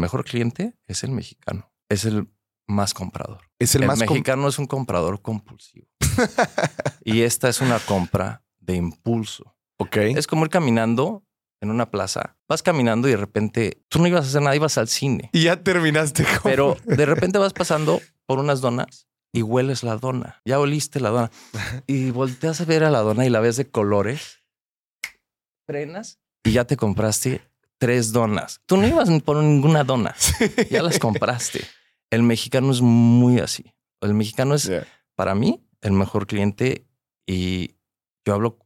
mejor 0.00 0.24
cliente 0.24 0.74
es 0.86 1.04
el 1.04 1.10
mexicano. 1.10 1.72
Es 1.88 2.04
el 2.04 2.28
más 2.66 2.94
comprador. 2.94 3.42
Es 3.58 3.74
el, 3.74 3.82
El, 3.82 3.88
más 3.88 3.98
mexicano 3.98 4.48
es 4.48 4.58
un 4.58 4.66
comprador 4.66 5.22
compulsivo. 5.22 5.86
y 7.04 7.22
esta 7.22 7.48
es 7.48 7.60
una 7.60 7.78
compra 7.78 8.44
de 8.58 8.76
impulso. 8.76 9.56
Ok. 9.78 9.96
Es 9.96 10.26
como 10.26 10.44
ir 10.44 10.50
caminando 10.50 11.24
en 11.60 11.70
una 11.70 11.90
plaza. 11.90 12.38
Vas 12.48 12.62
caminando 12.62 13.08
y 13.08 13.12
de 13.12 13.16
repente 13.16 13.82
tú 13.88 13.98
no 13.98 14.06
ibas 14.06 14.24
a 14.24 14.28
hacer 14.28 14.42
nada, 14.42 14.56
ibas 14.56 14.78
al 14.78 14.88
cine. 14.88 15.30
Y 15.32 15.44
ya 15.44 15.62
terminaste 15.62 16.24
con... 16.24 16.42
Pero 16.50 16.76
de 16.84 17.06
repente 17.06 17.38
vas 17.38 17.52
pasando 17.52 18.00
por 18.26 18.38
unas 18.38 18.60
donas 18.60 19.08
y 19.32 19.42
hueles 19.42 19.82
la 19.82 19.96
dona. 19.96 20.40
Ya 20.44 20.58
oliste 20.58 21.00
la 21.00 21.10
dona. 21.10 21.30
Y 21.86 22.10
volteas 22.10 22.60
a 22.60 22.64
ver 22.64 22.84
a 22.84 22.90
la 22.90 23.00
dona 23.00 23.26
y 23.26 23.30
la 23.30 23.40
ves 23.40 23.56
de 23.56 23.70
colores. 23.70 24.42
Frenas 25.66 26.18
y 26.44 26.52
ya 26.52 26.64
te 26.64 26.76
compraste 26.76 27.49
tres 27.80 28.12
donas. 28.12 28.60
Tú 28.66 28.76
no 28.76 28.86
ibas 28.86 29.08
por 29.22 29.38
ninguna 29.38 29.82
dona. 29.84 30.14
Ya 30.70 30.82
las 30.82 30.98
compraste. 31.00 31.64
El 32.10 32.22
mexicano 32.22 32.70
es 32.70 32.80
muy 32.82 33.40
así. 33.40 33.72
El 34.00 34.14
mexicano 34.14 34.54
es, 34.54 34.64
Yeah. 34.68 34.86
para 35.16 35.34
mí, 35.34 35.66
el 35.80 35.92
mejor 35.92 36.26
cliente 36.26 36.86
y 37.26 37.74
yo 38.26 38.34
hablo 38.34 38.58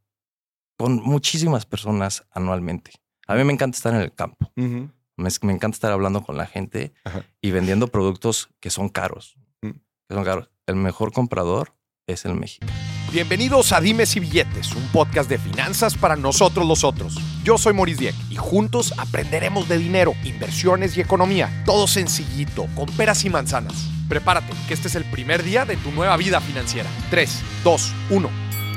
con 0.76 0.96
muchísimas 0.96 1.64
personas 1.64 2.26
anualmente. 2.32 2.90
A 3.28 3.34
mí 3.36 3.44
me 3.44 3.52
encanta 3.52 3.76
estar 3.76 3.94
en 3.94 4.00
el 4.00 4.12
campo. 4.12 4.50
Me, 4.56 5.28
me 5.42 5.52
encanta 5.52 5.76
estar 5.76 5.92
hablando 5.92 6.24
con 6.24 6.36
la 6.36 6.46
gente 6.46 6.92
Ajá. 7.04 7.24
y 7.40 7.52
vendiendo 7.52 7.86
productos 7.88 8.48
que 8.60 8.70
son 8.70 8.88
caros. 8.88 9.36
Mm. 9.62 9.70
Que 10.08 10.14
son 10.14 10.24
caros. 10.24 10.50
El 10.66 10.74
mejor 10.76 11.12
comprador 11.12 11.74
es 12.08 12.24
el 12.24 12.34
mexicano. 12.34 12.72
Bienvenidos 13.14 13.70
a 13.70 13.80
Dimes 13.80 14.16
y 14.16 14.18
Billetes, 14.18 14.72
un 14.72 14.88
podcast 14.88 15.30
de 15.30 15.38
finanzas 15.38 15.96
para 15.96 16.16
nosotros 16.16 16.66
los 16.66 16.82
otros. 16.82 17.14
Yo 17.44 17.58
soy 17.58 17.72
Maurice 17.72 18.00
Dieck 18.00 18.14
y 18.28 18.34
juntos 18.34 18.92
aprenderemos 18.98 19.68
de 19.68 19.78
dinero, 19.78 20.14
inversiones 20.24 20.96
y 20.96 21.00
economía. 21.00 21.62
Todo 21.64 21.86
sencillito, 21.86 22.66
con 22.74 22.86
peras 22.86 23.24
y 23.24 23.30
manzanas. 23.30 23.88
Prepárate, 24.08 24.52
que 24.66 24.74
este 24.74 24.88
es 24.88 24.96
el 24.96 25.04
primer 25.04 25.44
día 25.44 25.64
de 25.64 25.76
tu 25.76 25.92
nueva 25.92 26.16
vida 26.16 26.40
financiera. 26.40 26.90
3, 27.10 27.40
2, 27.62 27.92
1. 28.10 28.30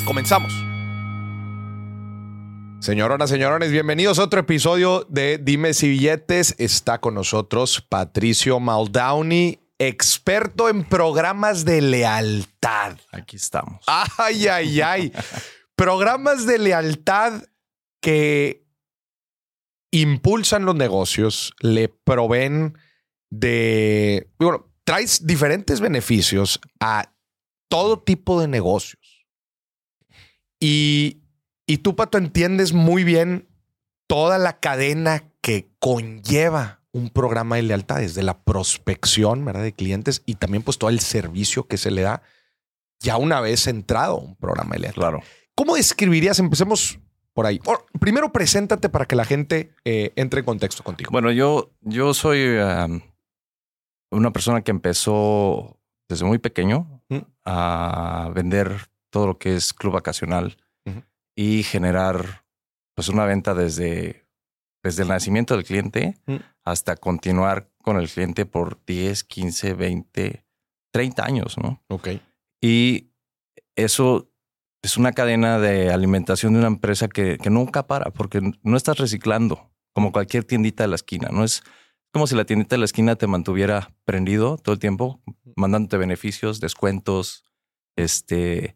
Comenzamos. 0.06 0.54
Señoronas, 2.80 3.32
señorones, 3.32 3.72
bienvenidos 3.72 4.20
a 4.20 4.24
otro 4.26 4.42
episodio 4.42 5.08
de 5.10 5.40
Dimes 5.40 5.82
y 5.82 5.90
Billetes. 5.90 6.54
Está 6.60 7.02
con 7.02 7.16
nosotros 7.16 7.84
Patricio 7.90 8.60
Maldowney, 8.60 9.58
experto 9.80 10.70
en 10.70 10.84
programas 10.84 11.66
de 11.66 11.82
lealtad. 11.82 12.98
Aquí 13.12 13.36
estamos. 13.36 13.84
Ay, 13.88 14.48
ay, 14.48 14.82
ay. 14.82 15.14
Programas 15.76 16.46
de 16.46 16.58
lealtad 16.58 17.44
que 18.02 18.66
impulsan 19.92 20.66
los 20.66 20.76
negocios, 20.76 21.54
le 21.60 21.90
proveen 21.90 22.78
de, 23.30 24.32
bueno, 24.40 24.74
traes 24.84 25.26
diferentes 25.26 25.80
beneficios 25.80 26.60
a 26.80 27.14
todo 27.70 28.02
tipo 28.02 28.40
de 28.40 28.48
negocios. 28.48 29.28
Y, 30.60 31.22
y 31.68 31.80
tú, 31.80 31.96
Pato, 31.96 32.18
entiendes 32.18 32.74
muy 32.74 33.04
bien 33.04 33.48
toda 34.08 34.38
la 34.38 34.60
cadena 34.60 35.32
que 35.42 35.70
conlleva 35.80 36.77
un 36.98 37.10
programa 37.10 37.56
de 37.56 37.64
lealtad, 37.64 37.98
desde 37.98 38.24
la 38.24 38.40
prospección 38.44 39.46
¿verdad? 39.46 39.64
de 39.64 39.74
clientes 39.74 40.24
y 40.26 40.36
también 40.36 40.64
pues 40.64 40.78
todo 40.78 40.90
el 40.90 41.00
servicio 41.00 41.68
que 41.68 41.78
se 41.78 41.92
le 41.92 42.02
da 42.02 42.22
ya 43.00 43.18
una 43.18 43.40
vez 43.42 43.68
entrado 43.68 44.18
un 44.18 44.36
programa 44.36 44.74
de 44.74 44.80
lealtad. 44.80 45.02
Claro. 45.02 45.22
¿Cómo 45.56 45.76
describirías? 45.76 46.40
Empecemos 46.40 47.00
por 47.34 47.46
ahí. 47.46 47.60
Primero, 48.00 48.32
preséntate 48.32 48.90
para 48.90 49.06
que 49.06 49.16
la 49.16 49.26
gente 49.26 49.72
eh, 49.86 50.12
entre 50.16 50.40
en 50.40 50.46
contexto 50.46 50.84
contigo. 50.84 51.12
Bueno, 51.12 51.32
yo, 51.32 51.72
yo 51.82 52.14
soy 52.14 52.58
um, 52.58 53.02
una 54.12 54.32
persona 54.32 54.62
que 54.62 54.72
empezó 54.72 55.80
desde 56.10 56.26
muy 56.26 56.40
pequeño 56.40 56.98
Mm. 57.10 57.20
a 57.46 58.32
vender 58.36 58.90
todo 59.10 59.28
lo 59.28 59.38
que 59.38 59.56
es 59.56 59.74
club 59.74 59.94
vacacional 59.94 60.58
y 61.36 61.64
generar 61.64 62.46
pues 62.96 63.10
una 63.10 63.26
venta 63.26 63.54
desde, 63.54 64.27
desde 64.84 65.04
el 65.04 65.10
nacimiento 65.10 65.56
del 65.56 65.66
cliente 65.66 66.16
Mm. 66.26 66.36
hasta 66.64 66.96
continuar 66.96 67.70
con 67.82 67.98
el 67.98 68.10
cliente 68.10 68.46
por 68.46 68.84
10, 68.86 69.24
15, 69.24 69.74
20, 69.74 70.46
30 70.92 71.26
años, 71.26 71.58
¿no? 71.58 71.84
ok. 71.90 72.10
Y 72.62 73.12
eso 73.76 74.32
es 74.82 74.98
una 74.98 75.12
cadena 75.12 75.60
de 75.60 75.92
alimentación 75.92 76.54
de 76.54 76.60
una 76.60 76.68
empresa 76.68 77.08
que, 77.08 77.38
que 77.38 77.50
nunca 77.50 77.88
para 77.88 78.12
porque 78.12 78.42
no 78.64 78.78
estás 78.78 78.98
reciclando 78.98 79.72
como 79.94 80.12
cualquier 80.12 80.44
tiendita 80.44 80.84
de 80.84 80.90
la 80.90 80.96
esquina. 80.96 81.30
No 81.32 81.44
es 81.44 81.64
como 82.14 82.28
si 82.28 82.36
la 82.36 82.46
tiendita 82.46 82.76
de 82.76 82.80
la 82.80 82.86
esquina 82.86 83.16
te 83.16 83.28
mantuviera 83.28 83.94
prendido 84.06 84.58
todo 84.58 84.74
el 84.74 84.80
tiempo, 84.80 85.22
mandándote 85.56 85.98
beneficios, 85.98 86.60
descuentos, 86.60 87.44
este, 87.96 88.76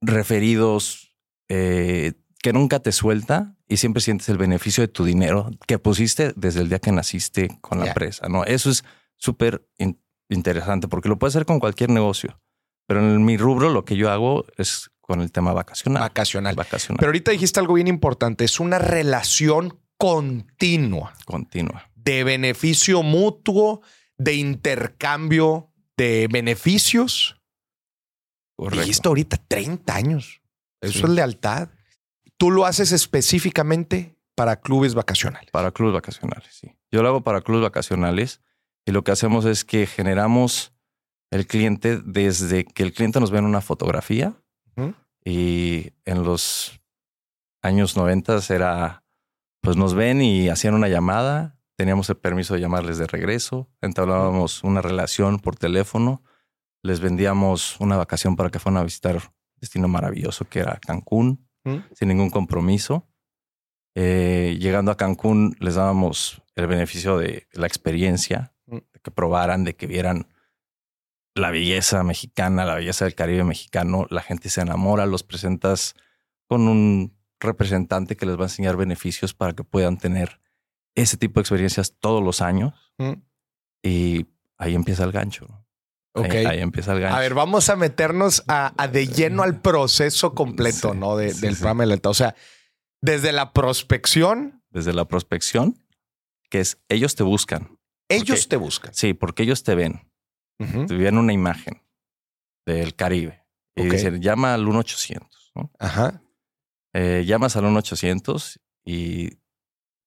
referidos, 0.00 1.14
eh, 1.48 2.12
que 2.46 2.52
nunca 2.52 2.78
te 2.78 2.92
suelta 2.92 3.56
y 3.66 3.78
siempre 3.78 4.00
sientes 4.00 4.28
el 4.28 4.38
beneficio 4.38 4.80
de 4.82 4.86
tu 4.86 5.04
dinero 5.04 5.50
que 5.66 5.80
pusiste 5.80 6.32
desde 6.36 6.60
el 6.60 6.68
día 6.68 6.78
que 6.78 6.92
naciste 6.92 7.58
con 7.60 7.80
la 7.80 7.86
Ya. 7.86 7.90
empresa. 7.90 8.28
No, 8.28 8.44
eso 8.44 8.70
es 8.70 8.84
súper 9.16 9.66
in- 9.78 10.00
interesante 10.28 10.86
porque 10.86 11.08
lo 11.08 11.18
puedes 11.18 11.34
hacer 11.34 11.44
con 11.44 11.58
cualquier 11.58 11.90
negocio. 11.90 12.40
Pero 12.86 13.00
en 13.00 13.24
mi 13.24 13.36
rubro 13.36 13.70
lo 13.70 13.84
que 13.84 13.96
yo 13.96 14.12
hago 14.12 14.44
es 14.58 14.92
con 15.00 15.22
el 15.22 15.32
tema 15.32 15.52
vacacional. 15.54 16.00
Vacacional. 16.02 16.54
vacacional 16.54 16.98
Pero 17.00 17.08
ahorita 17.08 17.32
dijiste 17.32 17.58
algo 17.58 17.74
bien 17.74 17.88
importante. 17.88 18.44
Es 18.44 18.60
una 18.60 18.78
relación 18.78 19.80
continua 19.98 21.14
continua. 21.24 21.90
de 21.96 22.22
beneficio 22.22 23.02
mutuo, 23.02 23.80
de 24.18 24.34
intercambio 24.34 25.72
de 25.96 26.28
beneficios. 26.30 27.42
Correcto. 28.56 28.80
Dijiste 28.82 29.08
ahorita 29.08 29.36
30 29.48 29.96
años. 29.96 30.42
Eso 30.80 30.92
Sí. 31.00 31.04
es 31.06 31.10
lealtad. 31.10 31.70
Tú 32.38 32.50
lo 32.50 32.66
haces 32.66 32.92
específicamente 32.92 34.16
para 34.34 34.60
clubes 34.60 34.94
vacacionales. 34.94 35.50
Para 35.50 35.70
clubes 35.70 35.94
vacacionales, 35.94 36.54
sí. 36.54 36.76
Yo 36.90 37.02
lo 37.02 37.08
hago 37.08 37.22
para 37.22 37.40
clubes 37.40 37.62
vacacionales 37.62 38.40
y 38.84 38.92
lo 38.92 39.02
que 39.02 39.12
hacemos 39.12 39.44
es 39.44 39.64
que 39.64 39.86
generamos 39.86 40.72
el 41.30 41.46
cliente 41.46 41.98
desde 42.04 42.64
que 42.64 42.82
el 42.82 42.92
cliente 42.92 43.18
nos 43.20 43.30
ve 43.30 43.38
en 43.38 43.46
una 43.46 43.60
fotografía 43.60 44.34
y 45.24 45.92
en 46.04 46.22
los 46.22 46.80
años 47.62 47.96
90 47.96 48.38
era, 48.50 49.02
pues 49.60 49.76
nos 49.76 49.94
ven 49.94 50.22
y 50.22 50.48
hacían 50.48 50.74
una 50.74 50.88
llamada, 50.88 51.58
teníamos 51.76 52.08
el 52.10 52.16
permiso 52.16 52.54
de 52.54 52.60
llamarles 52.60 52.98
de 52.98 53.08
regreso, 53.08 53.68
entablábamos 53.80 54.62
una 54.62 54.82
relación 54.82 55.40
por 55.40 55.56
teléfono, 55.56 56.22
les 56.84 57.00
vendíamos 57.00 57.80
una 57.80 57.96
vacación 57.96 58.36
para 58.36 58.50
que 58.50 58.60
fueran 58.60 58.80
a 58.80 58.84
visitar 58.84 59.16
un 59.16 59.22
destino 59.60 59.88
maravilloso 59.88 60.44
que 60.44 60.60
era 60.60 60.78
Cancún, 60.78 61.45
Sin 61.94 62.08
ningún 62.08 62.30
compromiso. 62.30 63.06
Eh, 63.94 64.56
llegando 64.60 64.90
a 64.92 64.96
Cancún 64.96 65.56
les 65.58 65.74
dábamos 65.74 66.42
el 66.54 66.66
beneficio 66.66 67.18
de 67.18 67.46
la 67.52 67.66
experiencia, 67.66 68.52
Mm. 68.66 68.78
de 68.92 69.00
que 69.00 69.10
probaran, 69.10 69.64
de 69.64 69.76
que 69.76 69.86
vieran 69.86 70.26
la 71.34 71.50
belleza 71.50 72.02
mexicana, 72.02 72.64
la 72.64 72.74
belleza 72.74 73.04
del 73.04 73.14
Caribe 73.14 73.44
mexicano. 73.44 74.06
La 74.10 74.22
gente 74.22 74.48
se 74.48 74.60
enamora, 74.60 75.06
los 75.06 75.22
presentas 75.22 75.94
con 76.48 76.66
un 76.68 77.16
representante 77.38 78.16
que 78.16 78.26
les 78.26 78.36
va 78.36 78.42
a 78.42 78.46
enseñar 78.46 78.76
beneficios 78.76 79.34
para 79.34 79.52
que 79.52 79.62
puedan 79.64 79.98
tener 79.98 80.40
ese 80.94 81.16
tipo 81.16 81.38
de 81.38 81.42
experiencias 81.42 81.94
todos 82.00 82.22
los 82.24 82.40
años. 82.40 82.74
Y 83.82 84.26
ahí 84.56 84.74
empieza 84.74 85.04
el 85.04 85.12
gancho. 85.12 85.46
¿No? 86.16 86.22
Ok. 86.22 86.30
Ahí, 86.34 86.46
ahí 86.46 86.60
empieza 86.60 86.92
el 86.92 87.00
gancho. 87.00 87.16
A 87.16 87.20
ver, 87.20 87.34
vamos 87.34 87.68
a 87.70 87.76
meternos 87.76 88.42
a, 88.48 88.72
a 88.82 88.88
de 88.88 89.06
lleno 89.06 89.42
al 89.42 89.60
proceso 89.60 90.34
completo, 90.34 90.92
Sí, 90.92 90.98
¿no? 90.98 91.16
De- 91.16 91.32
sí, 91.32 91.40
del 91.40 91.54
sí. 91.54 91.60
programa 91.60 91.82
de 91.84 91.86
lealtad. 91.88 92.10
O 92.10 92.14
sea, 92.14 92.34
desde 93.02 93.32
la 93.32 93.52
prospección, 93.52 94.62
Desde 94.70 94.92
la 94.92 95.06
prospección, 95.06 95.76
que 96.50 96.60
es 96.60 96.78
ellos 96.88 97.14
te 97.14 97.22
buscan. 97.22 97.78
ellos 98.08 98.48
te 98.48 98.56
buscan. 98.56 98.92
Sí, 98.94 99.14
porque 99.14 99.42
ellos 99.44 99.62
te 99.62 99.74
ven. 99.74 100.10
Te 100.58 100.94
ven 100.94 101.18
una 101.18 101.32
imagen 101.34 101.82
del 102.64 102.94
Caribe 102.96 103.44
y 103.76 103.86
Ok. 103.86 103.92
dicen, 103.92 104.22
llama 104.22 104.54
al 104.54 104.64
1-800. 104.66 105.20
¿no? 105.54 105.70
Ajá. 105.78 106.22
Eh, 106.94 107.24
llamas 107.26 107.56
al 107.56 107.64
1-800 107.66 108.58
y 108.84 109.38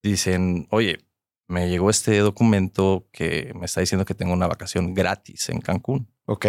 dicen, 0.03 0.67
oye, 0.71 1.05
me 1.49 1.67
llegó 1.67 1.89
este 1.89 2.17
documento 2.19 3.09
que 3.11 3.51
me 3.55 3.65
está 3.65 3.81
diciendo 3.81 4.05
que 4.05 4.13
tengo 4.15 4.31
una 4.33 4.47
vacación 4.47 4.93
gratis 4.93 5.49
en 5.49 5.59
Cancún. 5.59 6.07
Ok. 6.25 6.45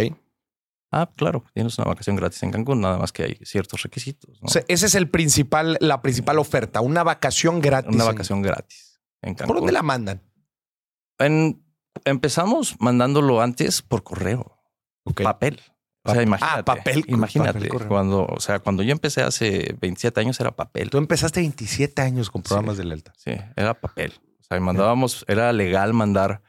Ah, 0.92 1.08
claro, 1.16 1.44
tienes 1.54 1.78
una 1.78 1.86
vacación 1.88 2.16
gratis 2.16 2.42
en 2.42 2.50
Cancún, 2.50 2.80
nada 2.80 2.98
más 2.98 3.10
que 3.12 3.22
hay 3.24 3.38
ciertos 3.42 3.82
requisitos. 3.82 4.40
¿no? 4.42 4.46
O 4.46 4.48
sea, 4.50 4.62
ese 4.68 4.86
es 4.86 4.94
el 4.94 5.08
principal, 5.08 5.76
la 5.80 6.02
principal 6.02 6.38
oferta, 6.38 6.80
una 6.80 7.02
vacación 7.02 7.60
gratis. 7.60 7.94
una 7.94 8.04
en- 8.04 8.10
vacación 8.10 8.42
gratis 8.42 9.00
en 9.22 9.34
Cancún. 9.34 9.54
¿Por 9.54 9.56
dónde 9.62 9.72
la 9.72 9.82
mandan? 9.82 10.22
En- 11.18 11.64
empezamos 12.04 12.76
mandándolo 12.80 13.40
antes 13.40 13.82
por 13.82 14.02
correo, 14.02 14.58
Ok. 15.04 15.22
papel. 15.22 15.60
O 16.02 16.12
sea, 16.12 16.22
imagínate. 16.22 16.60
ah, 16.60 16.64
papel, 16.64 17.04
Imagínate. 17.08 17.52
papel, 17.52 17.68
correo. 17.68 17.88
cuando, 17.88 18.24
o 18.26 18.40
sea, 18.40 18.58
cuando 18.60 18.82
yo 18.82 18.90
empecé 18.92 19.22
hace 19.22 19.76
27 19.80 20.18
años 20.20 20.40
era 20.40 20.50
papel. 20.56 20.88
Tú 20.88 20.96
empezaste 20.96 21.40
27 21.40 22.00
años 22.00 22.30
con 22.30 22.42
programas 22.42 22.78
de 22.78 22.84
lealtad. 22.84 23.12
Sí, 23.18 23.32
era 23.54 23.78
papel. 23.78 24.14
Sea, 24.50 24.60
mandábamos, 24.60 25.24
era 25.28 25.52
legal 25.52 25.94
mandar 25.94 26.42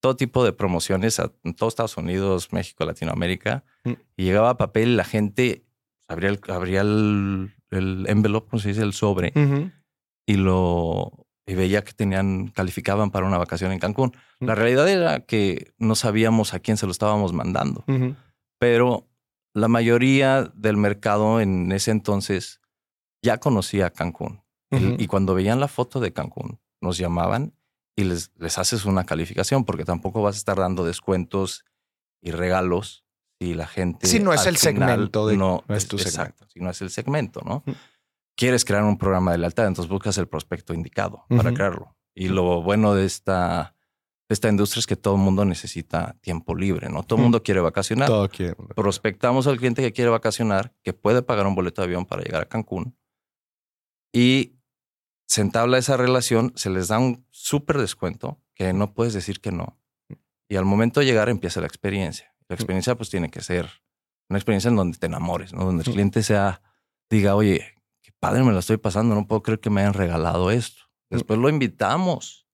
todo 0.00 0.16
tipo 0.16 0.44
de 0.44 0.52
promociones 0.52 1.18
a 1.18 1.32
todos 1.56 1.72
Estados 1.72 1.96
Unidos, 1.96 2.52
México, 2.52 2.84
Latinoamérica. 2.84 3.64
Mm. 3.84 3.92
Y 4.16 4.24
llegaba 4.24 4.56
papel 4.56 4.90
y 4.90 4.94
la 4.96 5.04
gente 5.04 5.64
abría 6.08 6.28
el, 6.30 6.40
abría 6.48 6.82
el, 6.82 7.54
el 7.70 8.06
envelope, 8.08 8.50
como 8.50 8.60
se 8.60 8.68
dice, 8.68 8.82
el 8.82 8.92
sobre, 8.92 9.32
y 10.26 10.34
lo 10.36 11.26
y 11.48 11.54
veía 11.54 11.84
que 11.84 11.92
tenían, 11.92 12.48
calificaban 12.48 13.12
para 13.12 13.24
una 13.24 13.38
vacación 13.38 13.70
en 13.70 13.78
Cancún. 13.78 14.12
La 14.40 14.54
Mm. 14.54 14.58
realidad 14.58 14.88
era 14.88 15.20
que 15.20 15.72
no 15.78 15.94
sabíamos 15.94 16.54
a 16.54 16.58
quién 16.58 16.76
se 16.76 16.86
lo 16.86 16.92
estábamos 16.92 17.32
mandando, 17.32 17.84
pero 18.58 19.06
la 19.54 19.68
mayoría 19.68 20.50
del 20.54 20.76
mercado 20.76 21.40
en 21.40 21.70
ese 21.72 21.92
entonces 21.92 22.60
ya 23.22 23.38
conocía 23.38 23.90
Cancún. 23.90 24.42
El-. 24.70 25.00
Y 25.00 25.06
cuando 25.06 25.34
veían 25.34 25.60
la 25.60 25.68
foto 25.68 26.00
de 26.00 26.12
Cancún, 26.12 26.58
nos 26.80 26.98
llamaban 26.98 27.54
y 27.96 28.04
les, 28.04 28.30
les 28.36 28.58
haces 28.58 28.84
una 28.84 29.04
calificación, 29.04 29.64
porque 29.64 29.84
tampoco 29.84 30.22
vas 30.22 30.36
a 30.36 30.38
estar 30.38 30.58
dando 30.58 30.84
descuentos 30.84 31.64
y 32.22 32.30
regalos 32.30 33.04
si 33.40 33.54
la 33.54 33.66
gente. 33.66 34.06
Si 34.06 34.18
no 34.20 34.32
es 34.32 34.46
el 34.46 34.56
segmento 34.56 35.26
de- 35.26 35.36
no, 35.36 35.62
no 35.68 35.74
es 35.74 35.88
tu 35.88 35.96
exacto, 35.96 36.46
si 36.48 36.60
no 36.60 36.70
es 36.70 36.80
el 36.82 36.90
segmento, 36.90 37.40
¿no? 37.44 37.62
Mm. 37.66 37.72
Quieres 38.36 38.64
crear 38.64 38.82
un 38.84 38.98
programa 38.98 39.32
de 39.32 39.38
lealtad, 39.38 39.66
entonces 39.66 39.90
buscas 39.90 40.18
el 40.18 40.28
prospecto 40.28 40.74
indicado 40.74 41.24
para 41.28 41.52
crearlo. 41.54 41.96
Y 42.14 42.28
lo 42.28 42.60
bueno 42.62 42.94
de 42.94 43.06
esta, 43.06 43.74
de 44.28 44.32
esta 44.34 44.48
industria 44.50 44.80
es 44.80 44.86
que 44.86 44.96
todo 44.96 45.14
el 45.14 45.20
mundo 45.20 45.44
necesita 45.46 46.16
tiempo 46.20 46.54
libre, 46.54 46.88
¿no? 46.90 47.02
Todo 47.02 47.16
el 47.16 47.20
Mm. 47.20 47.24
mundo 47.24 47.42
quiere 47.42 47.60
vacacionar 47.60 48.08
Todo 48.08 48.28
quiere. 48.28 48.54
prospectamos 48.74 49.46
al 49.46 49.56
cliente 49.56 49.80
que 49.82 49.92
quiere 49.92 50.10
vacacionar, 50.10 50.74
que 50.82 50.92
puede 50.92 51.22
pagar 51.22 51.46
un 51.46 51.54
boleto 51.54 51.80
de 51.80 51.86
avión 51.86 52.04
para 52.04 52.22
llegar 52.22 52.42
a 52.42 52.46
Cancún 52.48 52.94
y 54.12 54.55
se 55.26 55.40
entabla 55.40 55.78
esa 55.78 55.96
relación, 55.96 56.52
se 56.56 56.70
les 56.70 56.88
da 56.88 56.98
un 56.98 57.26
súper 57.30 57.78
descuento 57.78 58.40
que 58.54 58.72
no 58.72 58.94
puedes 58.94 59.12
decir 59.14 59.40
que 59.40 59.52
no. 59.52 59.78
Y 60.48 60.56
al 60.56 60.64
momento 60.64 61.00
de 61.00 61.06
llegar 61.06 61.28
empieza 61.28 61.60
la 61.60 61.66
experiencia. 61.66 62.32
La 62.48 62.54
experiencia 62.54 62.94
pues 62.94 63.10
tiene 63.10 63.30
que 63.30 63.40
ser 63.42 63.68
una 64.28 64.38
experiencia 64.38 64.68
en 64.68 64.76
donde 64.76 64.98
te 64.98 65.06
enamores, 65.06 65.52
¿no? 65.52 65.64
Donde 65.64 65.82
el 65.84 65.90
Mm. 65.90 65.92
cliente 65.92 66.22
sea, 66.22 66.62
diga, 67.10 67.34
oye, 67.34 67.74
qué 68.02 68.12
padre 68.18 68.44
me 68.44 68.52
lo 68.52 68.58
estoy 68.60 68.76
pasando, 68.76 69.14
no 69.14 69.26
puedo 69.26 69.42
creer 69.42 69.60
que 69.60 69.70
me 69.70 69.80
hayan 69.80 69.94
regalado 69.94 70.50
esto. 70.50 70.82
Después 71.10 71.38
lo 71.38 71.48
invitamos 71.48 72.46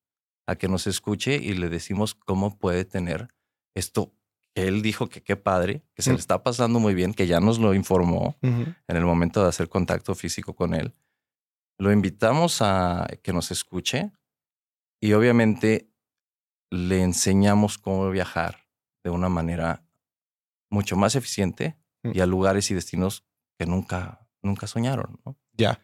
a 0.47 0.55
que 0.55 0.67
nos 0.67 0.87
escuche 0.87 1.35
y 1.35 1.53
le 1.53 1.69
decimos 1.69 2.15
cómo 2.15 2.57
puede 2.57 2.85
tener 2.85 3.29
esto 3.75 4.13
que 4.55 4.67
él 4.67 4.81
dijo 4.83 5.09
que 5.09 5.23
qué 5.23 5.35
padre, 5.35 5.83
que 5.95 6.01
se 6.03 6.11
Mm. 6.11 6.13
le 6.13 6.19
está 6.19 6.43
pasando 6.43 6.79
muy 6.79 6.93
bien, 6.93 7.13
que 7.13 7.25
ya 7.27 7.39
nos 7.39 7.57
lo 7.59 7.73
informó 7.73 8.37
en 8.41 8.75
el 8.87 9.05
momento 9.05 9.41
de 9.41 9.49
hacer 9.49 9.69
contacto 9.69 10.13
físico 10.15 10.53
con 10.55 10.73
él. 10.75 10.93
Lo 11.77 11.91
invitamos 11.91 12.61
a 12.61 13.07
que 13.21 13.33
nos 13.33 13.51
escuche 13.51 14.11
y 15.01 15.13
obviamente 15.13 15.89
le 16.71 17.01
enseñamos 17.01 17.77
cómo 17.77 18.09
viajar 18.09 18.67
de 19.03 19.09
una 19.09 19.29
manera 19.29 19.85
mucho 20.69 20.95
más 20.95 21.15
eficiente 21.15 21.77
Mm. 22.03 22.11
y 22.13 22.19
a 22.19 22.25
lugares 22.25 22.69
y 22.69 22.73
destinos 22.73 23.23
que 23.57 23.65
nunca, 23.65 24.27
nunca 24.41 24.67
soñaron. 24.67 25.19
¿no? 25.25 25.37
Ya. 25.53 25.81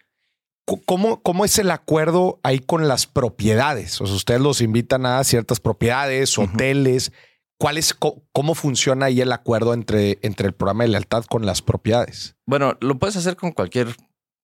¿Cómo, 0.86 1.24
¿Cómo 1.24 1.46
es 1.46 1.58
el 1.58 1.72
acuerdo 1.72 2.40
ahí 2.44 2.60
con 2.60 2.88
las 2.88 3.08
propiedades? 3.08 4.00
O 4.02 4.06
sea, 4.06 4.16
ustedes 4.16 4.42
los 4.42 4.62
invitan 4.62 5.06
a 5.08 5.24
ciertas 5.24 5.60
propiedades, 5.60 6.38
hoteles. 6.38 7.12
¿Cuál 7.58 7.80
es, 7.80 7.96
¿Cómo 7.96 8.54
funciona 8.54 9.08
ahí 9.08 9.20
el 9.20 9.32
acuerdo 9.32 9.74
entre, 9.74 10.20
entre 10.22 10.48
el 10.48 10.54
programa 10.54 10.84
de 10.84 10.90
lealtad 10.90 11.26
con 11.26 11.46
las 11.46 11.64
propiedades? 11.64 12.36
Bueno, 12.46 12.78
lo 12.82 13.00
puedes 13.00 13.16
hacer 13.16 13.36
con 13.36 13.52
cualquier 13.52 13.96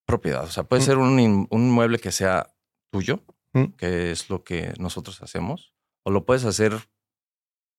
propiedad. 0.06 0.44
O 0.44 0.52
sea, 0.52 0.64
puede 0.64 0.82
Mm. 0.82 0.86
ser 0.86 0.98
un, 0.98 1.20
in- 1.20 1.48
un 1.50 1.72
mueble 1.72 2.00
que 2.00 2.12
sea 2.12 2.48
tuyo, 2.92 3.24
Mm. 3.54 3.64
que 3.78 4.12
es 4.12 4.30
lo 4.30 4.44
que 4.44 4.74
nosotros 4.80 5.22
hacemos, 5.22 5.74
o 6.04 6.12
lo 6.12 6.26
puedes 6.26 6.46
hacer 6.46 6.74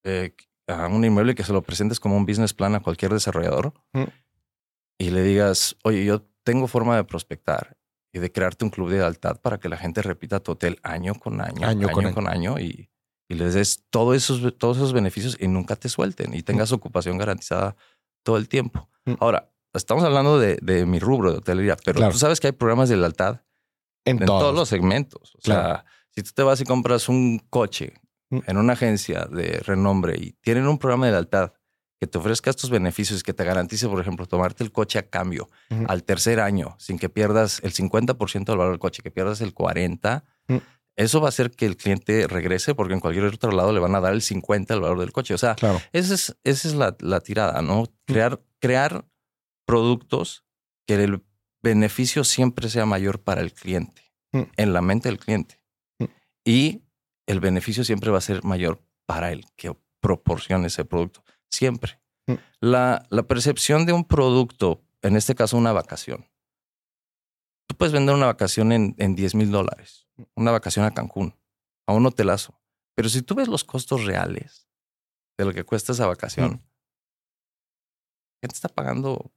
eh, 0.05 0.35
a 0.69 0.87
un 0.89 1.05
inmueble 1.05 1.35
que 1.35 1.45
se 1.45 1.53
lo 1.53 1.63
presentes 1.63 2.01
como 2.01 2.17
un 2.17 2.27
business 2.27 2.55
plan 2.55 2.75
a 2.75 2.81
cualquier 2.81 3.13
desarrollador 3.13 3.73
Mm. 3.93 4.05
y 4.99 5.11
le 5.11 5.23
digas, 5.23 5.77
oye, 5.85 6.05
yo 6.05 6.23
tengo 6.45 6.67
forma 6.69 6.97
de 6.97 7.05
prospectar 7.05 7.77
y 8.13 8.19
de 8.21 8.31
crearte 8.33 8.65
un 8.65 8.71
club 8.71 8.89
de 8.91 8.99
lealtad 8.99 9.41
para 9.41 9.59
que 9.59 9.69
la 9.69 9.77
gente 9.77 10.01
repita 10.03 10.41
tu 10.41 10.53
hotel 10.53 10.79
año 10.83 11.15
con 11.17 11.41
año, 11.41 11.67
Año 11.67 11.89
año, 11.89 11.91
con 11.93 12.13
con, 12.13 12.29
año. 12.29 12.55
año, 12.55 12.59
y, 12.61 12.89
y 13.29 13.35
les 13.35 13.55
des 13.55 13.85
todos 13.91 14.17
esos, 14.17 14.57
todos 14.59 14.77
esos 14.79 14.93
beneficios 14.93 15.37
y 15.41 15.49
nunca 15.49 15.77
te 15.77 15.89
suelten 15.89 16.33
y 16.35 16.43
tengas 16.43 16.73
ocupación 16.73 17.19
garantizada 17.19 17.77
todo 18.25 18.37
el 18.39 18.49
tiempo. 18.49 18.89
Ahora, 19.21 19.53
estamos 19.77 20.05
hablando 20.05 20.39
de, 20.39 20.59
de 20.63 20.87
mi 20.87 20.99
rubro 20.99 21.33
de 21.33 21.39
hotelería, 21.39 21.77
pero 21.85 21.97
Claro. 21.99 22.13
tú 22.13 22.19
sabes 22.19 22.41
que 22.41 22.49
hay 22.49 22.53
programas 22.53 22.89
de 22.89 22.97
lealtad 22.97 23.41
En, 24.05 24.19
en 24.21 24.27
todos. 24.27 24.41
todos 24.43 24.55
los 24.55 24.69
segmentos. 24.69 25.35
O 25.37 25.39
Claro. 25.41 25.63
sea, 25.63 25.85
si 26.15 26.23
tú 26.23 26.31
te 26.35 26.43
vas 26.43 26.61
y 26.61 26.65
compras 26.65 27.09
un 27.09 27.39
coche 27.51 27.95
Mm. 28.29 28.39
en 28.47 28.57
una 28.57 28.73
agencia 28.73 29.27
de 29.31 29.61
renombre 29.65 30.17
y 30.19 30.33
tienen 30.41 30.67
un 30.67 30.79
programa 30.79 31.07
de 31.07 31.13
lealtad 31.13 31.53
que 32.01 32.09
te 32.09 32.19
ofrezca 32.19 32.51
estos 32.51 32.71
beneficios, 32.71 33.23
que 33.23 33.33
te 33.33 33.45
garantice, 33.45 33.89
por 33.89 34.01
ejemplo, 34.01 34.27
tomarte 34.27 34.65
el 34.65 34.73
coche 34.73 34.99
a 34.99 35.09
cambio 35.09 35.49
al 35.87 36.03
tercer 36.03 36.41
año 36.41 36.75
sin 36.79 36.99
que 36.99 37.09
pierdas 37.09 37.61
el 37.63 37.73
50% 37.73 38.53
del 38.53 38.59
valor 38.59 38.73
del 38.73 38.81
coche, 38.81 39.03
que 39.03 39.11
pierdas 39.13 39.41
el 39.43 39.55
40%, 39.55 40.25
Mm. 40.49 40.57
eso 40.97 41.21
va 41.21 41.27
a 41.27 41.31
hacer 41.31 41.53
que 41.53 41.67
el 41.67 41.77
cliente 41.77 42.27
regrese 42.27 42.75
porque 42.75 42.95
en 42.95 43.01
cualquier 43.01 43.27
otro 43.27 43.53
lado 43.53 43.73
le 43.73 43.79
van 43.81 43.95
a 43.95 44.01
dar 44.01 44.13
el 44.13 44.23
50% 44.23 44.75
del 44.75 44.81
valor 44.83 44.99
del 44.99 45.13
coche. 45.13 45.33
O 45.35 45.39
sea, 45.39 45.55
Claro. 45.55 45.81
esa 45.93 46.15
es, 46.15 46.37
esa 46.43 46.67
es 46.69 46.75
la, 46.75 46.97
la 47.01 47.21
tirada, 47.21 47.63
¿no? 47.63 47.85
Crear, 48.07 48.41
crear 48.59 49.05
productos 49.67 50.45
que 50.87 50.95
el 50.95 51.23
beneficio 51.63 52.25
siempre 52.25 52.71
sea 52.71 52.87
mayor 52.87 53.23
para 53.23 53.41
el 53.43 53.53
cliente, 53.53 54.03
Mm. 54.33 54.43
en 54.57 54.73
la 54.73 54.81
mente 54.83 55.09
del 55.09 55.19
cliente. 55.19 55.61
Mm. 55.99 56.05
Y 56.45 56.83
el 57.27 57.41
beneficio 57.41 57.85
siempre 57.85 58.11
va 58.11 58.19
a 58.19 58.23
ser 58.23 58.43
mayor 58.45 58.81
para 59.07 59.33
el 59.33 59.45
que 59.57 59.77
proporcione 60.01 60.67
ese 60.69 60.85
producto. 60.85 61.23
Siempre. 61.51 62.01
Mm. 62.27 62.35
La, 62.61 63.07
la 63.11 63.23
percepción 63.25 63.85
de 63.87 63.93
un 63.93 64.05
producto, 64.05 64.83
en 65.03 65.17
este 65.17 65.35
caso 65.35 65.57
una 65.57 65.73
vacación. 65.73 66.27
Tú 67.69 67.77
puedes 67.77 67.93
vender 67.93 68.15
una 68.15 68.27
vacación 68.27 68.71
en, 68.73 68.95
en 68.99 69.15
10 69.17 69.35
mil 69.35 69.51
dólares, 69.51 70.07
una 70.37 70.53
vacación 70.53 70.85
a 70.85 70.95
Cancún, 70.95 71.35
a 71.87 71.93
un 71.93 72.05
hotelazo. 72.07 72.61
Pero 72.95 73.09
si 73.09 73.23
tú 73.23 73.35
ves 73.35 73.49
los 73.49 73.65
costos 73.65 74.05
reales 74.05 74.69
de 75.39 75.45
lo 75.45 75.53
que 75.53 75.65
cuesta 75.65 75.93
esa 75.93 76.07
vacación, 76.07 76.51
Mm. 76.53 76.61
gente 78.43 78.55
está 78.55 78.69
pagando 78.69 79.33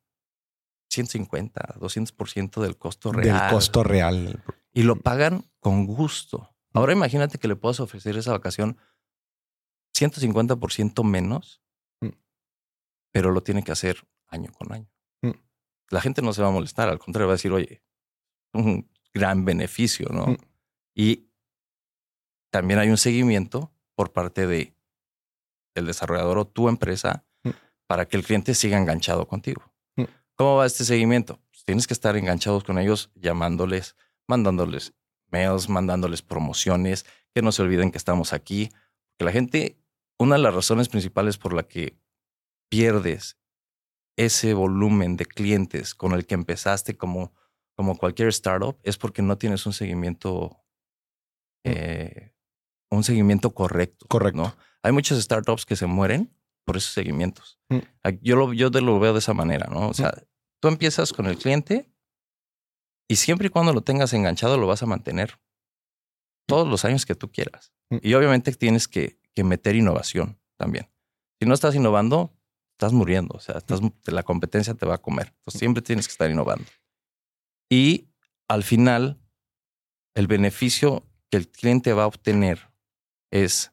150, 0.89 1.75
200% 1.79 2.61
del 2.61 2.77
costo 2.77 3.11
real. 3.11 3.39
Del 3.39 3.49
costo 3.49 3.83
real. 3.83 4.43
Y 4.73 4.83
lo 4.83 4.95
pagan 4.95 5.45
con 5.59 5.85
gusto. 5.85 6.49
Ahora 6.73 6.93
imagínate 6.93 7.37
que 7.37 7.47
le 7.47 7.55
puedas 7.55 7.79
ofrecer 7.79 8.17
esa 8.17 8.31
vacación 8.31 8.77
150% 9.93 11.03
menos, 11.03 11.61
Mm. 12.01 12.09
pero 13.11 13.31
lo 13.31 13.41
tiene 13.43 13.63
que 13.63 13.71
hacer 13.71 14.07
año 14.27 14.51
con 14.51 14.71
año. 14.71 14.89
Mm. 15.21 15.31
La 15.89 16.01
gente 16.01 16.21
no 16.21 16.33
se 16.33 16.41
va 16.41 16.47
a 16.49 16.51
molestar, 16.51 16.89
al 16.89 16.99
contrario, 16.99 17.27
va 17.27 17.33
a 17.33 17.35
decir, 17.37 17.51
oye, 17.51 17.83
un 18.53 18.89
gran 19.13 19.45
beneficio, 19.45 20.07
¿no? 20.11 20.27
Mm. 20.27 20.37
Y 20.95 21.29
también 22.51 22.79
hay 22.79 22.89
un 22.89 22.97
seguimiento 22.97 23.71
por 23.95 24.11
parte 24.13 24.47
de 24.47 24.75
el 25.75 25.85
desarrollador 25.85 26.37
o 26.39 26.47
tu 26.47 26.67
empresa 26.69 27.25
para 27.87 28.07
que 28.07 28.17
el 28.17 28.23
cliente 28.23 28.53
siga 28.53 28.77
enganchado 28.77 29.27
contigo. 29.27 29.68
Mm. 30.39 30.43
¿Cómo 30.43 30.55
va 30.55 30.65
este 30.65 30.85
seguimiento? 30.85 31.39
Pues 31.51 31.65
tienes 31.65 31.85
que 31.85 31.93
estar 31.93 32.15
enganchados 32.15 32.63
con 32.63 32.79
ellos, 32.79 33.11
llamándoles, 33.15 33.95
mandándoles 34.27 34.93
mails, 35.31 35.69
mandándoles 35.69 36.21
promociones, 36.21 37.05
que 37.33 37.41
no 37.41 37.51
se 37.51 37.61
olviden 37.61 37.91
que 37.91 37.97
estamos 37.97 38.33
aquí. 38.33 38.69
Que 39.17 39.25
la 39.25 39.31
gente, 39.31 39.77
una 40.17 40.35
de 40.35 40.41
las 40.41 40.55
razones 40.55 40.89
principales 40.89 41.37
por 41.37 41.53
la 41.53 41.63
que 41.63 41.99
pierdes 42.69 43.37
ese 44.17 44.53
volumen 44.53 45.17
de 45.17 45.25
clientes 45.25 45.93
con 45.95 46.13
el 46.13 46.25
que 46.25 46.35
empezaste 46.35 46.97
como, 46.97 47.33
como 47.75 47.97
cualquier 47.97 48.29
startup 48.29 48.77
es 48.83 48.97
porque 48.97 49.21
no 49.21 49.37
tienes 49.37 49.65
un 49.65 49.73
seguimiento, 49.73 50.57
eh, 51.63 52.33
un 52.89 53.03
seguimiento 53.03 53.51
correcto. 53.51 54.05
Correcto. 54.07 54.41
¿no? 54.41 54.55
Hay 54.83 54.91
muchas 54.91 55.21
startups 55.21 55.65
que 55.65 55.75
se 55.75 55.85
mueren 55.85 56.33
por 56.65 56.77
esos 56.77 56.93
seguimientos. 56.93 57.59
Mm. 57.69 57.79
Yo 58.21 58.35
lo, 58.35 58.53
yo 58.53 58.69
te 58.71 58.81
lo 58.81 58.99
veo 58.99 59.13
de 59.13 59.19
esa 59.19 59.33
manera, 59.33 59.67
¿no? 59.71 59.89
O 59.89 59.93
sea, 59.93 60.13
tú 60.59 60.67
empiezas 60.67 61.13
con 61.13 61.25
el 61.27 61.37
cliente 61.37 61.89
y 63.07 63.15
siempre 63.15 63.47
y 63.47 63.49
cuando 63.49 63.73
lo 63.73 63.81
tengas 63.81 64.13
enganchado 64.13 64.57
lo 64.57 64.67
vas 64.67 64.83
a 64.83 64.85
mantener 64.85 65.39
todos 66.47 66.67
los 66.67 66.85
años 66.85 67.05
que 67.05 67.15
tú 67.15 67.31
quieras. 67.31 67.73
Mm. 67.89 67.97
Y 68.01 68.13
obviamente 68.13 68.51
tienes 68.53 68.87
que, 68.87 69.19
que 69.35 69.43
meter 69.43 69.75
innovación 69.75 70.39
también. 70.57 70.89
Si 71.39 71.47
no 71.47 71.53
estás 71.53 71.75
innovando, 71.75 72.33
estás 72.73 72.93
muriendo. 72.93 73.35
O 73.35 73.39
sea, 73.39 73.57
estás, 73.57 73.79
la 74.05 74.23
competencia 74.23 74.73
te 74.73 74.85
va 74.85 74.95
a 74.95 75.01
comer. 75.01 75.33
Entonces 75.37 75.59
siempre 75.59 75.81
tienes 75.81 76.07
que 76.07 76.11
estar 76.11 76.29
innovando. 76.29 76.65
Y 77.69 78.09
al 78.47 78.63
final, 78.63 79.19
el 80.15 80.27
beneficio 80.27 81.05
que 81.29 81.37
el 81.37 81.49
cliente 81.49 81.93
va 81.93 82.03
a 82.03 82.07
obtener 82.07 82.71
es 83.31 83.71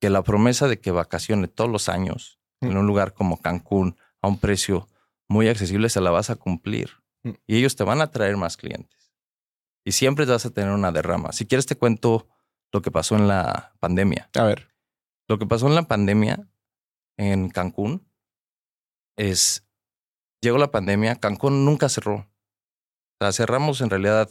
que 0.00 0.10
la 0.10 0.22
promesa 0.22 0.68
de 0.68 0.80
que 0.80 0.90
vacacione 0.90 1.48
todos 1.48 1.70
los 1.70 1.88
años 1.88 2.38
en 2.60 2.76
un 2.76 2.86
lugar 2.86 3.14
como 3.14 3.40
Cancún 3.40 3.96
a 4.20 4.28
un 4.28 4.38
precio 4.38 4.88
muy 5.32 5.48
accesible 5.48 5.88
se 5.88 6.00
la 6.00 6.10
vas 6.10 6.30
a 6.30 6.36
cumplir. 6.36 6.90
Mm. 7.24 7.30
Y 7.46 7.56
ellos 7.56 7.74
te 7.74 7.84
van 7.84 8.00
a 8.02 8.10
traer 8.10 8.36
más 8.36 8.56
clientes. 8.56 9.12
Y 9.84 9.92
siempre 9.92 10.26
vas 10.26 10.46
a 10.46 10.50
tener 10.50 10.70
una 10.72 10.92
derrama. 10.92 11.32
Si 11.32 11.46
quieres 11.46 11.66
te 11.66 11.76
cuento 11.76 12.28
lo 12.72 12.82
que 12.82 12.90
pasó 12.90 13.16
en 13.16 13.26
la 13.26 13.74
pandemia. 13.80 14.30
A 14.34 14.44
ver. 14.44 14.68
Lo 15.28 15.38
que 15.38 15.46
pasó 15.46 15.66
en 15.66 15.74
la 15.74 15.84
pandemia 15.88 16.48
en 17.16 17.48
Cancún 17.48 18.06
es, 19.16 19.66
llegó 20.40 20.58
la 20.58 20.70
pandemia, 20.70 21.16
Cancún 21.16 21.64
nunca 21.64 21.88
cerró. 21.88 22.14
O 22.16 23.24
sea, 23.24 23.32
cerramos 23.32 23.80
en 23.80 23.90
realidad 23.90 24.30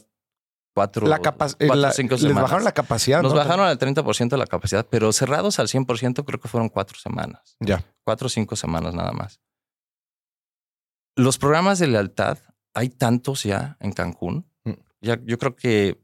cuatro, 0.74 1.06
La 1.06 1.16
eh, 1.16 1.20
cuatro 1.22 1.74
la- 1.76 1.92
cinco 1.92 2.14
les 2.14 2.22
semanas. 2.22 2.42
bajaron 2.44 2.64
la 2.64 2.72
capacidad. 2.72 3.22
Nos 3.22 3.32
¿no? 3.32 3.38
bajaron 3.38 3.66
al 3.66 3.78
30% 3.78 4.28
de 4.28 4.38
la 4.38 4.46
capacidad, 4.46 4.86
pero 4.88 5.12
cerrados 5.12 5.58
al 5.58 5.68
100% 5.68 6.24
creo 6.24 6.40
que 6.40 6.48
fueron 6.48 6.68
cuatro 6.68 6.98
semanas. 6.98 7.56
Ya. 7.60 7.84
Cuatro 8.04 8.26
o 8.26 8.30
cinco 8.30 8.56
semanas 8.56 8.94
nada 8.94 9.12
más. 9.12 9.40
Los 11.16 11.38
programas 11.38 11.78
de 11.78 11.88
lealtad, 11.88 12.38
hay 12.74 12.88
tantos 12.88 13.42
ya 13.42 13.76
en 13.80 13.92
Cancún. 13.92 14.46
Mm. 14.64 14.72
Ya, 15.00 15.18
yo 15.24 15.38
creo 15.38 15.56
que 15.56 16.02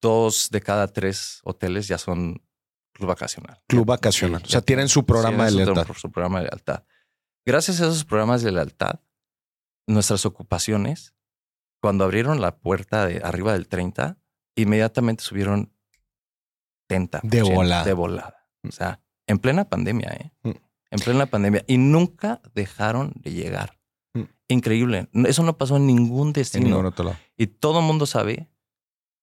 dos 0.00 0.50
de 0.50 0.60
cada 0.60 0.88
tres 0.88 1.40
hoteles 1.44 1.88
ya 1.88 1.98
son 1.98 2.42
club 2.92 3.08
vacacional. 3.08 3.62
Club 3.66 3.86
vacacional. 3.86 4.40
Sí, 4.42 4.48
o 4.48 4.50
sea, 4.50 4.60
tienen 4.62 4.88
su 4.88 5.04
programa 5.04 5.46
de 5.46 5.52
lealtad. 5.52 5.86
Su 5.96 6.10
programa 6.10 6.40
de 6.40 6.46
lealtad. 6.46 6.84
Gracias 7.44 7.80
a 7.80 7.84
esos 7.84 8.04
programas 8.04 8.42
de 8.42 8.50
lealtad, 8.52 9.00
nuestras 9.86 10.26
ocupaciones, 10.26 11.14
cuando 11.80 12.04
abrieron 12.04 12.40
la 12.40 12.56
puerta 12.56 13.06
de 13.06 13.20
arriba 13.22 13.52
del 13.52 13.68
30, 13.68 14.18
inmediatamente 14.56 15.22
subieron 15.22 15.72
30. 16.88 17.20
De 17.22 17.42
volada. 17.42 17.84
De 17.84 17.92
volada. 17.92 18.48
O 18.66 18.72
sea, 18.72 19.00
en 19.26 19.38
plena 19.38 19.68
pandemia, 19.68 20.08
¿eh? 20.10 20.32
Mm. 20.42 20.50
En 20.90 20.98
plena 21.00 21.26
pandemia. 21.26 21.64
Y 21.66 21.78
nunca 21.78 22.40
dejaron 22.54 23.12
de 23.16 23.32
llegar. 23.32 23.75
Increíble. 24.48 25.08
Eso 25.26 25.42
no 25.42 25.56
pasó 25.58 25.76
en 25.76 25.86
ningún 25.86 26.28
En 26.28 26.32
destino. 26.34 26.64
ningún 26.66 26.86
otro 26.86 27.04
lado. 27.06 27.16
Y 27.36 27.46
todo 27.48 27.80
el 27.80 27.84
mundo 27.86 28.06
sabe 28.06 28.48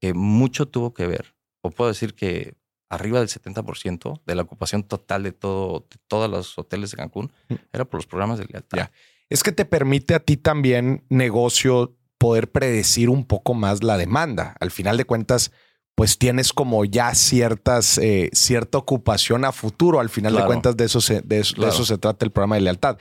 que 0.01 0.13
mucho 0.13 0.67
tuvo 0.67 0.93
que 0.93 1.07
ver, 1.07 1.33
o 1.61 1.71
puedo 1.71 1.89
decir 1.89 2.13
que 2.13 2.55
arriba 2.89 3.19
del 3.19 3.29
70% 3.29 4.21
de 4.25 4.35
la 4.35 4.41
ocupación 4.43 4.83
total 4.83 5.23
de, 5.23 5.31
todo, 5.31 5.87
de 5.89 5.97
todos 6.07 6.29
los 6.29 6.57
hoteles 6.59 6.91
de 6.91 6.97
Cancún 6.97 7.31
Mm. 7.49 7.53
era 7.71 7.85
por 7.85 7.99
los 7.99 8.05
programas 8.05 8.37
de 8.39 8.45
lealtad. 8.45 8.77
Ya. 8.77 8.91
Es 9.29 9.41
que 9.43 9.51
te 9.51 9.65
permite 9.65 10.13
a 10.13 10.19
ti 10.19 10.37
también, 10.37 11.03
negocio, 11.09 11.95
poder 12.19 12.51
predecir 12.51 13.09
un 13.09 13.25
poco 13.25 13.53
más 13.53 13.81
la 13.83 13.97
demanda. 13.97 14.55
Al 14.59 14.69
final 14.71 14.97
de 14.97 15.05
cuentas, 15.05 15.51
pues 15.95 16.17
tienes 16.17 16.53
como 16.53 16.85
ya 16.85 17.15
ciertas, 17.15 17.97
eh, 17.97 18.29
cierta 18.33 18.77
ocupación 18.77 19.43
a 19.45 19.51
futuro. 19.51 19.99
Al 19.99 20.09
final 20.09 20.35
de 20.35 20.45
cuentas, 20.45 20.75
de 20.77 20.85
eso, 20.85 21.01
se, 21.01 21.21
de, 21.21 21.39
eso, 21.39 21.53
de 21.53 21.55
Claro. 21.61 21.73
eso 21.73 21.85
se 21.85 21.97
trata 21.97 22.25
el 22.25 22.31
programa 22.31 22.55
de 22.55 22.61
lealtad. 22.61 22.97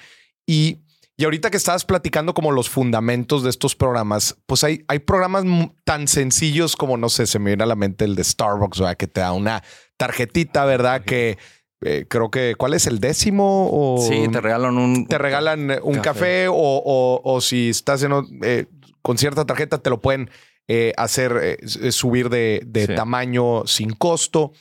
Y, 0.46 0.78
y 1.16 1.24
ahorita 1.24 1.50
que 1.50 1.56
estabas 1.56 1.84
platicando 1.84 2.34
como 2.34 2.50
los 2.52 2.68
fundamentos 2.70 3.42
de 3.42 3.50
estos 3.50 3.74
programas, 3.76 4.36
pues 4.46 4.64
hay, 4.64 4.84
hay 4.88 4.98
programas 5.00 5.44
tan 5.84 6.08
sencillos 6.08 6.74
como, 6.76 6.96
no 6.96 7.08
sé, 7.08 7.26
se 7.26 7.38
me 7.38 7.50
viene 7.50 7.62
a 7.64 7.66
la 7.66 7.76
mente 7.76 8.04
el 8.04 8.14
de 8.16 8.24
Starbucks, 8.24 8.80
¿verdad? 8.80 8.96
que 8.96 9.06
te 9.06 9.20
da 9.20 9.32
una 9.32 9.62
tarjetita, 9.98 10.64
¿verdad? 10.64 11.02
Que 11.04 11.38
eh, 11.82 12.06
creo 12.08 12.30
que, 12.30 12.54
¿cuál 12.56 12.74
es 12.74 12.86
el 12.86 12.98
décimo? 12.98 13.68
O 13.70 13.98
Sí, 14.08 14.26
te 14.32 14.40
regalan 14.40 14.78
un... 14.78 15.06
te 15.06 15.18
regalan 15.18 15.70
eh, 15.72 15.80
un 15.82 15.96
café, 15.96 16.02
Café. 16.02 16.48
o, 16.48 16.54
o- 16.54 17.20
o 17.24 17.40
si 17.40 17.68
estás 17.70 18.02
en, 18.02 18.12
eh, 18.42 18.66
con 19.02 19.18
cierta 19.18 19.44
tarjeta 19.44 19.78
te 19.78 19.90
lo 19.90 20.00
pueden 20.00 20.30
eh, 20.68 20.92
hacer 20.96 21.58
subir 21.90 22.30
de, 22.30 22.62
de 22.64 22.86
Sí. 22.86 22.94
tamaño 22.94 23.66
sin 23.66 23.90
costo. 23.94 24.52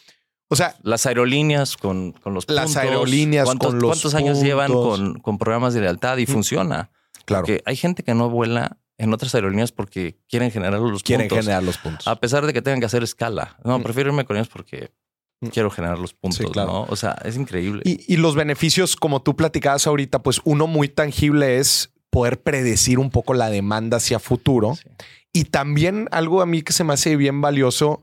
O 0.51 0.55
sea, 0.55 0.75
Las 0.83 1.05
aerolíneas 1.05 1.77
con, 1.77 2.11
con 2.11 2.33
los 2.33 2.45
Las 2.49 2.65
puntos. 2.65 2.83
aerolíneas 2.83 3.45
¿Cuántos, 3.45 3.69
con 3.69 3.79
los 3.79 3.89
¿Cuántos 3.89 4.15
años 4.15 4.41
llevan 4.41 4.71
con, 4.73 5.19
con 5.19 5.37
programas 5.37 5.73
de 5.73 5.81
lealtad? 5.81 6.17
Y 6.17 6.23
Mm. 6.23 6.27
funciona. 6.27 6.91
claro, 7.25 7.43
Porque 7.45 7.61
hay 7.65 7.75
gente 7.77 8.03
que 8.03 8.13
no 8.13 8.29
vuela 8.29 8.77
en 8.97 9.13
otras 9.13 9.33
aerolíneas 9.33 9.71
porque 9.71 10.17
quieren 10.29 10.51
generar 10.51 10.79
los 10.79 11.01
quieren 11.03 11.27
puntos. 11.27 11.45
generar 11.45 11.63
los 11.63 11.77
puntos. 11.77 12.07
A 12.07 12.19
pesar 12.19 12.45
de 12.45 12.51
que 12.53 12.61
tengan 12.61 12.79
que 12.81 12.85
hacer 12.85 13.01
escala. 13.03 13.57
No, 13.63 13.79
Mm. 13.79 13.83
prefiero 13.83 14.09
irme 14.09 14.25
con 14.25 14.35
ellos 14.35 14.49
porque 14.49 14.91
Mm. 15.39 15.47
quiero 15.47 15.69
generar 15.71 15.97
los 15.97 16.13
puntos, 16.13 16.51
claro. 16.51 16.71
¿no? 16.71 16.81
O 16.89 16.95
sea, 16.95 17.13
es 17.23 17.35
increíble. 17.37 17.81
Y, 17.85 18.13
y 18.13 18.17
los 18.17 18.35
beneficios, 18.35 18.95
como 18.95 19.21
tú 19.21 19.35
platicabas 19.35 19.87
ahorita, 19.87 20.21
pues 20.21 20.41
uno 20.43 20.67
muy 20.67 20.87
tangible 20.89 21.57
es 21.59 21.91
poder 22.09 22.41
predecir 22.41 22.99
un 22.99 23.09
poco 23.09 23.33
la 23.33 23.49
demanda 23.49 23.97
hacia 23.97 24.19
futuro. 24.19 24.75
Sí. 24.75 24.89
Y 25.33 25.43
también 25.45 26.09
algo 26.11 26.41
a 26.41 26.45
mí 26.45 26.61
que 26.61 26.73
se 26.73 26.83
me 26.83 26.91
hace 26.93 27.15
bien 27.15 27.39
valioso 27.41 28.01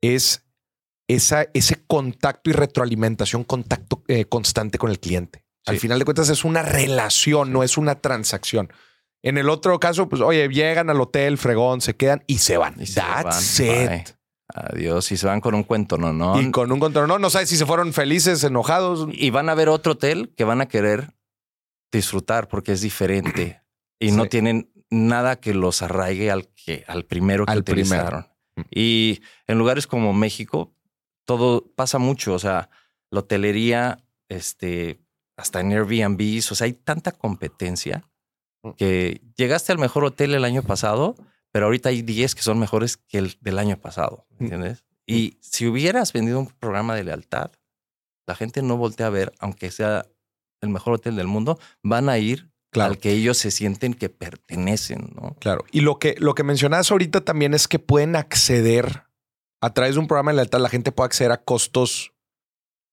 es 0.00 0.42
esa, 1.14 1.46
ese 1.54 1.82
contacto 1.86 2.50
y 2.50 2.52
retroalimentación, 2.52 3.44
contacto 3.44 4.02
eh, 4.08 4.24
constante 4.26 4.78
con 4.78 4.90
el 4.90 5.00
cliente. 5.00 5.44
Al 5.66 5.78
final 5.78 5.98
de 5.98 6.04
cuentas 6.04 6.28
es 6.30 6.44
una 6.44 6.62
relación, 6.62 7.52
no 7.52 7.62
es 7.62 7.76
una 7.76 7.96
transacción. 7.96 8.72
En 9.22 9.36
el 9.36 9.50
otro 9.50 9.78
caso, 9.78 10.08
pues 10.08 10.22
oye, 10.22 10.48
llegan 10.48 10.88
al 10.88 11.00
hotel, 11.00 11.36
fregón, 11.36 11.80
se 11.80 11.94
quedan 11.94 12.24
y 12.26 12.38
se 12.38 12.56
van. 12.56 12.74
Y 12.80 12.86
se 12.86 13.00
That's 13.00 13.60
van. 13.60 13.68
it. 13.68 13.88
Bye. 13.88 14.04
Adiós. 14.52 15.12
Y 15.12 15.16
se 15.16 15.26
van 15.26 15.40
con 15.40 15.54
un 15.54 15.62
cuento, 15.62 15.98
¿no? 15.98 16.12
no 16.12 16.40
Y 16.40 16.50
con 16.50 16.72
un 16.72 16.80
control, 16.80 17.06
no, 17.06 17.18
no 17.18 17.30
sabes 17.30 17.48
si 17.48 17.56
se 17.56 17.66
fueron 17.66 17.92
felices, 17.92 18.42
enojados. 18.42 19.06
Y 19.12 19.30
van 19.30 19.48
a 19.48 19.54
ver 19.54 19.68
otro 19.68 19.92
hotel 19.92 20.32
que 20.36 20.44
van 20.44 20.60
a 20.60 20.66
querer 20.66 21.14
disfrutar 21.92 22.48
porque 22.48 22.72
es 22.72 22.80
diferente 22.80 23.62
y 23.98 24.12
no 24.12 24.26
tienen 24.26 24.72
nada 24.90 25.36
que 25.36 25.54
los 25.54 25.82
arraigue 25.82 26.30
al 26.30 26.48
que 26.48 26.84
al 26.88 27.04
primero 27.04 27.46
que 27.46 27.52
Al 27.52 27.58
utilizaron. 27.58 28.26
Mm. 28.56 28.62
Y 28.70 29.22
en 29.46 29.58
lugares 29.58 29.86
como 29.86 30.12
México 30.12 30.74
todo 31.24 31.66
pasa 31.76 31.98
mucho, 31.98 32.34
o 32.34 32.38
sea, 32.38 32.70
la 33.10 33.20
hotelería, 33.20 34.02
este, 34.28 35.00
hasta 35.36 35.60
en 35.60 35.72
Airbnb, 35.72 36.38
o 36.38 36.54
sea, 36.54 36.64
hay 36.66 36.72
tanta 36.74 37.12
competencia 37.12 38.04
Mm. 38.62 38.72
que 38.72 39.22
llegaste 39.36 39.72
al 39.72 39.78
mejor 39.78 40.04
hotel 40.04 40.34
el 40.34 40.44
año 40.44 40.62
pasado, 40.62 41.14
pero 41.50 41.64
ahorita 41.64 41.88
hay 41.88 42.02
10 42.02 42.34
que 42.34 42.42
son 42.42 42.58
mejores 42.58 42.98
que 42.98 43.16
el 43.16 43.38
del 43.40 43.58
año 43.58 43.78
pasado, 43.78 44.26
Mm. 44.38 44.42
¿entiendes? 44.44 44.84
Y 45.06 45.38
si 45.40 45.66
hubieras 45.66 46.12
vendido 46.12 46.38
un 46.38 46.46
programa 46.46 46.94
de 46.94 47.04
lealtad, 47.04 47.50
la 48.26 48.34
gente 48.34 48.60
no 48.62 48.76
voltea 48.76 49.06
a 49.06 49.10
ver, 49.10 49.32
aunque 49.38 49.70
sea 49.70 50.04
el 50.60 50.68
mejor 50.68 50.92
hotel 50.94 51.16
del 51.16 51.26
mundo, 51.26 51.58
van 51.82 52.10
a 52.10 52.18
ir 52.18 52.50
Claro. 52.70 52.92
al 52.92 52.98
que 52.98 53.10
ellos 53.12 53.38
se 53.38 53.50
sienten 53.50 53.94
que 53.94 54.10
pertenecen, 54.10 55.10
¿no? 55.16 55.34
Claro. 55.40 55.64
Y 55.72 55.80
lo 55.80 55.98
que, 55.98 56.14
lo 56.18 56.34
que 56.34 56.44
mencionabas 56.44 56.90
ahorita 56.92 57.22
también 57.22 57.54
es 57.54 57.66
que 57.66 57.78
pueden 57.78 58.14
acceder 58.14 59.04
a 59.60 59.72
través 59.74 59.94
de 59.94 60.00
un 60.00 60.06
programa 60.08 60.30
de 60.32 60.36
lealtad, 60.36 60.60
la 60.60 60.68
gente 60.68 60.92
puede 60.92 61.06
acceder 61.06 61.32
a 61.32 61.42
costos 61.42 62.12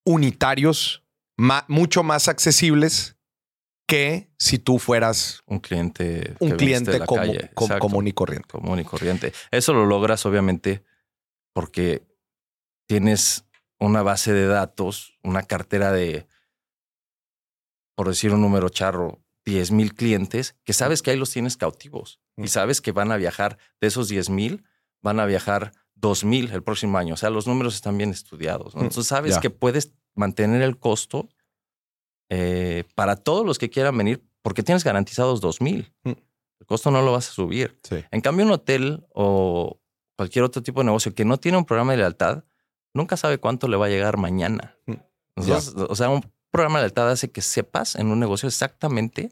unitarios 0.06 1.04
ma- 1.38 1.66
mucho 1.68 2.04
más 2.04 2.28
accesibles 2.28 3.18
que 3.88 4.30
si 4.38 4.60
tú 4.60 4.80
fueras 4.80 5.42
Un 5.46 5.60
cliente. 5.60 6.36
un 6.40 6.52
cliente 6.52 7.00
com- 7.06 7.70
común 7.80 8.08
y 8.08 8.12
corriente. 8.14 8.48
común 8.50 8.80
y 8.80 8.84
corriente. 8.84 9.34
Eso 9.52 9.74
lo 9.74 9.86
logras 9.86 10.26
obviamente 10.26 10.84
porque 11.54 12.06
tienes 12.88 13.46
una 13.80 14.02
base 14.02 14.34
de 14.34 14.48
datos, 14.48 15.18
una 15.24 15.44
cartera 15.44 15.92
de, 15.92 16.28
por 17.96 18.08
decir 18.10 18.34
un 18.34 18.42
número 18.42 18.70
charro, 18.70 19.24
10 19.46 19.72
mil 19.72 19.94
clientes 19.96 20.56
que 20.66 20.74
sabes 20.74 21.02
que 21.02 21.12
ahí 21.12 21.18
los 21.18 21.32
tienes 21.32 21.56
cautivos 21.56 22.20
Mm. 22.36 22.44
y 22.44 22.48
sabes 22.50 22.82
que 22.82 22.92
van 22.92 23.12
a 23.12 23.18
viajar 23.18 23.58
de 23.82 23.88
esos 23.88 24.10
10 24.10 24.30
mil, 24.30 24.66
van 25.02 25.20
a 25.22 25.26
viajar 25.26 25.72
2 26.00 26.24
mil 26.26 26.52
el 26.52 26.64
próximo 26.64 26.98
año. 26.98 27.14
O 27.16 27.18
sea, 27.18 27.30
los 27.30 27.48
números 27.48 27.76
están 27.76 27.98
bien 27.98 28.12
estudiados. 28.12 28.76
¿no? 28.76 28.82
Mm, 28.82 28.86
Entonces 28.86 29.08
sabes 29.08 29.38
que 29.40 29.50
puedes 29.50 29.94
mantener 30.16 30.62
el 30.62 30.78
costo 30.78 31.28
eh, 32.30 32.84
para 32.96 33.16
todos 33.16 33.46
los 33.46 33.58
que 33.58 33.70
quieran 33.70 33.98
venir 33.98 34.24
porque 34.42 34.64
tienes 34.64 34.84
garantizados 34.84 35.42
2 35.42 35.62
mil. 35.62 35.94
Mm. 36.04 36.12
El 36.60 36.66
costo 36.66 36.90
no 36.92 37.02
lo 37.02 37.12
vas 37.12 37.30
a 37.30 37.34
subir. 37.34 37.78
Sí. 37.84 38.04
En 38.12 38.22
cambio, 38.22 38.46
un 38.46 38.52
hotel 38.52 39.06
o 39.14 39.80
cualquier 40.18 40.44
otro 40.44 40.64
tipo 40.64 40.80
de 40.82 40.86
negocio 40.86 41.14
que 41.14 41.26
no 41.26 41.38
tiene 41.38 41.58
un 41.58 41.66
programa 41.66 41.92
de 41.92 42.00
lealtad, 42.00 42.44
nunca 42.94 43.16
sabe 43.18 43.38
cuánto 43.38 43.68
le 43.68 43.78
va 43.78 43.86
a 43.86 43.90
llegar 43.90 44.18
mañana. 44.18 44.76
Mm, 44.88 44.94
Entonces, 45.36 45.76
o 45.78 45.96
sea, 45.96 46.10
un 46.10 46.22
programa 46.52 46.80
de 46.80 46.84
lealtad 46.86 47.10
hace 47.12 47.32
que 47.32 47.42
sepas 47.42 47.96
en 47.96 48.08
un 48.08 48.20
negocio 48.20 48.48
exactamente 48.48 49.32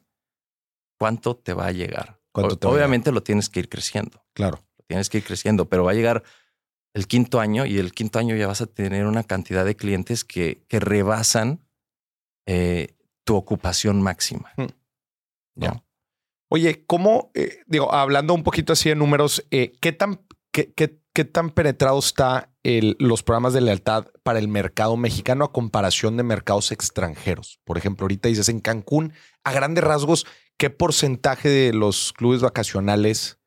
cuánto 0.99 1.35
te 1.35 1.53
va 1.53 1.67
a 1.67 1.71
llegar. 1.71 2.19
¿Cuánto 2.31 2.55
O- 2.55 2.57
te 2.57 2.67
va 2.67 2.73
a 2.73 2.75
Obviamente 2.75 3.11
lo 3.11 3.23
tienes 3.23 3.49
que 3.49 3.59
ir 3.59 3.69
creciendo, 3.69 4.23
Claro. 4.33 4.59
lo 4.77 4.85
tienes 4.85 5.09
que 5.09 5.17
ir 5.17 5.23
creciendo, 5.23 5.67
pero 5.67 5.83
va 5.83 5.91
a 5.91 5.95
llegar 5.95 6.23
el 6.95 7.07
quinto 7.07 7.39
año 7.39 7.65
y 7.65 7.77
el 7.77 7.91
quinto 7.91 8.17
año 8.19 8.35
ya 8.35 8.47
vas 8.47 8.61
a 8.61 8.65
tener 8.67 9.05
una 9.05 9.23
cantidad 9.23 9.65
de 9.65 9.75
clientes 9.75 10.23
que, 10.23 10.63
que 10.69 10.79
rebasan 10.79 11.59
eh, 12.47 12.95
tu 13.25 13.35
ocupación 13.35 14.01
máxima. 14.01 14.53
Mm. 14.57 14.61
¿no? 14.61 14.67
Ya. 15.55 15.83
Oye, 16.49 16.85
¿cómo, 16.85 17.31
eh, 17.33 17.59
digo, 17.67 17.93
hablando 17.93 18.33
un 18.33 18.43
poquito 18.43 18.73
así 18.73 18.89
de 18.89 18.95
números, 18.95 19.45
eh, 19.51 19.73
¿qué, 19.81 19.91
tan, 19.91 20.21
qué, 20.51 20.71
qué- 20.73 21.01
qué 21.13 21.25
tan 21.25 21.49
penetrado 21.49 21.99
está 21.99 22.53
el- 22.63 22.95
los 22.99 23.23
programas 23.23 23.53
de 23.53 23.61
lealtad 23.61 24.07
para 24.23 24.39
el 24.39 24.47
mercado 24.47 24.95
mexicano 24.95 25.43
a 25.45 25.51
comparación 25.51 26.15
de 26.17 26.23
mercados 26.23 26.71
extranjeros? 26.71 27.59
Por 27.65 27.77
ejemplo, 27.77 28.05
ahorita 28.05 28.29
dices 28.29 28.47
en 28.47 28.61
Cancún, 28.61 29.11
a 29.43 29.51
grandes 29.51 29.83
rasgos, 29.83 30.25
¿qué 30.57 30.69
porcentaje 30.69 31.49
de 31.49 31.73
los 31.73 32.13
clubes 32.13 32.41
vacacionales 32.41 33.37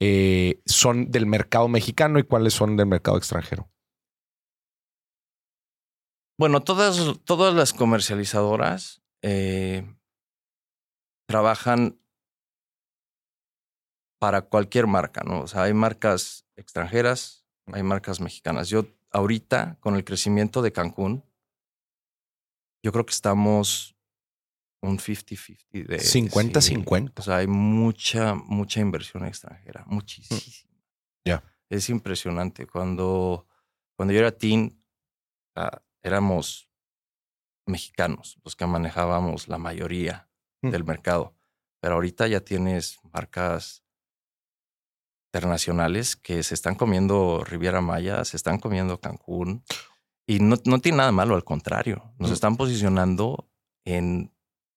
eh, 0.00 0.60
son 0.66 1.10
del 1.10 1.26
mercado 1.26 1.68
mexicano 1.68 2.18
y 2.18 2.24
cuáles 2.24 2.54
son 2.54 2.76
del 2.76 2.86
mercado 2.86 3.16
extranjero? 3.16 3.70
Bueno, 6.38 6.62
todas, 6.62 6.98
todas 7.24 7.54
las 7.54 7.72
comercializadoras 7.72 9.02
eh, 9.22 9.86
trabajan 11.26 11.98
para 14.18 14.42
cualquier 14.42 14.86
marca, 14.86 15.22
¿no? 15.24 15.40
O 15.42 15.46
sea, 15.46 15.62
hay 15.62 15.72
marcas 15.72 16.46
extranjeras, 16.56 17.46
hay 17.72 17.82
marcas 17.82 18.20
mexicanas. 18.20 18.68
Yo 18.68 18.86
ahorita 19.10 19.78
con 19.80 19.94
el 19.94 20.04
crecimiento 20.04 20.60
de 20.60 20.72
Cancún, 20.72 21.24
yo 22.84 22.92
creo 22.92 23.06
que 23.06 23.14
estamos 23.14 23.95
un 24.86 24.98
50-50 24.98 25.86
de... 25.86 25.98
sí, 25.98 26.22
50-50. 26.28 27.12
O 27.18 27.22
sea, 27.22 27.36
hay 27.38 27.46
mucha, 27.46 28.34
mucha 28.34 28.80
inversión 28.80 29.24
extranjera, 29.24 29.84
muchísima. 29.86 30.40
Ya. 31.26 31.42
Es 31.68 31.88
impresionante. 31.90 32.66
Cuando, 32.66 33.46
cuando 33.96 34.12
yo 34.14 34.20
era 34.20 34.32
teen, 34.32 34.82
ah, 35.56 35.82
éramos 36.02 36.70
mexicanos 37.66 38.38
los 38.44 38.54
que 38.54 38.66
manejábamos 38.66 39.48
la 39.48 39.58
mayoría 39.58 40.28
Mm. 40.62 40.70
del 40.70 40.84
mercado. 40.84 41.36
Pero 41.82 41.94
ahorita 41.96 42.26
ya 42.28 42.40
tienes 42.40 42.98
marcas 43.12 43.84
internacionales 45.34 46.16
que 46.16 46.42
se 46.42 46.54
están 46.54 46.74
comiendo 46.76 47.44
Riviera 47.44 47.80
Maya, 47.82 48.24
se 48.24 48.36
están 48.36 48.58
comiendo 48.58 48.98
Cancún. 49.00 49.64
Y 50.26 50.40
no, 50.40 50.56
no 50.64 50.78
tiene 50.80 50.98
nada 50.98 51.12
malo, 51.12 51.34
al 51.34 51.44
contrario. 51.44 52.14
Nos 52.18 52.30
Mm. 52.30 52.32
están 52.32 52.56
posicionando 52.56 53.48
en 53.84 54.32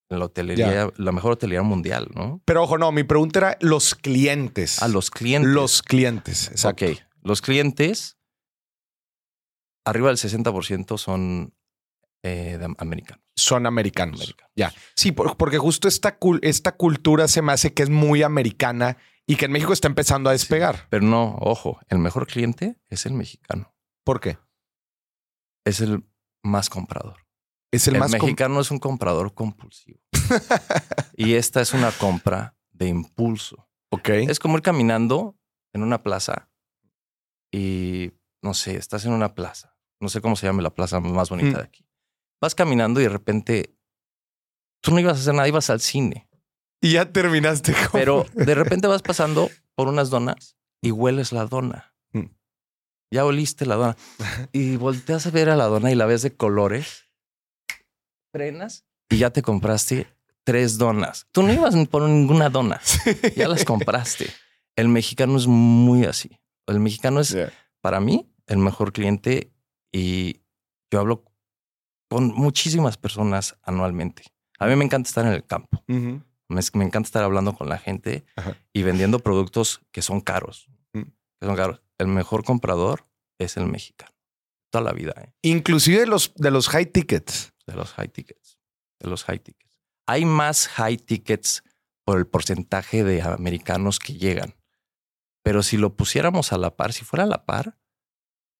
la 0.10 0.26
hotelería, 0.26 0.90
la 0.98 1.12
mejor 1.12 1.34
hotelería 1.34 1.62
mundial, 1.62 2.08
¿no? 2.16 2.42
Pero 2.46 2.64
ojo, 2.64 2.78
no, 2.78 2.92
mi 2.92 3.04
pregunta 3.04 3.40
era 3.40 3.58
los 3.62 3.94
clientes. 3.96 4.82
A 4.82 4.88
los 4.88 5.12
clientes. 5.12 5.52
Los 5.52 5.82
clientes, 5.84 6.48
exacto. 6.50 6.86
Ok. 6.86 6.98
Los 7.22 7.42
clientes, 7.42 8.18
arriba 9.86 10.08
del 10.08 10.18
60% 10.18 10.98
son 10.98 11.54
eh, 12.24 12.58
de 12.60 12.76
americanos. 12.80 13.24
Son 13.36 13.66
americanos. 13.66 14.20
americanos. 14.22 14.52
Ya. 14.56 14.74
Sí, 14.96 15.12
por- 15.12 15.38
porque 15.38 15.58
justo 15.58 15.88
esta, 15.88 16.18
esta 16.42 16.76
cultura 16.76 17.28
se 17.28 17.42
me 17.42 17.54
hace 17.54 17.74
que 17.74 17.84
es 17.84 17.90
muy 17.90 18.24
americana 18.24 18.98
y 19.26 19.36
que 19.36 19.46
en 19.46 19.52
México 19.52 19.74
está 19.74 19.88
empezando 19.88 20.30
a 20.30 20.34
despegar. 20.34 20.88
Pero 20.90 21.06
no, 21.06 21.38
ojo, 21.40 21.80
el 21.88 22.00
mejor 22.00 22.26
cliente 22.28 22.78
es 22.90 23.06
el 23.06 23.14
mexicano. 23.14 23.74
¿Por 24.04 24.20
qué? 24.20 24.38
Es 25.66 25.82
el 25.82 26.04
más 26.44 26.70
comprador. 26.70 27.28
Es 27.72 27.88
el, 27.88 27.96
El, 27.96 28.00
más 28.02 28.12
mexicano 28.12 28.60
es 28.62 28.72
un 28.72 28.80
comprador 28.80 29.34
compulsivo. 29.34 30.00
y 31.16 31.34
esta 31.36 31.62
es 31.62 31.74
una 31.74 31.92
compra 31.92 32.56
de 32.72 32.88
impulso. 32.88 33.70
Ok. 33.92 34.10
Es 34.10 34.40
como 34.40 34.58
ir 34.58 34.64
caminando 34.64 35.38
en 35.74 35.84
una 35.84 36.02
plaza 36.02 36.50
y 37.52 38.12
no 38.42 38.54
sé, 38.54 38.76
estás 38.76 39.06
en 39.06 39.12
una 39.14 39.36
plaza. 39.36 39.76
No 40.00 40.10
sé 40.10 40.22
cómo 40.22 40.36
se 40.36 40.46
llama 40.48 40.62
la 40.62 40.70
plaza 40.74 41.00
más 41.00 41.30
bonita 41.30 41.50
Mm. 41.50 41.62
de 41.62 41.64
aquí. 41.64 41.86
Vas 42.42 42.56
caminando 42.56 43.00
y 43.02 43.04
de 43.04 43.10
repente 43.10 43.76
tú 44.82 44.92
no 44.92 45.00
ibas 45.00 45.18
a 45.18 45.22
hacer 45.22 45.34
nada, 45.34 45.48
ibas 45.48 45.70
al 45.70 45.82
cine. 45.82 46.28
Y 46.82 46.94
ya 46.94 47.12
terminaste 47.12 47.74
con... 47.74 47.92
Pero 48.00 48.26
de 48.34 48.56
repente 48.56 48.88
vas 48.88 49.02
pasando 49.02 49.50
por 49.76 49.90
unas 49.90 50.10
donas 50.10 50.56
y 50.82 50.92
hueles 50.92 51.34
la 51.34 51.46
dona. 51.46 51.94
Mm. 52.14 52.28
Ya 53.12 53.26
oliste 53.26 53.66
la 53.66 53.76
dona 53.76 53.98
y 54.54 54.78
volteas 54.78 55.28
a 55.28 55.32
ver 55.32 55.50
a 55.50 55.58
la 55.58 55.66
dona 55.66 55.92
y 55.92 55.96
la 55.96 56.06
ves 56.06 56.22
de 56.22 56.36
colores. 56.36 57.09
Frenas 58.32 58.86
y 59.10 59.18
ya 59.18 59.30
te 59.32 59.42
compraste 59.42 60.08
tres 60.44 60.78
donas. 60.78 61.28
Tú 61.32 61.44
no 61.44 61.54
ibas 61.54 61.76
por 61.88 62.04
ninguna 62.04 62.50
dona, 62.50 62.82
ya 63.36 63.48
las 63.48 63.66
compraste. 63.66 64.28
El 64.76 64.88
mexicano 64.88 65.38
es 65.38 65.48
muy 65.48 66.06
así. 66.06 66.40
El 66.68 66.80
mexicano 66.80 67.20
es 67.20 67.36
para 67.82 68.00
mí 68.00 68.32
el 68.48 68.58
mejor 68.58 68.94
cliente 68.94 69.52
y 69.92 70.42
yo 70.92 71.00
hablo 71.00 71.26
con 72.10 72.28
muchísimas 72.34 72.98
personas 72.98 73.58
anualmente. 73.62 74.24
A 74.58 74.68
mí 74.68 74.76
me 74.76 74.86
encanta 74.86 75.08
estar 75.08 75.26
en 75.26 75.34
el 75.34 75.46
campo. 75.46 75.84
Me, 75.88 76.62
me 76.74 76.86
encanta 76.86 77.08
estar 77.08 77.24
hablando 77.24 77.54
con 77.54 77.70
la 77.70 77.78
gente 77.78 78.26
Ajá. 78.36 78.58
y 78.74 78.84
vendiendo 78.84 79.20
productos 79.20 79.82
que 79.92 80.02
son 80.02 80.20
caros. 80.20 80.68
Mm. 80.94 81.04
Que 81.40 81.46
son 81.46 81.56
caros. 81.56 81.82
El 81.98 82.08
mejor 82.08 82.44
comprador 82.44 83.06
es 83.38 83.56
el 83.58 83.68
mexicano. 83.68 84.12
Toda 84.72 84.84
la 84.84 84.92
vida, 84.92 85.14
¿eh? 85.18 85.34
Inclusive 85.44 86.06
los, 86.06 86.34
de 86.36 86.52
los 86.52 86.70
high 86.70 86.88
tickets. 86.88 87.54
De 87.70 87.76
los 87.76 87.92
high 87.94 88.10
tickets. 88.10 88.60
De 89.00 89.10
los 89.10 89.24
high 89.24 89.40
tickets. 89.40 89.80
Hay 90.08 90.26
más 90.26 90.68
high 90.68 90.98
tickets 90.98 91.64
por 92.04 92.18
el 92.18 92.26
porcentaje 92.28 93.04
de 93.04 93.22
americanos 93.22 94.00
que 94.00 94.14
llegan. 94.14 94.56
Pero 95.44 95.64
si 95.64 95.78
lo 95.78 95.96
pusiéramos 95.96 96.52
a 96.52 96.58
la 96.58 96.76
par, 96.76 96.92
si 96.94 97.06
fuera 97.06 97.24
a 97.24 97.28
la 97.28 97.46
par, 97.46 97.78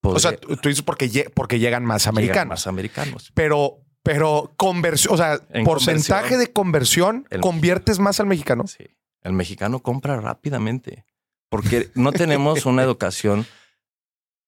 O 0.02 0.18
sea, 0.20 0.32
podría- 0.32 0.62
tú 0.62 0.70
dices 0.70 0.84
porque, 0.84 1.30
porque 1.34 1.60
llegan 1.60 1.84
más 1.84 2.04
llegan 2.04 2.16
americanos. 2.18 2.50
más 2.52 2.68
americanos. 2.68 3.32
Pero, 3.34 3.80
pero 4.04 4.54
conversión, 4.56 5.14
o 5.14 5.18
sea, 5.18 5.40
En 5.50 5.66
porcentaje 5.66 6.30
conversión. 6.30 6.40
de 6.40 6.54
conversión, 6.54 7.28
¿conviertes 7.42 8.00
más 8.00 8.20
al 8.20 8.28
mexicano? 8.28 8.66
Sí. 8.68 8.86
El 9.22 9.34
mexicano 9.34 9.80
compra 9.84 10.22
rápidamente 10.22 11.06
porque 11.50 11.92
no 11.96 12.12
tenemos 12.14 12.66
una 12.66 12.84
educación 12.84 13.46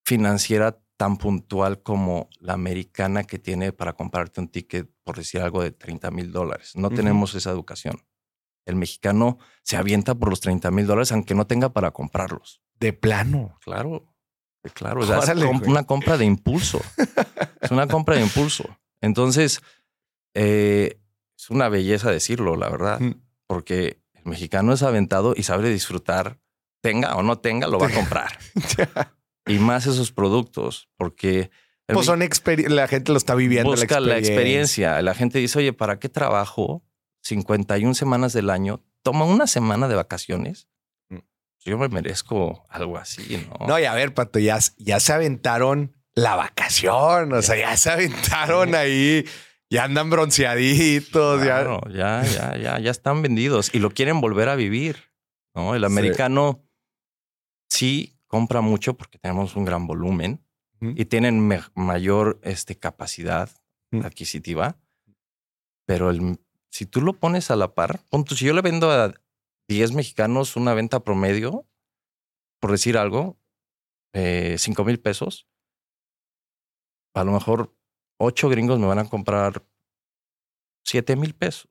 financiera 0.04 0.78
tan 1.02 1.16
puntual 1.16 1.82
como 1.82 2.30
la 2.38 2.52
americana 2.52 3.24
que 3.24 3.40
tiene 3.40 3.72
para 3.72 3.92
comprarte 3.94 4.40
un 4.40 4.46
ticket, 4.46 4.88
por 5.02 5.16
decir 5.16 5.40
algo, 5.40 5.60
de 5.60 5.72
30 5.72 6.12
mil 6.12 6.30
dólares. 6.30 6.76
No 6.76 6.90
tenemos 6.90 7.34
esa 7.34 7.50
educación. 7.50 8.00
El 8.66 8.76
mexicano 8.76 9.38
se 9.64 9.76
avienta 9.76 10.14
por 10.14 10.28
los 10.30 10.40
30 10.40 10.70
mil 10.70 10.86
dólares 10.86 11.10
aunque 11.10 11.34
no 11.34 11.44
tenga 11.48 11.70
para 11.72 11.90
comprarlos. 11.90 12.62
De 12.78 12.92
plano. 12.92 13.58
Claro, 13.64 14.14
claro. 14.74 15.00
O 15.00 15.04
sea, 15.04 15.18
es 15.18 15.24
Órale, 15.24 15.46
una 15.66 15.82
compra 15.88 16.16
de 16.16 16.24
impulso. 16.24 16.80
es 17.60 17.72
una 17.72 17.88
compra 17.88 18.14
de 18.14 18.22
impulso. 18.22 18.64
Entonces, 19.00 19.60
eh, 20.34 21.00
es 21.36 21.50
una 21.50 21.68
belleza 21.68 22.12
decirlo, 22.12 22.54
la 22.54 22.68
verdad 22.68 23.00
Mm. 23.00 23.14
porque 23.48 24.00
el 24.12 24.22
mexicano 24.26 24.72
es 24.72 24.84
aventado 24.84 25.34
y 25.36 25.42
sabe 25.42 25.68
disfrutar, 25.68 26.38
tenga 26.80 27.16
o 27.16 27.24
no 27.24 27.40
tenga, 27.40 27.66
lo 27.66 27.80
va 27.80 27.88
a 27.88 27.92
comprar. 27.92 28.38
y 29.46 29.58
más 29.58 29.86
esos 29.86 30.12
productos, 30.12 30.88
porque 30.96 31.50
Pues 31.86 32.06
son 32.06 32.20
la 32.20 32.88
gente 32.88 33.12
lo 33.12 33.18
está 33.18 33.34
viviendo. 33.34 33.70
busca 33.70 34.00
la 34.00 34.16
experiencia. 34.18 35.00
La 35.02 35.14
gente 35.14 35.38
dice, 35.38 35.58
oye, 35.58 35.72
¿para 35.72 35.98
qué 35.98 36.08
trabajo 36.08 36.82
51 37.22 37.94
semanas 37.94 38.32
del 38.32 38.50
año? 38.50 38.84
Toma 39.02 39.24
una 39.24 39.46
semana 39.46 39.88
de 39.88 39.96
vacaciones. 39.96 40.68
Mm. 41.10 41.18
Yo 41.64 41.78
me 41.78 41.88
merezco 41.88 42.64
algo 42.68 42.96
así, 42.98 43.44
¿no? 43.58 43.66
No, 43.66 43.78
y 43.78 43.84
a 43.84 43.94
ver, 43.94 44.14
Pato, 44.14 44.38
ya, 44.38 44.58
ya 44.78 45.00
se 45.00 45.12
aventaron 45.12 45.92
la 46.14 46.36
vacación. 46.36 47.32
O 47.32 47.42
sea, 47.42 47.56
ya 47.56 47.76
se 47.76 47.90
aventaron 47.90 48.74
ahí. 48.74 49.24
Ya 49.70 49.84
andan 49.84 50.08
bronceaditos. 50.10 51.40
ya- 51.40 51.44
Claro, 51.46 51.80
ya, 51.90 52.22
ya, 52.24 52.56
ya, 52.58 52.78
ya 52.78 52.90
están 52.90 53.22
vendidos 53.22 53.70
y 53.74 53.78
lo 53.80 53.90
quieren 53.90 54.20
volver 54.20 54.48
a 54.48 54.54
vivir. 54.54 55.10
¿no? 55.54 55.74
El 55.74 55.80
Sí. 55.82 55.86
americano 55.86 56.64
sí 57.68 58.18
compra 58.32 58.62
mucho 58.62 58.96
porque 58.96 59.18
tenemos 59.18 59.56
un 59.56 59.66
gran 59.66 59.86
volumen 59.86 60.42
y 60.80 61.04
tienen 61.04 61.46
mayor 61.74 62.40
este, 62.42 62.76
capacidad 62.76 63.50
adquisitiva. 64.02 64.80
Pero 65.86 66.08
el, 66.08 66.40
si 66.70 66.86
tú 66.86 67.02
lo 67.02 67.12
pones 67.12 67.50
a 67.50 67.56
la 67.56 67.74
par, 67.74 68.00
si 68.30 68.46
yo 68.46 68.54
le 68.54 68.62
vendo 68.62 68.90
a 68.90 69.12
10 69.68 69.92
mexicanos 69.92 70.56
una 70.56 70.72
venta 70.72 71.04
promedio, 71.04 71.68
por 72.58 72.72
decir 72.72 72.96
algo, 72.96 73.38
eh, 74.14 74.56
5 74.58 74.82
mil 74.82 74.98
pesos, 74.98 75.46
a 77.14 77.24
lo 77.24 77.32
mejor 77.32 77.76
8 78.16 78.48
gringos 78.48 78.78
me 78.78 78.86
van 78.86 78.98
a 78.98 79.10
comprar 79.10 79.62
7 80.84 81.16
mil 81.16 81.34
pesos. 81.34 81.68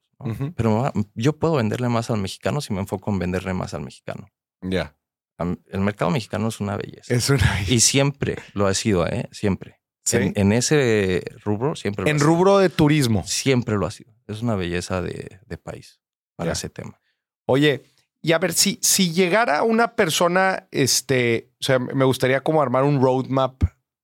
Pero 0.55 0.93
yo 1.15 1.39
puedo 1.39 1.55
venderle 1.55 1.89
más 1.89 2.11
al 2.11 2.19
mexicano 2.19 2.61
si 2.61 2.71
me 2.71 2.81
enfoco 2.81 3.09
en 3.09 3.17
venderle 3.17 3.55
más 3.55 3.73
al 3.73 3.81
mexicano. 3.81 4.29
Ya. 4.61 4.95
El 5.43 5.79
mercado 5.81 6.11
mexicano 6.11 6.47
es 6.49 6.59
una 6.59 6.77
belleza. 6.77 7.13
Es 7.13 7.29
una. 7.29 7.61
Y 7.67 7.79
siempre 7.79 8.37
lo 8.53 8.67
ha 8.67 8.73
sido, 8.73 9.07
¿eh? 9.07 9.27
Siempre. 9.31 9.79
Sí. 10.03 10.17
En, 10.17 10.33
en 10.35 10.51
ese 10.51 11.23
rubro 11.43 11.75
siempre 11.75 12.03
lo 12.03 12.09
En 12.09 12.15
ha 12.15 12.19
sido. 12.19 12.29
rubro 12.31 12.57
de 12.57 12.69
turismo. 12.69 13.23
Siempre 13.25 13.75
lo 13.77 13.85
ha 13.85 13.91
sido. 13.91 14.13
Es 14.27 14.41
una 14.41 14.55
belleza 14.55 15.01
de, 15.01 15.39
de 15.45 15.57
país 15.57 15.99
para 16.35 16.49
Ya. 16.49 16.53
ese 16.53 16.69
tema. 16.69 16.99
Oye, 17.45 17.83
y 18.23 18.31
a 18.33 18.39
ver, 18.39 18.53
si, 18.53 18.79
si 18.81 19.11
llegara 19.13 19.63
una 19.63 19.95
persona, 19.95 20.67
este, 20.71 21.49
o 21.59 21.63
sea, 21.63 21.79
me 21.79 22.05
gustaría 22.05 22.41
como 22.41 22.61
armar 22.61 22.83
un 22.83 23.01
roadmap 23.01 23.63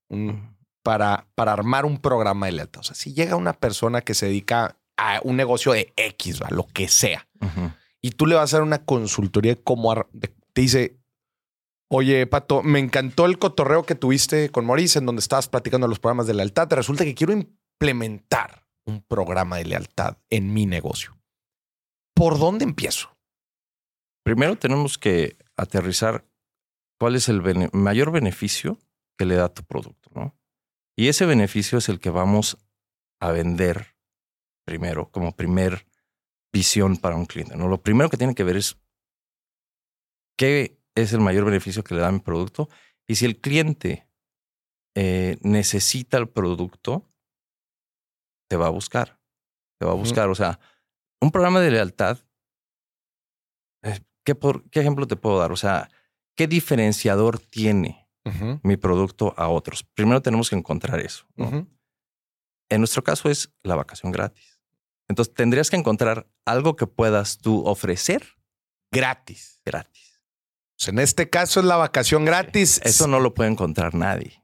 un- 0.10 0.56
para, 0.84 1.28
para 1.36 1.54
armar 1.54 1.86
un 1.86 1.98
programa 2.00 2.46
de 2.46 2.54
lealtad. 2.54 2.80
O 2.82 2.84
sea, 2.84 2.96
si 2.96 3.14
llega 3.14 3.36
una 3.36 3.54
persona 3.54 4.02
que 4.02 4.14
se 4.14 4.26
dedica 4.28 4.78
a 4.98 5.20
un 5.24 5.36
negocio 5.36 5.74
de 5.74 5.94
X, 5.96 6.42
¿va? 6.42 6.48
lo 6.50 6.66
que 6.68 6.88
sea, 6.88 7.28
y 8.02 8.12
tú 8.12 8.26
le 8.26 8.36
vas 8.36 8.54
a 8.54 8.58
dar 8.58 8.64
una 8.64 8.86
consultoría 8.86 9.56
de 9.56 9.62
cómo 9.62 9.92
ar- 9.92 10.08
de- 10.14 10.34
te 10.54 10.62
dice, 10.62 10.98
oye, 11.90 12.28
Pato, 12.28 12.64
me 12.64 12.80
encantó 12.80 13.26
el 13.26 13.40
cotorreo 13.40 13.84
que 13.84 13.96
tuviste 13.96 14.50
con 14.50 14.66
Maurice 14.66 15.00
en 15.00 15.06
donde 15.06 15.20
estabas 15.20 15.48
platicando 15.48 15.88
los 15.88 16.00
programas 16.00 16.28
de 16.28 16.34
lealtad. 16.34 16.68
Resulta 16.72 17.04
que 17.04 17.16
quiero 17.16 17.34
implementar 17.34 18.66
un 18.86 19.02
programa 19.02 19.58
de 19.58 19.66
lealtad 19.66 20.18
en 20.30 20.54
mi 20.54 20.66
negocio. 20.66 21.18
¿Por 22.16 22.40
dónde 22.40 22.64
empiezo? 22.64 23.16
Primero 24.24 24.58
tenemos 24.58 24.98
que 24.98 25.38
aterrizar 25.56 26.26
cuál 27.00 27.16
es 27.16 27.30
el 27.30 27.42
mayor 27.74 28.12
beneficio 28.12 28.78
que 29.18 29.26
le 29.26 29.36
da 29.36 29.50
tu 29.50 29.64
producto, 29.64 30.10
¿no? 30.14 30.36
Y 30.96 31.10
ese 31.10 31.26
beneficio 31.26 31.78
es 31.78 31.90
el 31.90 32.00
que 32.00 32.10
vamos 32.10 32.58
a 33.20 33.32
vender 33.32 33.96
primero, 34.66 35.10
como 35.12 35.36
primer 35.36 35.88
visión 36.52 36.98
para 36.98 37.16
un 37.16 37.26
cliente, 37.26 37.56
¿no? 37.56 37.68
Lo 37.68 37.82
primero 37.82 38.10
que 38.10 38.18
tiene 38.18 38.36
que 38.36 38.44
ver 38.44 38.58
es 38.58 38.78
qué 40.38 40.77
es 40.98 41.14
el 41.14 41.20
mayor 41.20 41.46
beneficio 41.46 41.84
que 41.84 41.94
le 41.94 42.02
da 42.02 42.12
mi 42.12 42.20
producto 42.20 42.70
y 43.08 43.16
si 43.16 43.26
el 43.26 43.40
cliente 43.40 44.08
eh, 44.96 45.38
necesita 45.42 46.18
el 46.18 46.28
producto, 46.28 47.08
te 48.50 48.58
va 48.58 48.66
a 48.66 48.72
buscar. 48.72 49.20
Te 49.80 49.86
va 49.86 49.92
a 49.92 49.96
buscar. 49.96 50.28
O 50.30 50.36
sea, 50.36 50.60
un 51.22 51.32
programa 51.32 51.60
de 51.62 51.70
lealtad, 51.70 52.18
eh, 53.84 54.00
¿qué, 54.26 54.34
por, 54.34 54.68
¿qué 54.72 54.80
ejemplo 54.80 55.06
te 55.06 55.16
puedo 55.16 55.38
dar? 55.38 55.52
O 55.52 55.56
sea, 55.56 55.90
¿qué 56.36 56.48
diferenciador 56.48 57.40
tiene 57.40 58.10
mi 58.64 58.76
producto 58.76 59.34
a 59.38 59.48
otros? 59.50 59.84
Primero 59.84 60.22
tenemos 60.22 60.50
que 60.50 60.56
encontrar 60.56 61.00
eso. 61.00 61.28
En 61.38 62.82
nuestro 62.82 63.04
caso 63.04 63.30
es 63.30 63.54
la 63.64 63.76
vacación 63.76 64.12
gratis. 64.12 64.60
Entonces 65.08 65.34
tendrías 65.34 65.70
que 65.70 65.78
encontrar 65.78 66.28
algo 66.44 66.76
que 66.76 66.88
puedas 66.88 67.38
tú 67.38 67.66
ofrecer 67.66 68.24
Gratis. 68.92 69.62
gratis. 69.64 70.07
Pues 70.78 70.88
en 70.90 71.00
este 71.00 71.30
caso 71.30 71.60
es 71.60 71.66
la 71.66 71.76
vacación 71.78 72.24
gratis. 72.26 72.80
Eso 72.84 73.08
no 73.08 73.20
lo 73.20 73.34
puede 73.34 73.50
encontrar 73.50 73.96
nadie. 73.96 74.44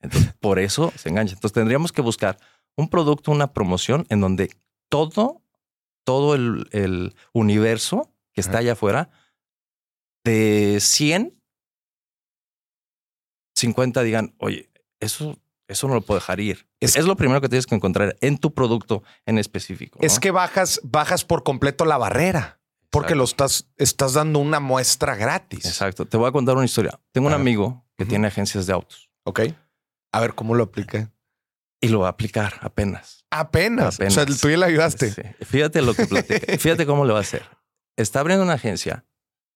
Entonces, 0.00 0.32
por 0.40 0.58
eso 0.58 0.92
se 0.96 1.08
engancha. 1.08 1.34
Entonces, 1.34 1.54
tendríamos 1.54 1.92
que 1.92 2.02
buscar 2.02 2.38
un 2.76 2.88
producto, 2.88 3.32
una 3.32 3.52
promoción 3.52 4.06
en 4.10 4.20
donde 4.20 4.50
todo, 4.88 5.42
todo 6.04 6.34
el, 6.34 6.68
el 6.72 7.14
universo 7.32 8.12
que 8.32 8.40
está 8.40 8.58
allá 8.58 8.72
afuera, 8.72 9.10
de 10.24 10.78
100, 10.80 11.36
50 13.56 14.02
digan, 14.02 14.34
oye, 14.38 14.70
eso, 15.00 15.36
eso 15.68 15.88
no 15.88 15.94
lo 15.94 16.02
puedo 16.02 16.20
dejar 16.20 16.40
ir. 16.40 16.68
Es- 16.78 16.96
Es, 16.96 17.04
lo 17.04 17.16
primero 17.16 17.40
que 17.40 17.48
tienes 17.48 17.66
que 17.66 17.74
encontrar 17.74 18.16
en 18.20 18.38
tu 18.38 18.54
producto 18.54 19.02
en 19.26 19.38
específico. 19.38 19.98
Es 20.00 20.14
¿no? 20.14 20.20
que 20.20 20.30
bajas, 20.30 20.80
bajas 20.84 21.24
por 21.24 21.42
completo 21.42 21.84
la 21.84 21.98
barrera. 21.98 22.59
Porque 22.90 23.14
lo 23.14 23.24
estás, 23.24 23.68
estás 23.76 24.14
dando 24.14 24.38
una 24.40 24.58
muestra 24.60 25.14
gratis. 25.14 25.64
Exacto. 25.64 26.06
Te 26.06 26.16
voy 26.16 26.28
a 26.28 26.32
contar 26.32 26.56
una 26.56 26.64
historia. 26.64 26.98
Tengo 27.12 27.28
un 27.28 27.34
amigo 27.34 27.86
que 27.96 28.04
tiene 28.04 28.26
agencias 28.26 28.66
de 28.66 28.72
autos 28.72 29.10
Ok. 29.24 29.40
A 30.12 30.20
ver 30.20 30.34
cómo 30.34 30.54
lo 30.54 30.64
aplica. 30.64 31.12
y 31.80 31.88
lo 31.88 32.00
va 32.00 32.08
a 32.08 32.10
aplicar 32.10 32.54
apenas. 32.62 33.24
Apenas. 33.30 33.94
Apenas. 33.94 34.12
O 34.16 34.26
sea, 34.26 34.26
tú 34.26 34.50
ya 34.50 34.56
le 34.56 34.66
ayudaste. 34.66 35.10
Sí. 35.12 35.22
Fíjate 35.44 35.82
lo 35.82 35.94
que 35.94 36.06
platica. 36.06 36.46
Fíjate 36.58 36.84
cómo 36.84 37.04
le 37.04 37.12
va 37.12 37.18
a 37.18 37.22
hacer. 37.22 37.44
Está 37.96 38.20
abriendo 38.20 38.44
una 38.44 38.54
agencia 38.54 39.06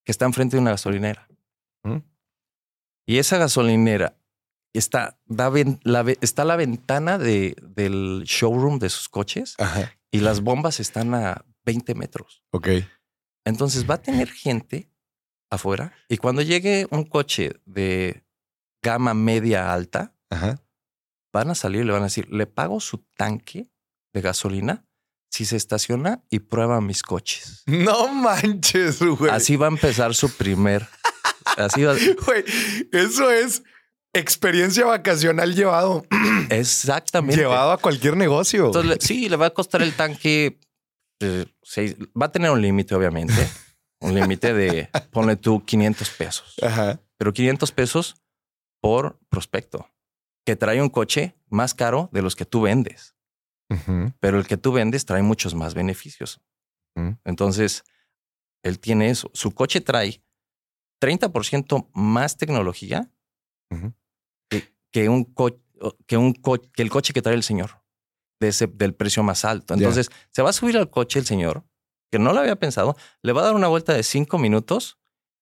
que 0.04 0.12
está 0.12 0.24
enfrente 0.26 0.56
de 0.56 0.62
una 0.62 0.70
gasolinera. 0.70 1.28
Y 3.06 3.18
esa 3.18 3.36
gasolinera 3.36 4.16
está, 4.72 5.18
da 5.26 5.50
ven- 5.50 5.80
la, 5.82 6.04
está 6.22 6.42
a 6.42 6.46
la 6.46 6.56
ventana 6.56 7.18
de, 7.18 7.54
del 7.62 8.22
showroom 8.24 8.78
de 8.78 8.88
sus 8.88 9.08
coches 9.10 9.56
Ajá. 9.58 9.92
y 10.10 10.20
las 10.20 10.40
bombas 10.40 10.80
están 10.80 11.14
a 11.14 11.44
20 11.66 11.94
metros. 11.94 12.42
Ok. 12.50 12.68
Entonces 13.44 13.88
va 13.88 13.94
a 13.94 14.02
tener 14.02 14.30
gente 14.30 14.90
afuera 15.50 15.92
y 16.08 16.16
cuando 16.16 16.42
llegue 16.42 16.86
un 16.90 17.04
coche 17.04 17.52
de 17.64 18.24
gama 18.82 19.14
media 19.14 19.72
alta, 19.72 20.14
Ajá. 20.30 20.60
van 21.32 21.50
a 21.50 21.54
salir 21.54 21.82
y 21.82 21.84
le 21.84 21.92
van 21.92 22.02
a 22.02 22.06
decir, 22.06 22.28
le 22.30 22.46
pago 22.46 22.80
su 22.80 22.98
tanque 23.16 23.70
de 24.12 24.20
gasolina 24.20 24.84
si 25.30 25.44
se 25.44 25.56
estaciona 25.56 26.22
y 26.30 26.38
prueba 26.40 26.80
mis 26.80 27.02
coches. 27.02 27.62
No 27.66 28.08
manches, 28.08 29.00
güey. 29.02 29.30
Así 29.30 29.56
va 29.56 29.66
a 29.66 29.70
empezar 29.70 30.14
su 30.14 30.30
primer. 30.30 30.86
Así 31.56 31.82
va. 31.82 31.94
Güey, 32.26 32.44
eso 32.92 33.30
es 33.30 33.62
experiencia 34.12 34.86
vacacional 34.86 35.54
llevado, 35.54 36.04
Exactamente. 36.50 37.36
llevado 37.36 37.72
a 37.72 37.78
cualquier 37.78 38.16
negocio. 38.16 38.66
Entonces, 38.66 38.98
sí, 39.00 39.28
le 39.28 39.36
va 39.36 39.46
a 39.46 39.50
costar 39.50 39.82
el 39.82 39.92
tanque. 39.92 40.58
Seis- 41.62 41.96
va 42.20 42.26
a 42.26 42.32
tener 42.32 42.50
un 42.50 42.60
límite, 42.62 42.94
obviamente. 42.94 43.46
Un 44.00 44.14
límite 44.14 44.52
de, 44.52 44.88
ponle 45.12 45.36
tú 45.36 45.64
500 45.64 46.10
pesos. 46.10 46.54
Ajá. 46.62 47.00
Pero 47.16 47.32
500 47.32 47.72
pesos 47.72 48.16
por 48.82 49.18
prospecto, 49.28 49.88
que 50.44 50.56
trae 50.56 50.82
un 50.82 50.90
coche 50.90 51.34
más 51.48 51.74
caro 51.74 52.08
de 52.12 52.20
los 52.22 52.36
que 52.36 52.44
tú 52.44 52.62
vendes. 52.62 53.14
Pero 54.20 54.38
el 54.38 54.46
que 54.46 54.56
tú 54.58 54.72
vendes 54.72 55.04
trae 55.06 55.22
muchos 55.22 55.54
más 55.54 55.74
beneficios. 55.74 56.40
Entonces, 57.24 57.82
él 58.62 58.78
tiene 58.78 59.08
eso. 59.10 59.30
Su 59.34 59.52
coche 59.52 59.80
trae 59.80 60.22
30% 61.02 61.90
más 61.94 62.36
tecnología 62.36 63.10
que, 64.48 64.74
que 64.92 65.08
un 65.08 65.24
co- 65.24 65.60
que 66.06 66.16
un 66.16 66.32
co- 66.34 66.60
que 66.60 66.82
el 66.82 66.90
coche 66.90 67.12
que 67.12 67.22
trae 67.22 67.34
el 67.34 67.42
señor 67.42 67.82
de 68.44 68.50
ese, 68.50 68.66
del 68.66 68.94
precio 68.94 69.22
más 69.22 69.44
alto. 69.44 69.74
Entonces, 69.74 70.10
se 70.30 70.42
va 70.42 70.50
a 70.50 70.52
subir 70.52 70.76
al 70.76 70.90
coche 70.90 71.18
el 71.18 71.26
señor, 71.26 71.64
que 72.10 72.18
no 72.18 72.32
lo 72.32 72.40
había 72.40 72.56
pensado, 72.56 72.96
le 73.22 73.32
va 73.32 73.40
a 73.42 73.44
dar 73.46 73.54
una 73.54 73.68
vuelta 73.68 73.92
de 73.94 74.02
cinco 74.02 74.38
minutos 74.38 74.98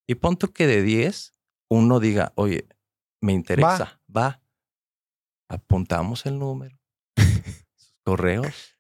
y 0.06 0.14
pon 0.14 0.36
tú 0.36 0.52
que 0.52 0.66
de 0.66 0.82
10 0.82 1.32
uno 1.68 2.00
diga, 2.00 2.32
oye, 2.36 2.66
me 3.20 3.32
interesa, 3.32 4.00
va. 4.14 4.40
Apuntamos 5.48 6.24
el 6.26 6.38
número, 6.38 6.78
correos, 8.04 8.78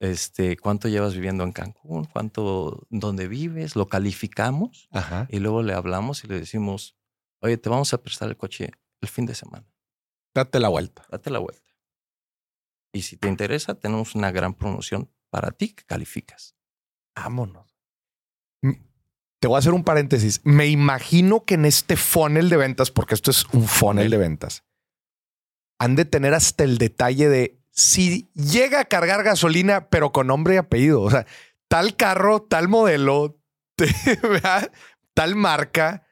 este, 0.00 0.56
cuánto 0.56 0.88
llevas 0.88 1.14
viviendo 1.14 1.44
en 1.44 1.52
Cancún, 1.52 2.04
cuánto, 2.06 2.86
dónde 2.90 3.28
vives, 3.28 3.76
lo 3.76 3.86
calificamos 3.86 4.88
Ajá. 4.90 5.28
y 5.30 5.38
luego 5.38 5.62
le 5.62 5.72
hablamos 5.74 6.24
y 6.24 6.28
le 6.28 6.40
decimos, 6.40 6.96
oye, 7.40 7.58
te 7.58 7.68
vamos 7.68 7.92
a 7.94 8.02
prestar 8.02 8.28
el 8.28 8.36
coche 8.36 8.72
el 9.00 9.08
fin 9.08 9.26
de 9.26 9.34
semana, 9.34 9.66
Date 10.34 10.58
la 10.58 10.68
vuelta. 10.68 11.04
date 11.10 11.30
la 11.30 11.38
vuelta. 11.38 11.69
Y 12.92 13.02
si 13.02 13.16
te 13.16 13.28
interesa, 13.28 13.74
tenemos 13.74 14.14
una 14.14 14.30
gran 14.32 14.54
promoción 14.54 15.10
para 15.30 15.50
ti 15.52 15.74
que 15.74 15.84
calificas. 15.84 16.56
Vámonos. 17.14 17.76
Te 18.62 19.48
voy 19.48 19.56
a 19.56 19.58
hacer 19.60 19.72
un 19.72 19.84
paréntesis. 19.84 20.40
Me 20.44 20.66
imagino 20.66 21.44
que 21.44 21.54
en 21.54 21.64
este 21.64 21.96
funnel 21.96 22.50
de 22.50 22.56
ventas, 22.58 22.90
porque 22.90 23.14
esto 23.14 23.30
es 23.30 23.46
un 23.52 23.66
funnel 23.66 24.10
de 24.10 24.18
ventas, 24.18 24.64
han 25.78 25.96
de 25.96 26.04
tener 26.04 26.34
hasta 26.34 26.64
el 26.64 26.76
detalle 26.78 27.28
de 27.30 27.62
si 27.70 28.30
llega 28.34 28.80
a 28.80 28.84
cargar 28.84 29.22
gasolina, 29.22 29.88
pero 29.88 30.12
con 30.12 30.26
nombre 30.26 30.54
y 30.54 30.58
apellido. 30.58 31.00
O 31.00 31.10
sea, 31.10 31.26
tal 31.68 31.96
carro, 31.96 32.42
tal 32.42 32.68
modelo, 32.68 33.40
tal 35.14 35.36
marca. 35.36 36.06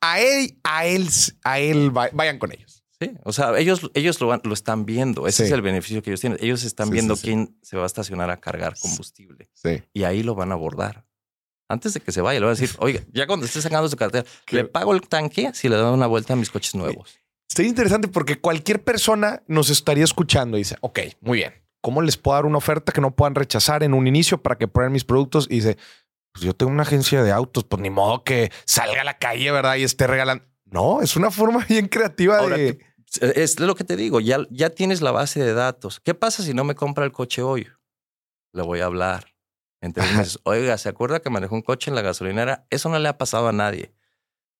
A 0.00 0.20
él, 0.20 0.58
a 0.64 0.84
él, 0.86 1.08
a 1.44 1.58
él, 1.60 1.96
va- 1.96 2.10
vayan 2.12 2.38
con 2.38 2.52
ellos. 2.52 2.81
Sí, 3.04 3.16
o 3.24 3.32
sea, 3.32 3.58
ellos, 3.58 3.90
ellos 3.94 4.20
lo, 4.20 4.36
lo 4.42 4.54
están 4.54 4.84
viendo. 4.86 5.26
Ese 5.26 5.38
Sí. 5.44 5.46
es 5.48 5.52
el 5.52 5.62
beneficio 5.62 6.02
que 6.02 6.10
ellos 6.10 6.20
tienen. 6.20 6.38
Ellos 6.42 6.62
están 6.64 6.88
Sí, 6.88 6.92
viendo 6.92 7.16
sí, 7.16 7.22
quién 7.26 7.58
se 7.62 7.76
va 7.76 7.82
a 7.84 7.86
estacionar 7.86 8.30
a 8.30 8.38
cargar 8.38 8.74
combustible 8.78 9.50
Sí. 9.54 9.82
y 9.92 10.04
ahí 10.04 10.22
lo 10.22 10.34
van 10.34 10.50
a 10.50 10.54
abordar. 10.54 11.04
Antes 11.68 11.94
de 11.94 12.00
que 12.00 12.12
se 12.12 12.20
vaya, 12.20 12.38
le 12.38 12.46
van 12.46 12.54
a 12.56 12.58
decir, 12.60 12.76
oiga, 12.80 13.00
ya 13.12 13.26
cuando 13.26 13.46
esté 13.46 13.62
sacando 13.62 13.88
su 13.88 13.96
cartera, 13.96 14.24
Qué- 14.44 14.56
le 14.56 14.64
pago 14.64 14.92
el 14.94 15.00
tanque 15.08 15.50
si 15.54 15.68
le 15.68 15.76
da 15.76 15.90
una 15.90 16.06
vuelta 16.06 16.34
a 16.34 16.36
mis 16.36 16.50
coches 16.50 16.74
nuevos. 16.74 17.18
Está 17.48 17.62
interesante 17.62 18.08
porque 18.08 18.38
cualquier 18.40 18.82
persona 18.82 19.42
nos 19.46 19.70
estaría 19.70 20.04
escuchando 20.04 20.56
y 20.56 20.60
dice, 20.60 20.76
ok, 20.80 21.00
muy 21.20 21.38
bien. 21.38 21.54
¿Cómo 21.80 22.00
les 22.02 22.16
puedo 22.16 22.36
dar 22.36 22.46
una 22.46 22.58
oferta 22.58 22.92
que 22.92 23.00
no 23.00 23.10
puedan 23.16 23.34
rechazar 23.34 23.82
en 23.82 23.92
un 23.94 24.06
inicio 24.06 24.40
para 24.42 24.56
que 24.56 24.68
prueben 24.68 24.92
mis 24.92 25.04
productos? 25.04 25.46
Y 25.50 25.56
dice, 25.56 25.76
pues 26.32 26.44
yo 26.44 26.54
tengo 26.54 26.70
una 26.72 26.82
agencia 26.84 27.22
de 27.22 27.32
autos, 27.32 27.64
pues 27.64 27.82
ni 27.82 27.90
modo 27.90 28.22
que 28.22 28.50
salga 28.64 29.00
a 29.00 29.04
la 29.04 29.18
calle, 29.18 29.50
¿verdad? 29.50 29.76
Y 29.76 29.82
esté 29.84 30.06
regalando. 30.06 30.44
No, 30.64 31.02
es 31.02 31.16
una 31.16 31.30
forma 31.30 31.64
bien 31.68 31.88
creativa 31.88 32.38
Ahora, 32.38 32.56
de... 32.56 32.78
¿qué- 33.20 33.32
es 33.42 33.58
lo 33.60 33.74
que 33.74 33.84
te 33.84 33.96
digo, 33.96 34.20
ya, 34.20 34.38
ya 34.50 34.70
tienes 34.70 35.00
la 35.02 35.10
base 35.10 35.42
de 35.42 35.54
datos. 35.54 36.00
¿Qué 36.00 36.14
pasa 36.14 36.42
si 36.42 36.54
no 36.54 36.64
me 36.64 36.74
compra 36.74 37.04
el 37.04 37.12
coche 37.12 37.42
hoy? 37.42 37.68
Le 38.52 38.62
voy 38.62 38.80
a 38.80 38.86
hablar. 38.86 39.26
En 39.80 39.92
tres 39.92 40.06
Ajá. 40.06 40.18
meses, 40.18 40.38
oiga, 40.44 40.78
¿se 40.78 40.88
acuerda 40.88 41.20
que 41.20 41.28
manejó 41.30 41.54
un 41.56 41.62
coche 41.62 41.90
en 41.90 41.96
la 41.96 42.02
gasolinera? 42.02 42.66
Eso 42.70 42.88
no 42.88 42.98
le 42.98 43.08
ha 43.08 43.18
pasado 43.18 43.48
a 43.48 43.52
nadie. 43.52 43.92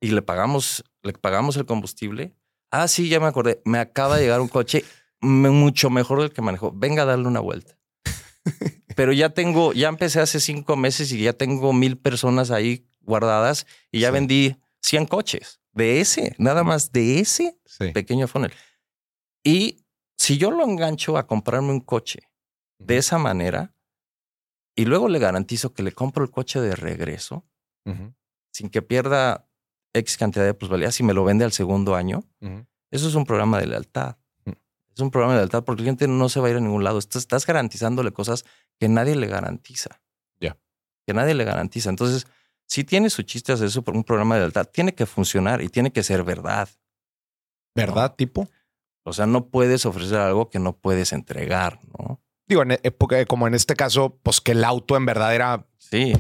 Y 0.01 0.09
le 0.11 0.21
pagamos, 0.23 0.85
le 1.03 1.13
pagamos 1.13 1.57
el 1.57 1.65
combustible. 1.65 2.35
Ah, 2.73 2.89
sí, 2.89 3.09
ya 3.09 3.21
me 3.21 3.27
acordé. 3.27 3.63
Me 3.65 3.79
acaba 3.79 4.17
de 4.17 4.23
llegar 4.25 4.41
un 4.41 4.49
coche 4.49 4.85
mucho 5.21 5.91
mejor 5.91 6.21
del 6.23 6.33
que 6.33 6.43
manejó. 6.43 6.73
Venga 6.75 7.03
a 7.03 7.07
darle 7.07 7.29
una 7.29 7.39
vuelta. 7.41 7.79
Pero 8.97 9.13
ya 9.13 9.31
tengo, 9.31 9.73
ya 9.73 9.89
empecé 9.89 10.21
hace 10.21 10.41
cinco 10.41 10.77
meses 10.77 11.13
y 11.13 11.23
ya 11.23 11.33
tengo 11.33 11.73
mil 11.73 11.97
personas 11.97 12.51
ahí 12.51 12.85
guardadas 13.01 13.67
y 13.93 14.01
ya 14.01 14.09
Sí. 14.09 14.13
vendí 14.15 14.57
100 14.81 15.07
coches 15.07 15.61
de 15.73 16.01
ese, 16.01 16.35
nada 16.39 16.65
más 16.65 16.93
de 16.93 17.19
ese 17.21 17.59
Sí. 17.65 17.91
pequeño 17.93 18.29
funnel. 18.29 18.53
Y 19.45 19.85
si 20.17 20.39
yo 20.39 20.51
lo 20.51 20.65
engancho 20.65 21.17
a 21.17 21.27
comprarme 21.27 21.71
un 21.71 21.81
coche 21.81 22.21
de 22.79 22.99
esa 22.99 23.19
manera 23.19 23.75
y 24.77 24.85
luego 24.85 25.09
le 25.09 25.19
garantizo 25.19 25.73
que 25.73 25.83
le 25.83 25.93
compro 25.93 26.25
el 26.25 26.31
coche 26.31 26.61
de 26.61 26.75
regreso 26.77 27.45
sin 28.53 28.69
que 28.71 28.83
pierda 28.83 29.49
X 29.95 30.17
cantidad 30.17 30.45
de 30.45 30.55
plusvalía 30.55 30.93
si 30.93 31.03
me 31.03 31.15
lo 31.15 31.25
vende 31.25 31.45
al 31.45 31.53
segundo 31.53 31.95
año, 31.97 32.25
eso 32.91 33.09
es 33.09 33.15
un 33.15 33.25
programa 33.25 33.59
de 33.59 33.67
lealtad. 33.67 34.17
Mm. 34.45 34.51
Es 34.95 35.01
un 35.01 35.11
programa 35.11 35.35
de 35.35 35.41
lealtad 35.41 35.65
porque 35.65 35.81
el 35.81 35.85
cliente 35.85 36.07
no 36.07 36.29
se 36.29 36.39
va 36.41 36.47
a 36.49 36.51
ir 36.51 36.57
a 36.57 36.61
ningún 36.61 36.85
lado. 36.85 36.99
Estás, 36.99 37.23
estás 37.23 37.47
garantizándole 37.47 38.13
cosas 38.13 38.45
que 38.79 38.89
nadie 38.89 39.17
le 39.17 39.27
garantiza. 39.27 40.01
Ya. 40.41 40.57
Que 41.07 41.15
nadie 41.15 41.35
le 41.35 41.45
garantiza. 41.45 41.91
Entonces, 41.91 42.27
si 42.73 42.85
tiene 42.85 43.11
su 43.11 43.23
chiste 43.23 43.53
hacer 43.53 43.67
eso 43.67 43.83
por 43.83 43.95
un 43.95 44.03
programa 44.03 44.37
de 44.37 44.41
lealtad, 44.41 44.65
tiene 44.65 44.95
que 44.95 45.05
funcionar 45.05 45.61
y 45.61 45.69
tiene 45.69 45.93
que 45.93 46.03
ser 46.03 46.23
verdad. 46.23 46.71
¿Verdad, 47.75 48.15
tipo? 48.15 48.49
O 49.05 49.13
sea, 49.13 49.27
no 49.27 49.49
puedes 49.49 49.85
ofrecer 49.85 50.17
algo 50.17 50.49
que 50.49 50.59
no 50.59 50.73
puedes 50.73 51.13
entregar, 51.13 51.81
¿no? 51.99 52.23
Digo, 52.49 52.63
en 52.63 52.73
época, 52.83 53.23
como 53.27 53.47
en 53.47 53.53
este 53.53 53.77
caso, 53.77 54.19
pues 54.23 54.41
que 54.41 54.53
el 54.53 54.65
auto 54.65 54.97
en 54.97 55.05
verdad 55.05 55.35
era 55.35 55.67
Sí, 55.77 56.15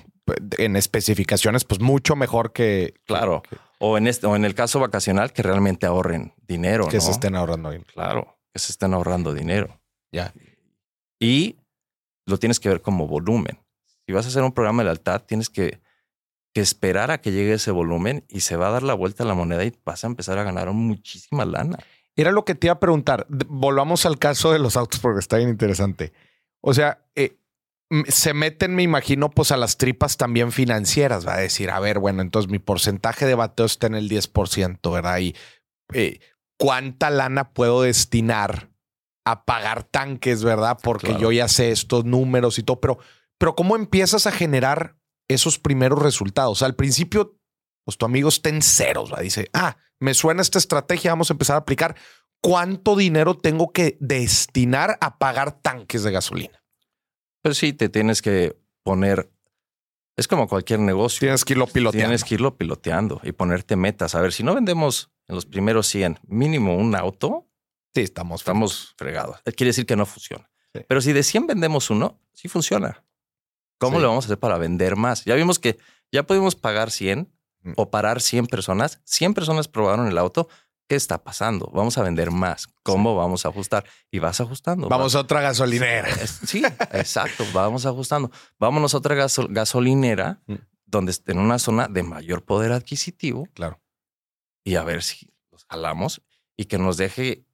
en 0.58 0.76
especificaciones, 0.76 1.64
pues 1.64 1.80
mucho 1.80 2.16
mejor 2.16 2.52
que... 2.52 2.92
claro. 3.06 3.42
O 3.78 3.96
en 3.96 4.06
este, 4.06 4.26
o 4.26 4.36
en 4.36 4.44
el 4.44 4.54
caso 4.54 4.78
vacacional, 4.78 5.32
que 5.32 5.42
realmente 5.42 5.86
ahorren 5.86 6.34
dinero. 6.46 6.86
Que 6.86 6.98
¿no? 6.98 7.02
se 7.02 7.12
estén 7.12 7.34
ahorrando 7.34 7.70
ahí. 7.70 7.80
Claro, 7.94 8.36
que 8.52 8.58
se 8.58 8.72
estén 8.72 8.92
ahorrando 8.92 9.32
dinero. 9.32 9.80
Ya. 10.12 10.34
Y 11.18 11.56
lo 12.26 12.38
tienes 12.38 12.60
que 12.60 12.68
ver 12.68 12.82
como 12.82 13.08
volumen. 13.08 13.58
Si 14.04 14.12
vas 14.12 14.26
a 14.26 14.28
hacer 14.28 14.42
un 14.42 14.52
programa 14.52 14.82
de 14.82 14.90
lealtad, 14.90 15.22
tienes 15.22 15.48
que, 15.48 15.80
que 16.52 16.60
esperar 16.60 17.10
a 17.10 17.20
que 17.20 17.32
llegue 17.32 17.54
ese 17.54 17.70
volumen 17.70 18.24
y 18.28 18.40
se 18.40 18.56
va 18.56 18.68
a 18.68 18.72
dar 18.72 18.82
la 18.82 18.94
vuelta 18.94 19.24
a 19.24 19.26
la 19.26 19.34
moneda 19.34 19.64
y 19.64 19.72
vas 19.84 20.04
a 20.04 20.06
empezar 20.06 20.38
a 20.38 20.42
ganar 20.44 20.70
muchísima 20.72 21.44
lana. 21.44 21.78
Era 22.14 22.30
lo 22.30 22.44
que 22.44 22.54
te 22.54 22.66
iba 22.66 22.74
a 22.74 22.80
preguntar. 22.80 23.26
Volvamos 23.28 24.04
al 24.04 24.18
caso 24.18 24.52
de 24.52 24.58
los 24.58 24.76
autos 24.76 25.00
porque 25.00 25.20
está 25.20 25.38
bien 25.38 25.48
interesante. 25.48 26.12
O 26.60 26.74
sea, 26.74 27.04
eh, 27.14 27.38
se 28.08 28.34
meten, 28.34 28.74
me 28.74 28.82
imagino, 28.82 29.30
pues 29.30 29.50
a 29.50 29.56
las 29.56 29.78
tripas 29.78 30.16
también 30.18 30.52
financieras. 30.52 31.26
Va 31.26 31.34
a 31.34 31.38
decir, 31.40 31.70
a 31.70 31.80
ver, 31.80 31.98
bueno, 31.98 32.20
entonces 32.22 32.50
mi 32.50 32.58
porcentaje 32.58 33.24
de 33.26 33.34
bateo 33.34 33.66
está 33.66 33.86
en 33.86 33.94
el 33.94 34.10
10%, 34.10 34.92
¿verdad? 34.92 35.18
Y 35.20 35.34
eh, 35.94 36.20
cuánta 36.58 37.08
lana 37.10 37.52
puedo 37.52 37.82
destinar 37.82 38.68
a 39.24 39.44
pagar 39.44 39.84
tanques, 39.84 40.44
¿verdad? 40.44 40.78
Porque 40.82 41.08
Claro. 41.08 41.20
yo 41.22 41.32
ya 41.32 41.48
sé 41.48 41.70
estos 41.70 42.04
números 42.04 42.58
y 42.58 42.62
todo, 42.62 42.80
pero, 42.80 42.98
pero 43.38 43.54
¿cómo 43.54 43.76
empiezas 43.76 44.26
a 44.26 44.32
generar 44.32 44.96
esos 45.28 45.58
primeros 45.58 46.00
resultados? 46.02 46.62
al 46.62 46.74
principio, 46.74 47.38
pues 47.84 47.96
tu 47.98 48.06
amigo 48.06 48.28
está 48.28 48.48
en 48.48 48.62
ceros, 48.62 49.12
¿va? 49.12 49.20
Dice, 49.20 49.48
ah, 49.52 49.76
me 49.98 50.14
suena 50.14 50.42
esta 50.42 50.58
estrategia, 50.58 51.12
vamos 51.12 51.30
a 51.30 51.34
empezar 51.34 51.54
a 51.56 51.60
aplicar. 51.60 51.96
¿Cuánto 52.40 52.96
dinero 52.96 53.36
tengo 53.36 53.72
que 53.72 53.96
destinar 54.00 54.98
a 55.00 55.18
pagar 55.18 55.60
tanques 55.60 56.02
de 56.02 56.10
gasolina? 56.10 56.64
Pero 57.40 57.54
sí, 57.54 57.72
te 57.72 57.88
tienes 57.88 58.20
que 58.20 58.56
poner. 58.82 59.30
Es 60.16 60.26
como 60.28 60.48
cualquier 60.48 60.80
negocio. 60.80 61.20
Tienes 61.20 61.44
que 61.44 61.52
irlo 61.54 61.66
piloteando. 61.66 62.04
Tienes 62.06 62.24
que 62.24 62.34
irlo 62.34 62.56
piloteando 62.56 63.20
y 63.22 63.32
ponerte 63.32 63.76
metas. 63.76 64.14
A 64.14 64.20
ver, 64.20 64.32
si 64.32 64.42
no 64.42 64.54
vendemos 64.54 65.12
en 65.28 65.36
los 65.36 65.46
primeros 65.46 65.86
100 65.86 66.18
mínimo 66.26 66.76
un 66.76 66.94
auto, 66.96 67.48
Sí, 67.94 68.00
estamos. 68.00 68.40
estamos 68.40 68.94
fregados. 68.96 69.40
Quiere 69.56 69.66
decir 69.68 69.86
que 69.86 69.96
no 69.96 70.06
funciona. 70.06 70.50
Sí. 70.74 70.80
Pero 70.88 71.00
si 71.00 71.12
de 71.12 71.22
100 71.22 71.46
vendemos 71.46 71.90
uno, 71.90 72.20
sí 72.32 72.48
funciona. 72.48 73.04
¿Cómo 73.82 73.96
Sí. 73.98 74.02
le 74.02 74.06
vamos 74.08 74.24
a 74.24 74.26
hacer 74.28 74.38
para 74.38 74.56
vender 74.58 74.96
más? 74.96 75.24
Ya 75.24 75.34
vimos 75.34 75.58
que 75.58 75.78
ya 76.10 76.22
pudimos 76.24 76.54
pagar 76.56 76.90
100 76.90 77.32
Mm. 77.64 77.72
o 77.76 77.90
parar 77.90 78.20
100 78.20 78.46
personas. 78.46 79.00
100 79.04 79.34
personas 79.34 79.68
probaron 79.68 80.06
el 80.08 80.18
auto. 80.18 80.48
¿Qué 80.88 80.96
está 80.96 81.22
pasando? 81.22 81.70
Vamos 81.72 81.96
a 81.96 82.02
vender 82.02 82.30
más. 82.32 82.66
¿Cómo 82.82 83.14
vamos 83.16 83.46
a 83.46 83.48
ajustar? 83.50 83.84
Y 84.10 84.18
vas 84.18 84.40
ajustando. 84.40 84.88
Vamos 84.88 85.14
a 85.14 85.20
otra 85.20 85.40
gasolinera. 85.40 86.08
Sí, 86.26 86.62
exacto. 86.92 87.44
Vamos 87.54 87.86
ajustando. 87.86 88.30
Vámonos 88.58 88.92
a 88.94 88.98
otra 88.98 89.14
gaso- 89.14 89.46
gasolinera 89.48 90.40
Mm. 90.46 90.54
donde 90.86 91.12
esté 91.12 91.32
en 91.32 91.38
una 91.38 91.58
zona 91.58 91.86
de 91.88 92.02
mayor 92.02 92.44
poder 92.44 92.72
adquisitivo 92.72 93.46
Claro. 93.54 93.80
y 94.64 94.74
a 94.74 94.82
ver 94.82 95.02
si 95.02 95.32
los 95.50 95.64
jalamos 95.64 96.20
y 96.56 96.64
que 96.66 96.78
nos 96.78 96.96
deje 96.96 97.46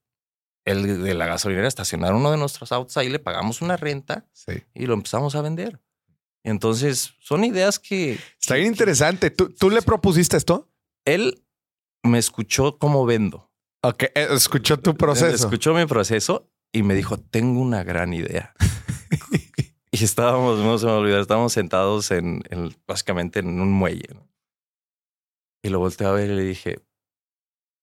el 0.65 1.03
de 1.05 1.15
la 1.15 1.27
gasolinera 1.27 1.69
estacionar 1.69 2.15
uno 2.15 2.31
de 2.31 2.39
nuestros 2.39 2.73
autos. 2.73 2.97
Ahí 2.97 3.09
le 3.09 3.19
pagamos 3.19 3.63
una 3.63 3.77
renta 3.77 4.27
Sí. 4.33 4.63
y 4.75 4.87
lo 4.87 4.95
empezamos 4.95 5.35
a 5.37 5.43
vender. 5.43 5.81
Entonces, 6.45 7.15
son 7.21 7.45
ideas 7.45 7.79
que 7.79 8.19
Está 8.41 8.55
bien 8.55 8.69
interesante. 8.69 9.31
¿Tú, 9.31 9.51
tú 9.51 9.71
le 9.71 9.83
propusiste 9.83 10.37
esto? 10.37 10.71
él 11.05 11.43
me 12.03 12.19
escuchó 12.19 12.79
cómo 12.79 13.05
vendo. 13.07 13.51
Ok, 13.83 14.05
eh, 14.15 14.29
escuchó 14.31 14.79
tu 14.79 14.95
proceso. 14.97 15.35
Escuchó 15.35 15.75
mi 15.75 15.87
proceso 15.87 16.51
y 16.73 16.83
me 16.83 16.95
dijo, 16.95 17.19
tengo 17.19 17.61
una 17.61 17.83
gran 17.83 18.13
idea. 18.13 18.55
y 19.91 20.05
estábamos, 20.05 20.59
no 20.59 20.79
se 20.79 20.87
me 20.87 20.93
olvidar, 20.93 21.21
estábamos 21.21 21.53
sentados 21.53 22.11
en, 22.11 22.43
en- 22.51 22.75
básicamente 22.87 23.41
en 23.41 23.61
un 23.61 23.73
muelle. 23.73 24.07
¿no? 24.15 24.29
Y 25.63 25.71
lo 25.71 25.79
volteé 25.81 26.07
a 26.07 26.13
ver 26.13 26.31
y 26.31 26.35
le 26.35 26.43
dije, 26.43 26.81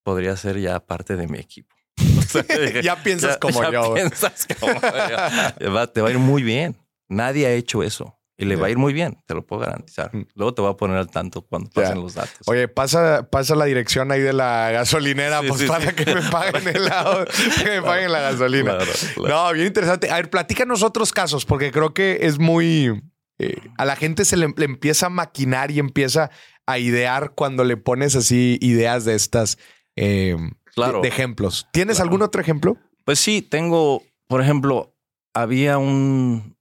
podría 0.04 0.38
ser 0.38 0.60
ya 0.60 0.80
parte 0.86 1.16
de 1.16 1.28
mi 1.28 1.40
equipo. 1.40 1.76
O 2.18 2.22
sea, 2.22 2.42
dije, 2.44 2.82
ya 2.84 3.02
piensas 3.02 3.36
"Ya- 3.36 3.40
como 3.40 3.62
ya 3.64 3.72
yo. 3.72 3.94
piensas 3.94 4.48
como 4.60 4.74
yo. 4.74 5.88
Te 5.90 6.02
va 6.02 6.08
a 6.08 6.12
ir 6.12 6.20
muy 6.20 6.44
bien. 6.44 6.76
Nadie 7.08 7.46
ha 7.48 7.52
hecho 7.54 7.84
eso. 7.84 8.20
Y 8.38 8.44
le 8.46 8.58
va 8.58 8.68
a 8.68 8.70
ir 8.70 8.78
muy 8.78 8.92
bien, 8.92 9.18
te 9.26 9.34
lo 9.34 9.46
puedo 9.46 9.62
garantizar. 9.62 10.14
Mm. 10.14 10.28
Luego 10.36 10.54
te 10.54 10.62
voy 10.62 10.72
a 10.72 10.76
poner 10.76 10.98
al 10.98 11.10
tanto 11.10 11.42
cuando 11.42 11.70
pasen 11.70 12.02
los 12.02 12.16
datos. 12.16 12.40
Oye, 12.48 12.68
pasa, 12.68 13.30
pasa 13.32 13.56
la 13.56 13.64
dirección 13.64 14.12
ahí 14.12 14.20
de 14.20 14.34
la 14.34 14.72
gasolinera, 14.72 15.40
Sí, 15.42 15.48
pues 15.48 15.62
sí, 15.62 15.68
para 15.68 15.90
sí. 15.92 15.96
que 15.96 16.14
me 16.16 16.22
paguen 16.30 16.68
el 16.68 16.92
auto, 16.92 17.32
que 17.64 17.70
me 17.70 17.82
paguen 17.82 18.12
la 18.12 18.20
gasolina. 18.20 18.76
Claro, 18.78 18.92
claro. 19.16 19.46
No, 19.48 19.54
bien 19.54 19.68
interesante. 19.68 20.12
A 20.12 20.16
ver, 20.16 20.30
platícanos 20.30 20.84
otros 20.84 21.14
casos, 21.14 21.46
porque 21.46 21.72
creo 21.72 21.94
que 21.94 22.20
es 22.24 22.38
muy. 22.38 23.02
eh, 23.40 23.56
a 23.78 23.86
la 23.86 23.96
gente 23.96 24.26
se 24.26 24.36
le, 24.36 24.54
le 24.58 24.66
empieza 24.66 25.06
a 25.06 25.10
maquinar 25.10 25.72
y 25.72 25.80
empieza 25.80 26.30
a 26.66 26.78
idear 26.78 27.32
cuando 27.36 27.64
le 27.64 27.78
pones 27.78 28.16
así 28.18 28.58
ideas 28.62 29.06
de 29.06 29.16
estas 29.16 29.58
eh, 29.96 30.36
Claro. 30.74 30.98
de, 30.98 31.04
de 31.04 31.08
ejemplos. 31.08 31.68
¿Tienes 31.72 31.96
Claro. 31.98 32.08
algún 32.10 32.22
otro 32.22 32.42
ejemplo? 32.42 32.76
Pues 33.06 33.18
sí, 33.20 33.42
tengo, 33.42 34.04
por 34.28 34.42
ejemplo, 34.42 34.94
había 35.34 35.78
un, 35.78 36.55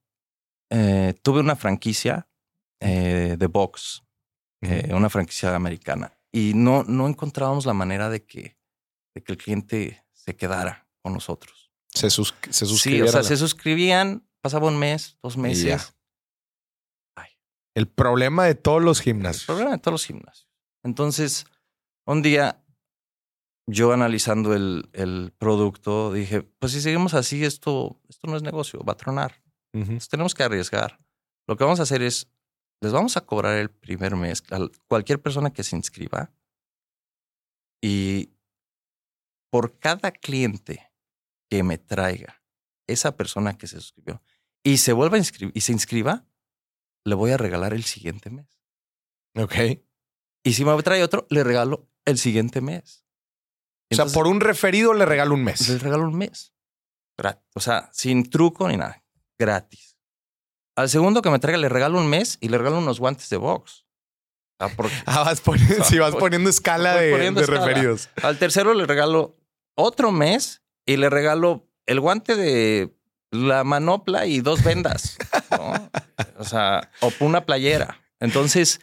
eh, 0.77 1.13
tuve 1.21 1.39
una 1.39 1.55
franquicia 1.55 2.27
eh, 2.81 3.37
de 3.39 3.47
box, 3.47 4.03
eh, 4.59 4.91
una 4.93 5.09
franquicia 5.09 5.55
americana, 5.55 6.19
y 6.33 6.51
no, 6.53 6.83
no 6.83 7.07
encontrábamos 7.07 7.65
la 7.65 7.73
manera 7.73 8.09
de 8.09 8.25
que, 8.25 8.57
de 9.13 9.23
que 9.23 9.31
el 9.31 9.37
cliente 9.37 10.05
se 10.11 10.35
quedara 10.35 10.85
con 11.01 11.13
nosotros. 11.13 11.71
Se, 11.87 12.09
sus, 12.09 12.35
se 12.49 12.65
Sí, 12.65 13.01
o 13.01 13.07
sea, 13.07 13.23
se 13.23 13.37
suscribían, 13.37 14.27
pasaba 14.41 14.67
un 14.67 14.77
mes, 14.77 15.17
dos 15.23 15.37
meses. 15.37 15.93
El 17.73 17.87
problema 17.89 18.45
de 18.45 18.55
todos 18.55 18.81
los 18.81 18.99
El 18.99 19.03
gimnasios. 19.03 19.45
problema 19.45 19.71
de 19.71 19.77
todos 19.79 19.93
los 19.93 20.05
gimnasios. 20.05 20.49
Entonces, 20.83 21.45
un 22.05 22.21
día, 22.21 22.63
yo 23.67 23.91
analizando 23.91 24.53
el, 24.53 24.89
el 24.93 25.33
producto, 25.37 26.13
dije, 26.13 26.41
pues 26.41 26.71
si 26.71 26.79
seguimos 26.79 27.13
así, 27.13 27.43
esto, 27.43 28.01
esto 28.07 28.27
no 28.27 28.37
es 28.37 28.43
negocio, 28.43 28.81
va 28.83 28.93
a 28.93 28.97
tronar. 28.97 29.44
Entonces, 29.75 30.09
tenemos 30.09 30.33
que 30.33 30.43
arriesgar. 30.43 30.99
Lo 31.47 31.57
que 31.57 31.63
vamos 31.63 31.79
a 31.79 31.83
hacer 31.83 32.01
es, 32.01 32.31
les 32.81 32.91
vamos 32.91 33.17
a 33.17 33.25
cobrar 33.25 33.57
el 33.57 33.69
primer 33.69 34.15
mes 34.15 34.43
a 34.51 34.59
cualquier 34.87 35.21
persona 35.21 35.51
que 35.51 35.63
se 35.63 35.75
inscriba 35.75 36.31
y 37.81 38.33
por 39.51 39.77
cada 39.79 40.11
cliente 40.11 40.91
que 41.49 41.63
me 41.63 41.77
traiga 41.77 42.43
esa 42.87 43.15
persona 43.15 43.57
que 43.57 43.67
se 43.67 43.79
suscribió 43.79 44.21
y 44.63 44.77
se 44.77 44.93
vuelva 44.93 45.15
a 45.15 45.19
inscribir 45.19 45.55
y 45.55 45.61
se 45.61 45.71
inscriba, 45.71 46.25
le 47.03 47.15
voy 47.15 47.31
a 47.31 47.37
regalar 47.37 47.73
el 47.73 47.83
siguiente 47.83 48.29
mes. 48.29 48.47
Ok. 49.35 49.55
Y 50.43 50.53
si 50.53 50.65
me 50.65 50.81
trae 50.83 51.03
otro, 51.03 51.27
le 51.29 51.43
regalo 51.43 51.89
el 52.05 52.17
siguiente 52.17 52.61
mes. 52.61 53.05
O 53.91 53.95
sea, 53.95 54.05
por 54.05 54.27
un 54.27 54.41
referido 54.41 54.93
le 54.93 55.05
regalo 55.05 55.35
un 55.35 55.43
mes. 55.43 55.69
Les 55.69 55.81
regalo 55.81 56.03
un 56.03 56.17
mes. 56.17 56.53
O 57.53 57.59
sea, 57.59 57.89
sin 57.93 58.29
truco 58.29 58.67
ni 58.67 58.77
nada. 58.77 59.04
Gratis. 59.39 59.97
Al 60.77 60.89
segundo 60.89 61.21
que 61.21 61.29
me 61.29 61.39
traiga, 61.39 61.57
le 61.57 61.69
regalo 61.69 61.97
un 61.99 62.07
mes 62.07 62.37
y 62.41 62.49
le 62.49 62.57
regalo 62.57 62.77
unos 62.79 62.99
guantes 62.99 63.29
de 63.29 63.37
box. 63.37 63.85
Ah, 64.59 64.69
porque- 64.75 64.95
Ah, 65.05 65.23
vas 65.23 65.41
poniendo, 65.41 65.83
sí, 65.85 65.99
vas 65.99 66.15
poniendo 66.15 66.49
escala 66.49 66.95
de, 66.95 67.11
poniendo 67.11 67.39
de 67.39 67.45
escala. 67.45 67.65
referidos. 67.65 68.09
Al 68.21 68.37
tercero 68.37 68.73
le 68.73 68.85
regalo 68.85 69.37
otro 69.77 70.11
mes 70.11 70.61
y 70.85 70.97
le 70.97 71.09
regalo 71.09 71.67
el 71.85 71.99
guante 71.99 72.35
de 72.35 72.93
la 73.31 73.63
manopla 73.63 74.25
y 74.25 74.39
dos 74.41 74.63
vendas. 74.63 75.17
¿no? 75.51 75.89
O 76.37 76.43
sea, 76.43 76.89
o 77.01 77.11
una 77.19 77.45
playera. 77.45 78.01
Entonces, 78.19 78.79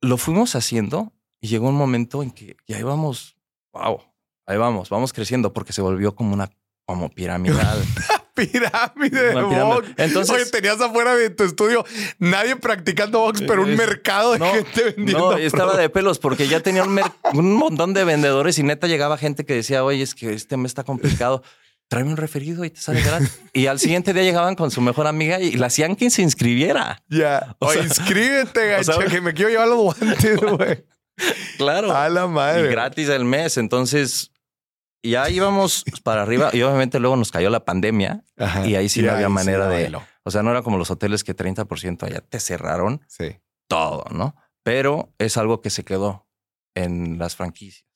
lo 0.00 0.16
fuimos 0.16 0.54
haciendo 0.56 1.12
y 1.40 1.48
llegó 1.48 1.68
un 1.68 1.76
momento 1.76 2.22
en 2.22 2.30
que 2.32 2.56
ya 2.66 2.78
íbamos, 2.78 3.36
wow, 3.72 4.02
ahí 4.46 4.56
vamos, 4.56 4.88
vamos 4.90 5.12
creciendo 5.12 5.52
porque 5.52 5.72
se 5.72 5.82
volvió 5.82 6.14
como 6.14 6.32
una 6.34 6.50
como 6.86 7.08
piramidal. 7.10 7.82
Pirámide 8.36 9.22
de 9.22 9.28
pirámide. 9.32 9.62
box. 9.62 9.88
Entonces- 9.96 10.34
Oye, 10.36 10.46
tenías 10.46 10.80
afuera 10.80 11.16
de 11.16 11.30
tu 11.30 11.42
estudio 11.44 11.84
nadie 12.18 12.54
practicando 12.56 13.18
box, 13.20 13.42
pero 13.46 13.62
un 13.62 13.70
Es- 13.70 13.78
mercado 13.78 14.34
de 14.34 14.38
no, 14.38 14.52
gente 14.52 14.82
vendiendo. 14.96 15.32
No, 15.32 15.36
estaba 15.36 15.72
productos. 15.72 15.78
de 15.82 15.88
pelos 15.90 16.18
porque 16.18 16.46
ya 16.46 16.60
tenía 16.60 16.84
un, 16.84 17.00
montón 17.54 17.94
de 17.94 18.04
vendedores 18.04 18.58
y 18.58 18.62
neta 18.62 18.86
llegaba 18.86 19.16
gente 19.18 19.44
que 19.44 19.54
decía, 19.54 19.82
oye, 19.82 20.02
es 20.02 20.14
que 20.14 20.32
este 20.34 20.56
mes 20.56 20.70
está 20.70 20.84
complicado. 20.84 21.42
Tráeme 21.88 22.10
un 22.10 22.16
referido 22.16 22.64
y 22.64 22.70
te 22.70 22.80
sale 22.80 23.00
gratis. 23.00 23.40
Y 23.52 23.66
al 23.68 23.78
siguiente 23.78 24.12
día 24.12 24.24
llegaban 24.24 24.56
con 24.56 24.70
su 24.72 24.80
mejor 24.80 25.06
amiga 25.06 25.40
y 25.40 25.52
la 25.52 25.68
hacían 25.68 25.94
que 25.96 26.10
se 26.10 26.20
inscribiera. 26.20 27.02
Ya. 27.08 27.54
O 27.60 27.66
Oye, 27.68 27.74
sea- 27.78 27.84
inscríbete, 27.84 28.68
gacha, 28.70 28.90
o 28.96 29.00
sea- 29.00 29.06
que 29.10 29.20
me 29.20 29.32
quiero 29.34 29.50
llevar 29.50 29.68
los 29.68 29.78
guantes, 29.78 30.36
güey. 30.36 30.84
Claro. 31.56 31.96
A 31.96 32.08
la 32.10 32.24
y 32.24 32.28
madre. 32.28 32.68
gratis 32.70 33.08
el 33.08 33.24
mes. 33.24 33.56
Entonces 33.56 34.30
ya 35.08 35.28
íbamos 35.30 35.84
para 36.02 36.22
arriba 36.22 36.50
y 36.52 36.62
obviamente 36.62 36.98
luego 37.00 37.16
nos 37.16 37.30
cayó 37.32 37.50
la 37.50 37.64
pandemia. 37.64 38.24
Ajá. 38.36 38.66
y 38.66 38.74
ahí 38.74 38.88
sí 38.88 39.02
no 39.02 39.12
había 39.12 39.28
manera 39.28 39.68
de-. 39.68 39.92
O 40.24 40.30
sea, 40.30 40.42
no 40.42 40.50
era 40.50 40.62
como 40.62 40.78
los 40.78 40.90
hoteles 40.90 41.24
que 41.24 41.34
30% 41.36 42.02
allá 42.04 42.20
te 42.20 42.40
cerraron 42.40 43.00
Sí. 43.08 43.36
todo, 43.68 44.04
¿no? 44.10 44.34
Pero 44.62 45.14
es 45.18 45.36
algo 45.36 45.60
que 45.60 45.70
se 45.70 45.84
quedó 45.84 46.26
en 46.74 47.18
las 47.18 47.36
franquicias. 47.36 47.86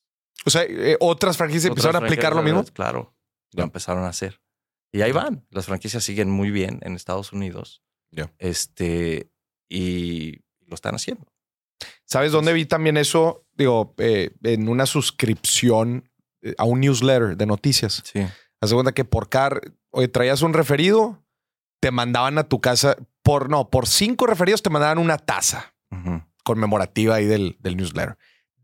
O 0.47 0.51
sea, 0.51 0.63
eh, 0.63 0.97
otras 1.01 1.37
franquicias 1.37 1.67
empezaron 1.67 2.03
a 2.03 2.07
aplicar 2.07 2.35
lo 2.35 2.43
mismo. 2.43 2.65
Claro, 2.73 3.15
lo 3.53 3.63
empezaron 3.65 4.05
a 4.05 4.09
hacer. 4.09 4.41
Y 4.93 5.03
ahí 5.03 5.13
van. 5.13 5.47
Las 5.51 5.67
franquicias 5.67 6.03
siguen 6.05 6.31
muy 6.31 6.51
bien 6.51 6.79
en 6.83 6.95
Estados 6.97 7.33
Unidos. 7.33 7.83
Este, 8.39 9.31
y 9.69 10.41
lo 10.67 10.75
están 10.75 10.95
haciendo. 10.95 11.27
¿Sabes 12.05 12.33
dónde 12.33 12.53
vi 12.53 12.67
también 12.67 12.97
eso? 12.97 13.47
digo, 13.53 13.95
eh, 13.99 14.31
en 14.43 14.69
una 14.69 14.87
suscripción 14.87 16.10
a 16.59 16.65
un 16.65 16.81
newsletter 16.81 17.37
de 17.37 17.47
noticias. 17.47 18.03
Sí. 18.05 18.21
Haz 18.61 18.71
de 18.71 18.75
cuenta 18.75 18.93
que 18.93 19.05
por 19.05 19.29
cada, 19.29 19.61
oye, 19.91 20.09
traías 20.09 20.43
un 20.43 20.53
referido, 20.53 21.23
te 21.81 21.91
mandaban 21.91 22.39
a 22.39 22.45
tu 22.45 22.61
casa, 22.61 22.97
por 23.23 23.49
no, 23.51 23.71
por 23.71 23.87
cinco 23.87 24.27
referidos 24.27 24.63
te 24.63 24.71
mandaban 24.71 24.99
una 24.99 25.17
taza 25.19 25.75
conmemorativa 26.45 27.17
ahí 27.17 27.27
del, 27.27 27.57
del 27.61 27.77
newsletter. 27.77 28.17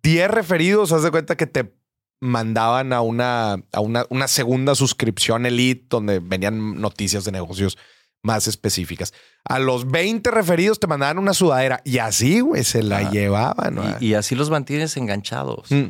Diez 0.03 0.31
referidos, 0.31 0.93
haz 0.93 1.03
de 1.03 1.11
cuenta 1.11 1.37
que 1.37 1.47
te 1.47 1.75
mandaban 2.21 2.93
a 2.93 3.01
una, 3.03 3.55
a 3.73 3.81
una, 3.81 4.07
una 4.09 4.29
segunda 4.29 4.75
suscripción 4.75 5.45
elite 5.47 5.87
donde 5.91 6.19
venían 6.21 6.81
noticias 6.81 7.25
de 7.25 7.33
negocios 7.33 7.77
más 8.23 8.49
específicas. 8.49 9.12
A 9.45 9.59
los 9.59 9.87
20 9.91 10.31
referidos 10.31 10.81
te 10.81 10.87
mandaban 10.87 11.19
una 11.19 11.35
sudadera 11.35 11.81
y 11.85 11.99
así, 11.99 12.41
güey, 12.41 12.65
se 12.65 12.83
la 12.83 12.99
Ah, 12.99 13.11
llevaban. 13.11 13.75
¿no? 13.75 13.83
Y, 14.01 14.07
y 14.09 14.15
así 14.15 14.35
los 14.35 14.51
mantienes 14.51 14.97
enganchados. 14.97 15.71
Mm, 15.71 15.85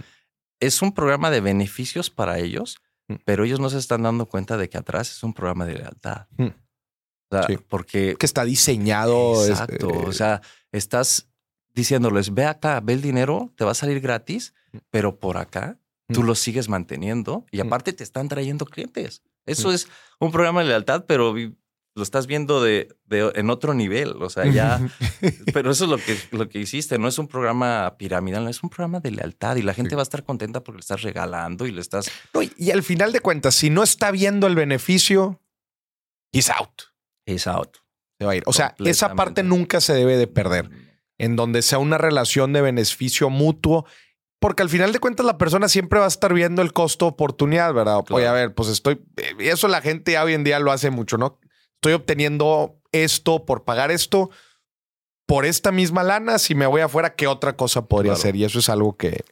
Es 0.61 0.83
un 0.83 0.93
programa 0.93 1.31
de 1.31 1.41
beneficios 1.41 2.11
para 2.11 2.39
ellos, 2.39 2.77
Mm. 3.09 3.15
pero 3.25 3.45
ellos 3.45 3.61
no 3.61 3.71
se 3.71 3.79
están 3.79 4.03
dando 4.03 4.27
cuenta 4.27 4.57
de 4.57 4.69
que 4.69 4.79
atrás 4.79 5.11
es 5.13 5.23
un 5.23 5.33
programa 5.33 5.65
de 5.67 5.75
lealtad. 5.75 6.27
Mm. 6.39 6.47
O 6.47 6.55
sea, 7.31 7.43
Sí. 7.45 7.57
porque 7.69 8.17
que 8.19 8.27
está 8.27 8.45
diseñado. 8.45 9.43
es- 9.45 9.51
Exacto. 9.51 9.91
eh, 9.91 10.05
o 10.07 10.13
sea, 10.13 10.41
estás 10.73 11.29
diciéndoles, 11.75 12.33
ve 12.35 12.45
acá, 12.47 12.81
ve 12.81 12.95
el 12.95 13.03
dinero, 13.03 13.53
te 13.57 13.65
va 13.65 13.73
a 13.73 13.75
salir 13.75 14.01
gratis, 14.01 14.55
pero 14.91 15.19
por 15.21 15.37
acá 15.37 15.79
tú 16.13 16.23
Mm. 16.23 16.27
lo 16.27 16.35
sigues 16.35 16.69
manteniendo 16.69 17.45
y 17.51 17.59
Mm. 17.59 17.67
aparte 17.67 17.93
te 17.93 18.03
están 18.05 18.29
trayendo 18.29 18.65
clientes. 18.65 19.23
Eso 19.45 19.69
Mm. 19.69 19.73
es 19.73 19.89
un 20.19 20.33
programa 20.33 20.63
de 20.63 20.69
lealtad, 20.69 21.05
pero 21.07 21.35
lo 21.97 22.03
estás 22.03 22.27
viendo 22.29 22.63
de, 22.63 22.95
de- 23.07 23.33
en 23.35 23.51
otro 23.51 23.75
nivel. 23.75 24.23
O 24.23 24.31
sea, 24.31 24.45
ya, 24.47 24.81
pero 25.53 25.71
eso 25.73 25.85
es 25.85 25.91
lo 25.91 25.97
que, 25.97 26.17
lo 26.31 26.49
que 26.49 26.61
hiciste. 26.61 26.99
No 26.99 27.09
es 27.09 27.19
un 27.19 27.27
programa 27.27 27.97
piramidal, 27.99 28.45
no 28.45 28.51
es 28.51 28.63
un 28.63 28.69
programa 28.71 29.01
de 29.01 29.11
lealtad 29.11 29.57
y 29.57 29.63
la 29.63 29.75
gente 29.75 29.91
Sí. 29.91 29.97
va 29.97 30.03
a 30.03 30.05
estar 30.05 30.23
contenta 30.23 30.63
porque 30.63 30.77
le 30.77 30.81
estás 30.83 31.03
regalando 31.03 31.67
y 31.67 31.73
le 31.73 31.81
estás. 31.81 32.11
No, 32.35 32.43
y- 32.43 32.53
y 32.57 32.71
al 32.71 32.83
final 32.85 33.13
de 33.13 33.21
cuentas, 33.21 33.55
si 33.55 33.71
no 33.71 33.83
está 33.83 34.11
viendo 34.13 34.47
el 34.47 34.55
beneficio, 34.55 35.41
he's 36.33 36.51
out. 36.51 36.83
Es 37.27 37.47
out. 37.47 37.79
Se 38.19 38.25
va 38.27 38.33
a 38.33 38.37
ir. 38.37 38.43
O 38.47 38.53
sea, 38.53 38.75
esa 38.85 39.15
parte 39.15 39.43
nunca 39.43 39.81
se 39.81 39.93
debe 39.95 40.17
de 40.17 40.27
perder. 40.27 40.71
En 41.19 41.35
donde 41.35 41.63
sea 41.63 41.79
una 41.79 41.99
relación 41.99 42.53
de 42.53 42.61
beneficio 42.61 43.31
mutuo. 43.31 43.87
Porque 44.39 44.63
al 44.63 44.69
final 44.69 44.93
de 44.93 44.99
cuentas 44.99 45.25
la 45.25 45.39
persona 45.39 45.67
siempre 45.67 45.99
va 45.99 46.05
a 46.05 46.09
estar 46.09 46.35
viendo 46.35 46.61
el 46.61 46.75
costo 46.75 47.07
oportunidad, 47.07 47.73
¿verdad? 47.73 47.97
Oye, 47.97 48.05
Claro. 48.07 48.29
a 48.29 48.33
ver, 48.35 48.55
pues 48.55 48.69
estoy... 48.69 49.01
eh, 49.17 49.35
Eso 49.39 49.67
la 49.67 49.81
gente 49.81 50.13
ya 50.13 50.23
hoy 50.23 50.35
en 50.35 50.45
día 50.45 50.59
lo 50.61 50.73
hace 50.73 50.91
mucho, 50.91 51.17
¿no? 51.17 51.39
Estoy 51.77 51.93
obteniendo 51.95 52.81
esto 52.93 53.45
por 53.45 53.65
pagar 53.65 53.91
esto. 53.91 54.31
Por 55.27 55.45
esta 55.45 55.73
misma 55.73 56.05
lana, 56.05 56.39
si 56.39 56.55
me 56.55 56.67
voy 56.67 56.81
afuera, 56.83 57.15
¿qué 57.17 57.27
otra 57.27 57.57
cosa 57.57 57.87
podría 57.87 58.11
Claro. 58.13 58.21
hacer? 58.21 58.37
Y 58.37 58.45
eso 58.45 58.59
es 58.61 58.69
algo 58.69 58.97
que... 58.97 59.25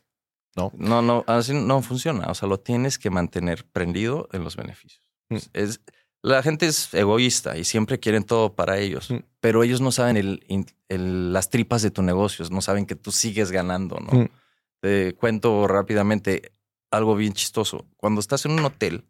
No, 0.56 1.02
no, 1.02 1.24
así 1.26 1.52
no 1.52 1.82
funciona. 1.82 2.26
O 2.28 2.34
sea, 2.34 2.48
lo 2.48 2.60
tienes 2.60 2.98
que 2.98 3.10
mantener 3.10 3.64
prendido 3.66 4.28
en 4.32 4.44
los 4.44 4.56
beneficios. 4.56 5.02
Mm. 5.30 5.36
Es, 5.52 5.80
la 6.22 6.42
gente 6.42 6.66
es 6.66 6.92
egoísta 6.94 7.56
y 7.58 7.64
siempre 7.64 7.98
quieren 7.98 8.22
todo 8.24 8.54
para 8.54 8.78
ellos, 8.78 9.10
Mm. 9.10 9.18
pero 9.40 9.62
ellos 9.64 9.80
no 9.80 9.90
saben 9.92 10.16
el- 10.16 10.44
in- 10.48 10.66
el- 10.88 11.32
las 11.32 11.50
tripas 11.50 11.82
de 11.82 11.90
tu 11.90 12.02
negocio, 12.02 12.44
no 12.50 12.60
saben 12.60 12.86
que 12.86 12.94
tú 12.94 13.10
sigues 13.10 13.50
ganando, 13.50 13.96
¿no? 13.98 14.12
Mm. 14.20 14.28
Te 14.80 15.14
cuento 15.14 15.66
rápidamente 15.66 16.52
algo 16.92 17.16
bien 17.16 17.32
chistoso. 17.32 17.86
Cuando 17.96 18.20
estás 18.20 18.44
en 18.46 18.52
un 18.52 18.64
hotel, 18.64 19.04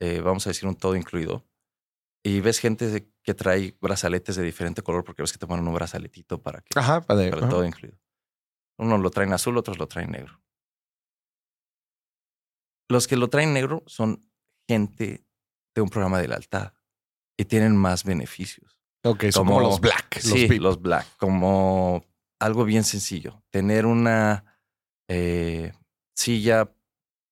eh, 0.00 0.20
vamos 0.20 0.46
a 0.46 0.50
decir 0.50 0.66
un 0.68 0.76
todo 0.76 0.96
incluido, 0.96 1.44
y 2.22 2.40
ves 2.40 2.58
gente 2.58 3.12
que 3.22 3.34
trae 3.34 3.76
brazaletes 3.80 4.36
de 4.36 4.42
diferente 4.42 4.82
color 4.82 5.04
porque 5.04 5.22
ves 5.22 5.32
que 5.32 5.38
te 5.38 5.46
ponen 5.46 5.66
un 5.66 5.74
brazaletito 5.74 6.42
para 6.42 6.60
que 6.60 6.78
Ajá, 6.78 7.00
padre, 7.00 7.30
para 7.30 7.42
ajá. 7.42 7.50
todo 7.50 7.64
incluido. 7.64 7.98
Unos 8.78 9.00
lo 9.00 9.10
traen 9.10 9.32
azul, 9.32 9.56
otros 9.56 9.78
lo 9.78 9.86
traen 9.88 10.10
negro. 10.10 10.40
Los 12.88 13.06
que 13.06 13.16
lo 13.16 13.28
traen 13.28 13.52
negro 13.52 13.82
son 13.86 14.30
gente 14.68 15.26
de 15.74 15.82
un 15.82 15.90
programa 15.90 16.20
de 16.20 16.28
lealtad 16.28 16.72
y 17.36 17.44
tienen 17.44 17.76
más 17.76 18.04
beneficios. 18.04 18.80
Ok, 19.04 19.24
son 19.30 19.46
como, 19.46 19.60
los 19.60 19.80
black. 19.80 20.16
los 20.16 20.24
sí, 20.24 20.58
los 20.58 20.80
black, 20.80 21.06
como 21.18 22.04
algo 22.40 22.64
bien 22.64 22.84
sencillo. 22.84 23.42
Tener 23.50 23.86
una 23.86 24.58
eh, 25.08 25.72
silla 26.14 26.74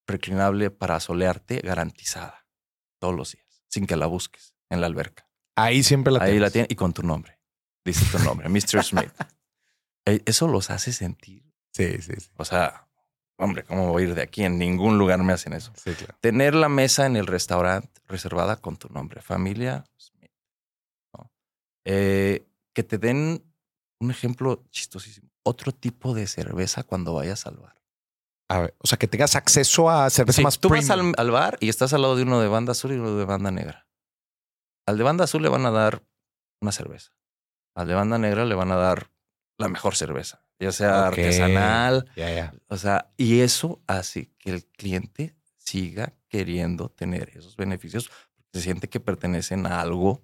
reclinable 0.07 0.71
para 0.71 1.01
solearte 1.01 1.59
garantizada 1.61 2.47
todos 3.01 3.15
los 3.15 3.33
días, 3.33 3.65
sin 3.69 3.87
que 3.87 3.97
la 3.97 4.07
busques 4.07 4.56
en 4.71 4.81
la 4.81 4.87
alberca. 4.87 5.29
Ahí 5.57 5.83
siempre 5.83 6.13
la 6.13 6.23
Ahí 6.23 6.39
la 6.39 6.51
tienes. 6.51 6.53
tiene 6.53 6.67
y 6.71 6.75
con 6.77 6.93
tu 6.93 7.03
nombre. 7.03 7.39
Dice 7.85 8.05
tu 8.11 8.23
nombre, 8.25 8.49
Mr. 8.49 8.83
Smith. 8.85 9.13
Eso 10.05 10.47
los 10.49 10.71
hace 10.71 10.93
sentir 10.93 11.43
Sí, 11.73 12.01
sí, 12.01 12.13
sí. 12.19 12.31
o 12.37 12.45
sea, 12.45 12.89
hombre, 13.39 13.65
¿cómo 13.65 13.89
voy 13.91 14.03
a 14.05 14.07
ir 14.07 14.15
de 14.15 14.23
aquí? 14.23 14.45
En 14.45 14.59
ningún 14.59 14.99
lugar 14.99 15.23
me 15.23 15.33
hacen 15.33 15.53
eso. 15.53 15.73
Sí, 15.77 15.93
claro. 15.95 16.17
Tener 16.21 16.55
la 16.55 16.69
mesa 16.69 17.05
en 17.07 17.17
el 17.17 17.27
restaurante 17.27 18.01
reservada 18.07 18.57
con 18.57 18.77
tu 18.77 18.89
nombre, 18.89 19.21
familia 19.21 19.85
Smith. 19.99 20.31
¿no? 21.13 21.31
Eh, 21.85 22.47
que 22.73 22.83
te 22.83 22.99
den 22.99 23.45
un 24.01 24.11
ejemplo 24.11 24.65
chistosísimo. 24.71 25.29
Otro 25.43 25.73
tipo 25.73 26.15
de 26.15 26.27
cerveza 26.27 26.83
cuando 26.83 27.15
vayas 27.15 27.47
al 27.47 27.57
bar. 27.59 27.75
A 28.49 28.61
ver, 28.61 28.75
o 28.79 28.87
sea, 28.87 28.97
que 28.99 29.09
tengas 29.09 29.35
acceso 29.37 29.91
a 29.91 30.09
cerveza 30.09 30.37
Sí, 30.37 30.43
más 30.45 30.59
tú 30.61 30.69
vas 30.69 30.87
premium. 30.87 31.13
al, 31.19 31.27
al 31.27 31.31
bar 31.33 31.59
y 31.61 31.69
estás 31.69 31.93
al 31.93 32.03
lado 32.03 32.17
de 32.17 32.23
uno 32.23 32.41
de 32.41 32.49
banda 32.49 32.73
azul 32.73 32.93
y 32.93 32.95
uno 32.97 33.17
de 33.17 33.25
banda 33.25 33.51
negra. 33.51 33.86
Al 34.87 34.97
de 34.99 35.05
banda 35.05 35.25
azul 35.25 35.43
le 35.43 35.49
van 35.49 35.67
a 35.67 35.71
dar 35.71 36.03
una 36.61 36.73
cerveza. 36.73 37.13
Al 37.75 37.87
de 37.89 37.95
banda 37.95 38.19
negra 38.19 38.45
le 38.45 38.55
van 38.55 38.71
a 38.73 38.77
dar 38.77 39.11
la 39.59 39.69
mejor 39.69 39.95
cerveza, 39.97 40.43
ya 40.59 40.71
sea 40.73 41.07
artesanal, 41.09 42.11
Ya, 42.17 42.33
ya. 42.33 42.55
O 42.69 42.77
sea, 42.77 43.13
y 43.17 43.41
eso 43.41 43.83
hace 43.87 44.31
que 44.39 44.51
el 44.51 44.65
cliente 44.67 45.35
siga 45.57 46.15
queriendo 46.29 46.89
tener 46.91 47.31
esos 47.37 47.57
beneficios 47.57 48.09
porque 48.35 48.49
se 48.55 48.61
siente 48.63 48.89
que 48.89 49.01
pertenecen 49.01 49.67
a 49.67 49.81
algo 49.81 50.23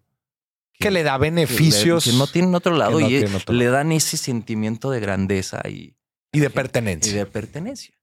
Que 0.79 0.91
le 0.91 1.03
da 1.03 1.15
que 1.15 1.25
le- 1.25 1.31
beneficios 1.31 2.05
que 2.05 2.13
no 2.13 2.27
tienen 2.27 2.55
otro 2.55 2.77
lado 2.77 3.01
no 3.01 3.09
y 3.09 3.23
otro 3.25 3.55
le 3.55 3.67
dan 3.67 3.93
ese 3.93 4.17
sentimiento 4.17 4.91
de 4.91 5.01
grandeza 5.01 5.61
y, 5.69 5.97
y 6.33 6.41
de 6.41 6.47
y 6.47 6.51
pertenencia. 6.51 7.13
de 7.15 7.27
pertenencia. 7.27 7.95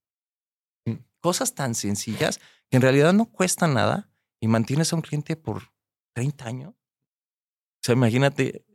Mm. 0.85 0.93
Cosas 1.21 1.53
tan 1.55 1.75
sencillas 1.75 2.39
que 2.69 2.77
en 2.77 2.81
realidad 2.81 3.13
no 3.13 3.25
cuestan 3.25 3.73
nada 3.73 4.09
y 4.39 4.47
mantienes 4.47 4.91
a 4.93 4.95
un 4.95 5.01
cliente 5.01 5.35
por 5.35 5.71
30 6.13 6.45
años. 6.45 6.71
O 6.71 7.81
sea, 7.83 7.93
imagínate 7.93 8.65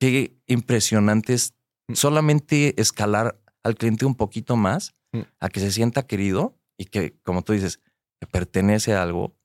qué 0.00 0.36
impresionante 0.46 1.34
es 1.34 1.54
Mm. 1.88 1.94
solamente 1.94 2.80
escalar 2.80 3.40
al 3.62 3.76
cliente 3.76 4.06
un 4.06 4.16
poquito 4.16 4.56
más 4.56 4.94
Mm. 5.12 5.20
a 5.38 5.48
que 5.48 5.60
se 5.60 5.70
sienta 5.70 6.04
querido 6.06 6.58
y 6.76 6.86
que, 6.86 7.16
como 7.22 7.42
tú 7.42 7.52
dices, 7.52 7.78
que 8.20 8.26
pertenece 8.26 8.92
a 8.94 9.02
algo 9.02 9.36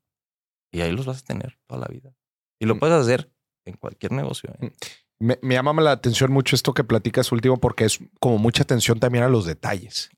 y 0.73 0.81
ahí 0.81 0.91
los 0.91 1.05
vas 1.05 1.19
a 1.19 1.25
tener 1.25 1.59
toda 1.67 1.81
la 1.81 1.87
vida. 1.87 2.15
Y 2.59 2.65
lo 2.65 2.75
Mm. 2.75 2.79
puedes 2.79 2.95
hacer 2.99 3.31
en 3.65 3.75
cualquier 3.77 4.11
negocio. 4.13 4.51
¿eh? 4.59 4.71
Me, 5.19 5.37
me 5.43 5.53
llama 5.53 5.79
la 5.81 5.91
atención 5.91 6.31
mucho 6.31 6.55
esto 6.55 6.73
que 6.73 6.83
platicas 6.83 7.31
último 7.31 7.57
porque 7.57 7.85
es 7.85 7.99
como 8.19 8.39
mucha 8.39 8.63
atención 8.63 8.99
también 8.99 9.23
a 9.23 9.29
los 9.29 9.45
detalles, 9.45 10.09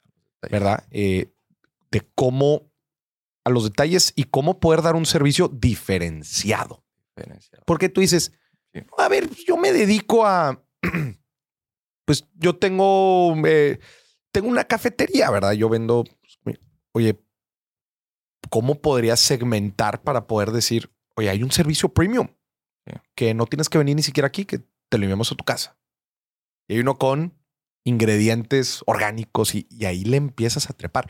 ¿verdad? 0.49 0.85
Eh, 0.91 1.33
de 1.91 2.01
cómo 2.15 2.71
a 3.45 3.49
los 3.49 3.63
detalles 3.65 4.13
y 4.15 4.23
cómo 4.25 4.59
poder 4.59 4.81
dar 4.81 4.95
un 4.95 5.05
servicio 5.05 5.47
diferenciado. 5.49 6.83
Diferenciado. 7.15 7.63
Porque 7.65 7.89
tú 7.89 8.01
dices, 8.01 8.31
Sí. 8.73 8.81
a 8.97 9.07
ver, 9.07 9.29
yo 9.47 9.55
me 9.57 9.71
dedico 9.71 10.25
a, 10.25 10.63
pues 12.05 12.27
yo 12.33 12.55
tengo, 12.57 13.35
eh, 13.45 13.79
tengo 14.31 14.47
una 14.47 14.63
cafetería, 14.63 15.29
¿verdad? 15.29 15.51
Yo 15.53 15.69
vendo, 15.69 16.03
pues, 16.43 16.59
oye, 16.93 17.19
¿cómo 18.49 18.81
podrías 18.81 19.19
segmentar 19.19 20.01
para 20.03 20.25
poder 20.27 20.51
decir, 20.51 20.91
oye, 21.15 21.29
hay 21.29 21.43
un 21.43 21.51
servicio 21.51 21.89
premium 21.89 22.29
Sí. 22.85 22.93
que 23.15 23.33
no 23.33 23.45
tienes 23.45 23.69
que 23.69 23.77
venir 23.77 23.95
ni 23.95 24.03
siquiera 24.03 24.27
aquí, 24.27 24.43
que 24.45 24.59
te 24.89 24.97
lo 24.97 25.03
enviamos 25.03 25.31
a 25.31 25.35
tu 25.35 25.43
casa? 25.43 25.77
Y 26.67 26.73
hay 26.73 26.79
uno 26.79 26.97
con 26.97 27.37
ingredientes 27.85 28.81
orgánicos 28.85 29.53
y, 29.55 29.67
y 29.69 29.85
ahí 29.85 30.03
le 30.03 30.17
empiezas 30.17 30.69
a 30.69 30.73
trepar. 30.73 31.09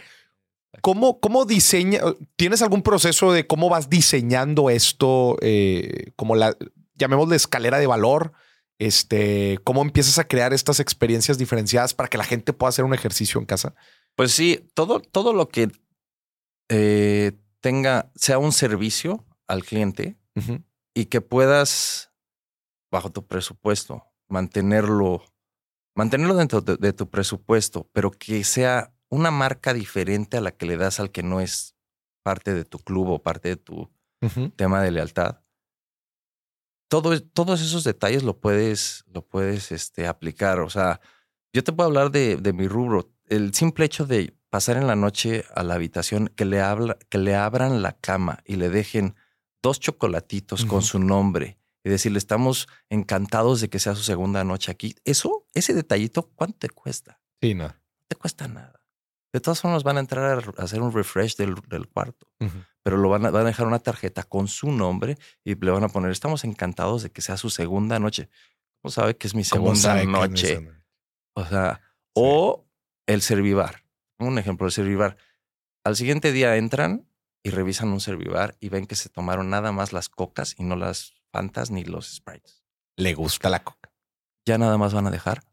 ¿Cómo, 0.81 1.19
cómo 1.19 1.45
diseña? 1.45 1.99
¿Tienes 2.35 2.61
algún 2.61 2.81
proceso 2.81 3.31
de 3.31 3.45
cómo 3.45 3.69
vas 3.69 3.89
diseñando 3.89 4.69
esto? 4.69 5.37
eh, 5.41 6.11
como 6.15 6.35
la, 6.35 6.55
llamémosle 6.95 7.35
escalera 7.35 7.79
de 7.79 7.87
valor. 7.87 8.33
Este, 8.79 9.59
¿cómo 9.63 9.81
empiezas 9.81 10.17
a 10.19 10.27
crear 10.27 10.53
estas 10.53 10.79
experiencias 10.79 11.37
diferenciadas 11.37 11.93
para 11.93 12.09
que 12.09 12.17
la 12.17 12.23
gente 12.23 12.53
pueda 12.53 12.69
hacer 12.69 12.85
un 12.85 12.93
ejercicio 12.93 13.39
en 13.39 13.45
casa? 13.45 13.75
Pues 14.15 14.31
sí, 14.31 14.67
todo, 14.73 14.99
todo 14.99 15.33
lo 15.33 15.47
que 15.49 15.71
eh, 16.69 17.33
tenga, 17.61 18.11
sea 18.15 18.39
un 18.39 18.51
servicio 18.51 19.25
al 19.47 19.63
cliente 19.63 20.17
y 20.95 21.05
que 21.05 21.21
puedas, 21.21 22.11
bajo 22.91 23.11
tu 23.11 23.25
presupuesto, 23.25 24.03
mantenerlo, 24.27 25.23
mantenerlo 25.95 26.35
dentro 26.35 26.61
de, 26.61 26.75
de 26.77 26.93
tu 26.93 27.09
presupuesto, 27.09 27.89
pero 27.93 28.11
que 28.11 28.43
sea 28.43 28.92
una 29.13 29.31
marca 29.31 29.73
diferente 29.73 30.37
a 30.37 30.41
la 30.41 30.51
que 30.51 30.65
le 30.65 30.75
das 30.75 30.99
al 30.99 31.11
que 31.11 31.23
no 31.23 31.39
es 31.39 31.75
parte 32.23 32.53
de 32.53 32.65
tu 32.65 32.79
club 32.79 33.09
o 33.09 33.21
parte 33.21 33.49
de 33.49 33.57
tu 33.57 33.91
tema 34.55 34.81
de 34.81 34.91
lealtad. 34.91 35.41
Todo, 36.87 37.21
todos 37.21 37.61
esos 37.61 37.83
detalles 37.83 38.23
lo 38.23 38.39
puedes, 38.39 39.03
lo 39.07 39.25
puedes 39.25 39.71
este, 39.71 40.07
aplicar. 40.07 40.59
O 40.59 40.69
sea, 40.69 41.01
yo 41.51 41.63
te 41.63 41.73
puedo 41.73 41.87
hablar 41.87 42.11
de, 42.11 42.37
de 42.37 42.53
mi 42.53 42.67
rubro. 42.67 43.11
el 43.27 43.53
simple 43.53 43.85
hecho 43.85 44.05
de 44.05 44.35
pasar 44.49 44.77
en 44.77 44.87
la 44.87 44.95
noche 44.95 45.45
a 45.55 45.63
la 45.63 45.75
habitación, 45.75 46.29
que 46.29 46.45
le, 46.45 46.61
habla, 46.61 46.97
que 47.09 47.17
le 47.17 47.35
abran 47.35 47.81
la 47.81 47.93
cama 47.93 48.39
y 48.45 48.55
le 48.55 48.69
dejen 48.69 49.15
dos 49.61 49.79
chocolatitos 49.79 50.65
con 50.65 50.81
su 50.81 50.99
nombre 50.99 51.57
y 51.83 51.89
decirle, 51.89 52.17
estamos 52.17 52.67
encantados 52.89 53.61
de 53.61 53.69
que 53.69 53.79
sea 53.79 53.95
su 53.95 54.03
segunda 54.03 54.43
noche 54.43 54.71
aquí. 54.71 54.95
Eso, 55.05 55.47
ese 55.53 55.73
detallito, 55.73 56.31
¿cuánto 56.35 56.59
te 56.59 56.69
cuesta? 56.69 57.19
Sí, 57.41 57.53
no. 57.53 57.67
No 57.67 57.75
te 58.07 58.15
cuesta 58.15 58.47
nada. 58.47 58.82
De 59.33 59.39
todas 59.39 59.59
formas 59.61 59.83
van 59.83 59.97
a 59.97 59.99
entrar 59.99 60.43
a 60.57 60.63
hacer 60.63 60.79
un 60.81 60.93
refresh 60.93 61.35
del, 61.35 61.55
del 61.67 61.87
cuarto, 61.89 62.27
pero 62.83 62.97
lo 62.97 63.09
van 63.09 63.25
a, 63.25 63.31
van 63.31 63.41
a 63.43 63.47
dejar 63.47 63.65
una 63.67 63.79
tarjeta 63.79 64.23
con 64.23 64.47
su 64.47 64.71
nombre 64.71 65.17
y 65.43 65.55
le 65.55 65.71
van 65.71 65.83
a 65.83 65.89
poner, 65.89 66.11
estamos 66.11 66.43
encantados 66.43 67.01
de 67.03 67.11
que 67.11 67.21
sea 67.21 67.35
su 67.37 67.49
segunda 67.49 67.97
noche. 67.99 68.29
¿Cómo 68.81 68.91
sabe 68.91 69.17
que 69.17 69.25
es 69.27 69.33
mi 69.33 69.43
¿Cómo 69.43 69.75
segunda 69.75 70.03
noche? 70.05 70.71
O 71.35 71.45
sea, 71.45 71.81
Sí. 71.83 71.89
o 72.13 72.65
el 73.07 73.21
servivar. 73.23 73.83
Un 74.19 74.37
ejemplo, 74.37 74.67
el 74.67 74.71
servivar. 74.71 75.17
Al 75.83 75.95
siguiente 75.95 76.31
día 76.31 76.55
entran 76.57 77.07
y 77.41 77.49
revisan 77.49 77.89
un 77.89 77.99
servivar 78.01 78.55
y 78.59 78.69
ven 78.69 78.85
que 78.85 78.95
se 78.95 79.09
tomaron 79.09 79.49
nada 79.49 79.71
más 79.71 79.93
las 79.93 80.09
cocas 80.09 80.53
y 80.59 80.63
no 80.63 80.75
las 80.75 81.15
fantas 81.31 81.71
ni 81.71 81.83
los 81.83 82.13
sprites. 82.13 82.63
Le 82.97 83.15
gusta 83.15 83.49
la 83.49 83.63
coca. 83.63 83.91
Ya 84.45 84.57
nada 84.59 84.77
más 84.77 84.93
van 84.93 85.07
a 85.07 85.11
dejar 85.11 85.43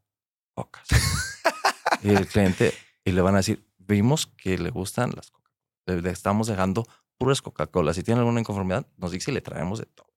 cocas. 0.53 0.87
y 2.03 2.09
el 2.09 2.27
cliente, 2.27 2.73
y 3.03 3.11
le 3.11 3.21
van 3.21 3.33
a 3.33 3.37
decir, 3.37 3.65
vimos 3.91 4.25
que 4.27 4.57
le 4.57 4.69
gustan 4.71 5.11
las 5.15 5.29
cocas. 5.31 5.53
Le, 5.85 6.01
le 6.01 6.09
estamos 6.09 6.47
dejando 6.47 6.85
puras 7.17 7.41
Coca-Cola. 7.41 7.93
Si 7.93 8.01
tiene 8.03 8.19
alguna 8.21 8.39
inconformidad, 8.39 8.87
nos 8.97 9.11
dice 9.11 9.29
y 9.31 9.33
le 9.35 9.41
traemos 9.41 9.77
de 9.79 9.85
todo. 9.85 10.11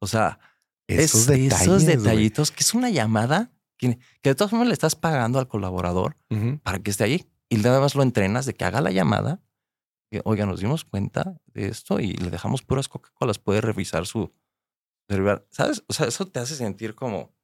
O 0.00 0.06
sea, 0.06 0.38
Esos 0.86 1.22
es- 1.22 1.26
detalles. 1.26 1.62
esos 1.62 1.84
detallitos, 1.86 2.50
que 2.52 2.60
es 2.60 2.74
una 2.74 2.90
llamada 2.90 3.50
que, 3.76 3.98
que 4.22 4.30
de 4.30 4.34
todas 4.34 4.50
formas 4.50 4.68
le 4.68 4.74
estás 4.74 4.94
pagando 4.94 5.38
al 5.40 5.48
colaborador 5.48 6.16
Ujú. 6.30 6.58
para 6.62 6.78
que 6.78 6.90
esté 6.92 7.04
ahí 7.04 7.28
y 7.48 7.56
nada 7.56 7.80
más 7.80 7.94
lo 7.96 8.02
entrenas 8.02 8.46
de 8.46 8.54
que 8.54 8.64
haga 8.64 8.80
la 8.80 8.90
llamada. 8.92 9.40
Que, 10.10 10.20
Oiga, 10.24 10.46
nos 10.46 10.60
dimos 10.60 10.84
cuenta 10.84 11.40
de 11.46 11.68
esto 11.68 11.98
y 11.98 12.12
le 12.12 12.30
dejamos 12.30 12.62
puras 12.62 12.86
Coca-Colas. 12.88 13.38
Puede 13.40 13.60
revisar 13.60 14.06
su. 14.06 14.32
¿Sabes? 15.50 15.82
O 15.88 15.92
sea, 15.92 16.06
eso 16.06 16.26
te 16.28 16.40
hace 16.40 16.54
sentir 16.56 16.94
como 16.94 17.34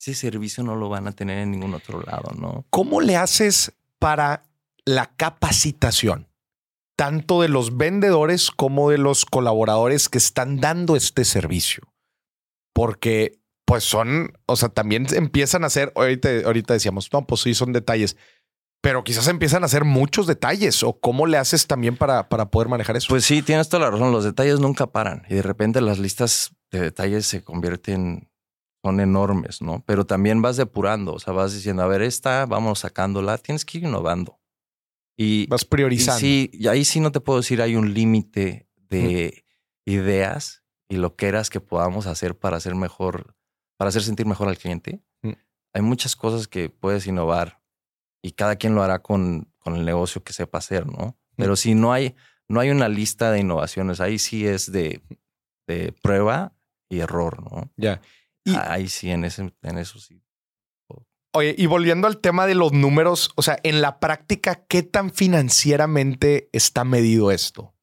ese 0.00 0.14
servicio 0.14 0.62
no 0.64 0.76
lo 0.76 0.88
van 0.90 1.06
a 1.08 1.12
tener 1.12 1.38
en 1.38 1.50
ningún 1.52 1.72
otro 1.72 2.02
lado, 2.02 2.32
¿no? 2.36 2.66
¿Cómo 2.70 3.00
le 3.00 3.16
haces 3.16 3.72
para 3.98 4.44
la 4.86 5.14
capacitación? 5.16 6.28
Tanto 6.96 7.42
de 7.42 7.48
los 7.48 7.76
vendedores 7.76 8.50
como 8.50 8.90
de 8.90 8.98
los 8.98 9.24
colaboradores 9.24 10.08
que 10.08 10.18
están 10.18 10.60
dando 10.60 10.96
este 10.96 11.24
servicio. 11.24 11.92
Porque 12.72 13.40
pues 13.64 13.84
son, 13.84 14.32
o 14.46 14.56
sea, 14.56 14.68
también 14.68 15.06
empiezan 15.14 15.64
a 15.64 15.68
hacer, 15.68 15.92
ahorita, 15.96 16.74
decíamos, 16.74 17.12
no, 17.12 17.26
pues 17.26 17.40
sí, 17.40 17.54
son 17.54 17.72
detalles, 17.72 18.16
pero 18.82 19.04
quizás 19.04 19.26
empiezan 19.28 19.62
a 19.62 19.66
hacer 19.66 19.84
muchos 19.84 20.26
detalles 20.26 20.82
o 20.82 21.00
cómo 21.00 21.26
le 21.26 21.38
haces 21.38 21.66
también 21.66 21.96
para, 21.96 22.28
para 22.28 22.50
poder 22.50 22.68
manejar 22.68 22.96
eso. 22.96 23.08
Pues 23.08 23.24
sí, 23.24 23.42
tienes 23.42 23.68
toda 23.70 23.84
la 23.84 23.90
razón. 23.90 24.12
Los 24.12 24.24
detalles 24.24 24.60
nunca 24.60 24.86
paran 24.86 25.22
y 25.28 25.34
de 25.34 25.42
repente 25.42 25.80
las 25.80 25.98
listas 25.98 26.54
de 26.70 26.80
detalles 26.80 27.26
se 27.26 27.42
convierten, 27.42 28.28
son 28.84 29.00
enormes, 29.00 29.62
¿no? 29.62 29.82
Pero 29.86 30.04
también 30.04 30.42
vas 30.42 30.58
depurando, 30.58 31.14
o 31.14 31.18
sea, 31.18 31.32
vas 31.32 31.54
diciendo, 31.54 31.82
a 31.82 31.86
ver, 31.86 32.02
esta, 32.02 32.44
vamos 32.44 32.80
sacándola, 32.80 33.38
tienes 33.38 33.64
que 33.64 33.78
ir 33.78 33.84
innovando. 33.84 34.38
Y, 35.16 35.46
vas 35.46 35.62
y 35.62 35.66
priorizando. 35.66 36.20
sí, 36.20 36.50
y 36.52 36.66
ahí 36.68 36.84
sí 36.84 37.00
no 37.00 37.12
te 37.12 37.20
puedo 37.20 37.40
decir, 37.40 37.62
hay 37.62 37.76
un 37.76 37.94
límite 37.94 38.68
de 38.76 39.44
ideas 39.86 40.62
y 40.88 40.96
lo 40.96 41.16
que 41.16 41.26
eras 41.28 41.50
que 41.50 41.60
podamos 41.60 42.06
hacer 42.06 42.36
para 42.38 42.56
hacer 42.56 42.74
mejor, 42.74 43.36
para 43.76 43.88
hacer 43.90 44.02
sentir 44.02 44.26
mejor 44.26 44.48
al 44.48 44.58
cliente. 44.58 45.02
Mm. 45.22 45.32
Hay 45.74 45.82
muchas 45.82 46.16
cosas 46.16 46.48
que 46.48 46.68
puedes 46.68 47.06
innovar 47.06 47.62
y 48.22 48.32
cada 48.32 48.56
quien 48.56 48.74
lo 48.74 48.82
hará 48.82 49.02
con, 49.02 49.52
con 49.58 49.76
el 49.76 49.84
negocio 49.84 50.22
que 50.24 50.32
sepa 50.32 50.58
hacer, 50.58 50.86
¿no? 50.86 51.18
Pero 51.36 51.56
si 51.56 51.74
no 51.74 51.92
hay, 51.92 52.14
no 52.48 52.60
hay 52.60 52.70
una 52.70 52.88
lista 52.88 53.32
de 53.32 53.40
innovaciones, 53.40 54.00
ahí 54.00 54.18
sí 54.18 54.46
es 54.46 54.70
de, 54.70 55.02
de 55.66 55.92
prueba 56.00 56.56
y 56.88 57.00
error, 57.00 57.42
¿no? 57.42 57.72
Ya. 57.76 58.00
Y- 58.44 58.54
Ahí 58.54 58.88
sí, 58.88 59.10
en, 59.10 59.24
ese, 59.24 59.52
en 59.62 59.78
eso 59.78 59.98
sí. 59.98 60.22
Oye, 61.34 61.54
y 61.58 61.66
volviendo 61.66 62.06
al 62.06 62.18
tema 62.18 62.46
de 62.46 62.54
los 62.54 62.72
números, 62.72 63.30
o 63.34 63.42
sea, 63.42 63.58
en 63.62 63.80
la 63.82 63.98
práctica, 63.98 64.64
¿qué 64.66 64.82
tan 64.82 65.12
financieramente 65.12 66.48
está 66.52 66.84
medido 66.84 67.30
esto? 67.30 67.74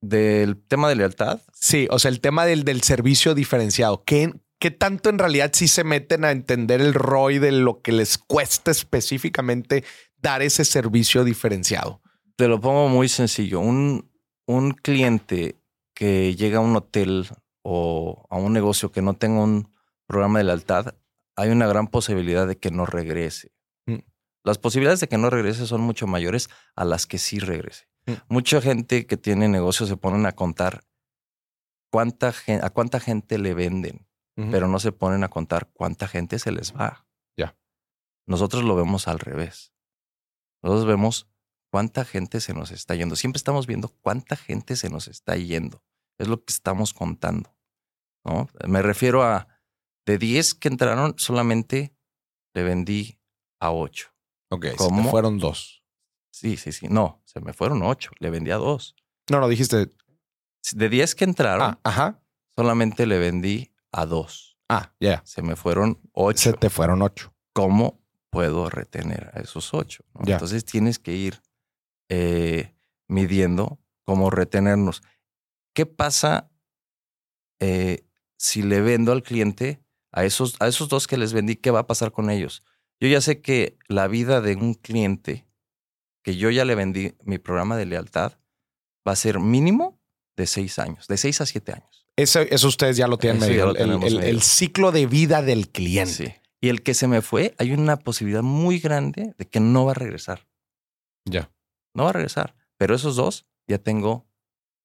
Del 0.00 0.56
tema 0.56 0.88
de 0.88 0.94
lealtad, 0.96 1.40
Sí, 1.52 1.88
o 1.90 1.98
sea, 1.98 2.10
el 2.10 2.20
tema 2.20 2.46
del, 2.46 2.62
del 2.64 2.82
servicio 2.82 3.34
diferenciado. 3.34 4.04
¿Qué, 4.04 4.32
¿Qué 4.60 4.70
tanto 4.70 5.10
en 5.10 5.18
realidad 5.18 5.50
sí 5.52 5.66
se 5.66 5.82
meten 5.82 6.24
a 6.24 6.30
entender 6.30 6.80
el 6.80 6.94
ROI 6.94 7.40
de 7.40 7.50
lo 7.50 7.82
que 7.82 7.90
les 7.90 8.16
cuesta 8.16 8.70
específicamente 8.70 9.82
dar 10.16 10.40
ese 10.40 10.64
servicio 10.64 11.24
diferenciado? 11.24 12.00
te 12.38 12.46
lo 12.46 12.60
pongo 12.60 12.88
muy 12.88 13.08
sencillo. 13.08 13.58
Un, 13.58 14.12
un 14.46 14.70
cliente 14.70 15.60
que 15.92 16.36
llega 16.36 16.58
a 16.58 16.60
un 16.60 16.76
hotel 16.76 17.26
o 17.62 18.24
a 18.30 18.36
un 18.36 18.52
negocio 18.52 18.92
que 18.92 19.02
no 19.02 19.14
tenga 19.14 19.42
un 19.42 19.72
programa 20.06 20.38
de 20.38 20.44
lealtad, 20.44 20.94
hay 21.38 21.50
una 21.50 21.68
gran 21.68 21.86
posibilidad 21.86 22.48
de 22.48 22.58
que 22.58 22.72
no 22.72 22.84
regrese. 22.84 23.52
Mm. 23.86 24.00
Las 24.42 24.58
posibilidades 24.58 24.98
de 24.98 25.08
que 25.08 25.18
no 25.18 25.30
regrese 25.30 25.66
son 25.66 25.80
mucho 25.80 26.08
mayores 26.08 26.50
a 26.74 26.84
las 26.84 27.06
que 27.06 27.18
sí 27.18 27.38
regrese. 27.38 27.88
Mm. 28.06 28.12
Mucha 28.28 28.60
gente 28.60 29.06
que 29.06 29.16
tiene 29.16 29.48
negocios 29.48 29.88
se 29.88 29.96
ponen 29.96 30.26
a 30.26 30.32
contar 30.32 30.82
cuánta 31.92 32.34
a 32.60 32.70
cuánta 32.70 32.98
gente 32.98 33.38
le 33.38 33.54
venden, 33.54 34.06
pero 34.50 34.68
no 34.68 34.78
se 34.78 34.92
ponen 34.92 35.24
a 35.24 35.28
contar 35.28 35.70
cuánta 35.72 36.06
gente 36.06 36.38
se 36.38 36.52
les 36.52 36.72
va. 36.72 37.06
Ya. 37.36 37.56
Nosotros 38.26 38.62
lo 38.62 38.76
vemos 38.76 39.08
al 39.08 39.18
revés. 39.18 39.72
Nosotros 40.62 40.86
vemos 40.86 41.28
cuánta 41.70 42.04
gente 42.04 42.40
se 42.40 42.52
nos 42.52 42.70
está 42.70 42.94
yendo. 42.94 43.16
Siempre 43.16 43.38
estamos 43.38 43.66
viendo 43.66 43.88
cuánta 43.88 44.36
gente 44.36 44.76
se 44.76 44.90
nos 44.90 45.08
está 45.08 45.36
yendo. 45.36 45.82
Es 46.18 46.28
lo 46.28 46.44
que 46.44 46.52
estamos 46.52 46.94
contando. 46.94 47.56
¿no? 48.24 48.48
Me 48.66 48.82
refiero 48.82 49.22
a 49.24 49.57
de 50.08 50.16
10 50.16 50.54
que 50.54 50.68
entraron, 50.68 51.14
solamente 51.18 51.94
le 52.54 52.62
vendí 52.62 53.18
a 53.60 53.72
8. 53.72 54.08
ok, 54.50 54.64
se 54.64 54.70
te 54.70 54.76
¿Cómo? 54.78 55.10
fueron 55.10 55.38
dos. 55.38 55.84
Sí, 56.32 56.56
sí, 56.56 56.72
sí. 56.72 56.86
No, 56.88 57.20
se 57.26 57.40
me 57.40 57.52
fueron 57.52 57.82
8. 57.82 58.12
Le 58.18 58.30
vendí 58.30 58.50
a 58.50 58.56
2. 58.56 58.94
No, 59.30 59.40
no, 59.40 59.48
dijiste. 59.48 59.92
De 60.72 60.88
10 60.88 61.14
que 61.14 61.24
entraron, 61.24 61.72
Ah, 61.72 61.80
ajá. 61.84 62.22
solamente 62.56 63.04
le 63.06 63.18
vendí 63.18 63.74
a 63.92 64.06
2. 64.06 64.56
Ah, 64.70 64.94
ya. 64.98 65.20
Se 65.26 65.42
me 65.42 65.56
fueron 65.56 66.00
8. 66.12 66.38
Se 66.38 66.52
te 66.54 66.70
fueron 66.70 67.02
ocho. 67.02 67.34
¿Cómo 67.52 68.00
puedo 68.30 68.70
retener 68.70 69.30
a 69.34 69.40
esos 69.40 69.74
8? 69.74 70.04
Ya. 70.24 70.34
Entonces 70.34 70.64
tienes 70.64 70.98
que 70.98 71.12
ir 71.12 71.42
eh, 72.08 72.74
midiendo 73.08 73.78
cómo 74.06 74.30
retenernos. 74.30 75.02
¿Qué 75.74 75.84
pasa 75.84 76.50
eh, 77.60 78.06
si 78.38 78.62
le 78.62 78.80
vendo 78.80 79.12
al 79.12 79.22
cliente 79.22 79.82
a 80.18 80.24
esos, 80.24 80.56
a 80.60 80.66
esos 80.68 80.88
dos 80.88 81.06
que 81.06 81.16
les 81.16 81.32
vendí? 81.32 81.56
¿Qué 81.56 81.70
va 81.70 81.80
a 81.80 81.86
pasar 81.86 82.12
con 82.12 82.30
ellos? 82.30 82.62
Yo 83.00 83.08
ya 83.08 83.20
sé 83.20 83.40
que 83.40 83.78
la 83.88 84.08
vida 84.08 84.40
de 84.40 84.56
un 84.56 84.74
cliente 84.74 85.46
que 86.22 86.36
yo 86.36 86.50
ya 86.50 86.64
le 86.64 86.74
vendí 86.74 87.14
mi 87.22 87.38
programa 87.38 87.76
de 87.76 87.86
lealtad 87.86 88.32
va 89.06 89.12
a 89.12 89.16
ser 89.16 89.38
mínimo 89.40 90.00
de 90.36 90.46
seis 90.46 90.78
años, 90.78 91.06
de 91.08 91.16
seis 91.16 91.40
a 91.40 91.46
siete 91.46 91.72
años. 91.72 92.06
Eso, 92.16 92.40
eso 92.40 92.66
ustedes 92.68 92.96
ya 92.96 93.06
lo 93.06 93.16
tienen 93.18 93.42
Eso 93.42 93.52
ya 93.52 93.64
lo 93.66 93.76
el, 93.76 94.02
el- 94.02 94.22
el 94.24 94.42
ciclo 94.42 94.90
de 94.90 95.06
vida 95.06 95.40
del 95.42 95.68
cliente. 95.68 96.12
Sí. 96.12 96.34
Y 96.60 96.68
el 96.70 96.82
que 96.82 96.94
se 96.94 97.06
me 97.06 97.22
fue, 97.22 97.54
hay 97.58 97.70
una 97.72 97.96
posibilidad 97.98 98.42
muy 98.42 98.80
grande 98.80 99.34
de 99.38 99.48
que 99.48 99.60
no 99.60 99.84
va 99.84 99.92
a 99.92 99.94
regresar. 99.94 100.48
Ya. 101.24 101.52
No 101.94 102.04
va 102.04 102.10
a 102.10 102.14
regresar. 102.14 102.56
Pero 102.76 102.96
esos 102.96 103.14
dos 103.14 103.46
ya 103.68 103.78
tengo 103.78 104.26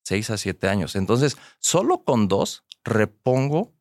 seis 0.04 0.30
a 0.30 0.38
siete 0.38 0.68
años. 0.70 0.96
Entonces, 0.96 1.36
solo 1.60 2.04
con 2.04 2.28
dos 2.28 2.64
repongo 2.84 3.74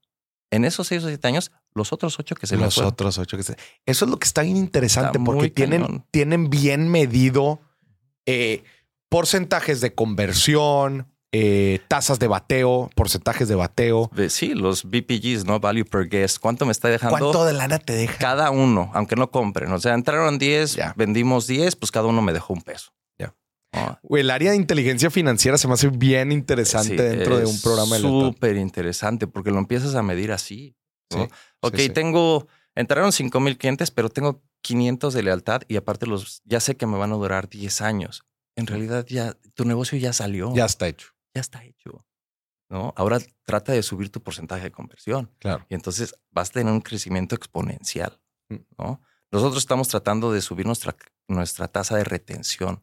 en 0.52 0.64
esos 0.64 0.86
seis 0.86 1.02
o 1.02 1.08
siete 1.08 1.26
años 1.26 1.50
los 1.74 1.92
otros 1.92 2.16
ocho 2.20 2.36
que 2.36 2.46
se 2.46 2.56
me 2.56 2.62
Los 2.64 2.74
fueron. 2.74 2.92
otros 2.92 3.18
ocho 3.18 3.36
que 3.36 3.42
se... 3.42 3.56
Eso 3.86 4.04
es 4.04 4.10
lo 4.10 4.18
que 4.18 4.26
está 4.26 4.42
bien 4.42 4.56
interesante 4.56 5.18
Está 5.18 5.24
porque 5.24 5.50
tienen, 5.50 6.04
tienen 6.12 6.48
bien 6.50 6.88
medido 6.88 7.60
eh, 8.26 8.62
porcentajes 9.08 9.80
de 9.80 9.94
conversión, 9.94 11.08
eh, 11.32 11.80
tasas 11.88 12.18
de 12.18 12.28
bateo, 12.28 12.90
porcentajes 12.94 13.48
de 13.48 13.54
bateo. 13.54 14.10
Sí, 14.28 14.54
los 14.54 14.84
BPGs, 14.84 15.44
¿no? 15.46 15.58
Value 15.60 15.84
per 15.84 16.08
guest. 16.08 16.38
¿Cuánto 16.38 16.66
me 16.66 16.72
está 16.72 16.88
dejando? 16.88 17.16
¿Cuánto 17.18 17.44
de 17.46 17.54
lana 17.54 17.78
te 17.78 17.94
deja? 17.94 18.18
Cada 18.18 18.50
uno, 18.50 18.90
aunque 18.94 19.16
no 19.16 19.30
compren. 19.30 19.72
O 19.72 19.78
sea, 19.78 19.94
entraron 19.94 20.38
10, 20.38 20.74
Ya. 20.74 20.92
vendimos 20.96 21.46
10, 21.46 21.76
pues 21.76 21.90
cada 21.90 22.06
uno 22.06 22.20
me 22.22 22.32
dejó 22.32 22.52
un 22.52 22.60
peso. 22.62 22.92
Ya. 23.72 23.80
Ah, 23.80 24.00
El 24.10 24.30
área 24.30 24.50
de 24.50 24.56
inteligencia 24.56 25.10
financiera 25.10 25.56
se 25.58 25.66
me 25.66 25.74
hace 25.74 25.88
bien 25.88 26.30
interesante 26.32 26.90
sí, 26.90 26.96
dentro 26.96 27.38
de 27.38 27.46
un 27.46 27.60
programa 27.60 27.96
de. 27.96 28.02
Súper 28.02 28.56
interesante 28.56 29.26
porque 29.26 29.50
lo 29.50 29.58
empiezas 29.58 29.94
a 29.94 30.02
medir 30.02 30.32
así. 30.32 30.76
¿no? 31.10 31.24
Sí, 31.24 31.30
Ok, 31.60 31.76
sí, 31.76 31.88
tengo, 31.90 32.46
entraron 32.74 33.12
5 33.12 33.38
mil 33.40 33.56
clientes, 33.56 33.90
pero 33.90 34.08
tengo 34.08 34.42
500 34.62 35.14
de 35.14 35.22
lealtad 35.22 35.62
y 35.68 35.76
aparte 35.76 36.06
los, 36.06 36.42
ya 36.44 36.60
sé 36.60 36.76
que 36.76 36.86
me 36.86 36.98
van 36.98 37.12
a 37.12 37.16
durar 37.16 37.48
10 37.48 37.80
años. 37.82 38.24
En 38.56 38.66
realidad 38.66 39.06
ya, 39.08 39.34
tu 39.54 39.64
negocio 39.64 39.96
ya 39.98 40.12
salió, 40.12 40.50
Ya 40.50 40.56
ya, 40.56 40.64
está 40.66 40.88
hecho. 40.88 41.08
está 41.34 41.64
hecho. 41.64 42.04
¿no? 42.68 42.92
Ahora 42.96 43.18
trata 43.44 43.72
de 43.72 43.82
subir 43.82 44.10
tu 44.10 44.22
porcentaje 44.22 44.64
de 44.64 44.70
conversión 44.72 45.30
Claro. 45.38 45.66
y 45.68 45.74
entonces 45.74 46.14
vas 46.30 46.48
a 46.50 46.52
tener 46.54 46.72
un 46.72 46.80
crecimiento 46.80 47.34
exponencial. 47.34 48.18
Mm. 48.48 48.56
¿no? 48.78 49.02
Nosotros 49.30 49.62
estamos 49.62 49.88
tratando 49.88 50.32
de 50.32 50.40
subir 50.42 50.66
nuestra, 50.66 50.94
nuestra 51.28 51.68
tasa 51.68 51.96
de 51.96 52.04
retención, 52.04 52.82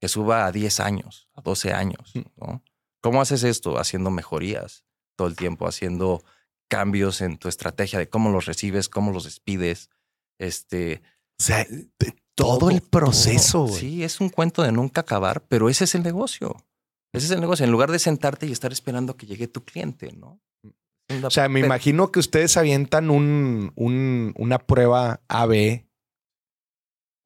que 0.00 0.08
suba 0.08 0.46
a 0.46 0.52
10 0.52 0.80
años, 0.80 1.28
a 1.34 1.40
12 1.42 1.72
años. 1.72 2.12
Mm. 2.14 2.20
¿no? 2.36 2.62
¿Cómo 3.02 3.20
haces 3.20 3.42
esto? 3.44 3.78
Haciendo 3.78 4.10
mejorías 4.10 4.84
todo 5.16 5.28
el 5.28 5.36
tiempo, 5.36 5.66
haciendo 5.66 6.22
cambios 6.70 7.20
en 7.20 7.38
tu 7.38 7.48
estrategia 7.48 7.98
de 7.98 8.08
cómo 8.08 8.30
los 8.30 8.46
recibes, 8.46 8.88
cómo 8.88 9.10
los 9.12 9.24
despides. 9.24 9.90
Este, 10.38 11.02
O 11.40 11.42
sea, 11.42 11.64
de- 11.64 12.16
todo, 12.36 12.70
el 12.70 12.82
proceso. 12.82 13.64
todo. 13.66 13.74
Sí, 13.74 14.04
es 14.04 14.20
un 14.20 14.28
cuento 14.28 14.62
de 14.62 14.70
nunca 14.70 15.00
acabar, 15.00 15.44
pero 15.48 15.68
ese 15.68 15.84
es 15.84 15.94
el 15.96 16.04
negocio. 16.04 16.54
Ese 17.12 17.26
es 17.26 17.32
el 17.32 17.40
negocio. 17.40 17.64
En 17.64 17.72
lugar 17.72 17.90
de 17.90 17.98
sentarte 17.98 18.46
y 18.46 18.52
estar 18.52 18.70
esperando 18.70 19.16
que 19.16 19.26
llegue 19.26 19.48
tu 19.48 19.64
cliente, 19.64 20.12
¿no? 20.12 20.40
O 21.24 21.30
sea, 21.30 21.48
me 21.48 21.60
imagino 21.60 22.12
que 22.12 22.18
ustedes 22.20 22.56
avientan 22.58 23.08
un, 23.10 23.72
un- 23.76 24.34
una 24.36 24.58
prueba 24.58 25.20
AB 25.28 25.86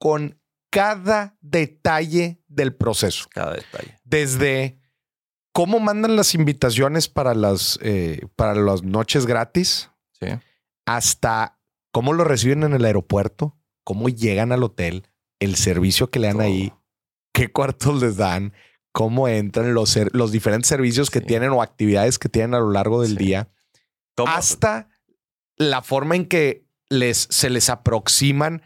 con 0.00 0.40
cada 0.72 1.36
detalle 1.42 2.40
del 2.48 2.74
proceso. 2.74 3.26
Cada 3.30 3.52
detalle. 3.52 3.98
Desde 4.04 4.80
cómo 5.52 5.80
mandan 5.80 6.16
las 6.16 6.34
invitaciones 6.34 7.08
para 7.10 7.34
las, 7.34 7.78
eh, 7.82 8.26
para 8.36 8.54
las 8.54 8.82
noches 8.82 9.26
gratis 9.26 9.90
Sí. 10.18 10.28
hasta 10.86 11.58
cómo 11.92 12.14
lo 12.14 12.24
reciben 12.24 12.62
en 12.62 12.72
el 12.72 12.84
aeropuerto, 12.86 13.58
cómo 13.84 14.08
llegan 14.08 14.50
al 14.50 14.62
hotel, 14.62 15.06
el 15.40 15.56
servicio 15.56 16.10
que 16.10 16.20
le 16.20 16.28
dan 16.28 16.36
Todo. 16.38 16.46
ahí, 16.46 16.72
qué 17.34 17.52
cuartos 17.52 18.00
les 18.00 18.16
dan, 18.16 18.54
cómo 18.92 19.28
entran 19.28 19.74
los, 19.74 19.98
los 20.12 20.32
diferentes 20.32 20.68
servicios 20.68 21.10
que 21.10 21.18
Sí. 21.18 21.26
tienen 21.26 21.50
o 21.50 21.60
actividades 21.60 22.18
que 22.18 22.30
tienen 22.30 22.54
a 22.54 22.60
lo 22.60 22.70
largo 22.70 23.02
del 23.02 23.12
Sí. 23.18 23.24
día 23.24 23.48
hasta 24.26 24.88
la 25.56 25.82
forma 25.82 26.16
en 26.16 26.26
que 26.26 26.66
les, 26.88 27.26
se 27.30 27.50
les 27.50 27.68
aproximan 27.68 28.62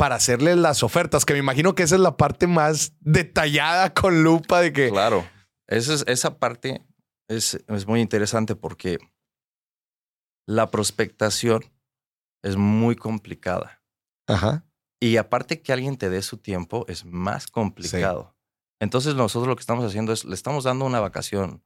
para 0.00 0.14
hacerles 0.14 0.56
las 0.56 0.82
ofertas, 0.82 1.24
que 1.26 1.34
me 1.34 1.38
imagino 1.40 1.74
que 1.74 1.82
esa 1.82 1.94
es 1.96 2.00
la 2.00 2.16
parte 2.16 2.46
más 2.46 2.94
detallada 3.00 3.92
con 3.92 4.22
lupa 4.22 4.60
de 4.60 4.72
que... 4.72 4.88
Claro. 4.90 5.28
Esa, 5.68 5.92
es- 5.94 6.04
esa 6.06 6.38
parte 6.38 6.82
es, 7.28 7.62
es 7.68 7.86
muy 7.86 8.00
interesante 8.00 8.56
porque 8.56 8.98
la 10.48 10.70
prospectación 10.70 11.64
es 12.42 12.56
muy 12.56 12.96
complicada. 12.96 13.82
Ajá. 14.26 14.64
Y 15.02 15.16
aparte 15.16 15.60
que 15.62 15.72
alguien 15.72 15.96
te 15.96 16.10
dé 16.10 16.22
su 16.22 16.38
tiempo 16.38 16.84
es 16.88 17.04
más 17.04 17.46
complicado. 17.46 18.34
Entonces 18.80 19.14
nosotros 19.14 19.48
lo 19.48 19.56
que 19.56 19.60
estamos 19.60 19.84
haciendo 19.84 20.12
es, 20.12 20.24
le 20.24 20.34
estamos 20.34 20.64
dando 20.64 20.84
una 20.86 21.00
vacación 21.00 21.62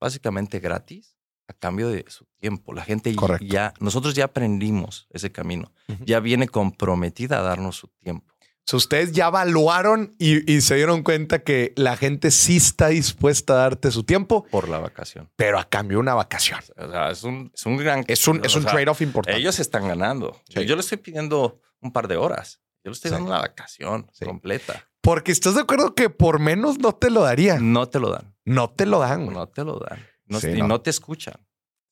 básicamente 0.00 0.58
gratis 0.60 1.15
a 1.48 1.52
cambio 1.52 1.88
de 1.88 2.04
su 2.08 2.26
tiempo. 2.38 2.72
La 2.72 2.82
gente 2.84 3.14
Correcto. 3.14 3.46
ya, 3.46 3.72
nosotros 3.80 4.14
ya 4.14 4.24
aprendimos 4.26 5.06
ese 5.10 5.30
camino. 5.32 5.72
Ya 6.04 6.20
viene 6.20 6.48
comprometida 6.48 7.38
a 7.38 7.42
darnos 7.42 7.76
su 7.76 7.88
tiempo. 8.02 8.34
O 8.38 8.68
sea, 8.68 8.78
ustedes 8.78 9.12
ya 9.12 9.28
evaluaron 9.28 10.16
y, 10.18 10.52
y 10.52 10.60
se 10.60 10.74
dieron 10.74 11.04
cuenta 11.04 11.38
que 11.44 11.72
la 11.76 11.96
gente 11.96 12.32
sí 12.32 12.56
está 12.56 12.88
dispuesta 12.88 13.52
a 13.52 13.56
darte 13.58 13.92
su 13.92 14.02
tiempo, 14.02 14.44
por 14.50 14.68
la 14.68 14.78
vacación. 14.78 15.30
pero 15.36 15.60
a 15.60 15.64
cambio 15.68 15.98
de 15.98 16.00
una 16.00 16.14
vacación. 16.14 16.58
O 16.76 16.90
sea, 16.90 17.10
es 17.12 17.22
un, 17.22 17.52
es 17.54 17.64
un 17.64 17.76
gran... 17.76 18.04
Es 18.08 18.26
un, 18.26 18.44
es 18.44 18.56
un 18.56 18.64
trade-off 18.64 19.02
importante. 19.02 19.38
Ellos 19.40 19.60
están 19.60 19.86
ganando. 19.86 20.40
Sí. 20.48 20.64
Yo 20.66 20.74
le 20.74 20.80
estoy 20.80 20.98
pidiendo 20.98 21.60
un 21.80 21.92
par 21.92 22.08
de 22.08 22.16
horas. 22.16 22.60
Yo 22.82 22.90
le 22.90 22.94
estoy 22.94 23.10
Sí. 23.10 23.14
dando 23.14 23.30
una 23.30 23.38
vacación 23.40 24.08
Sí. 24.12 24.24
completa. 24.24 24.88
Porque 25.00 25.30
estás 25.30 25.54
de 25.54 25.60
acuerdo 25.60 25.94
que 25.94 26.10
por 26.10 26.40
menos 26.40 26.78
no 26.80 26.92
te 26.92 27.10
lo 27.10 27.20
darían. 27.22 27.72
No 27.72 27.88
te 27.88 28.00
lo 28.00 28.10
dan. 28.10 28.34
No 28.44 28.70
te 28.70 28.84
lo 28.86 28.98
dan. 28.98 29.32
No 29.32 29.46
te 29.46 29.62
lo 29.62 29.78
dan. 29.78 30.04
No, 30.26 30.40
Sí, 30.40 30.48
y 30.48 30.58
no. 30.58 30.68
no. 30.68 30.80
te 30.80 30.90
escuchan. 30.90 31.34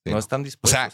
Sí, 0.04 0.12
no 0.12 0.18
están 0.18 0.42
O 0.42 0.44
dispuestos. 0.44 0.70
sea, 0.70 0.92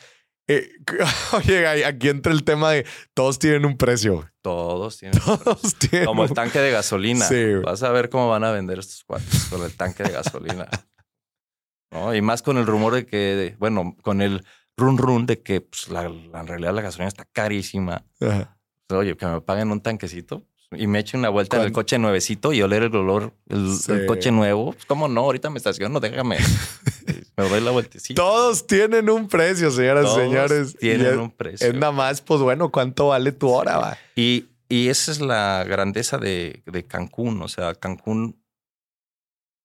eh, 0.49 0.69
oye, 1.33 1.85
aquí 1.85 2.09
entra 2.09 2.33
el 2.33 2.45
tema 2.45 2.71
de 2.71 2.87
todos 3.15 3.39
tienen 3.39 3.65
un 3.65 3.77
precio. 3.77 4.31
todos 4.43 4.99
tienen. 4.99 5.19
Todos 5.21 5.75
tienen 5.77 6.07
como 6.07 6.25
el 6.25 6.31
un- 6.31 6.35
tanque 6.35 6.59
de 6.61 6.71
gasolina. 6.71 7.27
Sí. 7.27 7.55
Vas 7.65 7.83
a 7.83 7.91
ver 7.93 8.09
cómo 8.11 8.29
van 8.29 8.45
a 8.45 8.51
vender 8.53 8.79
estos 8.79 9.05
cuates 9.05 9.45
con 9.51 9.63
el 9.63 9.75
tanque 9.75 10.03
de 10.03 10.11
gasolina. 10.11 10.69
¿No? 11.93 12.15
Y 12.15 12.23
más 12.23 12.43
con 12.43 12.57
el 12.57 12.67
rumor 12.67 12.95
de 12.95 13.05
que, 13.07 13.57
bueno, 13.59 13.97
con 14.03 14.23
el 14.23 14.45
run 14.77 14.97
run 14.97 15.27
de 15.27 15.41
que 15.43 15.61
pues, 15.61 15.89
la, 15.89 16.09
la- 16.09 16.41
en 16.41 16.47
realidad 16.47 16.73
la 16.75 16.83
gasolina 16.83 17.09
está 17.09 17.25
carísima. 17.25 18.05
Ajá. 18.21 18.57
Oye, 18.91 19.17
que 19.17 19.27
me 19.27 19.41
paguen 19.41 19.71
un 19.73 19.81
tanquecito 19.81 20.47
y 20.73 20.87
me 20.87 21.01
echen 21.01 21.21
una 21.21 21.29
vuelta 21.31 21.57
en 21.57 21.63
el 21.63 21.69
¿Cuán- 21.69 21.83
coche 21.85 21.99
nuevecito 21.99 22.53
y 22.53 22.63
oler 22.63 22.85
el 22.85 22.95
olor, 22.97 23.35
el, 23.49 23.75
Sí. 23.77 23.91
el 23.93 24.07
coche 24.07 24.31
nuevo. 24.31 24.73
Pues, 24.73 24.85
¿Cómo 24.87 25.09
no? 25.09 25.21
Ahorita 25.23 25.51
me 25.51 25.59
estaciono, 25.59 25.99
déjame. 26.01 26.39
me 27.43 27.49
doy 27.49 27.61
la 27.61 27.71
vueltecita. 27.71 28.21
Todos 28.21 28.67
tienen 28.67 29.09
un 29.11 29.29
precio, 29.29 29.71
señoras 29.71 30.07
y 30.13 30.15
señores. 30.21 30.75
Y 30.75 30.79
Tienen 30.79 31.07
es, 31.07 31.17
un 31.17 31.31
precio. 31.31 31.67
es 31.69 31.75
nada 31.75 31.93
más, 31.93 32.21
pues 32.21 32.41
bueno, 32.41 32.71
¿cuánto 32.71 33.09
vale 33.09 33.33
tu 33.33 33.49
hora? 33.49 33.79
va? 33.79 33.99
Y, 34.17 34.47
y 34.69 34.89
esa 34.89 35.11
es 35.13 35.21
la 35.21 35.65
grandeza 35.65 36.19
de, 36.19 36.63
de 36.67 36.87
Cancún. 36.87 37.41
O 37.43 37.49
sea, 37.49 37.75
Cancún 37.75 38.43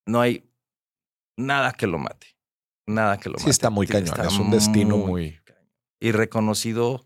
no 0.07 0.21
hay 0.21 0.49
nada 1.37 1.71
que 1.73 1.87
lo 1.87 1.97
mate. 1.97 2.35
Nada 2.87 3.17
que 3.17 3.29
lo 3.29 3.37
Sí, 3.37 3.43
mate. 3.45 3.51
está 3.51 3.69
muy 3.69 3.87
cañón. 3.87 4.09
Está 4.09 4.27
es 4.27 4.37
un 4.39 4.51
destino 4.51 4.97
muy. 4.97 5.39
Y 5.99 6.11
reconocido 6.11 7.05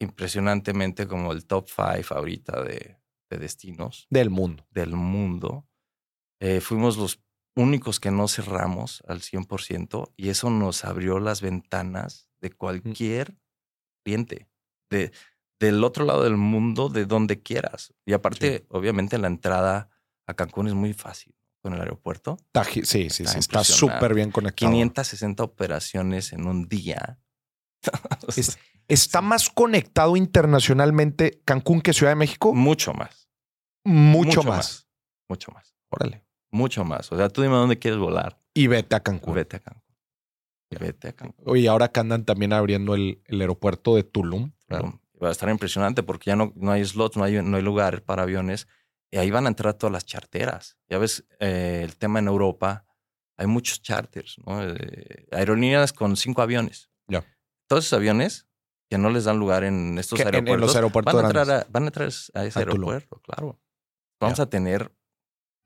impresionantemente 0.00 1.06
como 1.06 1.32
el 1.32 1.46
top 1.46 1.68
five 1.68 2.04
ahorita 2.10 2.62
de, 2.62 2.98
de 3.30 3.38
destinos 3.38 4.06
del 4.10 4.30
mundo. 4.30 4.66
del 4.70 4.90
mundo. 4.94 5.66
Eh, 6.40 6.60
fuimos 6.60 6.96
los 6.98 7.18
únicos 7.56 7.98
que 8.00 8.10
no 8.10 8.28
cerramos 8.28 9.02
al 9.08 9.20
100% 9.22 10.12
y 10.16 10.28
eso 10.28 10.50
nos 10.50 10.84
abrió 10.84 11.18
las 11.18 11.40
ventanas 11.40 12.28
de 12.40 12.50
cualquier 12.50 13.38
cliente, 14.04 14.48
de, 14.90 15.10
del 15.58 15.82
otro 15.82 16.04
lado 16.04 16.22
del 16.24 16.36
mundo, 16.36 16.88
de 16.90 17.06
donde 17.06 17.42
quieras. 17.42 17.94
Y 18.04 18.12
aparte, 18.12 18.66
obviamente, 18.68 19.18
la 19.18 19.26
entrada 19.28 19.88
a 20.26 20.34
Cancún 20.34 20.66
es 20.68 20.74
muy 20.74 20.92
fácil 20.92 21.34
con 21.62 21.72
el 21.74 21.80
aeropuerto. 21.80 22.36
Está 22.46 22.62
sí, 22.64 22.84
sí, 22.84 23.06
Está 23.06 23.32
sí. 23.32 23.38
Está 23.38 23.64
súper 23.64 24.14
bien 24.14 24.30
conectado. 24.30 24.70
560 24.70 25.42
operaciones 25.42 26.32
en 26.32 26.46
un 26.46 26.68
día. 26.68 27.18
Es- 28.36 28.58
Está 28.88 29.20
más 29.20 29.50
conectado 29.50 30.16
internacionalmente 30.16 31.42
Cancún 31.44 31.80
que 31.80 31.92
Ciudad 31.92 32.12
de 32.12 32.16
México. 32.16 32.54
mucho 32.54 32.92
más. 32.94 33.28
Mucho, 33.84 34.42
más. 34.44 34.86
Mucho 35.28 35.50
más. 35.52 35.74
Órale. 35.88 36.24
Mucho 36.56 36.84
más. 36.84 37.12
O 37.12 37.16
sea, 37.16 37.28
tú 37.28 37.42
dime 37.42 37.54
dónde 37.54 37.78
quieres 37.78 37.98
volar. 38.00 38.40
Y 38.54 38.66
vete 38.66 38.96
a 38.96 39.00
Cancún. 39.00 39.34
Vete 39.34 39.56
a 39.56 39.60
Cancún. 39.60 39.82
Vete 40.80 41.08
a 41.08 41.12
Cancún. 41.12 41.44
Oye, 41.46 41.68
ahora 41.68 41.88
que 41.88 42.00
andan 42.00 42.24
también 42.24 42.52
abriendo 42.52 42.94
el, 42.94 43.20
el 43.26 43.40
aeropuerto 43.40 43.94
de 43.96 44.02
Tulum. 44.04 44.52
Claro. 44.66 45.00
Va 45.22 45.28
a 45.28 45.32
estar 45.32 45.48
impresionante 45.48 46.02
porque 46.02 46.30
ya 46.30 46.36
no, 46.36 46.52
no 46.56 46.70
hay 46.72 46.84
slots, 46.84 47.16
no 47.16 47.24
hay, 47.24 47.42
no 47.42 47.56
hay 47.56 47.62
lugar 47.62 48.02
para 48.02 48.22
aviones. 48.22 48.66
Y 49.10 49.18
ahí 49.18 49.30
van 49.30 49.44
a 49.46 49.48
entrar 49.48 49.74
todas 49.74 49.92
las 49.92 50.04
charteras. 50.06 50.76
Ya 50.88 50.98
ves, 50.98 51.24
eh, 51.40 51.82
el 51.84 51.96
tema 51.96 52.18
en 52.18 52.26
Europa, 52.28 52.86
hay 53.36 53.46
muchos 53.46 53.80
charters, 53.82 54.36
¿no? 54.46 54.62
Eh, 54.66 55.26
aerolíneas 55.32 55.92
con 55.92 56.16
cinco 56.16 56.42
aviones. 56.42 56.90
Ya. 57.06 57.22
Todos 57.68 57.84
esos 57.86 57.96
aviones 57.98 58.46
que 58.90 58.98
no 58.98 59.10
les 59.10 59.24
dan 59.24 59.38
lugar 59.38 59.62
en 59.64 59.98
estos 59.98 60.16
Que 60.16 60.22
en- 60.22 60.28
en 60.28 60.34
aeropuertos, 60.34 60.66
los 60.68 60.76
aeropuertos 60.76 61.14
van, 61.14 61.24
a 61.24 61.28
entrar 61.28 61.50
a, 61.50 61.66
van 61.70 61.82
a 61.84 61.86
entrar 61.86 62.08
a 62.34 62.44
ese 62.44 62.60
A 62.60 62.64
Tulum. 62.66 62.90
aeropuerto, 62.90 63.20
claro. 63.22 63.60
Vamos 64.20 64.40
a 64.40 64.48
tener 64.48 64.90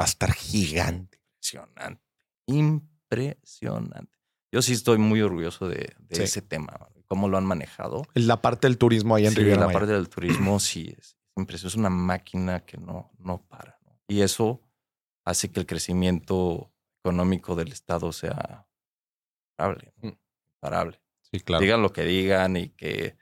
Va 0.01 0.05
a 0.05 0.09
estar 0.09 0.32
gigante. 0.32 1.20
impresionante, 1.42 2.03
impresionante. 2.46 4.18
Yo 4.53 4.62
sí 4.62 4.72
estoy 4.72 4.98
muy 4.98 5.20
orgulloso 5.22 5.68
de, 5.68 5.94
de 5.98 6.16
Sí. 6.16 6.22
ese 6.22 6.42
tema, 6.42 6.88
cómo 7.07 7.28
lo 7.28 7.36
han 7.38 7.44
manejado. 7.44 8.03
La 8.14 8.40
parte 8.40 8.66
del 8.66 8.78
turismo 8.78 9.14
ahí 9.14 9.26
en 9.26 9.32
Sí, 9.32 9.38
Riviera 9.38 9.61
la 9.61 9.66
Maya. 9.66 9.78
parte 9.78 9.92
del 9.92 10.09
turismo 10.09 10.59
sí 10.61 10.94
es 10.98 11.16
impresionante. 11.36 11.68
Es 11.74 11.76
una 11.76 11.90
máquina 11.90 12.61
que 12.64 12.76
no, 12.78 13.11
no 13.18 13.46
para. 13.46 13.78
¿no? 13.84 13.98
Y 14.09 14.22
eso 14.22 14.61
hace 15.24 15.51
que 15.53 15.61
el 15.61 15.66
crecimiento 15.66 16.72
económico 17.05 17.55
del 17.55 17.72
Estado 17.72 18.11
sea 18.12 18.66
imparable. 19.53 19.92
¿no? 20.03 20.11
Mm. 20.11 20.16
Imparable. 20.55 21.01
Sí, 21.30 21.40
claro. 21.40 21.62
Digan 21.62 21.82
lo 21.82 21.92
que 21.92 22.05
digan 22.05 22.57
y 22.57 22.70
que 22.70 23.16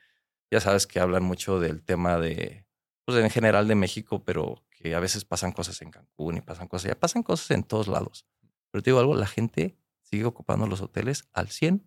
ya 0.50 0.60
sabes 0.60 0.86
que 0.86 0.98
hablan 1.00 1.22
mucho 1.24 1.60
del 1.60 1.82
tema 1.82 2.18
de, 2.18 2.64
pues 3.04 3.18
en 3.22 3.28
general 3.30 3.68
de 3.68 3.74
México, 3.74 4.24
pero 4.24 4.64
que 4.80 4.94
a 4.94 5.00
veces 5.00 5.24
pasan 5.24 5.52
cosas 5.52 5.82
en 5.82 5.90
Cancún 5.90 6.36
y 6.36 6.40
pasan 6.40 6.68
cosas, 6.68 6.88
ya 6.90 6.94
pasan 6.98 7.22
cosas 7.22 7.50
en 7.50 7.64
todos 7.64 7.88
lados. 7.88 8.24
Pero 8.70 8.82
te 8.82 8.90
digo 8.90 9.00
algo, 9.00 9.14
la 9.16 9.26
gente 9.26 9.76
sigue 10.02 10.24
ocupando 10.24 10.66
los 10.66 10.80
hoteles 10.80 11.24
al 11.32 11.48
100%. 11.48 11.82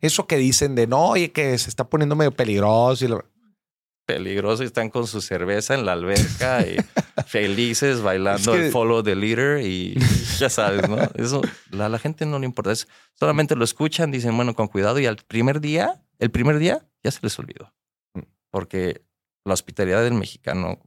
Eso 0.00 0.26
que 0.26 0.36
dicen 0.36 0.74
de 0.74 0.86
no, 0.86 1.10
oye, 1.10 1.32
que 1.32 1.56
se 1.58 1.68
está 1.70 1.88
poniendo 1.88 2.16
medio 2.16 2.32
peligroso. 2.32 3.04
Y 3.04 3.08
lo- 3.08 3.24
peligroso 4.06 4.62
y 4.62 4.66
están 4.66 4.88
con 4.90 5.06
su 5.06 5.20
cerveza 5.20 5.74
en 5.74 5.84
la 5.84 5.92
alberca 5.92 6.64
y 6.66 6.76
felices 7.26 8.00
bailando 8.02 8.52
Es 8.54 8.58
que- 8.60 8.66
el 8.66 8.72
follow 8.72 9.02
the 9.02 9.14
leader 9.16 9.60
y 9.64 9.96
ya 10.38 10.48
sabes, 10.50 10.88
¿no? 10.88 10.96
Eso 11.14 11.42
a 11.78 11.88
la 11.88 11.98
gente 11.98 12.24
no 12.26 12.38
le 12.38 12.46
importa. 12.46 12.72
Es, 12.72 12.88
solamente 13.14 13.56
lo 13.56 13.64
escuchan, 13.64 14.10
dicen, 14.10 14.36
bueno, 14.36 14.54
con 14.54 14.68
cuidado 14.68 14.98
y 15.00 15.06
al 15.06 15.16
primer 15.16 15.60
día, 15.60 16.02
el 16.18 16.30
primer 16.30 16.58
día 16.58 16.86
ya 17.02 17.10
se 17.10 17.20
les 17.22 17.38
olvidó. 17.38 17.72
Mm. 18.14 18.20
Porque 18.50 19.02
la 19.44 19.54
hospitalidad 19.54 20.02
del 20.02 20.14
mexicano 20.14 20.78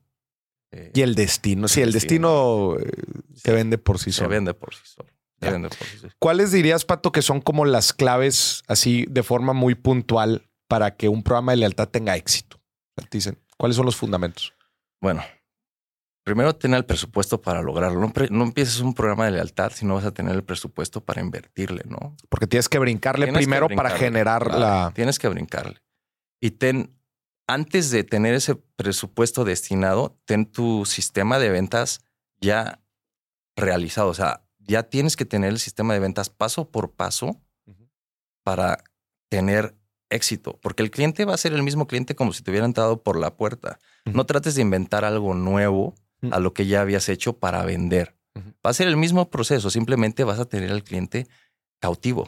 eh, 0.72 0.91
Y 0.93 1.01
el 1.01 1.15
destino. 1.15 1.67
Sí, 1.67 1.82
el 1.82 1.91
destino 1.91 2.78
eh, 2.80 2.91
se 3.36 3.51
vende 3.51 3.78
por 3.78 3.99
sí 3.99 4.11
se 4.11 4.20
solo. 4.20 4.30
vende 4.30 4.53
por 4.53 4.74
sí 4.74 4.82
solo. 4.84 5.09
Se 5.41 5.51
vende 5.51 5.70
por 5.70 5.88
sí 5.88 5.97
solo. 5.99 6.13
¿Cuáles 6.20 6.51
dirías, 6.51 6.86
Pato, 6.86 7.11
que 7.11 7.22
son 7.22 7.41
como 7.41 7.65
las 7.65 7.93
claves 7.93 8.63
así 8.67 9.05
de 9.09 9.24
forma 9.24 9.53
muy 9.53 9.76
puntual 9.76 10.49
para 10.67 10.95
que 10.95 11.09
un 11.09 11.24
programa 11.24 11.53
de 11.53 11.57
lealtad 11.57 11.88
tenga 11.89 12.15
éxito? 12.15 12.59
Dicen, 13.11 13.39
¿cuáles 13.57 13.78
son 13.78 13.86
los 13.86 13.95
fundamentos? 13.95 14.53
Bueno, 15.01 15.24
primero 16.24 16.53
tener 16.55 16.78
el 16.78 16.86
presupuesto 16.86 17.41
para 17.41 17.61
lograrlo. 17.61 17.99
No, 17.99 18.13
no 18.30 18.43
empieces 18.43 18.82
un 18.82 18.93
programa 18.93 19.26
de 19.26 19.32
lealtad 19.32 19.72
si 19.74 19.86
no 19.86 19.95
vas 19.95 20.05
a 20.05 20.11
tener 20.11 20.36
el 20.36 20.43
presupuesto 20.43 21.01
para 21.01 21.22
invertirle, 21.22 21.84
¿no? 21.86 22.15
Porque 22.30 22.45
tienes 22.45 22.70
que 22.70 22.78
brincarle 22.78 23.26
Tienes 23.26 23.39
que 23.39 23.45
primero 23.45 23.70
para 23.70 23.89
generar 23.89 24.43
claro, 24.43 24.59
la. 24.59 24.91
Tienes 24.93 25.17
que 25.17 25.28
brincarle. 25.28 25.78
Y 26.41 26.51
ten, 26.51 26.99
antes 27.50 27.89
de 27.91 28.04
tener 28.04 28.34
ese 28.36 28.56
presupuesto 28.56 29.43
destinado, 29.43 30.18
ten 30.26 30.45
tu 30.45 30.86
sistema 30.86 31.39
de 31.39 31.50
ventas 31.50 32.02
ya 32.39 32.82
realizado. 33.56 34.10
O 34.10 34.14
sea, 34.14 34.43
ya 34.60 34.84
tienes 34.84 35.16
que 35.18 35.26
tener 35.26 35.50
el 35.50 35.60
sistema 35.60 35.93
de 35.93 36.00
ventas 36.00 36.30
paso 36.30 36.70
por 36.70 36.91
paso 36.91 37.41
para 38.43 38.84
tener 39.30 39.76
éxito. 40.10 40.60
Porque 40.62 40.84
el 40.84 40.91
cliente 40.91 41.26
va 41.26 41.34
a 41.34 41.38
ser 41.38 41.54
el 41.54 41.64
mismo 41.64 41.88
cliente 41.88 42.16
como 42.16 42.34
si 42.34 42.41
te 42.43 42.52
hubiera 42.52 42.66
entrado 42.66 43.02
por 43.04 43.18
la 43.20 43.36
puerta. 43.36 43.80
No 44.06 44.26
trates 44.26 44.56
de 44.56 44.62
inventar 44.62 45.06
algo 45.06 45.34
nuevo 45.34 45.95
a 46.32 46.39
lo 46.39 46.54
que 46.54 46.66
ya 46.68 46.82
habías 46.82 47.10
hecho 47.10 47.38
para 47.38 47.64
vender. 47.64 48.16
Va 48.66 48.70
a 48.70 48.74
ser 48.74 48.88
el 48.88 48.97
mismo 48.97 49.30
proceso, 49.30 49.70
simplemente 49.70 50.24
vas 50.24 50.39
a 50.39 50.45
tener 50.45 50.72
al 50.72 50.84
cliente 50.84 51.28
cautivo 51.80 52.26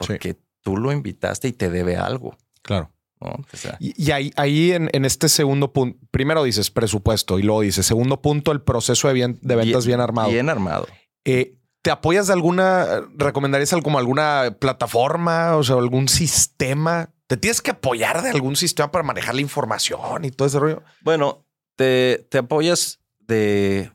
Sí. 0.00 0.06
porque 0.06 0.36
tú 0.62 0.76
lo 0.78 0.92
invitaste 0.92 1.48
y 1.48 1.52
te 1.52 1.68
debe 1.70 1.96
algo. 1.96 2.36
Claro. 2.62 2.90
¿No? 3.20 3.30
O 3.52 3.56
sea, 3.56 3.76
Y, 3.80 3.94
y 4.02 4.10
ahí, 4.12 4.32
ahí 4.36 4.72
en, 4.72 4.88
en 4.92 5.04
este 5.04 5.28
segundo 5.28 5.72
punto, 5.72 5.98
primero 6.10 6.42
dices 6.44 6.70
presupuesto 6.70 7.38
y 7.38 7.42
luego 7.42 7.60
dices, 7.62 7.84
segundo 7.86 8.20
punto, 8.22 8.52
el 8.52 8.62
proceso 8.62 9.08
de, 9.08 9.14
bien- 9.14 9.38
de 9.42 9.56
ventas 9.56 9.86
bien, 9.86 10.00
armado. 10.00 10.30
Bien 10.30 10.48
armado. 10.48 10.86
Eh, 11.24 11.56
¿Te 11.82 11.90
apoyas 11.90 12.26
de 12.26 12.34
alguna, 12.34 12.86
recomendarías 13.16 13.74
como 13.82 13.98
alguna 13.98 14.56
plataforma, 14.60 15.56
o 15.56 15.62
sea, 15.64 15.76
algún 15.76 16.08
sistema? 16.08 17.10
¿Te 17.26 17.36
tienes 17.36 17.62
que 17.62 17.70
apoyar 17.70 18.22
de 18.22 18.30
algún 18.30 18.56
sistema 18.56 18.90
para 18.90 19.02
manejar 19.04 19.34
la 19.34 19.40
información 19.40 20.24
y 20.24 20.30
todo 20.30 20.46
ese 20.48 20.58
rollo? 20.58 20.82
Bueno, 21.02 21.46
te, 21.76 22.26
te 22.30 22.38
apoyas 22.38 23.00
de 23.18 23.92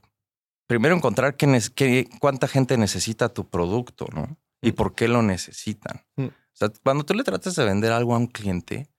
primero 0.67 0.95
encontrar 0.95 1.35
qué, 1.35 1.45
nes- 1.47 1.69
qué- 1.73 2.09
cuánta 2.19 2.47
gente 2.47 2.77
necesita 2.77 3.29
tu 3.29 3.47
producto, 3.49 4.07
¿no? 4.13 4.35
Y 4.63 4.71
por 4.71 4.95
qué 4.95 5.07
lo 5.07 5.21
necesitan. 5.21 6.01
Mm. 6.15 6.25
O 6.25 6.31
sea, 6.57 6.71
cuando 6.83 7.03
tú 7.05 7.13
le 7.13 7.23
tratas 7.23 7.55
de 7.55 7.65
vender 7.65 7.91
algo 7.91 8.15
a 8.15 8.17
un 8.17 8.27
cliente, 8.27 8.89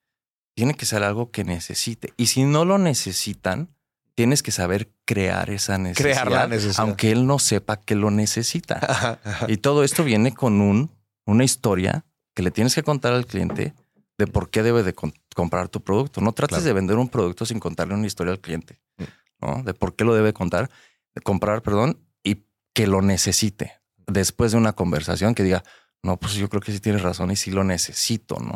tiene 0.57 0.74
que 0.74 0.86
ser 0.86 1.02
algo 1.02 1.30
que 1.30 1.44
necesite. 1.44 2.14
Y 2.16 2.26
si 2.26 2.44
no 2.44 2.64
lo 2.64 2.78
necesitan, 2.78 3.68
tienes 4.14 4.42
que 4.42 4.50
saber 4.50 4.90
crear 5.04 5.50
esa 5.50 5.76
necesidad. 5.76 6.11
Crear 6.24 6.30
la 6.30 6.46
necesidad. 6.46 6.80
Aunque 6.80 7.12
él 7.12 7.26
no 7.26 7.38
sepa 7.38 7.76
que 7.76 7.94
lo 7.94 8.11
necesita. 8.11 8.78
Ajá, 8.82 9.18
ajá. 9.22 9.46
Y 9.48 9.59
todo 9.59 9.84
esto 9.84 10.02
viene 10.02 10.32
con 10.32 10.62
un, 10.62 10.90
una 11.26 11.44
historia 11.44 12.07
que 12.34 12.42
le 12.42 12.50
tienes 12.50 12.74
que 12.74 12.82
contar 12.82 13.12
al 13.12 13.26
cliente 13.26 13.74
de 14.16 14.26
por 14.26 14.48
qué 14.48 14.62
debe 14.62 14.82
de 14.82 14.94
comprar 15.34 15.68
tu 15.68 15.82
producto. 15.82 16.22
No 16.22 16.32
trates 16.32 16.57
Claro. 16.59 16.64
de 16.64 16.72
vender 16.72 16.96
un 16.96 17.11
producto 17.11 17.44
sin 17.44 17.61
contarle 17.61 17.92
una 17.94 18.07
historia 18.07 18.32
al 18.32 18.40
cliente, 18.40 18.80
Mm. 18.96 19.04
¿no? 19.42 19.62
De 19.62 19.74
por 19.74 19.94
qué 19.94 20.04
lo 20.04 20.14
debe 20.14 20.32
contar, 20.32 20.70
de 21.14 21.20
comprar, 21.20 21.61
perdón, 21.61 21.98
y 22.24 22.46
que 22.72 22.86
lo 22.86 23.02
necesite. 23.02 23.74
Después 24.07 24.52
de 24.52 24.59
una 24.59 24.72
conversación 24.72 25.34
que 25.34 25.42
diga, 25.42 25.62
no, 26.02 26.16
pues 26.16 26.32
yo 26.34 26.48
creo 26.48 26.62
que 26.62 26.72
sí 26.72 26.80
tienes 26.80 27.02
razón 27.02 27.30
y 27.30 27.36
sí 27.36 27.50
lo 27.50 27.62
necesito, 27.64 28.38
¿no? 28.40 28.54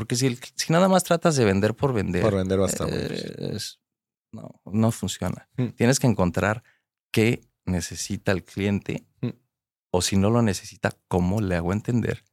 Porque 0.00 0.16
si, 0.16 0.34
nada 0.72 0.88
más 0.88 1.04
tratas 1.04 1.36
de 1.36 1.44
vender 1.44 1.74
por 1.74 1.92
vender, 1.92 2.22
Por 2.22 2.34
vender 2.34 2.58
basta. 2.58 2.86
eh, 2.88 3.50
es- 3.54 3.80
no, 4.32 4.62
no 4.64 4.90
funciona. 4.92 5.46
Mm. 5.58 5.66
Tienes 5.76 6.00
que 6.00 6.06
encontrar 6.06 6.62
qué 7.12 7.42
necesita 7.66 8.32
el 8.32 8.42
cliente 8.42 9.04
Mm. 9.20 9.28
o 9.92 10.00
si 10.00 10.16
no 10.16 10.30
lo 10.30 10.40
necesita, 10.40 10.96
cómo 11.06 11.42
le 11.42 11.56
hago 11.56 11.74
entender 11.74 12.24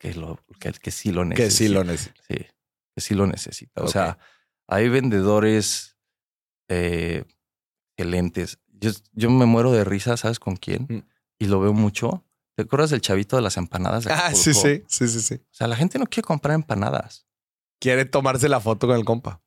que, 0.00 0.12
lo, 0.14 0.40
que, 0.58 0.72
que 0.72 0.90
sí 0.90 1.12
lo 1.12 1.24
necesita. 1.24 1.46
que 1.46 1.50
sí 1.52 1.68
lo 1.68 1.84
necesito. 1.84 2.20
Sí, 2.26 2.34
que 2.96 3.00
sí 3.00 3.14
lo 3.14 3.26
necesita. 3.28 3.82
O 3.84 3.86
sea, 3.86 4.18
hay 4.66 4.88
vendedores 4.88 5.96
eh, 6.68 7.24
excelentes. 7.96 8.58
Yo, 8.72 8.90
yo 9.12 9.30
me 9.30 9.46
muero 9.46 9.70
de 9.70 9.84
risa, 9.84 10.16
¿sabes 10.16 10.40
con 10.40 10.56
quién? 10.56 10.86
Mm. 10.88 10.98
Y 11.38 11.46
lo 11.46 11.60
veo 11.60 11.74
mucho. 11.74 12.24
¿Te 12.56 12.62
acuerdas 12.62 12.90
del 12.90 13.00
chavito 13.00 13.36
de 13.36 13.42
las 13.42 13.56
empanadas? 13.56 14.04
de 14.04 14.12
Ah, 14.12 14.32
sí, 14.34 14.54
sí, 14.54 14.82
sí, 14.86 15.08
sí, 15.08 15.20
sí. 15.20 15.34
O 15.34 15.54
sea, 15.54 15.66
la 15.66 15.76
gente 15.76 15.98
no 15.98 16.06
quiere 16.06 16.26
comprar 16.26 16.54
empanadas. 16.54 17.26
Quiere 17.80 18.04
tomarse 18.04 18.48
la 18.48 18.60
foto 18.60 18.86
con 18.86 18.96
el 18.96 19.04
compa. 19.04 19.40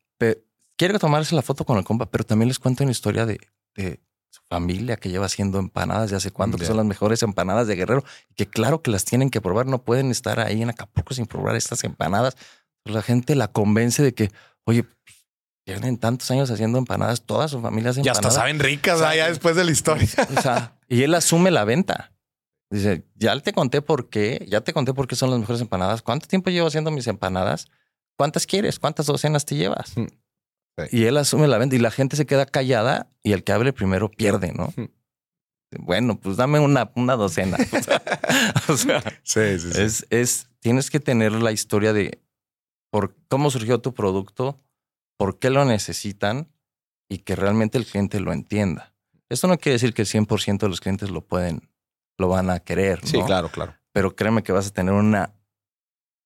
Quiere 0.76 0.96
tomarse 1.00 1.34
la 1.34 1.42
foto 1.42 1.64
con 1.64 1.76
el 1.76 1.82
compa, 1.84 2.06
pero 2.06 2.22
también 2.22 2.46
les 2.46 2.60
cuento 2.60 2.84
una 2.84 2.92
historia 2.92 3.26
de, 3.26 3.40
de 3.74 4.00
su 4.30 4.40
familia 4.48 4.96
que 4.96 5.08
lleva 5.08 5.26
haciendo 5.26 5.58
empanadas 5.58 6.10
de 6.10 6.16
hace 6.16 6.30
cuánto, 6.30 6.56
que 6.56 6.66
son 6.66 6.76
las 6.76 6.86
mejores 6.86 7.20
empanadas 7.24 7.66
de 7.66 7.74
Guerrero, 7.74 8.04
que 8.36 8.46
claro 8.46 8.80
que 8.80 8.92
las 8.92 9.04
tienen 9.04 9.30
que 9.30 9.40
probar, 9.40 9.66
no 9.66 9.82
pueden 9.82 10.12
estar 10.12 10.38
ahí 10.38 10.62
en 10.62 10.70
Acapulco 10.70 11.14
sin 11.14 11.26
probar 11.26 11.56
estas 11.56 11.82
empanadas. 11.82 12.36
Pues 12.84 12.94
la 12.94 13.02
gente 13.02 13.34
la 13.34 13.48
convence 13.48 14.04
de 14.04 14.14
que, 14.14 14.30
oye, 14.64 14.84
tienen 15.64 15.98
tantos 15.98 16.30
años 16.30 16.48
haciendo 16.48 16.78
empanadas, 16.78 17.22
toda 17.22 17.48
su 17.48 17.60
familia 17.60 17.90
hace 17.90 18.00
Y 18.00 18.02
hasta 18.02 18.20
empanadas. 18.20 18.34
saben 18.34 18.60
ricas 18.60 19.02
ah, 19.02 19.16
ya 19.16 19.28
después 19.28 19.56
de 19.56 19.64
la 19.64 19.72
historia. 19.72 20.08
O 20.36 20.40
sea, 20.40 20.78
y 20.88 21.02
él 21.02 21.12
asume 21.14 21.50
la 21.50 21.64
venta. 21.64 22.12
Dice, 22.70 23.04
ya 23.14 23.38
te 23.40 23.52
conté 23.52 23.80
por 23.80 24.10
qué, 24.10 24.46
ya 24.48 24.60
te 24.60 24.72
conté 24.72 24.92
por 24.92 25.06
qué 25.08 25.16
son 25.16 25.30
las 25.30 25.38
mejores 25.40 25.60
empanadas. 25.62 26.02
¿Cuánto 26.02 26.26
tiempo 26.26 26.50
llevo 26.50 26.66
haciendo 26.66 26.90
mis 26.90 27.06
empanadas? 27.06 27.66
¿Cuántas 28.16 28.46
quieres? 28.46 28.78
¿Cuántas 28.78 29.06
docenas 29.06 29.44
te 29.44 29.56
llevas? 29.56 29.96
Mm. 29.96 30.06
Sí. 30.78 30.96
Y 30.98 31.04
él 31.04 31.16
asume 31.16 31.48
la 31.48 31.58
venta 31.58 31.76
y 31.76 31.78
la 31.78 31.90
gente 31.90 32.16
se 32.16 32.26
queda 32.26 32.46
callada 32.46 33.10
y 33.22 33.32
el 33.32 33.42
que 33.42 33.52
hable 33.52 33.72
primero 33.72 34.10
pierde, 34.10 34.52
¿no? 34.52 34.72
Mm. 34.76 34.90
Bueno, 35.80 36.18
pues 36.18 36.36
dame 36.36 36.60
una, 36.60 36.90
una 36.94 37.16
docena. 37.16 37.56
o 38.68 38.76
sea, 38.76 39.02
Sí, 39.22 39.58
sí, 39.58 39.72
sí. 39.72 39.80
es, 39.82 40.06
es, 40.10 40.48
tienes 40.60 40.90
que 40.90 41.00
tener 41.00 41.32
la 41.32 41.52
historia 41.52 41.92
de 41.92 42.22
por 42.90 43.16
cómo 43.28 43.50
surgió 43.50 43.80
tu 43.80 43.92
producto, 43.92 44.60
por 45.18 45.38
qué 45.38 45.50
lo 45.50 45.64
necesitan 45.64 46.48
y 47.08 47.18
que 47.18 47.36
realmente 47.36 47.76
el 47.76 47.86
cliente 47.86 48.20
lo 48.20 48.32
entienda. 48.32 48.94
Esto 49.28 49.46
no 49.46 49.58
quiere 49.58 49.74
decir 49.74 49.92
que 49.92 50.02
el 50.02 50.08
100% 50.08 50.58
de 50.58 50.68
los 50.68 50.80
clientes 50.80 51.10
lo 51.10 51.26
pueden, 51.26 51.67
lo 52.18 52.28
van 52.28 52.50
a 52.50 52.60
querer, 52.60 53.00
Sí, 53.04 53.18
¿no? 53.18 53.24
claro, 53.26 53.48
claro. 53.48 53.74
Pero 53.92 54.14
créeme 54.14 54.42
que 54.42 54.52
vas 54.52 54.66
a 54.66 54.70
tener 54.72 54.92
una 54.92 55.34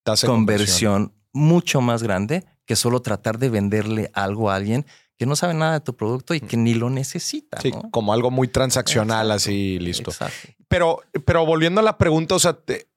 Tasa 0.05 0.27
de 0.27 0.33
conversión 0.33 1.15
mucho 1.33 1.81
más 1.81 2.03
grande 2.03 2.45
que 2.67 2.75
solo 2.77 3.01
tratar 3.03 3.39
de 3.39 3.49
venderle 3.51 4.11
algo 4.15 4.51
a 4.51 4.57
alguien 4.57 4.85
que 5.19 5.27
no 5.27 5.37
sabe 5.37 5.55
nada 5.55 5.75
de 5.75 5.81
tu 5.81 5.95
producto 5.97 6.35
y 6.35 6.41
que 6.41 6.57
ni 6.57 6.75
lo 6.75 6.91
necesita. 6.91 7.61
Sí, 7.61 7.71
¿no? 7.71 7.91
como 7.93 8.13
algo 8.13 8.31
muy 8.31 8.49
transaccional, 8.49 9.27
Exacto. 9.27 9.37
así 9.37 9.79
listo. 9.79 10.11
Exacto. 10.11 10.49
Pero, 10.69 11.01
pero 11.25 11.47
volviendo 11.47 11.81
a 11.81 11.85
la 11.85 11.97
pregunta, 11.99 12.35
o 12.35 12.39
sea, 12.41 12.55
te- 12.55 12.89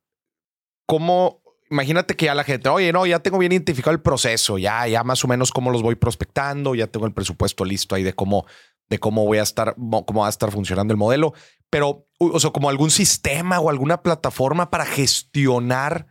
¿cómo? 0.88 1.42
Imagínate 1.70 2.16
que 2.16 2.26
ya 2.26 2.36
la 2.36 2.44
gente, 2.44 2.70
oye, 2.70 2.92
no, 2.94 3.06
ya 3.06 3.20
tengo 3.20 3.38
bien 3.40 3.52
identificado 3.52 3.92
el 3.94 4.02
proceso, 4.02 4.58
ya, 4.58 4.88
ya 4.88 5.04
más 5.04 5.24
o 5.24 5.28
menos 5.28 5.52
cómo 5.52 5.72
los 5.72 5.82
voy 5.82 5.96
prospectando, 5.96 6.76
ya 6.76 6.88
tengo 6.88 7.06
el 7.08 7.14
presupuesto 7.14 7.66
listo 7.66 7.96
ahí 7.96 8.04
de 8.04 8.14
cómo, 8.14 8.46
de 8.90 9.00
cómo 9.00 9.26
voy 9.26 9.40
a 9.40 9.44
estar, 9.44 9.74
mo- 9.78 10.06
cómo 10.06 10.22
va 10.22 10.28
a 10.28 10.30
estar 10.30 10.52
funcionando 10.52 10.94
el 10.94 10.98
modelo. 10.98 11.34
Pero, 11.76 12.08
o 12.20 12.40
sea, 12.40 12.52
como 12.52 12.70
algún 12.70 12.90
sistema 12.90 13.60
o 13.60 13.70
alguna 13.70 14.02
plataforma 14.02 14.70
para 14.70 14.86
gestionar, 14.86 16.08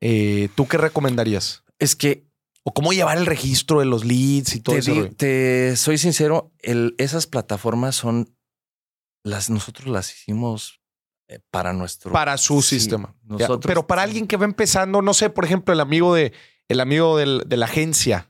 eh, 0.00 0.48
¿tú 0.54 0.66
qué 0.66 0.78
recomendarías? 0.78 1.64
Es 1.78 1.94
que 1.96 2.26
O 2.64 2.72
cómo 2.72 2.92
llevar 2.92 3.18
el 3.18 3.26
registro 3.26 3.80
de 3.80 3.86
los 3.86 4.04
leads 4.04 4.54
y 4.54 4.60
todo 4.60 4.76
te, 4.76 4.80
eso. 4.80 4.94
di- 4.94 5.08
te 5.16 5.76
soy 5.76 5.98
sincero, 5.98 6.52
el- 6.60 6.94
esas 6.96 7.26
plataformas 7.26 7.96
son 7.96 8.34
las 9.24 9.50
nosotros 9.50 9.88
las 9.88 10.12
hicimos 10.12 10.80
eh, 11.28 11.40
para 11.50 11.72
nuestro 11.72 12.12
para 12.12 12.38
su 12.38 12.62
Sí, 12.62 12.78
sistema. 12.78 13.14
Nosotros- 13.24 13.66
pero 13.66 13.86
para 13.86 14.02
alguien 14.02 14.26
que 14.28 14.36
va 14.36 14.44
empezando, 14.44 15.02
no 15.02 15.12
sé, 15.12 15.28
por 15.28 15.44
ejemplo, 15.44 15.74
el 15.74 15.80
amigo 15.80 16.14
de 16.14 16.32
el 16.68 16.78
amigo 16.80 17.16
del- 17.18 17.42
de 17.46 17.56
la 17.56 17.66
agencia, 17.66 18.28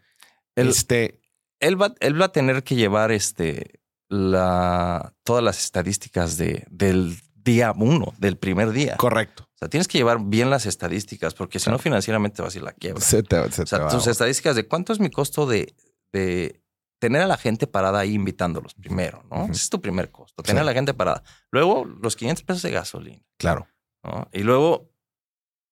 El- 0.57 0.69
este, 0.71 1.21
él 1.61 1.81
va, 1.81 1.95
él 2.01 2.19
va 2.21 2.25
a 2.27 2.33
tener 2.33 2.65
que 2.65 2.75
llevar 2.75 3.13
este 3.13 3.82
la 4.13 5.15
todas 5.25 5.43
las 5.43 5.63
estadísticas 5.65 6.37
de, 6.37 6.65
del 6.71 7.17
día 7.35 7.73
uno, 7.77 8.13
del 8.19 8.37
primer 8.37 8.71
día. 8.71 8.97
correcto. 8.97 9.45
O 9.55 9.59
sea, 9.59 9.69
tienes 9.69 9.89
que 9.89 9.99
llevar 9.99 10.19
bien 10.21 10.51
las 10.51 10.67
estadísticas, 10.67 11.35
porque 11.35 11.59
si 11.59 11.71
no, 11.71 11.79
financieramente 11.79 12.43
vas 12.43 12.55
a 12.55 12.59
ir 12.59 12.65
la 12.65 12.73
quiebra. 12.73 13.01
Se 13.01 13.23
te, 13.23 13.37
se 13.51 13.63
o 13.63 13.67
sea, 13.67 13.79
te 13.79 13.85
va. 13.85 13.91
tus 13.91 14.07
estadísticas 14.07 14.55
de 14.57 14.67
cuánto 14.69 14.93
es 14.93 15.01
mi 15.01 15.09
costo 15.11 15.47
de, 15.47 15.75
de 16.13 16.61
tener 17.01 17.23
a 17.23 17.27
la 17.27 17.37
gente 17.37 17.67
parada 17.67 18.01
ahí 18.01 18.13
invitándolos 18.15 18.75
primero, 18.75 19.25
¿no? 19.31 19.45
Ese 19.45 19.53
es 19.63 19.71
tu 19.71 19.81
primer 19.81 20.11
costo, 20.11 20.43
tener 20.43 20.61
Sí. 20.63 20.67
a 20.69 20.71
la 20.71 20.75
gente 20.75 20.95
parada. 20.95 21.23
Luego, 21.51 21.85
los 21.85 22.17
500 22.17 22.45
pesos 22.45 22.63
de 22.63 22.71
gasolina, 22.71 23.23
Claro. 23.39 23.67
¿no? 24.05 24.29
Y 24.33 24.41
luego, 24.41 24.91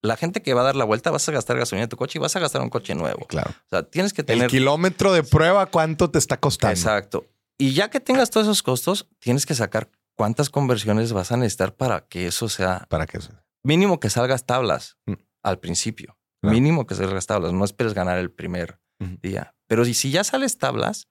la 0.02 0.16
gente 0.16 0.40
que 0.42 0.54
va 0.54 0.62
a 0.62 0.64
dar 0.64 0.76
la 0.76 0.84
vuelta, 0.84 1.10
vas 1.10 1.28
a 1.28 1.32
gastar 1.32 1.58
gasolina 1.58 1.84
en 1.84 1.88
tu 1.90 1.96
coche 1.96 2.18
y 2.18 2.22
vas 2.22 2.34
a 2.34 2.40
gastar 2.40 2.62
un 2.62 2.70
coche 2.70 2.94
nuevo. 2.94 3.26
Claro. 3.26 3.50
O 3.50 3.68
sea, 3.68 3.82
tienes 3.82 4.12
que 4.12 4.22
El 4.22 4.26
tener... 4.26 4.50
kilómetro 4.50 5.12
de 5.12 5.22
prueba, 5.24 5.66
¿cuánto 5.66 6.10
te 6.10 6.18
está 6.18 6.38
costando? 6.38 6.72
Exacto. 6.72 7.26
Y 7.60 7.72
ya 7.74 7.90
que 7.90 8.00
tengas 8.00 8.30
todos 8.30 8.46
esos 8.46 8.62
costos, 8.62 9.06
tienes 9.18 9.46
que 9.46 9.54
sacar 9.54 9.90
cuántas 10.16 10.50
conversiones 10.50 11.12
vas 11.12 11.30
a 11.32 11.36
necesitar 11.36 11.74
para 11.76 12.06
que 12.08 12.26
eso 12.26 12.48
sea 12.48 12.86
Para 12.88 13.06
que 13.06 13.20
se- 13.20 13.32
mínimo 13.62 14.00
que 14.00 14.10
salgas 14.10 14.46
tablas 14.46 14.96
Mm. 15.06 15.14
al 15.42 15.58
principio. 15.58 16.16
Claro. 16.40 16.54
Mínimo 16.54 16.86
que 16.86 16.94
salgas 16.94 17.26
tablas. 17.26 17.52
No 17.52 17.64
esperes 17.64 17.92
ganar 17.94 18.18
el 18.18 18.30
primer 18.30 18.80
día. 19.22 19.54
Pero 19.66 19.84
si, 19.84 19.94
si 19.94 20.10
ya 20.10 20.24
sales 20.24 20.58
tablas, 20.58 21.08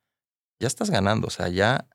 ya 0.60 0.68
estás 0.68 0.90
ganando. 0.90 1.28
O 1.28 1.30
sea, 1.32 1.48
ya, 1.50 1.88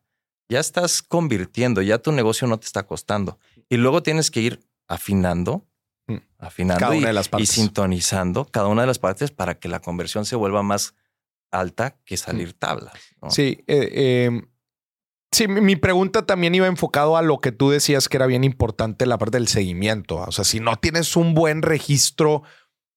ya 0.48 0.60
estás 0.60 1.02
convirtiendo, 1.02 1.82
ya 1.82 1.98
tu 1.98 2.10
negocio 2.12 2.46
no 2.48 2.58
te 2.58 2.66
está 2.66 2.84
costando. 2.84 3.38
Y 3.68 3.76
luego 3.76 4.02
tienes 4.02 4.30
que 4.30 4.40
ir 4.40 4.60
afinando, 4.88 5.66
Mm. 6.06 6.16
afinando 6.38 6.80
Cada 6.80 6.94
y, 6.94 6.98
una 6.98 7.08
de 7.08 7.12
las 7.14 7.26
y 7.26 7.30
partes. 7.30 7.48
sintonizando 7.50 8.44
cada 8.44 8.66
una 8.68 8.82
de 8.82 8.86
las 8.88 8.98
partes 8.98 9.30
para 9.30 9.58
que 9.58 9.68
la 9.68 9.80
conversión 9.80 10.26
se 10.26 10.36
vuelva 10.36 10.62
más 10.62 10.94
alta 11.50 11.98
que 12.04 12.16
salir 12.16 12.52
tablas. 12.54 12.94
¿no? 13.22 13.30
Sí, 13.30 13.64
eh, 13.66 13.90
eh, 13.92 14.42
sí, 15.32 15.48
mi, 15.48 15.76
pregunta 15.76 16.26
también 16.26 16.54
iba 16.54 16.66
enfocado 16.66 17.16
a 17.16 17.22
lo 17.22 17.40
que 17.40 17.52
tú 17.52 17.70
decías 17.70 18.08
que 18.08 18.16
era 18.16 18.26
bien 18.26 18.44
importante 18.44 19.06
la 19.06 19.18
parte 19.18 19.38
del 19.38 19.48
seguimiento. 19.48 20.16
O 20.16 20.32
sea, 20.32 20.44
si 20.44 20.60
no 20.60 20.76
tienes 20.76 21.16
un 21.16 21.34
buen 21.34 21.62
registro 21.62 22.42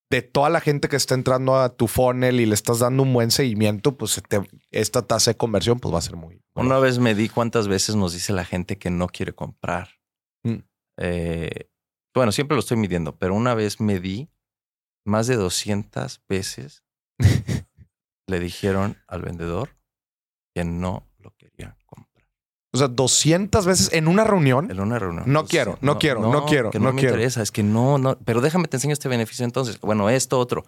de 0.10 0.22
toda 0.22 0.50
la 0.50 0.62
gente 0.62 0.88
que 0.88 0.96
está 0.96 1.16
entrando 1.16 1.58
a 1.58 1.76
tu 1.76 1.88
funnel 1.88 2.40
y 2.40 2.46
le 2.46 2.54
estás 2.54 2.80
dando 2.80 3.04
un 3.04 3.14
buen 3.14 3.30
seguimiento, 3.30 3.98
pues 3.98 4.22
te- 4.28 4.48
esta 4.72 5.02
tasa 5.02 5.32
de 5.32 5.38
conversión 5.38 5.80
pues 5.80 5.94
va 5.94 6.00
a 6.00 6.02
ser 6.02 6.16
muy... 6.16 6.42
Una 6.56 6.80
vez 6.80 7.00
me 7.00 7.14
di 7.14 7.30
cuántas 7.30 7.68
veces 7.68 7.96
nos 7.96 8.14
dice 8.14 8.34
la 8.34 8.46
gente 8.46 8.78
que 8.78 8.90
no 8.90 9.08
quiere 9.08 9.34
comprar. 9.34 9.90
Mm. 10.44 10.64
Eh, 10.98 11.70
bueno, 12.16 12.32
siempre 12.32 12.56
lo 12.56 12.62
estoy 12.62 12.78
midiendo, 12.78 13.18
pero 13.18 13.36
una 13.36 13.54
vez 13.54 13.80
me 13.80 14.00
di 14.00 14.30
más 15.06 15.28
de 15.28 15.36
200 15.36 16.22
veces 16.28 16.84
le 18.28 18.40
dijeron 18.40 18.98
al 19.08 19.22
vendedor 19.22 19.70
que 20.54 20.64
no 20.64 21.08
lo 21.20 21.32
quería 21.38 21.78
comprar. 21.86 22.28
O 22.74 22.78
sea, 22.78 22.88
200 22.90 23.66
veces 23.66 23.90
en 23.94 24.08
una 24.08 24.24
reunión. 24.26 24.70
En 24.70 24.80
una 24.80 25.00
reunión. 25.00 25.24
No 25.28 25.42
Pues, 25.42 25.52
quiero, 25.52 25.78
no 25.82 25.98
quiero, 25.98 26.22
no 26.22 26.46
quiero, 26.46 26.70
Que 26.70 26.80
no, 26.80 26.86
no 26.88 26.94
me 26.94 27.00
quiero. 27.02 27.16
interesa, 27.16 27.42
es 27.42 27.52
que 27.52 27.64
no, 27.64 27.98
no. 27.98 28.18
Pero 28.20 28.42
déjame 28.42 28.68
te 28.68 28.78
enseño 28.78 28.94
este 28.94 29.08
beneficio 29.10 29.46
entonces. 29.46 29.80
Bueno, 29.80 30.10
esto, 30.10 30.38
otro. 30.40 30.66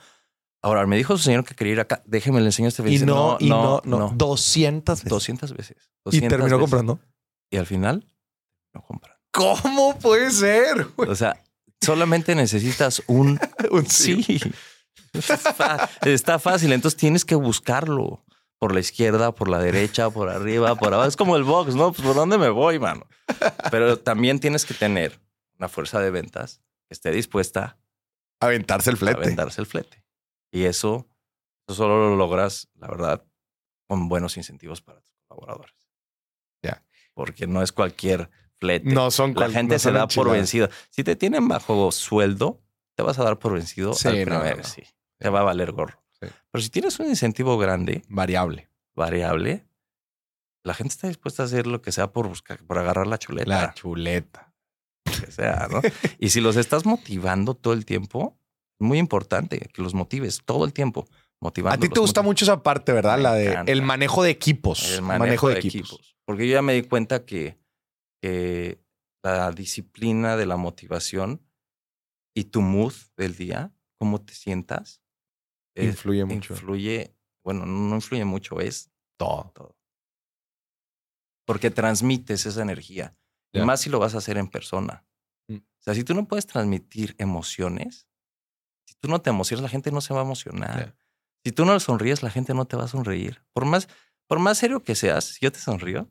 Ahora, 0.61 0.85
me 0.87 0.97
dijo 0.97 1.15
su 1.17 1.23
señor 1.23 1.43
que 1.45 1.55
quería 1.55 1.73
ir 1.73 1.79
acá. 1.79 2.01
Déjeme 2.05 2.39
le 2.39 2.47
enseño 2.47 2.67
este 2.67 2.81
Y 2.81 2.85
beneficio. 2.85 3.05
no, 3.07 3.37
y 3.39 3.49
no, 3.49 3.81
no, 3.85 4.09
200 4.15 4.99
veces. 5.03 5.09
200 5.09 5.53
veces. 5.53 5.77
y 5.77 6.01
200 6.05 6.29
terminó 6.29 6.57
veces. 6.57 6.59
comprando. 6.61 6.99
Y 7.51 7.57
al 7.57 7.65
final, 7.65 8.05
no 8.73 8.81
compran. 8.81 9.15
¿Cómo 9.31 9.97
puede 9.99 10.31
ser? 10.31 10.87
güey? 10.97 11.09
O 11.09 11.15
sea, 11.15 11.41
solamente 11.81 12.33
necesitas 12.35 13.01
un 13.07 13.39
Un 13.71 13.85
sí. 13.85 14.23
Fa- 14.23 14.49
Está 16.05 16.39
fácil, 16.39 16.71
entonces 16.73 16.97
tienes 16.97 17.25
que 17.25 17.35
buscarlo 17.35 18.23
por 18.57 18.73
la 18.73 18.79
izquierda, 18.81 19.33
por 19.33 19.47
la 19.49 19.59
derecha, 19.59 20.09
por 20.09 20.29
arriba, 20.29 20.75
por 20.75 20.93
abajo. 20.93 21.07
Es 21.07 21.15
como 21.15 21.37
el 21.37 21.43
box, 21.43 21.75
¿no? 21.75 21.91
Pues 21.93 22.01
por 22.05 22.15
dónde 22.15 22.37
me 22.37 22.49
voy, 22.49 22.77
mano. 22.79 23.07
Pero 23.71 23.97
también 23.99 24.39
tienes 24.39 24.65
que 24.65 24.73
tener 24.73 25.19
una 25.57 25.69
fuerza 25.69 25.99
de 26.01 26.11
ventas 26.11 26.61
que 26.87 26.93
esté 26.93 27.11
dispuesta 27.11 27.77
Aventarse 28.41 28.89
el 28.89 28.95
a 28.95 28.99
flete. 28.99 29.19
venderse 29.19 29.61
el 29.61 29.67
flete. 29.67 30.03
Y 30.51 30.63
eso, 30.65 31.07
eso 31.67 31.75
solo 31.75 32.09
lo 32.09 32.15
logras, 32.15 32.67
la 32.75 32.87
verdad, 32.87 33.23
con 33.87 34.07
buenos 34.09 34.37
incentivos 34.37 34.81
para 34.81 35.01
tus 35.01 35.13
colaboradores. 35.27 35.75
Ya. 36.63 36.83
Porque 37.13 37.47
no 37.47 37.61
es 37.61 37.71
cualquier 37.71 38.29
flete. 38.59 38.89
No 38.89 39.11
son 39.11 39.33
La 39.35 39.49
gente 39.49 39.75
no 39.75 39.79
se 39.79 39.91
da 39.91 40.07
por 40.07 40.29
vencido. 40.31 40.69
Si 40.89 41.03
te 41.03 41.15
tienen 41.15 41.47
bajo 41.47 41.91
sueldo, 41.91 42.61
te 42.95 43.03
vas 43.03 43.19
a 43.19 43.23
dar 43.23 43.39
por 43.39 43.53
vencido 43.53 43.93
Sí, 43.93 44.07
al 44.07 44.19
no, 44.19 44.25
primer, 44.25 44.57
no. 44.57 44.63
sí. 44.63 44.83
Te 45.19 45.29
va 45.29 45.41
a 45.41 45.43
valer 45.43 45.71
gorro. 45.71 46.01
Sí. 46.21 46.27
Pero 46.51 46.61
si 46.61 46.69
tienes 46.69 46.99
un 46.99 47.07
incentivo 47.07 47.57
grande, 47.57 48.03
Variable. 48.09 48.69
variable, 48.95 49.65
la 50.63 50.73
gente 50.73 50.93
está 50.93 51.07
dispuesta 51.07 51.43
a 51.43 51.45
hacer 51.45 51.67
lo 51.67 51.81
que 51.81 51.91
sea 51.91 52.11
por 52.11 52.27
buscar, 52.27 52.63
por 52.65 52.77
agarrar 52.77 53.07
la 53.07 53.17
chuleta, 53.17 53.49
La 53.49 53.73
chuleta. 53.73 54.53
que 55.03 55.31
sea, 55.31 55.67
¿no? 55.69 55.81
y 56.19 56.29
si 56.29 56.41
los 56.41 56.55
estás 56.55 56.85
motivando 56.85 57.53
todo 57.53 57.73
el 57.73 57.85
tiempo, 57.85 58.37
es 58.79 58.85
muy 58.87 58.97
importante 58.97 59.59
que 59.59 59.81
los 59.81 59.93
motives 59.93 60.41
todo 60.45 60.65
el 60.65 60.73
tiempo. 60.73 61.07
Motivando. 61.41 61.85
A 61.85 61.87
ti 61.87 61.93
te 61.93 62.01
gusta 62.01 62.21
mucho 62.21 62.43
esa 62.43 62.61
parte, 62.61 62.91
¿verdad? 62.91 63.15
Me 63.15 63.23
la 63.23 63.33
de 63.33 63.51
encanta. 63.51 63.71
el 63.71 63.81
manejo 63.81 64.23
de 64.23 64.29
equipos. 64.29 64.91
el 64.91 65.01
manejo, 65.01 65.47
de, 65.47 65.57
equipos. 65.59 66.17
Porque 66.25 66.45
yo 66.45 66.53
ya 66.55 66.61
me 66.61 66.73
di 66.73 66.81
cuenta 66.81 67.23
que, 67.25 67.57
que 68.21 68.83
la 69.23 69.49
disciplina 69.51 70.35
de 70.35 70.45
la 70.45 70.57
motivación 70.57 71.41
y 72.35 72.45
tu 72.45 72.61
mood 72.61 72.93
del 73.15 73.35
día, 73.37 73.71
cómo 73.97 74.19
te 74.19 74.33
sientas, 74.33 75.01
Influye 75.85 76.25
mucho. 76.25 76.53
influye, 76.53 77.15
bueno, 77.43 77.65
no 77.65 77.95
influye 77.95 78.25
mucho, 78.25 78.59
es 78.59 78.91
Todo. 79.17 79.51
todo. 79.53 79.75
Porque 81.45 81.71
transmites 81.71 82.45
esa 82.45 82.61
energía. 82.61 83.15
Y 83.51 83.61
más 83.61 83.81
si 83.81 83.89
lo 83.89 83.97
vas 83.99 84.13
a 84.13 84.19
hacer 84.19 84.37
en 84.37 84.47
persona. 84.47 85.03
Mm. 85.47 85.55
O 85.55 85.81
sea, 85.81 85.95
si 85.95 86.03
tú 86.03 86.13
no 86.13 86.27
puedes 86.27 86.45
transmitir 86.45 87.15
emociones, 87.17 88.07
si 88.85 88.95
tú 88.99 89.09
no 89.09 89.19
te 89.21 89.31
emocionas, 89.31 89.63
la 89.63 89.69
gente 89.69 89.91
no 89.91 90.01
se 90.01 90.13
va 90.13 90.19
a 90.21 90.23
emocionar. 90.23 90.95
Si 91.43 91.51
tú 91.51 91.65
no 91.65 91.73
le 91.73 91.79
sonríes, 91.79 92.21
la 92.21 92.29
gente 92.29 92.53
no 92.53 92.65
te 92.65 92.75
va 92.77 92.83
a 92.83 92.87
sonreír. 92.87 93.43
Por 93.53 93.65
más, 93.65 93.87
por 94.27 94.39
más 94.39 94.57
serio 94.59 94.83
que 94.83 94.93
seas, 94.93 95.25
si 95.25 95.39
yo 95.41 95.51
te 95.51 95.59
sonrío, 95.59 96.07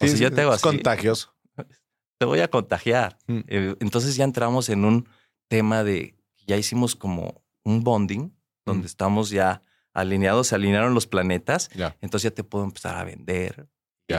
o 0.00 0.06
si 0.06 0.16
sí, 0.16 0.22
yo 0.22 0.32
te 0.32 0.42
hago 0.42 0.50
es 0.52 0.56
así, 0.56 0.62
contagioso. 0.62 1.34
te 2.18 2.26
voy 2.26 2.40
a 2.40 2.48
contagiar. 2.48 3.18
Mm. 3.26 3.40
Eh, 3.48 3.76
Entonces 3.80 4.14
ya 4.14 4.24
entramos 4.24 4.68
en 4.68 4.84
un 4.84 5.08
tema 5.48 5.82
de, 5.82 6.16
ya 6.46 6.56
hicimos 6.56 6.94
como 6.94 7.42
un 7.64 7.82
bonding, 7.82 8.30
donde 8.64 8.84
Mm. 8.84 8.86
estamos 8.86 9.30
ya 9.30 9.62
alineados, 9.92 10.48
se 10.48 10.54
alinearon 10.54 10.94
los 10.94 11.06
planetas, 11.06 11.68
entonces 12.00 12.30
ya 12.30 12.34
te 12.34 12.44
puedo 12.44 12.64
empezar 12.64 12.96
a 12.96 13.04
vender. 13.04 13.68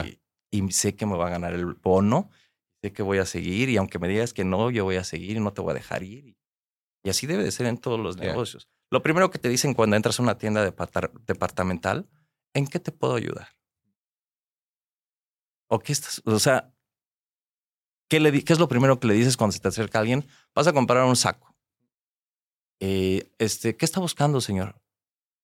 Y, 0.04 0.20
y 0.50 0.72
sé 0.72 0.94
que 0.94 1.06
me 1.06 1.16
va 1.16 1.26
a 1.26 1.30
ganar 1.30 1.52
el 1.54 1.66
bono, 1.74 2.30
sé 2.82 2.92
que 2.92 3.02
voy 3.02 3.18
a 3.18 3.26
seguir, 3.26 3.68
y 3.70 3.76
aunque 3.76 3.98
me 3.98 4.08
digas 4.08 4.32
que 4.32 4.44
no, 4.44 4.70
yo 4.70 4.84
voy 4.84 4.96
a 4.96 5.04
seguir 5.04 5.36
y 5.36 5.40
no 5.40 5.52
te 5.52 5.60
voy 5.62 5.72
a 5.72 5.74
dejar 5.74 6.02
ir. 6.02 6.36
Y 7.02 7.10
así 7.10 7.26
debe 7.26 7.42
de 7.44 7.50
ser 7.52 7.66
en 7.66 7.78
todos 7.78 7.98
los 8.00 8.16
negocios. 8.16 8.68
Lo 8.90 9.02
primero 9.02 9.30
que 9.30 9.38
te 9.38 9.48
dicen 9.48 9.74
cuando 9.74 9.96
entras 9.96 10.18
a 10.20 10.22
una 10.22 10.38
tienda 10.38 10.62
departa- 10.64 11.10
departamental, 11.26 12.08
¿en 12.54 12.66
qué 12.66 12.78
te 12.78 12.92
puedo 12.92 13.14
ayudar? 13.16 13.48
¿O 15.68 15.78
qué 15.80 15.92
estás? 15.92 16.22
O 16.24 16.38
sea, 16.38 16.72
¿qué, 18.08 18.20
le, 18.20 18.44
¿qué 18.44 18.52
es 18.52 18.58
lo 18.58 18.68
primero 18.68 19.00
que 19.00 19.06
le 19.08 19.14
dices 19.14 19.36
cuando 19.36 19.52
se 19.52 19.60
te 19.60 19.68
acerca 19.68 19.98
alguien? 19.98 20.26
Vas 20.54 20.66
a 20.66 20.72
comprar 20.72 21.04
un 21.04 21.16
saco. 21.16 21.53
Eh, 22.80 23.30
este, 23.38 23.76
¿Qué 23.76 23.84
está 23.84 24.00
buscando, 24.00 24.40
señor? 24.40 24.80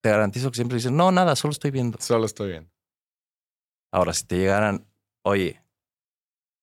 Te 0.02 0.10
garantizo 0.10 0.50
que 0.50 0.56
siempre 0.56 0.76
dicen, 0.76 0.96
no, 0.96 1.10
nada, 1.12 1.36
solo 1.36 1.52
estoy 1.52 1.70
viendo. 1.70 1.98
Solo 2.00 2.26
estoy 2.26 2.50
bien. 2.50 2.72
Ahora, 3.92 4.12
si 4.14 4.24
te 4.24 4.36
llegaran, 4.38 4.86
oye, 5.24 5.62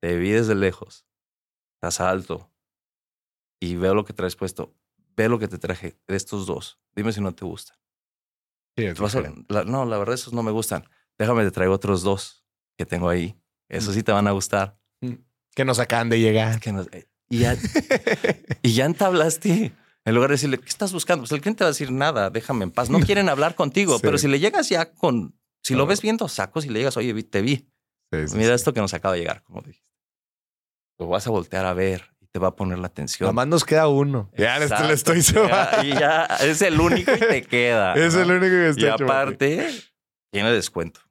te 0.02 0.16
vi 0.18 0.32
desde 0.32 0.56
lejos, 0.56 1.06
estás 1.76 2.00
alto 2.00 2.52
y 3.62 3.76
veo 3.76 3.94
lo 3.96 4.06
que 4.06 4.14
traes 4.14 4.36
puesto, 4.36 4.76
ve 5.16 5.28
lo 5.30 5.38
que 5.40 5.48
te 5.48 5.58
traje 5.58 6.00
de 6.08 6.16
estos 6.16 6.46
dos, 6.48 6.80
dime 6.96 7.12
si 7.12 7.22
no 7.22 7.34
te 7.36 7.44
gustan. 7.46 7.78
Sí, 8.78 8.86
es 8.86 8.96
Te 8.96 9.02
vas 9.02 9.16
a- 9.16 9.20
diferente. 9.20 9.54
la- 9.54 9.64
no, 9.66 9.86
la 9.86 9.98
verdad, 9.98 10.16
esos 10.16 10.34
no 10.34 10.42
me 10.44 10.52
gustan. 10.52 10.88
Déjame, 11.18 11.44
te 11.44 11.52
traigo 11.52 11.74
otros 11.74 12.04
dos 12.04 12.46
que 12.78 12.86
tengo 12.86 13.10
ahí. 13.10 13.36
Esos 13.70 13.96
sí 13.96 14.04
te 14.04 14.12
van 14.12 14.28
a 14.28 14.32
gustar. 14.32 14.80
que 15.56 15.66
nos 15.66 15.80
acaban 15.80 16.10
de 16.10 16.20
llegar. 16.20 16.60
Que 16.60 16.72
no- 16.72 16.86
eh, 16.92 17.10
y, 17.30 17.40
ya, 17.40 17.56
y 18.62 18.74
ya 18.76 18.86
entablaste. 18.86 19.74
En 20.08 20.16
lugar 20.16 20.30
de 20.30 20.36
decirle, 20.36 20.58
¿qué 20.58 20.70
estás 20.70 20.94
buscando? 20.94 21.24
Pues 21.24 21.32
el 21.34 21.42
cliente 21.42 21.64
va 21.64 21.68
a 21.68 21.72
decir 21.72 21.92
nada, 21.92 22.30
déjame 22.30 22.64
en 22.64 22.72
paz. 22.72 22.90
No 22.90 23.00
quieren 23.02 23.28
hablar 23.30 23.56
contigo, 23.56 23.96
Sí. 23.96 24.02
pero 24.04 24.18
si 24.18 24.28
le 24.28 24.40
llegas 24.40 24.70
ya 24.70 24.94
con, 24.94 25.38
si 25.62 25.76
lo 25.76 25.86
ves 25.86 26.02
viendo 26.02 26.28
sacos 26.30 26.66
y 26.66 26.70
le 26.70 26.80
llegas, 26.80 26.96
oye, 26.98 27.14
te 27.24 27.42
vi, 27.42 27.70
Sí, 28.14 28.28
sí, 28.30 28.38
Mira 28.38 28.56
esto 28.56 28.74
que 28.74 28.80
nos 28.80 28.94
acaba 28.94 29.16
de 29.16 29.20
llegar, 29.20 29.44
como 29.44 29.62
dijiste. 29.62 29.86
Lo 30.98 31.08
vas 31.08 31.28
a 31.28 31.30
voltear 31.30 31.66
a 31.66 31.74
ver 31.74 32.06
y 32.22 32.28
te 32.28 32.40
va 32.40 32.48
a 32.48 32.56
poner 32.56 32.80
la 32.80 32.88
atención. 32.88 33.26
Nada 33.28 33.34
más 33.34 33.48
nos 33.48 33.66
queda 33.66 33.90
uno. 33.90 34.32
Ya 34.38 34.58
le 34.60 34.66
estoy- 34.66 34.92
Exacto. 34.92 35.22
sumando. 35.22 35.84
Y 35.84 35.90
ya 36.00 36.24
es 36.40 36.62
el 36.62 36.80
único 36.80 37.12
y 37.14 37.20
te 37.20 37.42
queda. 37.44 37.94
Es 37.96 38.16
¿no? 38.16 38.22
el 38.22 38.32
único 38.32 38.46
que 38.50 38.70
está 38.70 38.82
Y 38.82 38.86
hecho, 38.86 39.04
aparte, 39.04 39.70
tiene 40.32 40.52
descuento. 40.54 41.02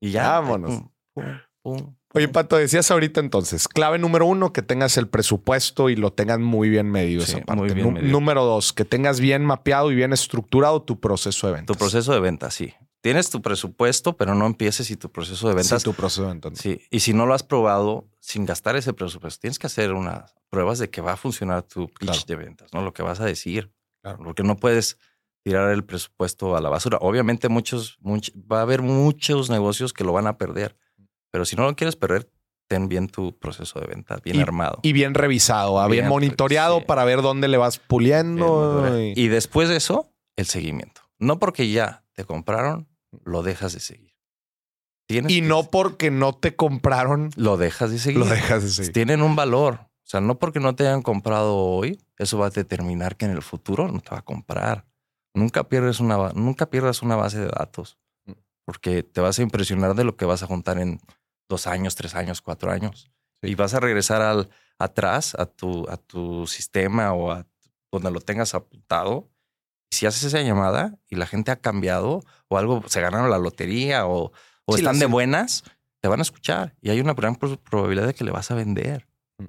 Y 0.00 0.12
ya. 0.12 0.38
Vámonos. 0.38 0.70
pum, 0.70 0.90
pum, 1.14 1.38
pum, 1.62 1.96
Oye. 2.24 2.32
Pato, 2.32 2.56
decías 2.56 2.90
ahorita 2.90 3.20
entonces, 3.20 3.68
clave 3.68 3.98
número 3.98 4.26
uno, 4.26 4.52
que 4.52 4.62
tengas 4.62 4.96
el 4.96 5.08
presupuesto 5.08 5.88
y 5.90 5.96
lo 5.96 6.12
tengas 6.12 6.38
muy 6.38 6.68
bien 6.68 6.90
medido 6.90 7.24
Sí, 7.24 7.32
esa 7.36 7.40
parte. 7.44 7.62
muy 7.62 7.72
bien 7.74 7.86
Nu- 7.86 7.92
medido. 7.92 8.10
Número 8.12 8.44
dos, 8.44 8.72
que 8.72 8.84
tengas 8.84 9.20
bien 9.20 9.44
mapeado 9.44 9.90
y 9.90 9.94
bien 9.94 10.12
estructurado 10.12 10.82
tu 10.82 10.98
proceso 11.00 11.46
de 11.46 11.52
ventas. 11.54 11.76
Tu 11.76 11.78
proceso 11.78 12.12
de 12.12 12.20
venta, 12.20 12.50
sí. 12.50 12.74
Tienes 13.00 13.30
tu 13.30 13.40
presupuesto, 13.40 14.16
pero 14.16 14.34
no 14.34 14.44
empieces 14.46 14.90
y 14.90 14.96
tu 14.96 15.10
proceso 15.10 15.48
de 15.48 15.54
ventas. 15.54 15.80
Sí, 15.82 15.84
tu 15.84 15.94
proceso 15.94 16.22
de 16.22 16.28
ventas. 16.28 16.52
Sí, 16.58 16.80
y 16.90 17.00
si 17.00 17.12
no 17.12 17.26
lo 17.26 17.34
has 17.34 17.44
probado 17.44 18.08
sin 18.20 18.44
gastar 18.44 18.74
ese 18.76 18.92
presupuesto, 18.92 19.40
tienes 19.40 19.58
que 19.58 19.68
hacer 19.68 19.92
unas 19.92 20.34
pruebas 20.50 20.78
de 20.80 20.90
que 20.90 21.00
va 21.00 21.12
a 21.12 21.16
funcionar 21.16 21.62
tu 21.62 21.86
pitch 21.86 21.98
Claro. 22.00 22.20
de 22.26 22.36
ventas, 22.36 22.68
¿no? 22.74 22.82
Lo 22.82 22.92
que 22.92 23.02
vas 23.02 23.20
a 23.20 23.24
decir. 23.24 23.70
Claro. 24.02 24.18
Porque 24.24 24.42
no 24.42 24.56
puedes 24.56 24.98
tirar 25.44 25.70
el 25.70 25.84
presupuesto 25.84 26.56
a 26.56 26.60
la 26.60 26.68
basura. 26.70 26.98
Obviamente 27.00 27.48
muchos, 27.48 27.98
much- 28.02 28.32
va 28.50 28.58
a 28.58 28.62
haber 28.62 28.82
muchos 28.82 29.48
negocios 29.48 29.92
que 29.92 30.02
lo 30.04 30.12
van 30.12 30.26
a 30.26 30.36
perder, 30.36 30.76
pero 31.30 31.44
si 31.44 31.56
no 31.56 31.64
lo 31.64 31.74
quieres 31.76 31.96
perder, 31.96 32.30
ten 32.68 32.88
bien 32.88 33.08
tu 33.08 33.38
proceso 33.38 33.80
de 33.80 33.86
venta, 33.86 34.18
bien 34.24 34.40
armado. 34.40 34.78
Y 34.82 34.92
bien 34.92 35.14
revisado, 35.14 35.74
bien, 35.88 35.90
Bien, 36.02 36.08
monitoreado 36.08 36.80
sí. 36.80 36.84
para 36.86 37.04
ver 37.04 37.22
dónde 37.22 37.48
le 37.48 37.56
vas 37.56 37.78
puliendo. 37.78 38.98
y- 39.00 39.14
Y 39.16 39.28
después 39.28 39.68
de 39.68 39.76
eso, 39.76 40.12
el 40.36 40.46
seguimiento. 40.46 41.00
No 41.18 41.38
porque 41.38 41.70
ya 41.70 42.04
te 42.12 42.24
compraron, 42.24 42.88
lo 43.24 43.42
dejas 43.42 43.72
de 43.72 43.80
seguir. 43.80 44.14
Tienes 45.06 45.32
Y 45.32 45.40
no 45.40 45.64
porque 45.64 46.10
no 46.10 46.34
te 46.34 46.54
compraron, 46.54 47.30
lo 47.36 47.56
dejas 47.56 47.90
de 47.90 47.98
seguir. 47.98 48.18
lo 48.20 48.26
dejas 48.26 48.62
de 48.62 48.68
seguir. 48.68 48.92
tienen 48.92 49.22
un 49.22 49.34
valor. 49.36 49.80
O 50.04 50.10
sea, 50.10 50.20
no 50.20 50.38
porque 50.38 50.60
no 50.60 50.74
te 50.74 50.86
hayan 50.86 51.02
comprado 51.02 51.56
hoy, 51.56 51.98
eso 52.18 52.38
va 52.38 52.46
a 52.46 52.50
determinar 52.50 53.16
que 53.16 53.24
en 53.26 53.30
el 53.32 53.42
futuro 53.42 53.88
no 53.90 54.00
te 54.00 54.10
va 54.10 54.18
a 54.18 54.24
comprar. 54.24 54.86
Nunca 55.34 55.68
pierdes 55.68 56.00
una, 56.00 56.30
nunca 56.34 56.68
pierdas 56.70 57.02
una 57.02 57.16
base 57.16 57.38
de 57.38 57.46
datos, 57.48 57.98
Mm. 58.26 58.32
porque 58.66 59.02
te 59.02 59.20
vas 59.22 59.38
a 59.38 59.42
impresionar 59.42 59.94
de 59.94 60.04
lo 60.04 60.16
que 60.16 60.24
vas 60.26 60.42
a 60.42 60.46
juntar 60.46 60.78
en 60.78 61.00
dos 61.48 61.66
años, 61.66 61.94
tres 61.94 62.14
años, 62.14 62.40
cuatro 62.42 62.70
años. 62.70 63.10
Y 63.42 63.54
vas 63.54 63.74
a 63.74 63.80
regresar 63.80 64.22
al 64.22 64.50
atrás 64.78 65.34
a 65.34 65.46
tu, 65.46 65.88
a 65.88 65.96
tu 65.96 66.46
sistema 66.46 67.12
o 67.12 67.32
a 67.32 67.46
donde 67.90 68.10
lo 68.10 68.20
tengas 68.20 68.54
apuntado 68.54 69.28
Si 69.90 70.06
haces 70.06 70.22
esa 70.24 70.40
llamada 70.42 70.98
y 71.08 71.16
la 71.16 71.26
gente 71.26 71.50
ha 71.50 71.56
cambiado 71.56 72.22
o 72.48 72.58
algo, 72.58 72.82
se 72.86 73.00
ganaron 73.00 73.30
la 73.30 73.38
lotería 73.38 74.06
o, 74.06 74.30
o 74.66 74.74
Sí, 74.76 74.80
están 74.82 74.98
de 74.98 75.06
buenas, 75.06 75.64
te 76.00 76.08
van 76.08 76.20
a 76.20 76.22
escuchar 76.22 76.76
y 76.80 76.90
hay 76.90 77.00
una 77.00 77.14
gran 77.14 77.34
pro- 77.36 77.58
probabilidad 77.58 78.06
de 78.06 78.14
que 78.14 78.24
le 78.24 78.30
vas 78.30 78.50
a 78.50 78.54
vender. 78.54 79.08
Mm. 79.38 79.46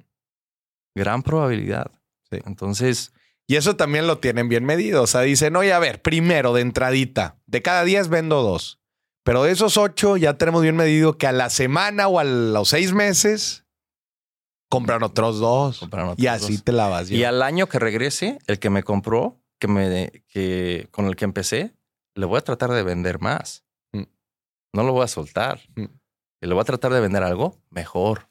Gran 0.96 1.22
probabilidad. 1.22 1.90
Sí. 2.30 2.38
Entonces, 2.46 3.12
Y 3.46 3.56
eso 3.56 3.76
también 3.76 4.06
lo 4.06 4.18
tienen 4.18 4.48
bien 4.48 4.64
medido. 4.64 5.02
O 5.02 5.06
sea, 5.06 5.20
dicen, 5.22 5.54
oye, 5.56 5.72
a 5.72 5.78
ver, 5.78 6.00
primero 6.02 6.52
de 6.54 6.62
entradita, 6.62 7.36
de 7.46 7.62
cada 7.62 7.84
10 7.84 8.08
vendo 8.08 8.42
dos. 8.42 8.79
Pero 9.22 9.42
de 9.42 9.52
esos 9.52 9.76
ocho 9.76 10.16
ya 10.16 10.34
tenemos 10.34 10.62
bien 10.62 10.76
medido 10.76 11.18
que 11.18 11.26
a 11.26 11.32
la 11.32 11.50
semana 11.50 12.08
o 12.08 12.18
a 12.18 12.24
los 12.24 12.68
seis 12.68 12.92
meses 12.92 13.64
compran 14.68 15.02
otros 15.02 15.38
dos. 15.38 15.80
compran 15.80 16.06
otros 16.08 16.22
y 16.22 16.26
así 16.26 16.54
dos. 16.54 16.64
te 16.64 16.72
la 16.72 16.88
vas. 16.88 17.10
Y 17.10 17.24
al 17.24 17.42
año 17.42 17.66
que 17.66 17.78
regrese, 17.78 18.38
el 18.46 18.58
que 18.58 18.70
me 18.70 18.82
compró, 18.82 19.40
que 19.58 19.68
me, 19.68 20.24
que 20.28 20.88
con 20.90 21.06
el 21.06 21.16
que 21.16 21.24
empecé, 21.24 21.74
le 22.14 22.26
voy 22.26 22.38
a 22.38 22.42
tratar 22.42 22.70
de 22.70 22.82
vender 22.82 23.20
más. 23.20 23.64
Mm. 23.92 24.04
No 24.72 24.82
lo 24.84 24.92
voy 24.92 25.04
a 25.04 25.08
soltar. 25.08 25.60
Mm. 25.76 25.84
Y 26.42 26.46
le 26.46 26.54
voy 26.54 26.62
a 26.62 26.64
tratar 26.64 26.92
de 26.92 27.00
vender 27.00 27.22
algo 27.22 27.58
mejor. 27.68 28.30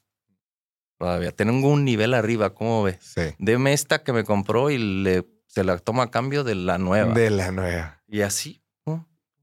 Todavía 0.98 1.32
tengo 1.32 1.70
un 1.70 1.86
nivel 1.86 2.14
arriba, 2.14 2.54
¿cómo 2.54 2.84
ve? 2.84 2.98
Sí. 3.02 3.22
Deme 3.38 3.74
esta 3.74 4.04
que 4.04 4.12
me 4.12 4.24
compró 4.24 4.70
y 4.70 4.78
le, 4.78 5.28
se 5.46 5.64
la 5.64 5.78
toma 5.78 6.04
a 6.04 6.12
cambio 6.12 6.44
de 6.44 6.56
la 6.56 6.78
nueva. 6.78 7.14
De 7.14 7.30
la 7.30 7.52
nueva. 7.52 8.02
Y 8.08 8.22
así. 8.22 8.62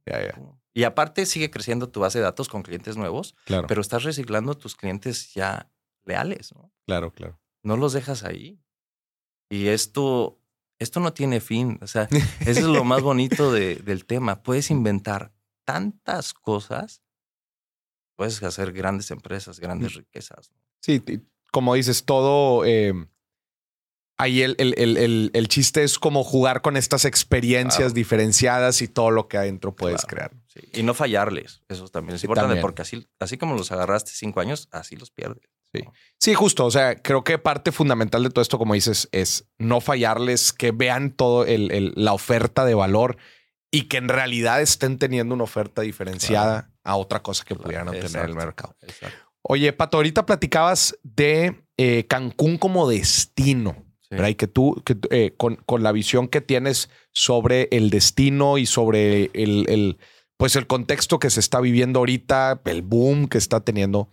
Ya, 0.04 0.22
ya. 0.22 0.34
Y 0.76 0.84
aparte 0.84 1.24
sigue 1.24 1.50
creciendo 1.50 1.88
tu 1.88 2.00
base 2.00 2.18
de 2.18 2.24
datos 2.24 2.48
con 2.50 2.62
clientes 2.62 2.98
nuevos, 2.98 3.34
Claro, 3.46 3.66
pero 3.66 3.80
estás 3.80 4.02
reciclando 4.02 4.54
tus 4.58 4.76
clientes 4.76 5.32
ya 5.32 5.70
leales, 6.04 6.54
¿no? 6.54 6.70
claro, 6.86 7.12
claro. 7.12 7.40
no 7.62 7.78
los 7.78 7.94
dejas 7.94 8.24
ahí. 8.24 8.60
Y 9.50 9.68
esto, 9.68 10.38
esto 10.78 11.00
no 11.00 11.14
tiene 11.14 11.40
fin. 11.40 11.78
O 11.80 11.86
sea, 11.86 12.08
eso 12.40 12.60
es 12.60 12.66
lo 12.66 12.84
más 12.84 13.00
bonito 13.02 13.52
de- 13.52 13.76
del 13.76 14.04
tema. 14.04 14.42
Puedes 14.42 14.70
inventar 14.70 15.32
tantas 15.64 16.34
cosas. 16.34 17.02
Puedes 18.16 18.42
hacer 18.42 18.72
grandes 18.72 19.10
empresas, 19.10 19.58
grandes 19.60 19.94
riquezas. 19.94 20.52
Sí, 20.82 21.02
como 21.52 21.72
dices, 21.74 22.04
todo. 22.04 22.64
eh, 22.66 22.92
ahí 24.18 24.42
el, 24.42 24.56
el, 24.58 24.74
el, 24.78 24.96
el, 24.98 25.30
el 25.32 25.48
chiste 25.48 25.84
es 25.84 25.98
como 25.98 26.22
jugar 26.22 26.60
con 26.60 26.76
estas 26.76 27.04
experiencias 27.06 27.78
Claro. 27.78 27.94
diferenciadas 27.94 28.82
y 28.82 28.88
todo 28.88 29.10
lo 29.10 29.26
que 29.28 29.38
adentro 29.38 29.74
puedes 29.74 30.04
Claro, 30.04 30.30
crear. 30.30 30.45
Sí. 30.60 30.80
Y 30.80 30.82
no 30.82 30.94
fallarles. 30.94 31.62
Eso 31.68 31.88
también 31.88 32.14
es 32.16 32.20
Sí, 32.20 32.26
importante 32.26 32.48
también. 32.48 32.62
porque 32.62 32.82
así, 32.82 33.06
así 33.20 33.36
como 33.38 33.54
los 33.54 33.72
agarraste 33.72 34.10
cinco 34.14 34.40
años, 34.40 34.68
así 34.72 34.96
los 34.96 35.10
pierdes. 35.10 35.42
Sí. 35.74 35.82
Sí, 36.18 36.34
justo. 36.34 36.64
O 36.64 36.70
sea, 36.70 36.96
creo 37.02 37.22
que 37.24 37.38
parte 37.38 37.72
fundamental 37.72 38.22
de 38.22 38.30
todo 38.30 38.40
esto, 38.42 38.58
como 38.58 38.74
dices, 38.74 39.08
es 39.12 39.48
no 39.58 39.80
fallarles, 39.80 40.52
que 40.52 40.70
vean 40.72 41.10
todo 41.10 41.44
el, 41.44 41.70
el- 41.72 41.92
la 41.96 42.12
oferta 42.12 42.64
de 42.64 42.74
valor 42.74 43.16
y 43.70 43.82
que 43.82 43.96
en 43.98 44.08
realidad 44.08 44.62
estén 44.62 44.98
teniendo 44.98 45.34
una 45.34 45.44
oferta 45.44 45.82
diferenciada 45.82 46.70
a 46.84 46.96
otra 46.96 47.20
cosa 47.22 47.44
que 47.44 47.54
pudieran 47.56 47.88
obtener 47.88 48.22
en 48.24 48.30
el 48.30 48.34
mercado. 48.36 48.74
Exacto. 48.80 49.16
Oye, 49.42 49.72
Pato, 49.72 49.98
ahorita 49.98 50.24
platicabas 50.26 50.96
de 51.02 51.62
eh, 51.76 52.04
Cancún 52.08 52.58
como 52.58 52.88
destino. 52.88 53.84
Sí. 54.08 54.16
Y 54.24 54.34
que 54.36 54.46
tú, 54.46 54.80
que, 54.84 54.96
eh, 55.10 55.34
con, 55.36 55.56
con 55.66 55.82
la 55.82 55.90
visión 55.90 56.28
que 56.28 56.40
tienes 56.40 56.90
sobre 57.12 57.68
el 57.72 57.90
destino 57.90 58.56
y 58.56 58.64
sobre 58.66 59.30
el, 59.34 59.66
el, 59.68 59.98
pues 60.36 60.56
el 60.56 60.66
contexto 60.66 61.18
que 61.18 61.30
se 61.30 61.40
está 61.40 61.60
viviendo 61.60 61.98
ahorita, 62.00 62.60
el 62.64 62.82
boom 62.82 63.28
que 63.28 63.38
está 63.38 63.60
teniendo, 63.60 64.08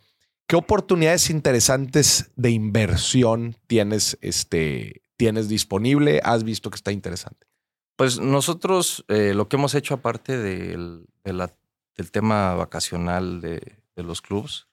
¿qué 0.47 0.55
oportunidades 0.55 1.30
interesantes 1.30 2.32
de 2.36 2.51
inversión 2.51 3.55
tienes, 3.67 4.17
este, 4.21 5.01
tienes 5.17 5.47
disponible? 5.49 6.21
¿Has 6.24 6.43
visto 6.43 6.69
que 6.69 6.76
está 6.76 6.91
interesante? 6.91 7.47
Pues 7.95 8.19
nosotros 8.19 9.05
eh, 9.07 9.34
lo 9.34 9.47
que 9.49 9.55
hemos 9.57 9.76
hecho 9.76 9.93
aparte 9.95 10.38
del, 10.38 11.05
de 11.24 11.34
la- 11.34 11.53
del 11.95 12.11
tema 12.11 12.55
vacacional 12.55 13.39
de, 13.39 13.78
de 13.95 14.03
los 14.03 14.21
clubs, 14.21 14.67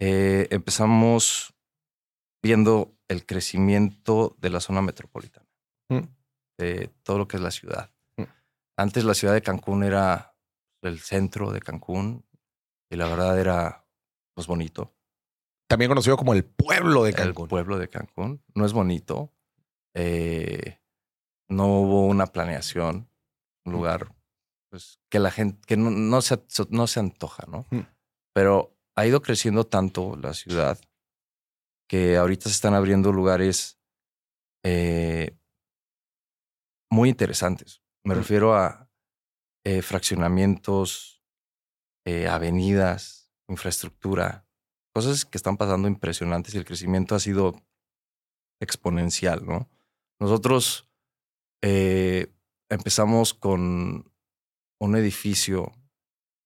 eh, 0.00 0.48
empezamos 0.50 1.54
viendo 2.42 2.94
el 3.08 3.24
crecimiento 3.26 4.36
de 4.40 4.50
la 4.50 4.60
zona 4.60 4.82
metropolitana, 4.82 5.46
Mm. 5.90 6.00
de 6.58 6.90
todo 7.02 7.18
lo 7.18 7.28
que 7.28 7.36
es 7.36 7.42
la 7.42 7.50
ciudad. 7.50 7.90
Mm. 8.16 8.24
Antes 8.76 9.04
la 9.04 9.14
ciudad 9.14 9.34
de 9.34 9.42
Cancún 9.42 9.82
era 9.84 10.34
el 10.82 11.00
centro 11.00 11.50
de 11.52 11.60
Cancún 11.60 12.24
y 12.90 12.96
la 12.96 13.06
verdad 13.08 13.38
era 13.38 13.86
pues 14.34 14.46
bonito. 14.46 14.94
También 15.68 15.90
conocido 15.90 16.16
como 16.16 16.32
el 16.34 16.44
pueblo 16.44 17.02
de 17.04 17.10
El 17.10 17.16
Cancún. 17.16 17.48
pueblo 17.48 17.78
de 17.78 17.88
Cancún 17.88 18.42
no 18.54 18.64
es 18.64 18.72
bonito. 18.72 19.34
Eh, 19.94 20.80
no 21.50 21.66
hubo 21.80 22.06
una 22.06 22.26
planeación, 22.26 23.10
un 23.64 23.72
lugar 23.72 24.14
pues, 24.70 25.00
que 25.10 25.18
la 25.18 25.30
gente, 25.30 25.60
que 25.66 25.76
no, 25.76 25.90
no 25.90 26.22
se, 26.22 26.42
no 26.70 26.86
se 26.86 27.00
antoja, 27.00 27.44
¿no? 27.48 27.66
Mm. 27.70 27.80
Pero 28.34 28.76
ha 28.96 29.06
ido 29.06 29.20
creciendo 29.22 29.64
tanto 29.66 30.16
la 30.16 30.34
ciudad 30.34 30.78
que 31.88 32.16
ahorita 32.16 32.44
se 32.44 32.54
están 32.54 32.74
abriendo 32.74 33.12
lugares 33.12 33.78
eh, 34.64 35.36
muy 36.90 37.08
interesantes. 37.08 37.82
Me 38.04 38.14
Mm. 38.14 38.18
refiero 38.18 38.54
a 38.54 38.87
eh, 39.64 39.82
fraccionamientos, 39.82 41.22
eh, 42.06 42.28
avenidas, 42.28 43.32
infraestructura, 43.48 44.46
cosas 44.94 45.24
que 45.24 45.38
están 45.38 45.56
pasando 45.56 45.88
impresionantes 45.88 46.54
y 46.54 46.58
el 46.58 46.64
crecimiento 46.64 47.14
ha 47.14 47.20
sido 47.20 47.54
exponencial, 48.60 49.44
¿no? 49.46 49.68
Nosotros 50.20 50.88
eh, 51.62 52.32
empezamos 52.68 53.34
con 53.34 54.12
un 54.80 54.96
edificio 54.96 55.72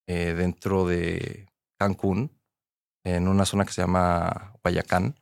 dentro 0.06 0.86
de 0.86 1.48
Cancún, 1.78 2.30
en 3.04 3.28
una 3.28 3.46
zona 3.46 3.64
que 3.64 3.72
se 3.72 3.80
llama 3.80 4.54
Guayacán. 4.62 5.18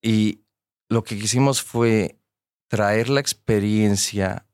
Y 0.00 0.44
lo 0.88 1.02
que 1.02 1.18
quisimos 1.18 1.62
fue 1.62 2.20
traer 2.68 3.08
la 3.08 3.20
experiencia 3.20 4.46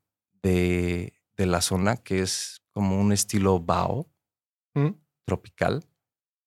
de, 0.42 1.17
de 1.38 1.46
la 1.46 1.60
zona, 1.62 1.96
que 1.96 2.20
es 2.20 2.60
como 2.72 3.00
un 3.00 3.12
estilo 3.12 3.60
bao 3.60 4.10
Mm. 4.74 4.90
tropical, 5.26 5.84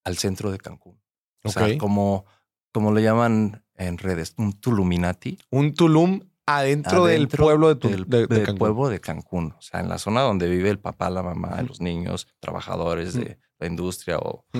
al 0.05 0.17
centro 0.17 0.51
de 0.51 0.57
Cancún. 0.59 1.01
O 1.43 1.49
sea, 1.49 1.77
como, 1.77 2.25
como 2.71 2.93
le 2.93 3.01
llaman 3.01 3.65
en 3.75 3.97
redes, 3.97 4.35
un 4.37 4.53
Tuluminati. 4.53 5.39
Un 5.49 5.73
Tulum 5.73 6.21
adentro, 6.45 7.05
del 7.05 7.27
pueblo 7.27 7.69
de, 7.69 7.75
Tu- 7.75 7.89
del, 7.89 8.05
de- 8.07 8.27
de 8.27 8.35
del 8.35 8.45
Cancún. 8.45 8.59
pueblo 8.59 8.89
de 8.89 8.99
Cancún. 8.99 9.53
O 9.57 9.61
sea, 9.61 9.79
en 9.79 9.89
la 9.89 9.97
zona 9.97 10.21
donde 10.21 10.47
vive 10.49 10.69
el 10.69 10.79
papá, 10.79 11.09
la 11.09 11.23
mamá, 11.23 11.61
los 11.63 11.81
niños, 11.81 12.27
trabajadores 12.39 13.13
de 13.13 13.39
la 13.59 13.67
industria 13.67 14.17
o, 14.19 14.45
Mm. 14.53 14.59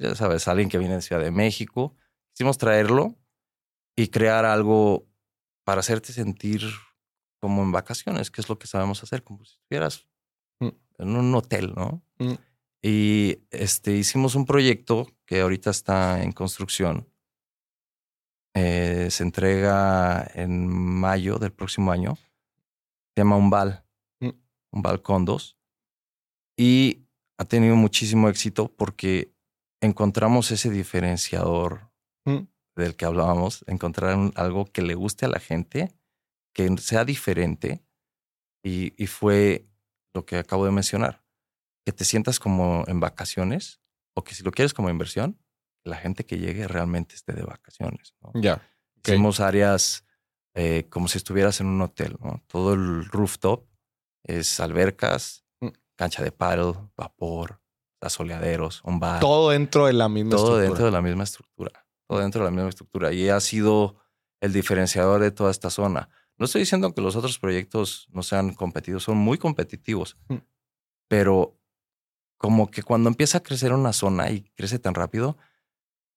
ya 0.00 0.14
sabes, 0.14 0.46
alguien 0.48 0.68
que 0.68 0.78
viene 0.78 0.94
de 0.96 1.02
Ciudad 1.02 1.22
de 1.22 1.30
México. 1.30 1.94
Quisimos 2.32 2.58
traerlo 2.58 3.16
y 3.96 4.08
crear 4.08 4.44
algo 4.44 5.06
para 5.64 5.80
hacerte 5.80 6.12
sentir 6.12 6.62
como 7.44 7.62
en 7.62 7.72
vacaciones, 7.72 8.30
que 8.30 8.40
es 8.40 8.48
lo 8.48 8.58
que 8.58 8.66
sabemos 8.66 9.02
hacer, 9.02 9.22
como 9.22 9.44
si 9.44 9.52
estuvieras 9.52 10.08
Mm. 10.60 10.68
en 11.00 11.16
un 11.16 11.34
hotel, 11.34 11.74
¿no? 11.76 12.02
Mm. 12.18 12.32
Y 12.82 13.40
este, 13.50 13.94
hicimos 13.94 14.34
un 14.34 14.46
proyecto 14.46 15.06
que 15.26 15.42
ahorita 15.42 15.68
está 15.68 16.22
en 16.22 16.32
construcción. 16.32 17.06
Eh, 18.54 19.08
se 19.10 19.24
entrega 19.24 20.26
en 20.34 20.66
mayo 20.68 21.38
del 21.38 21.52
próximo 21.52 21.92
año. 21.92 22.16
Se 23.14 23.20
llama 23.20 23.36
Umbal. 23.36 23.84
Mm. 24.20 24.30
Umbal 24.72 25.02
Condos. 25.02 25.58
Y 26.56 27.04
ha 27.36 27.44
tenido 27.44 27.76
muchísimo 27.76 28.30
éxito 28.30 28.68
porque 28.74 29.34
encontramos 29.82 30.50
ese 30.50 30.70
diferenciador 30.70 31.90
Mm. 32.24 32.46
del 32.76 32.96
que 32.96 33.04
hablábamos, 33.04 33.64
encontrar 33.66 34.16
algo 34.36 34.64
que 34.64 34.80
le 34.80 34.94
guste 34.94 35.26
a 35.26 35.28
la 35.28 35.40
gente, 35.40 35.92
que 36.54 36.74
sea 36.78 37.04
diferente. 37.04 37.84
Y, 38.64 38.94
y 39.02 39.06
fue 39.08 39.68
lo 40.14 40.24
que 40.24 40.38
acabo 40.38 40.64
de 40.64 40.70
mencionar, 40.70 41.22
que 41.84 41.92
te 41.92 42.04
sientas 42.06 42.40
como 42.40 42.84
en 42.86 42.98
vacaciones 43.00 43.80
o 44.16 44.24
que 44.24 44.34
si 44.34 44.42
lo 44.42 44.52
quieres 44.52 44.72
como 44.72 44.88
inversión, 44.88 45.38
la 45.84 45.96
gente 45.96 46.24
que 46.24 46.38
llegue 46.38 46.66
realmente 46.66 47.14
esté 47.14 47.34
de 47.34 47.42
vacaciones. 47.42 48.14
¿no? 48.22 48.32
Ya. 48.40 48.54
Ok. 48.96 49.08
Hicimos 49.08 49.40
áreas 49.40 50.04
eh, 50.54 50.86
como 50.88 51.08
si 51.08 51.18
estuvieras 51.18 51.60
en 51.60 51.66
un 51.66 51.82
hotel, 51.82 52.16
¿no? 52.20 52.42
Todo 52.46 52.72
el 52.72 53.04
rooftop 53.06 53.66
es 54.22 54.60
albercas, 54.60 55.44
Mm. 55.60 55.68
cancha 55.96 56.22
de 56.22 56.32
paddle, 56.32 56.74
vapor, 56.96 57.60
asoleaderos, 58.00 58.82
un 58.84 59.00
bar. 59.00 59.20
Todo 59.20 59.50
dentro 59.50 59.86
de 59.86 59.92
la 59.92 60.08
misma 60.08 60.30
todo 60.30 60.42
estructura. 60.60 60.62
dentro 60.68 60.84
de 60.86 60.90
la 60.92 61.02
misma 61.02 61.24
estructura. 61.24 61.86
Todo 62.08 62.18
dentro 62.20 62.40
de 62.40 62.44
la 62.46 62.50
misma 62.50 62.68
estructura. 62.68 63.12
Y 63.12 63.28
ha 63.28 63.40
sido 63.40 63.96
el 64.40 64.52
diferenciador 64.52 65.20
de 65.20 65.30
toda 65.30 65.50
esta 65.50 65.70
zona. 65.70 66.08
No 66.38 66.46
estoy 66.46 66.60
diciendo 66.62 66.92
que 66.94 67.00
los 67.00 67.16
otros 67.16 67.38
proyectos 67.38 68.08
no 68.12 68.22
sean 68.22 68.54
competitivos, 68.54 69.04
son 69.04 69.16
muy 69.16 69.38
competitivos. 69.38 70.16
Mm. 70.28 70.36
Pero 71.08 71.58
como 72.38 72.70
que 72.70 72.82
cuando 72.82 73.08
empieza 73.08 73.38
a 73.38 73.42
crecer 73.42 73.72
una 73.72 73.92
zona 73.92 74.30
y 74.30 74.42
crece 74.56 74.78
tan 74.78 74.94
rápido, 74.94 75.36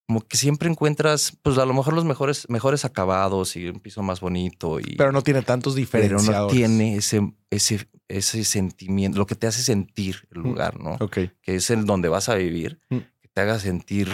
como 0.07 0.21
que 0.21 0.37
siempre 0.37 0.69
encuentras, 0.69 1.37
pues 1.41 1.57
a 1.57 1.65
lo 1.65 1.73
mejor 1.73 1.93
los 1.93 2.05
mejores, 2.05 2.49
mejores 2.49 2.85
acabados 2.85 3.55
y 3.57 3.67
un 3.67 3.79
piso 3.81 4.01
más 4.03 4.21
bonito. 4.21 4.79
Y, 4.79 4.95
Pero 4.95 5.11
no 5.11 5.21
tiene 5.21 5.41
tantos 5.41 5.73
pero 5.73 5.81
diferenciadores. 5.81 6.33
no 6.33 6.47
tiene 6.47 6.95
ese, 6.95 7.33
ese, 7.49 7.87
ese 8.07 8.43
sentimiento, 8.45 9.19
lo 9.19 9.25
que 9.27 9.35
te 9.35 9.47
hace 9.47 9.61
sentir 9.61 10.27
el 10.31 10.39
Mm. 10.39 10.43
lugar, 10.43 10.79
¿no? 10.79 10.91
Ok. 11.01 11.17
Que 11.41 11.55
es 11.55 11.69
el 11.69 11.85
donde 11.85 12.07
vas 12.09 12.29
a 12.29 12.35
vivir, 12.35 12.79
Mm. 12.89 12.97
que 13.19 13.27
te 13.27 13.41
haga 13.41 13.59
sentir 13.59 14.07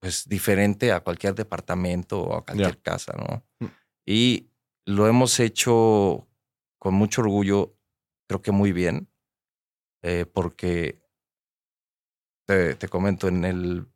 pues 0.00 0.28
diferente 0.28 0.90
a 0.90 0.98
cualquier 0.98 1.36
departamento 1.36 2.20
o 2.20 2.36
a 2.36 2.44
cualquier 2.44 2.82
casa, 2.82 3.12
¿no? 3.16 3.44
Mm. 3.60 3.70
Y 4.04 4.48
lo 4.86 5.06
hemos 5.06 5.38
hecho 5.40 6.28
con 6.78 6.94
mucho 6.94 7.22
orgullo, 7.22 7.76
creo 8.28 8.42
que 8.42 8.52
muy 8.52 8.72
bien, 8.72 9.08
eh, 10.02 10.26
porque 10.26 11.02
te, 12.46 12.74
te 12.74 12.88
comento, 12.88 13.28
en 13.28 13.44
el, 13.44 13.86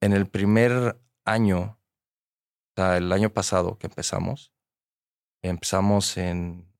en 0.00 0.12
el 0.12 0.26
primer 0.26 1.00
año, 1.24 1.60
o 1.60 2.72
sea, 2.76 2.96
el 2.96 3.12
año 3.12 3.30
pasado 3.32 3.78
que 3.78 3.86
empezamos, 3.86 4.52
empezamos 5.42 6.16
en, 6.16 6.72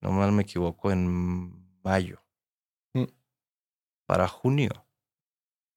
no 0.00 0.12
mal 0.12 0.32
me 0.32 0.42
equivoco, 0.42 0.90
en 0.90 1.80
mayo. 1.82 2.24
Mm. 2.94 3.04
Para 4.06 4.28
junio, 4.28 4.70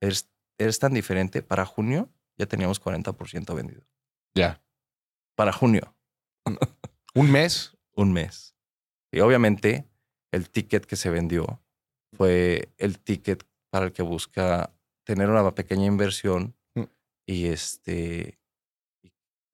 es, 0.02 0.32
es 0.58 0.80
tan 0.80 0.94
diferente, 0.94 1.44
para 1.44 1.66
junio 1.66 2.10
ya 2.38 2.46
teníamos 2.46 2.82
40% 2.82 3.54
vendido. 3.54 3.86
Ya. 4.34 4.64
Para 5.36 5.52
junio, 5.52 5.96
Un 7.16 7.32
mes. 7.32 7.78
un 7.96 8.12
mes. 8.12 8.56
Y 9.12 9.20
obviamente 9.20 9.88
el 10.32 10.50
ticket 10.50 10.86
que 10.86 10.96
se 10.96 11.10
vendió 11.12 11.62
fue 12.18 12.74
el 12.78 13.00
ticket 13.00 13.46
para 13.70 13.86
el 13.86 13.92
que 13.94 14.02
busca 14.02 14.74
tener 15.04 15.30
una 15.30 15.54
pequeña 15.54 15.86
inversión 15.86 16.56
Mm. 16.76 16.84
y 17.28 17.46
este 17.48 18.40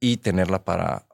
y 0.02 0.18
tenerla 0.18 0.64
para 0.64 1.06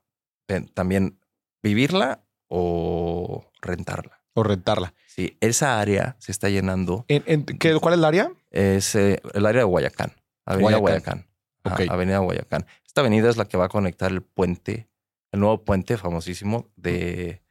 también 0.75 1.17
vivirla 1.63 2.23
o 2.47 3.49
rentarla. 3.61 4.21
O 4.35 4.43
rentarla. 4.43 4.93
Sí, 5.07 5.35
esa 5.39 5.79
área 5.79 6.15
se 6.19 6.31
está 6.31 6.49
llenando. 6.49 7.05
¿En, 7.07 7.23
en- 7.25 7.45
qué- 7.45 7.79
¿Cuál 7.79 7.95
es 7.95 7.97
el 7.97 8.05
área? 8.05 8.31
Es 8.51 8.93
eh, 8.93 9.19
el 9.33 9.45
área 9.47 9.61
de 9.61 9.65
Guayacán, 9.65 10.11
Avenida 10.45 10.77
Guayacán. 10.77 11.25
Avenida 11.63 12.19
Guayacán. 12.19 12.67
Esta 12.85 13.01
avenida 13.01 13.29
es 13.31 13.37
la 13.37 13.45
que 13.45 13.57
va 13.57 13.65
a 13.65 13.69
conectar 13.69 14.11
el 14.11 14.21
puente, 14.21 14.87
el 15.35 15.39
nuevo 15.41 15.63
puente 15.63 15.97
famosísimo 15.97 16.69
de 16.75 17.41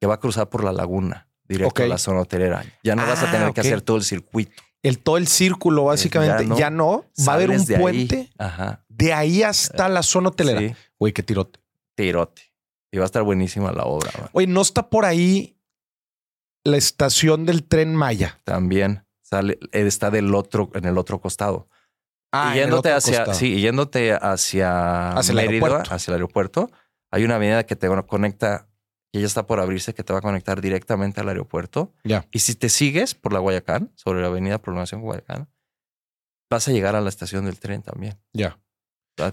que 0.00 0.06
va 0.06 0.14
a 0.14 0.20
cruzar 0.20 0.48
por 0.48 0.62
la 0.64 0.72
laguna, 0.72 1.28
directo 1.48 1.82
a 1.82 1.86
la 1.86 1.98
zona 1.98 2.20
hotelera. 2.20 2.64
Ya 2.84 2.94
no 2.96 3.06
vas 3.06 3.22
a 3.22 3.28
Ah, 3.28 3.32
tener 3.32 3.48
ok. 3.48 3.54
que 3.54 3.60
hacer 3.62 3.82
todo 3.82 3.96
el 3.96 4.04
circuito. 4.04 4.62
El 4.82 4.98
todo 5.00 5.16
el 5.16 5.26
círculo, 5.26 5.84
básicamente. 5.84 6.44
ya 6.44 6.48
no. 6.48 6.58
Ya 6.58 6.70
no. 6.70 7.04
Va 7.26 7.32
a 7.32 7.34
haber 7.36 7.50
un 7.50 7.56
ahí. 7.60 7.76
puente. 7.80 8.30
Ajá. 8.38 8.84
De 8.88 9.12
ahí 9.12 9.42
hasta 9.42 9.88
la 9.88 10.02
zona 10.02 10.28
hotelera. 10.28 10.60
Sí, 10.60 10.74
Güey, 10.98 11.12
qué 11.12 11.22
tirote. 11.22 11.58
tirote. 11.96 12.42
Y 12.92 12.98
va 12.98 13.04
a 13.04 13.06
estar 13.06 13.22
buenísima 13.24 13.72
la 13.72 13.84
obra. 13.84 14.10
man. 14.18 14.28
Oye, 14.32 14.46
¿no 14.46 14.60
está 14.62 14.88
por 14.88 15.04
ahí 15.04 15.56
la 16.64 16.76
estación 16.76 17.46
del 17.46 17.64
tren 17.64 17.94
Maya? 17.96 18.40
También 18.44 19.04
sale, 19.22 19.58
está 19.72 20.10
del 20.10 20.34
otro, 20.34 20.70
en 20.74 20.84
el 20.84 20.98
otro 20.98 21.20
costado. 21.20 21.68
Ah, 22.32 22.52
y 22.54 22.58
yéndote 22.58 22.92
hacia, 22.92 23.18
costado. 23.18 23.38
sí, 23.38 23.60
yéndote 23.60 24.12
hacia, 24.12 25.12
Hacia 25.12 25.32
el 25.32 25.38
aeropuerto. 25.38 25.92
hacia 25.94 26.10
el 26.10 26.14
aeropuerto, 26.14 26.70
hay 27.10 27.24
una 27.24 27.36
avenida 27.36 27.64
que 27.66 27.76
te 27.76 27.88
conecta, 28.06 28.68
que 29.12 29.20
ya 29.20 29.26
está 29.26 29.46
por 29.46 29.60
abrirse, 29.60 29.94
que 29.94 30.02
te 30.04 30.12
va 30.12 30.18
a 30.18 30.22
conectar 30.22 30.60
directamente 30.60 31.20
al 31.20 31.28
aeropuerto. 31.28 31.94
Ya. 32.04 32.26
Y 32.32 32.40
si 32.40 32.54
te 32.54 32.68
sigues 32.68 33.14
por 33.14 33.32
la 33.32 33.38
Guayacán, 33.38 33.92
sobre 33.94 34.20
la 34.22 34.28
avenida 34.28 34.58
Prolongación 34.58 35.00
Guayacán, 35.02 35.48
vas 36.50 36.68
a 36.68 36.72
llegar 36.72 36.94
a 36.96 37.00
la 37.00 37.08
estación 37.08 37.44
del 37.44 37.58
tren 37.58 37.82
también. 37.82 38.18
Ya. 38.32 38.58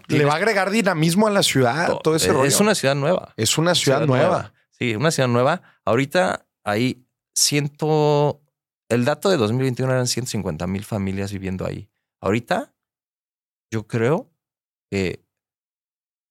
Le 0.07 0.23
va 0.23 0.33
a 0.33 0.37
agregar 0.37 0.69
dinamismo 0.71 1.27
a 1.27 1.31
la 1.31 1.43
ciudad, 1.43 1.87
to- 1.87 1.99
todo 1.99 2.15
ese 2.15 2.27
es 2.27 2.33
rollo. 2.33 2.57
una 2.61 2.73
ciudad 2.75 2.95
nueva. 2.95 3.33
es 3.35 3.57
una 3.57 3.75
ciudad, 3.75 4.05
nueva. 4.05 4.53
Sí, 4.71 4.95
una 4.95 5.11
ciudad 5.11 5.27
nueva. 5.27 5.61
Ahorita 5.83 6.47
hay 6.63 7.05
ciento. 7.35 8.41
El 8.89 9.03
dato 9.05 9.29
de 9.29 9.37
2021 9.37 9.91
eran 9.91 10.07
150 10.07 10.67
mil 10.67 10.83
familias 10.85 11.31
viviendo 11.33 11.65
ahí. 11.65 11.89
Ahorita, 12.21 12.73
yo 13.71 13.85
creo 13.87 14.31
que 14.89 15.25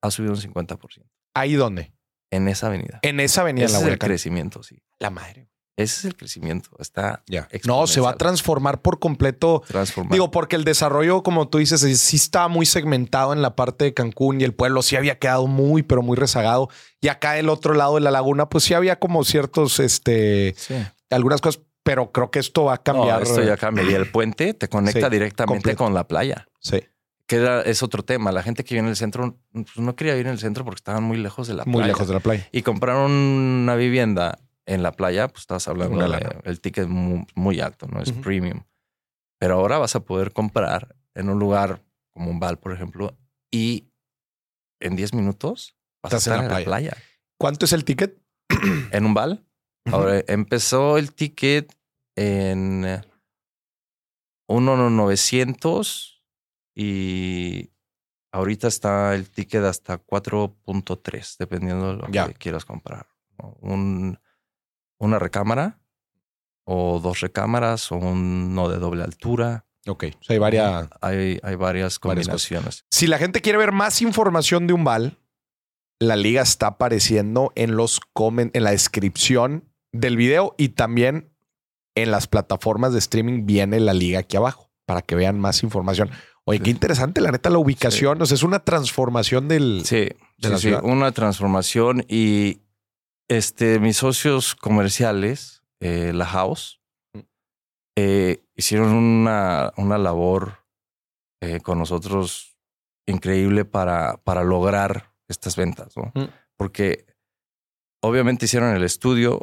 ha 0.03 0.11
subido 0.11 0.33
un 0.33 0.41
50% 0.41 1.05
¿Ahí 1.35 1.55
dónde? 1.55 1.93
en 2.31 2.49
esa 2.49 2.69
avenida. 2.69 2.99
En 3.03 3.21
esa 3.21 3.43
avenida, 3.43 3.67
en 3.67 3.73
la 3.73 3.79
es 3.81 3.85
el 3.87 3.99
crecimiento, 3.99 4.63
sí. 4.63 4.83
La 4.99 5.11
madre. 5.11 5.49
Ese 5.77 5.99
es 6.01 6.05
el 6.07 6.17
crecimiento. 6.17 6.71
Está 6.79 7.23
Ya. 7.27 7.47
No, 7.67 7.87
se 7.87 8.01
va 8.01 8.11
a 8.11 8.17
transformar 8.17 8.81
por 8.81 8.99
completo. 8.99 9.63
transformado. 9.69 10.15
Digo, 10.15 10.31
porque 10.31 10.57
el 10.57 10.65
desarrollo, 10.65 11.23
como 11.23 11.49
tú 11.49 11.59
dices, 11.59 11.81
sí- 12.01 12.17
estaba 12.17 12.49
muy 12.49 12.65
segmentado 12.67 13.33
en 13.35 13.43
la 13.43 13.55
parte 13.55 13.85
de 13.87 13.93
Cancún 13.95 14.41
y 14.41 14.45
el 14.45 14.55
pueblo 14.55 14.81
sí 14.83 14.97
había 14.97 15.19
quedado 15.19 15.47
muy, 15.47 15.83
pero 15.83 16.03
muy 16.03 16.17
rezagado. 16.17 16.69
Y 17.03 17.09
acá 17.09 17.39
el 17.39 17.49
otro 17.51 17.75
lado 17.75 17.97
de 17.97 18.01
la 18.03 18.11
laguna, 18.11 18.49
pues 18.49 18.65
sí 18.65 18.73
había 18.75 18.99
como 18.99 19.25
ciertos, 19.25 19.79
este, 19.81 20.55
Sí. 20.57 20.75
algunas 21.11 21.41
cosas, 21.43 21.63
pero 21.83 22.13
creo 22.13 22.31
que 22.31 22.39
esto 22.39 22.65
va 22.65 22.75
a 22.75 22.77
No, 22.77 22.83
cambiar. 22.83 23.23
esto 23.23 23.43
ya 23.43 23.57
cambia. 23.57 23.85
Y 23.85 23.93
el 23.95 24.11
puente 24.11 24.55
te 24.55 24.69
conecta 24.69 25.07
Sí, 25.09 25.13
directamente 25.13 25.55
completo. 25.55 25.85
con 25.85 25.93
la 25.95 26.07
playa. 26.07 26.47
Sí, 26.61 26.81
Que 27.27 27.37
era- 27.37 27.63
es 27.63 27.83
otro 27.83 28.03
tema. 28.03 28.33
La 28.33 28.43
gente 28.43 28.65
que 28.65 28.75
vive 28.75 28.85
en 28.85 28.91
el 28.91 28.97
centro 28.97 29.39
pues, 29.53 29.77
no 29.79 29.95
quería 29.97 30.13
vivir 30.15 30.27
en 30.27 30.33
el 30.33 30.39
centro 30.39 30.65
porque 30.65 30.79
estaban 30.81 31.03
muy 31.05 31.17
lejos 31.19 31.49
de 31.49 31.55
la 31.55 31.65
muy 31.65 31.75
playa. 31.77 31.87
lejos 31.89 32.09
de 32.09 32.15
la 32.15 32.21
playa. 32.21 32.49
y 32.53 32.63
compraron 32.63 33.11
una 33.13 33.75
vivienda 33.77 34.39
en 34.67 34.83
la 34.83 34.93
playa, 34.93 35.29
pues 35.29 35.41
estabas 35.43 35.67
hablando 35.69 35.95
Una 35.97 36.05
de 36.05 36.11
lana. 36.11 36.41
el 36.45 36.61
ticket 36.61 36.87
muy, 36.89 37.27
muy 37.35 37.61
alto, 37.61 37.87
no 37.89 38.01
es 38.01 38.13
premium. 38.13 38.63
Pero 39.41 39.55
ahora 39.55 39.79
vas 39.79 39.97
a 39.97 40.01
poder 40.05 40.33
comprar 40.33 40.95
en 41.15 41.29
un 41.29 41.39
lugar 41.39 41.83
como 42.13 42.31
un 42.31 42.39
Val, 42.39 42.59
por 42.59 42.73
ejemplo, 42.73 43.19
y 43.51 43.89
en 44.81 44.95
10 44.97 45.15
minutos 45.15 45.77
vas 46.03 46.13
Estás 46.13 46.29
a 46.29 46.31
en 46.37 46.43
estar 46.43 46.51
la 46.53 46.59
en 46.59 46.61
la 46.63 46.65
playa. 46.65 46.97
¿Cuánto 47.39 47.65
es 47.65 47.73
el 47.73 47.85
ticket? 47.85 48.21
En 48.93 49.05
un 49.07 49.15
Val. 49.15 49.45
Ahora 49.87 50.23
empezó 50.29 50.97
el 50.99 51.13
ticket 51.13 51.75
en 52.17 52.85
eh, 52.85 53.01
1,900 54.49 56.12
y 56.75 57.71
ahorita 58.33 58.69
está 58.69 59.15
el 59.15 59.29
ticket 59.31 59.65
hasta 59.65 60.05
4.3, 60.05 61.37
dependiendo 61.39 61.89
de 61.89 61.97
lo 61.97 62.07
que 62.07 62.35
quieras 62.35 62.65
comprar. 62.65 63.07
Un, 63.61 64.19
una 64.99 65.19
recámara 65.19 65.81
o 66.65 67.01
dos 67.01 67.21
recámaras 67.21 67.91
o 67.93 67.97
uno 67.97 68.69
de 68.69 68.79
doble 68.79 69.05
altura. 69.05 69.67
Ok. 69.87 70.05
O 70.21 70.25
sea, 70.25 70.35
hay 70.35 70.39
varias. 70.39 70.89
Hay, 71.01 71.41
hay 71.43 71.55
varias 71.57 71.99
Varias 72.01 72.29
combinaciones. 72.29 72.87
Si 72.91 73.07
la 73.07 73.19
gente 73.19 73.41
quiere 73.41 73.59
ver 73.59 73.73
más 73.73 74.01
información 74.01 74.67
de 74.67 74.75
Umbal, 74.75 75.19
la 75.99 76.17
liga 76.17 76.43
está 76.43 76.69
apareciendo 76.69 77.53
en 77.55 77.77
los 77.77 78.01
comen 78.13 78.51
en 78.55 78.65
la 78.65 78.71
descripción 78.71 79.73
del 79.93 80.17
video 80.17 80.55
y 80.57 80.71
también 80.71 81.33
en 81.95 82.11
las 82.11 82.27
plataformas 82.27 82.93
de 82.93 82.99
streaming 82.99 83.45
viene 83.45 83.79
la 83.81 83.93
liga 83.93 84.21
aquí 84.21 84.37
abajo 84.37 84.71
para 84.87 85.03
que 85.03 85.15
vean 85.15 85.39
más 85.39 85.63
información. 85.63 86.11
Oye, 86.45 86.59
Sí. 86.59 86.65
qué 86.65 86.71
interesante, 86.71 87.21
la 87.21 87.31
neta, 87.31 87.51
la 87.51 87.59
ubicación. 87.59 88.21
O 88.21 88.27
sea, 88.27 88.35
es 88.35 88.43
una 88.43 88.59
transformación 88.65 89.49
del. 89.49 89.83
Sí, 89.85 89.97
de 89.97 90.17
sí, 90.39 90.49
la 90.49 90.57
sí, 90.57 90.63
ciudad. 90.69 90.85
una 90.85 91.13
transformación 91.13 92.05
y 92.09 92.61
este, 93.29 93.79
mis 93.79 93.97
socios 93.97 94.55
comerciales, 94.55 95.63
eh, 95.81 96.13
la 96.15 96.27
House, 96.27 96.81
Mm. 97.15 97.21
eh, 97.97 98.43
hicieron 98.57 98.89
una, 98.93 99.73
una 99.77 99.99
labor 99.99 100.59
eh, 101.41 101.61
con 101.61 101.79
nosotros 101.79 102.57
increíble 103.07 103.65
para, 103.65 104.17
para 104.19 104.43
lograr 104.45 105.13
estas 105.29 105.57
ventas, 105.57 105.97
¿no? 105.97 106.13
Mm. 106.15 106.29
Porque 106.57 107.07
obviamente 108.03 108.45
hicieron 108.47 108.75
el 108.75 108.83
estudio 108.85 109.41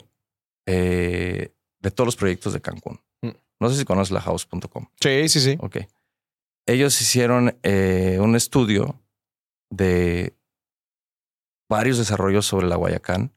de 0.65 1.91
todos 1.95 2.05
los 2.07 2.15
proyectos 2.15 2.53
de 2.53 2.61
Cancún. 2.61 3.01
Mm. 3.21 3.29
No 3.59 3.69
sé 3.69 3.77
si 3.77 3.85
conoces 3.85 4.11
la 4.11 4.21
house.com. 4.21 4.85
Sí, 5.01 5.27
sí, 5.29 5.39
sí. 5.39 5.57
Ok. 5.59 5.77
Ellos 6.69 7.01
hicieron 7.01 7.57
eh, 7.63 8.17
un 8.21 8.35
estudio 8.35 9.01
de 9.71 10.35
varios 11.69 11.97
desarrollos 11.97 12.45
sobre 12.45 12.67
la 12.67 12.75
Guayacán. 12.75 13.33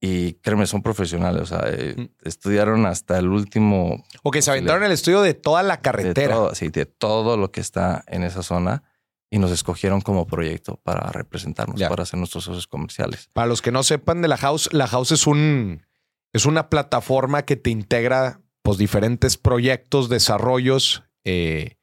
Y 0.00 0.34
créeme, 0.34 0.66
son 0.66 0.82
profesionales. 0.82 1.42
O 1.42 1.46
sea, 1.46 1.62
eh, 1.66 1.94
Mm. 1.96 2.08
estudiaron 2.26 2.86
hasta 2.86 3.18
el 3.18 3.28
último. 3.28 4.04
Ok, 4.22 4.38
se 4.40 4.50
aventaron 4.50 4.82
el 4.84 4.92
estudio 4.92 5.22
de 5.22 5.34
toda 5.34 5.62
la 5.62 5.76
De 5.76 5.82
carretera. 5.82 6.34
todo, 6.34 6.54
sí, 6.54 6.68
de 6.70 6.86
todo 6.86 7.36
lo 7.36 7.52
que 7.52 7.60
está 7.60 8.04
en 8.08 8.22
esa 8.24 8.42
zona. 8.42 8.82
Y 9.30 9.38
nos 9.38 9.50
escogieron 9.50 10.00
como 10.02 10.26
proyecto 10.26 10.76
para 10.82 11.10
representarnos, 11.10 11.80
para 11.80 12.04
ser 12.04 12.18
nuestros 12.18 12.44
socios 12.44 12.66
comerciales. 12.66 13.30
Para 13.32 13.46
los 13.46 13.62
que 13.62 13.72
no 13.72 13.82
sepan 13.82 14.20
de 14.20 14.28
la 14.28 14.36
House, 14.36 14.68
la 14.72 14.86
House 14.86 15.12
es 15.12 15.26
un 15.26 15.86
es 16.34 16.44
una 16.46 16.68
plataforma 16.68 17.42
que 17.42 17.56
te 17.56 17.70
integra 17.70 18.40
pues 18.62 18.76
diferentes 18.78 19.36
proyectos, 19.38 20.08
desarrollos, 20.10 21.02
eh, 21.24 21.76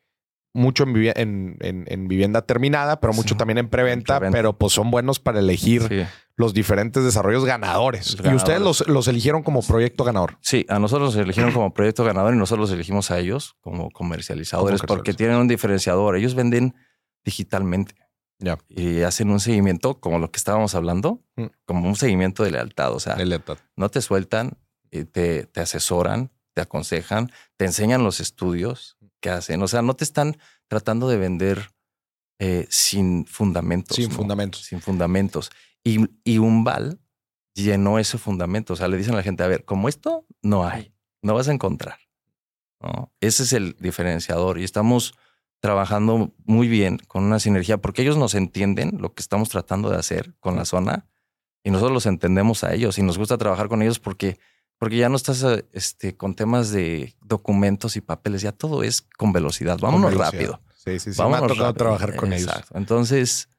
mucho 0.54 0.84
en, 0.84 0.94
vivi- 0.96 1.14
en- 1.16 1.58
en- 1.62 1.86
en 1.88 2.08
vivienda 2.08 2.42
terminada, 2.42 3.00
pero 3.00 3.14
mucho 3.14 3.36
Sí, 3.36 3.38
también 3.38 3.58
en 3.60 3.70
preventa, 3.70 4.14
en 4.16 4.20
preventa. 4.20 4.38
pero 4.38 4.58
pues 4.58 4.74
son 4.74 4.90
buenos 4.92 5.20
para 5.20 5.40
elegir 5.40 5.84
Sí. 5.88 6.04
los 6.36 6.54
diferentes 6.54 7.04
desarrollos 7.04 7.46
ganadores. 7.46 8.18
Los 8.20 8.32
Y 8.34 8.36
ustedes 8.36 8.60
los, 8.62 8.88
los 8.88 9.08
eligieron 9.08 9.44
como 9.44 9.62
proyecto 9.62 10.04
ganador. 10.04 10.38
Sí, 10.42 10.66
a 10.70 10.80
nosotros 10.80 11.14
nos 11.16 11.24
eligieron 11.24 11.52
como 11.52 11.74
proyecto 11.74 12.04
ganador 12.04 12.34
y 12.34 12.38
nosotros 12.38 12.70
los 12.70 12.74
elegimos 12.76 13.12
a 13.12 13.20
ellos 13.20 13.56
como 13.62 13.92
comercializadores 13.92 14.82
porque 14.82 15.14
tienen 15.14 15.36
un 15.38 15.48
diferenciador. 15.48 16.16
Ellos 16.16 16.34
venden 16.34 16.74
digitalmente 17.24 17.94
y 18.70 19.02
hacen 19.02 19.30
un 19.30 19.40
seguimiento 19.42 20.00
como 20.00 20.18
lo 20.18 20.32
que 20.32 20.38
estábamos 20.38 20.74
hablando, 20.74 21.22
Mm. 21.36 21.46
como 21.66 21.88
un 21.88 21.96
seguimiento 21.96 22.44
de 22.44 22.52
lealtad. 22.52 22.94
O 22.94 23.00
sea, 23.00 23.18
no 23.76 23.90
te 23.90 24.02
sueltan, 24.02 24.58
te, 24.90 25.06
te 25.46 25.60
asesoran, 25.62 26.32
te 26.54 26.62
aconsejan, 26.62 27.32
te 27.58 27.66
enseñan 27.66 28.04
los 28.04 28.20
estudios 28.20 28.98
que 29.20 29.30
hacen. 29.30 29.62
O 29.62 29.68
sea, 29.68 29.82
no 29.82 29.96
te 29.96 30.04
están 30.04 30.38
tratando 30.68 31.08
de 31.08 31.18
vender 31.18 31.72
eh, 32.40 32.68
sin 32.70 33.26
fundamentos. 33.26 33.96
Sin 33.96 34.10
¿no? 34.10 34.16
fundamentos. 34.16 34.64
Sin 34.64 34.82
fundamentos. 34.82 35.52
Y, 35.84 36.10
y 36.24 36.38
Umbal 36.38 37.00
llenó 37.54 38.00
ese 38.00 38.18
fundamento. 38.18 38.74
O 38.74 38.76
sea, 38.76 38.88
le 38.88 38.98
dicen 38.98 39.14
a 39.14 39.18
la 39.18 39.24
gente, 39.24 39.44
a 39.44 39.48
ver, 39.48 39.66
como 39.66 39.90
esto 39.90 40.26
no 40.42 40.66
hay, 40.66 40.94
no 41.22 41.34
vas 41.34 41.48
a 41.48 41.54
encontrar. 41.54 42.00
¿no? 42.82 43.12
Ese 43.20 43.44
es 43.44 43.54
el 43.54 43.76
diferenciador 43.80 44.60
y 44.60 44.64
estamos 44.64 45.14
trabajando 45.60 46.34
muy 46.46 46.68
bien 46.68 46.98
con 47.08 47.24
una 47.24 47.40
sinergia 47.40 47.78
porque 47.78 48.02
ellos 48.02 48.18
nos 48.18 48.34
entienden 48.34 48.98
lo 49.00 49.14
que 49.14 49.22
estamos 49.22 49.50
tratando 49.50 49.90
de 49.90 49.98
hacer 49.98 50.34
con 50.40 50.56
la 50.56 50.64
zona 50.64 51.06
y 51.64 51.72
nosotros 51.72 51.94
los 51.94 52.06
entendemos 52.06 52.64
a 52.64 52.74
ellos 52.74 52.98
y 52.98 53.04
nos 53.04 53.18
gusta 53.18 53.38
trabajar 53.38 53.68
con 53.68 53.82
ellos 53.82 54.00
porque, 54.00 54.40
porque 54.80 54.98
ya 54.98 55.10
no 55.10 55.16
estás 55.18 55.44
eh, 55.44 55.68
este, 55.74 56.18
con 56.18 56.34
temas 56.36 56.72
de 56.72 57.16
documentos 57.22 57.96
y 57.98 58.02
papeles, 58.02 58.42
ya 58.42 58.52
todo 58.54 58.82
es 58.84 59.02
con 59.02 59.32
velocidad. 59.34 59.78
Vámonos 59.80 60.10
Con 60.12 60.20
velocidad. 60.20 60.32
rápido. 60.56 60.62
Sí, 60.76 61.00
sí, 61.00 61.14
sí. 61.14 61.20
Me 61.20 61.24
ha 61.26 61.28
Vámonos 61.28 61.48
tocado 61.50 61.68
rápido. 61.70 61.74
trabajar 61.86 62.16
con 62.16 62.34
ellos. 62.34 62.48
Exacto. 62.48 62.78
Entonces, 62.78 63.50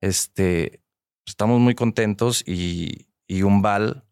este, 0.00 0.82
estamos 1.26 1.60
muy 1.60 1.74
contentos 1.74 2.42
y, 2.46 3.08
y 3.28 3.42
Umbal, 3.42 4.04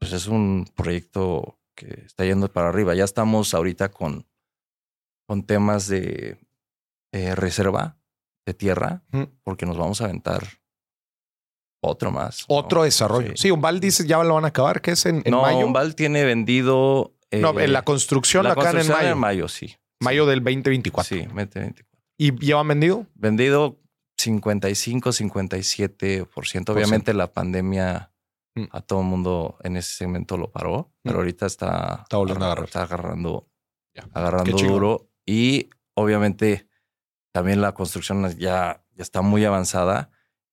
pues 0.00 0.12
es 0.12 0.26
un 0.26 0.66
proyecto 0.74 1.60
que 1.76 2.02
está 2.06 2.24
yendo 2.24 2.50
para 2.52 2.70
arriba. 2.70 2.94
Ya 2.94 3.04
estamos 3.04 3.52
ahorita 3.54 3.90
con, 3.90 4.26
con 5.26 5.44
temas 5.44 5.86
de 5.88 6.38
eh, 7.12 7.34
reserva 7.34 7.98
de 8.46 8.54
tierra, 8.54 9.04
porque 9.42 9.66
nos 9.66 9.76
vamos 9.76 10.00
a 10.00 10.06
aventar 10.06 10.42
otro 11.80 12.10
más. 12.10 12.44
¿no? 12.48 12.56
Otro 12.56 12.82
desarrollo. 12.84 13.32
Sí, 13.36 13.50
Umbal 13.50 13.80
dices 13.80 14.06
ya 14.06 14.22
lo 14.22 14.34
van 14.34 14.44
a 14.44 14.48
acabar, 14.48 14.80
que 14.80 14.92
es 14.92 15.06
en, 15.06 15.22
en 15.24 15.30
no, 15.30 15.42
mayo. 15.42 15.66
Umbal 15.66 15.94
tiene 15.94 16.24
vendido. 16.24 17.14
no, 17.32 17.58
eh, 17.58 17.64
en 17.64 17.72
la 17.72 17.82
construcción 17.82 18.44
la 18.44 18.52
acá 18.52 18.72
construcción 18.72 19.04
en 19.06 19.18
mayo. 19.18 19.48
sí. 19.48 19.74
Mayo 20.00 20.26
del 20.26 20.38
2024. 20.44 21.08
Sí, 21.16 21.22
2024. 21.24 21.86
¿Y 22.18 22.32
llevan 22.38 22.68
vendido? 22.68 23.06
Vendido 23.14 23.78
55, 24.16 25.12
57%. 25.12 26.72
Obviamente 26.72 27.14
la 27.14 27.32
pandemia 27.32 28.12
Mm. 28.54 28.64
a 28.72 28.80
todo 28.80 29.00
el 29.02 29.06
mundo 29.06 29.56
en 29.62 29.76
ese 29.76 29.94
segmento 29.94 30.36
lo 30.36 30.50
paró, 30.50 30.90
pero 31.02 31.16
Mm. 31.16 31.18
ahorita 31.20 31.46
está, 31.46 32.00
Está 32.02 32.16
volviendo 32.16 32.44
a 32.44 32.48
agarrar. 32.48 32.64
Está 32.66 32.82
agarrando, 32.82 33.46
agarrando 34.12 34.56
duro. 34.56 35.10
Y 35.26 35.68
obviamente 35.94 36.66
también 37.32 37.60
la 37.60 37.72
construcción 37.72 38.28
ya, 38.38 38.84
ya 38.94 39.02
está 39.02 39.20
muy 39.22 39.44
avanzada 39.44 40.10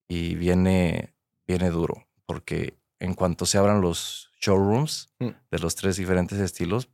y 0.08 0.34
viene, 0.36 1.14
viene 1.46 1.70
duro, 1.70 2.06
porque 2.26 2.78
en 2.98 3.14
cuanto 3.14 3.46
se 3.46 3.58
abran 3.58 3.80
los 3.80 4.30
showrooms 4.40 5.10
Mm. 5.18 5.28
de 5.50 5.58
los 5.58 5.74
tres 5.74 5.96
diferentes 5.96 6.38
estilos, 6.38 6.88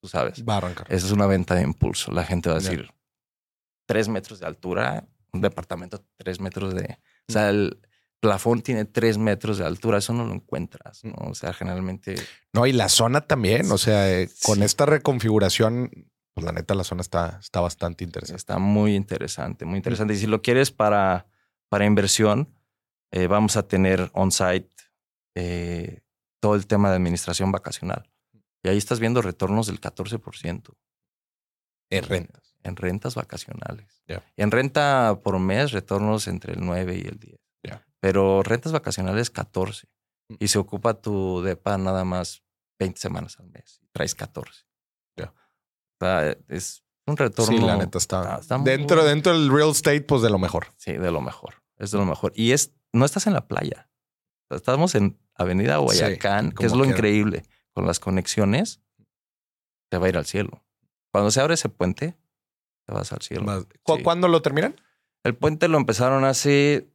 tú 0.00 0.08
sabes, 0.08 0.44
Va 0.48 0.54
a 0.54 0.56
arrancar. 0.58 0.86
esa 0.90 1.06
es 1.06 1.12
una 1.12 1.26
venta 1.26 1.54
de 1.54 1.62
impulso. 1.62 2.12
La 2.12 2.24
gente 2.24 2.48
va 2.48 2.56
a 2.56 2.58
decir 2.60 2.90
tres 3.86 4.08
metros 4.08 4.40
de 4.40 4.46
altura, 4.46 5.06
un 5.32 5.40
departamento 5.40 6.04
tres 6.16 6.40
metros 6.40 6.74
de. 6.74 6.82
O 6.82 6.86
Mm. 7.28 7.32
sea, 7.32 7.50
el 7.50 7.80
plafón 8.20 8.62
tiene 8.62 8.84
tres 8.84 9.18
metros 9.18 9.58
de 9.58 9.64
altura. 9.66 9.98
Eso 9.98 10.12
no 10.12 10.24
lo 10.24 10.32
encuentras. 10.34 11.04
Mm. 11.04 11.08
¿no? 11.08 11.14
O 11.30 11.34
sea, 11.34 11.52
generalmente 11.52 12.14
No, 12.52 12.66
y 12.66 12.72
la 12.72 12.88
zona 12.88 13.20
también. 13.20 13.70
O 13.70 13.78
sea, 13.78 14.10
eh, 14.12 14.28
con 14.44 14.58
Sí. 14.58 14.64
esta 14.64 14.86
reconfiguración, 14.86 15.90
pues 16.34 16.44
la 16.44 16.52
neta, 16.52 16.74
la 16.74 16.84
zona 16.84 17.02
está, 17.02 17.38
está 17.40 17.60
bastante 17.60 18.04
interesante. 18.04 18.38
está 18.38 18.58
muy 18.58 18.94
interesante, 18.94 19.64
muy 19.64 19.76
interesante. 19.78 20.14
Y 20.14 20.18
si 20.18 20.26
lo 20.26 20.42
quieres 20.42 20.70
para, 20.70 21.26
para 21.68 21.84
inversión, 21.84 22.52
eh, 23.12 23.26
vamos 23.26 23.56
a 23.56 23.66
tener 23.66 24.10
on-site 24.14 24.70
eh, 25.34 26.00
todo 26.40 26.54
el 26.54 26.66
tema 26.66 26.90
de 26.90 26.96
administración 26.96 27.52
vacacional. 27.52 28.10
Y 28.62 28.68
ahí 28.68 28.76
estás 28.78 29.00
viendo 29.00 29.22
retornos 29.22 29.66
del 29.68 29.80
14%. 29.80 30.74
En 31.90 32.04
rentas. 32.04 32.56
En 32.64 32.76
rentas 32.76 33.14
vacacionales. 33.14 34.02
Ya. 34.08 34.24
Y 34.36 34.42
en 34.42 34.50
renta 34.50 35.20
por 35.22 35.38
mes, 35.38 35.70
retornos 35.72 36.26
entre 36.26 36.54
el 36.54 36.64
9 36.64 36.96
y 36.96 37.06
el 37.06 37.18
10. 37.18 37.38
Ya. 37.62 37.86
Pero 38.00 38.42
rentas 38.42 38.72
vacacionales 38.72 39.30
14. 39.30 39.88
Mm. 40.28 40.34
Y 40.40 40.48
se 40.48 40.58
ocupa 40.58 40.94
tu 41.00 41.42
depa 41.42 41.78
nada 41.78 42.04
más 42.04 42.42
20 42.80 42.98
semanas 43.00 43.38
al 43.38 43.46
mes. 43.48 43.80
Traes 43.92 44.14
14. 44.16 44.64
Ya. 45.16 45.32
O 45.32 46.04
sea, 46.04 46.36
es 46.48 46.82
un 47.06 47.16
retorno. 47.16 47.56
Sí, 47.56 47.64
la 47.64 47.76
neta 47.76 47.98
está. 47.98 48.20
está- 48.22 48.38
está 48.40 48.58
muy 48.58 48.68
dentro, 48.68 48.96
bueno. 48.96 49.10
dentro 49.10 49.32
del 49.32 49.48
real 49.50 49.70
estate, 49.70 50.00
pues 50.02 50.22
de 50.22 50.30
lo 50.30 50.38
mejor. 50.38 50.66
Sí, 50.76 50.92
de 50.92 51.10
lo 51.12 51.20
mejor. 51.20 51.62
Es 51.78 51.92
de 51.92 51.98
lo 51.98 52.04
mejor. 52.04 52.32
Y 52.34 52.50
es, 52.50 52.72
no 52.96 53.04
estás 53.04 53.26
en 53.26 53.32
la 53.34 53.46
playa. 53.48 53.88
Estamos 54.50 54.94
en 54.94 55.18
Avenida 55.34 55.76
Guayacán, 55.78 56.52
que 56.52 56.66
es 56.66 56.72
lo 56.72 56.84
increíble. 56.84 57.44
Con 57.72 57.86
las 57.86 58.00
conexiones, 58.00 58.80
te 59.90 59.98
va 59.98 60.06
a 60.06 60.08
ir 60.08 60.16
al 60.16 60.26
cielo. 60.26 60.64
Cuando 61.12 61.30
se 61.30 61.40
abre 61.40 61.54
ese 61.54 61.68
puente, 61.68 62.16
te 62.86 62.92
vas 62.94 63.12
al 63.12 63.20
cielo. 63.22 63.44
Más- 63.44 63.66
¿Cu- 63.82 63.96
Sí. 63.96 64.02
¿Cuándo 64.02 64.28
lo 64.28 64.40
terminan? 64.42 64.76
El 65.24 65.34
puente 65.36 65.68
lo 65.68 65.76
empezaron 65.78 66.24
hace 66.24 66.90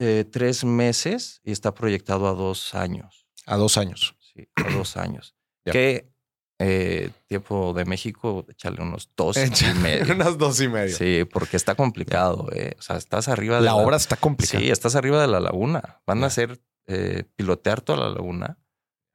eh, 0.00 0.24
tres 0.30 0.64
meses 0.64 1.40
y 1.44 1.52
está 1.52 1.74
proyectado 1.74 2.28
a 2.28 2.32
dos 2.32 2.74
años. 2.74 3.26
A 3.46 3.56
dos 3.56 3.76
años. 3.78 4.16
Sí, 4.20 4.48
a 4.56 4.70
dos 4.72 4.96
años. 4.96 5.34
Que 5.72 6.10
eh, 6.58 7.10
tiempo 7.26 7.72
de 7.72 7.84
México, 7.84 8.44
échale 8.48 8.82
unos 8.82 9.10
dos 9.16 9.36
y 9.36 9.74
medio. 9.80 10.12
Unas 10.14 10.38
dos 10.38 10.60
y 10.60 10.68
medio. 10.68 10.96
Sí, 10.96 11.24
porque 11.32 11.56
está 11.56 11.74
complicado. 11.74 12.48
eh. 12.52 12.74
O 12.78 12.82
sea, 12.82 12.96
estás 12.96 13.28
arriba 13.28 13.56
de 13.56 13.62
la 13.62 13.74
obra 13.76 13.96
está 13.96 14.16
complicada. 14.16 14.60
Sí, 14.60 14.70
estás 14.70 14.94
arriba 14.96 15.20
de 15.20 15.28
la 15.28 15.38
laguna. 15.40 16.00
Van 16.06 16.22
a 16.24 16.26
hacer 16.26 16.60
eh, 16.86 17.24
pilotear 17.36 17.80
toda 17.80 17.98
la 18.00 18.08
laguna. 18.10 18.58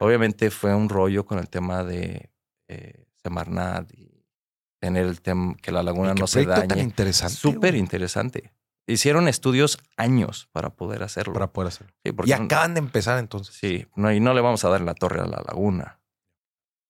Obviamente 0.00 0.50
fue 0.50 0.74
un 0.74 0.88
rollo 0.88 1.24
con 1.26 1.38
el 1.38 1.48
tema 1.48 1.84
de 1.84 2.30
eh, 2.68 3.04
Semarnat 3.22 3.92
y 3.92 4.24
tener 4.80 5.06
el 5.06 5.20
tema 5.20 5.54
que 5.60 5.70
la 5.72 5.82
laguna 5.82 6.12
Y 6.12 6.14
qué 6.14 6.20
no 6.20 6.26
se 6.26 6.42
proyecto 6.44 6.60
tan 6.60 6.68
dañe. 6.68 6.82
interesante. 6.82 7.34
Súper 7.36 7.74
interesante. 7.74 8.52
Hicieron 8.86 9.28
estudios 9.28 9.78
años 9.96 10.48
para 10.52 10.70
poder 10.76 11.02
hacerlo. 11.02 11.32
Para 11.32 11.52
poder 11.52 11.68
hacerlo. 11.68 11.92
Sí, 12.04 12.10
Y 12.26 12.30
no- 12.30 12.44
acaban 12.44 12.74
de 12.74 12.80
empezar 12.80 13.18
entonces. 13.18 13.54
Sí, 13.54 13.86
no, 13.96 14.12
y 14.12 14.20
no 14.20 14.34
le 14.34 14.40
vamos 14.42 14.64
a 14.64 14.68
dar 14.68 14.80
la 14.82 14.94
torre 14.94 15.20
a 15.20 15.26
la 15.26 15.42
laguna. 15.46 16.00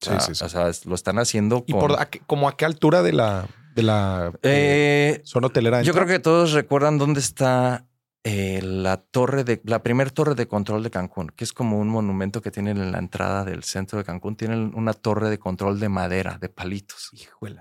Sí, 0.05 0.27
sí, 0.27 0.35
sí. 0.35 0.45
O 0.45 0.49
sea, 0.49 0.71
lo 0.85 0.95
están 0.95 1.19
haciendo 1.19 1.65
¿Y 1.67 1.73
con- 1.73 1.81
por 1.81 2.01
a 2.01 2.07
qué- 2.11 2.21
como 2.27 2.49
a 2.49 2.57
qué 2.57 2.65
altura 2.65 3.03
de 3.03 3.13
la, 3.13 3.47
de 3.75 3.83
la 3.83 4.33
eh, 4.43 5.17
Eh, 5.19 5.23
zona 5.25 5.49
hotelera? 5.49 5.83
Yo 5.83 5.93
creo 5.93 6.07
que 6.07 6.19
todos 6.19 6.53
recuerdan 6.53 6.99
dónde 6.99 7.21
está 7.21 7.87
eh, 8.27 8.61
la 8.63 8.97
torre 8.97 9.45
de 9.45 9.61
la 9.65 9.83
primer 9.83 10.11
torre 10.11 10.35
de 10.35 10.47
control 10.49 10.83
de 10.83 10.91
Cancún, 10.91 11.29
que 11.37 11.45
es 11.45 11.53
como 11.53 11.79
un 11.79 11.89
monumento 11.89 12.41
que 12.41 12.51
tienen 12.51 12.79
en 12.79 12.91
la 12.93 12.99
entrada 12.99 13.45
del 13.45 13.65
centro 13.65 13.99
de 13.99 14.05
Cancún. 14.05 14.35
Tienen 14.37 14.73
una 14.75 14.95
torre 14.95 15.29
de 15.29 15.39
control 15.39 15.79
de 15.79 15.91
madera, 15.91 16.39
de 16.41 16.49
palitos. 16.49 17.11
Híjole. 17.13 17.61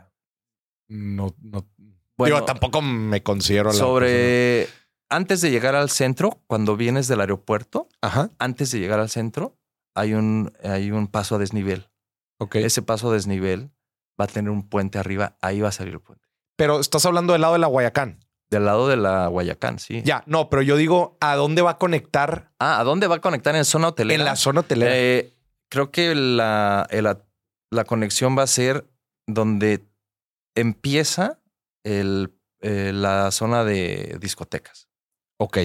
No, 0.88 1.36
no. 1.41 1.68
Bueno, 2.18 2.36
Digo, 2.36 2.45
tampoco 2.45 2.82
me 2.82 3.24
considero 3.24 3.70
la 3.72 3.78
sobre 3.78 4.68
antes 5.10 5.41
de 5.41 5.52
llegar 5.52 5.76
al 5.76 5.90
centro, 5.90 6.41
cuando 6.48 6.78
vienes 6.78 7.07
del 7.07 7.22
aeropuerto. 7.22 7.90
Ajá. 8.02 8.30
antes 8.40 8.72
de 8.72 8.80
llegar 8.80 8.99
al 8.99 9.10
centro, 9.10 9.57
hay 9.95 10.14
un, 10.14 10.52
hay 10.64 10.91
un 10.91 11.07
paso 11.07 11.36
a 11.36 11.40
desnivel. 11.40 11.90
Ok. 12.39 12.55
Ese 12.55 12.81
paso 12.81 13.10
a 13.10 13.14
desnivel 13.14 13.72
va 14.19 14.26
a 14.26 14.27
tener 14.27 14.49
un 14.51 14.68
puente 14.69 14.97
arriba. 14.99 15.38
Ahí 15.41 15.61
va 15.61 15.69
a 15.69 15.72
salir 15.72 15.93
el 15.93 16.01
puente. 16.01 16.27
Pero 16.55 16.80
estás 16.80 17.05
hablando 17.05 17.34
del 17.34 17.41
lado 17.41 17.53
de 17.53 17.60
la 17.60 17.68
Guayacán. 17.68 18.19
Del 18.49 18.65
lado 18.65 18.88
de 18.88 18.97
la 18.97 19.27
Guayacán, 19.27 19.80
sí. 19.80 20.01
Ya, 20.05 20.23
no, 20.27 20.49
pero 20.49 20.61
yo 20.61 20.76
digo, 20.77 21.18
¿a 21.22 21.35
dónde 21.35 21.61
va 21.64 21.72
a 21.72 21.77
conectar 21.80 22.51
Ah, 22.60 22.80
¿a 22.80 22.84
dónde 22.84 23.07
va 23.07 23.15
a 23.15 23.22
conectar 23.22 23.55
en 23.55 23.65
zona 23.65 23.88
hotelera? 23.88 24.19
en 24.22 24.26
la 24.26 24.35
zona 24.35 24.60
hotelera? 24.60 24.91
Eh, 24.95 25.34
creo 25.69 25.89
que 25.91 26.14
la, 26.14 26.88
la 27.72 27.84
conexión 27.85 28.38
va 28.38 28.43
a 28.43 28.47
ser 28.47 28.88
donde 29.26 29.84
empieza 30.55 31.39
el, 31.84 32.38
eh, 32.61 32.91
la 32.93 33.31
zona 33.31 33.64
de 33.64 34.18
discotecas. 34.19 34.88
ok. 35.38 35.57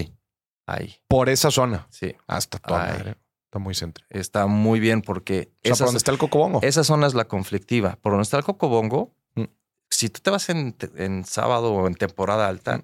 Ahí, 0.65 0.95
Por 1.07 1.29
esa 1.29 1.49
zona. 1.49 1.87
sí. 1.89 2.15
Hasta 2.27 2.59
toda 2.59 2.85
Ay. 2.85 2.93
madre. 2.93 3.15
Está 3.49 3.57
muy 3.59 3.73
céntrico. 3.73 4.07
Está 4.11 4.45
muy 4.45 4.79
bien 4.79 5.01
porque 5.01 5.49
O 5.51 5.59
sea, 5.63 5.71
esa, 5.73 5.77
por 5.79 5.87
donde 5.87 5.97
está 5.97 6.11
el 6.11 6.17
Cocobongo. 6.19 6.59
esa 6.61 6.83
zona 6.83 7.07
es 7.07 7.15
la 7.15 7.27
conflictiva. 7.27 7.97
Por 8.01 8.11
donde 8.11 8.21
está 8.23 8.37
el 8.37 8.43
Cocobongo, 8.43 9.15
Mm. 9.33 9.45
si 9.89 10.09
tú 10.09 10.19
te 10.21 10.29
vas 10.29 10.49
en, 10.49 10.75
en 10.95 11.25
sábado 11.25 11.73
o 11.73 11.87
en 11.87 11.95
temporada 11.95 12.47
alta, 12.47 12.77
Mm. 12.77 12.83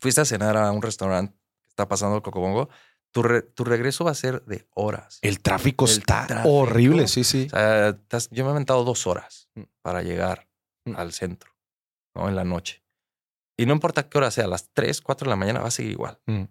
fuiste 0.00 0.20
a 0.22 0.24
cenar 0.24 0.56
a 0.56 0.72
un 0.72 0.82
restaurante 0.82 1.34
que 1.62 1.68
está 1.68 1.86
pasando 1.86 2.16
el 2.16 2.22
Cocobongo, 2.22 2.68
tu, 3.12 3.22
re- 3.22 3.42
tu 3.42 3.62
regreso 3.64 4.04
va 4.04 4.10
a 4.10 4.14
ser 4.14 4.44
de 4.46 4.66
horas. 4.74 5.18
el 5.22 5.40
tráfico 5.40 5.84
el 5.84 5.92
está 5.92 6.26
tráfico. 6.26 6.48
horrible. 6.52 7.06
Sí, 7.06 7.22
sí. 7.22 7.46
O 7.46 7.50
sea, 7.50 7.96
has- 8.10 8.28
yo 8.30 8.42
me 8.44 8.50
he 8.50 8.52
aventado 8.52 8.82
dos 8.84 9.06
horas 9.06 9.48
Mm. 9.54 9.62
para 9.82 10.02
llegar 10.02 10.48
Mm. 10.84 10.96
al 10.96 11.12
centro. 11.12 11.52
¿no? 12.16 12.28
En 12.28 12.34
la 12.34 12.42
noche. 12.42 12.82
Y 13.56 13.66
no 13.66 13.72
importa 13.72 14.08
qué 14.08 14.18
hora 14.18 14.32
sea, 14.32 14.46
a 14.46 14.48
las 14.48 14.68
3, 14.72 15.00
4 15.00 15.26
de 15.26 15.30
la 15.30 15.36
mañana 15.36 15.60
va 15.60 15.68
a 15.68 15.70
seguir 15.70 15.92
igual. 15.92 16.18
Mm. 16.26 16.42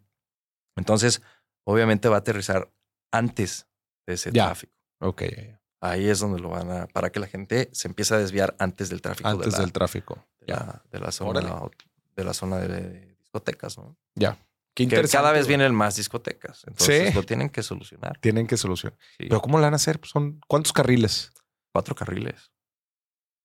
Entonces, 0.78 1.22
obviamente 1.66 2.08
va 2.08 2.16
a 2.16 2.20
aterrizar 2.20 2.72
antes 3.12 3.68
de 4.08 4.14
ese 4.16 4.32
Ya. 4.32 4.46
tráfico. 4.48 4.74
Ok. 5.02 5.22
ya, 5.24 5.42
ya. 5.44 5.62
Ahí 5.82 6.10
es 6.10 6.20
donde 6.20 6.40
lo 6.42 6.50
van 6.50 6.70
a, 6.72 6.88
para 6.88 7.10
que 7.12 7.20
la 7.22 7.28
gente 7.28 7.70
se 7.72 7.88
empiece 7.88 8.14
a 8.14 8.18
desviar 8.18 8.56
antes 8.60 8.90
del 8.90 9.02
tráfico. 9.02 9.30
de 9.30 9.36
Antes 9.36 9.54
la- 9.54 9.60
del 9.60 9.72
tráfico. 9.72 10.28
de 10.42 10.48
la, 10.54 10.84
de 10.92 11.00
la 11.00 11.12
zona, 11.12 11.30
Órale. 11.30 11.72
de 12.16 12.24
la 12.26 12.34
zona 12.34 12.58
de, 12.58 12.68
de 12.68 13.16
discotecas, 13.16 13.78
¿no? 13.78 13.96
Ya. 14.16 14.38
Qué 14.76 14.88
Que 14.88 15.08
cada 15.08 15.32
vez 15.32 15.48
vienen 15.48 15.74
más 15.74 15.96
discotecas. 15.96 16.64
Entonces 16.68 17.10
Sí. 17.10 17.14
lo 17.14 17.24
tienen 17.24 17.50
que 17.50 17.64
solucionar. 17.64 18.18
Tienen 18.20 18.46
que 18.48 18.58
solucionar. 18.58 18.98
Sí. 19.18 19.26
Pero 19.28 19.42
¿cómo 19.42 19.58
lo 19.58 19.64
van 19.64 19.74
a 19.74 19.76
hacer? 19.78 20.00
Son 20.04 20.40
¿Cuántos 20.48 20.74
carriles? 20.74 21.32
Cuatro 21.74 21.96
carriles. 21.96 22.52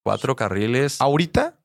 Cuatro 0.04 0.34
carriles. 0.36 1.00
¿Ahorita? 1.00 1.58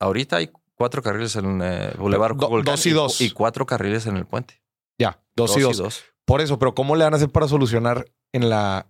Ahorita 0.00 0.36
hay 0.36 0.50
cuatro 0.74 1.02
carriles 1.02 1.36
en 1.36 1.60
eh, 1.62 1.92
Boulevard 1.98 2.36
Do- 2.36 2.62
dos 2.62 2.86
y 2.86 2.90
dos. 2.90 3.20
Y 3.20 3.30
cuatro 3.30 3.66
carriles 3.66 4.06
en 4.06 4.16
el 4.16 4.26
puente. 4.26 4.62
Ya. 4.98 5.20
Dos, 5.34 5.56
y 5.56 5.60
dos. 5.60 6.02
Por 6.24 6.40
eso, 6.40 6.58
pero 6.58 6.74
¿cómo 6.74 6.96
le 6.96 7.04
van 7.04 7.14
a 7.14 7.16
hacer 7.16 7.30
para 7.30 7.48
solucionar 7.48 8.06
en 8.32 8.48
la 8.48 8.86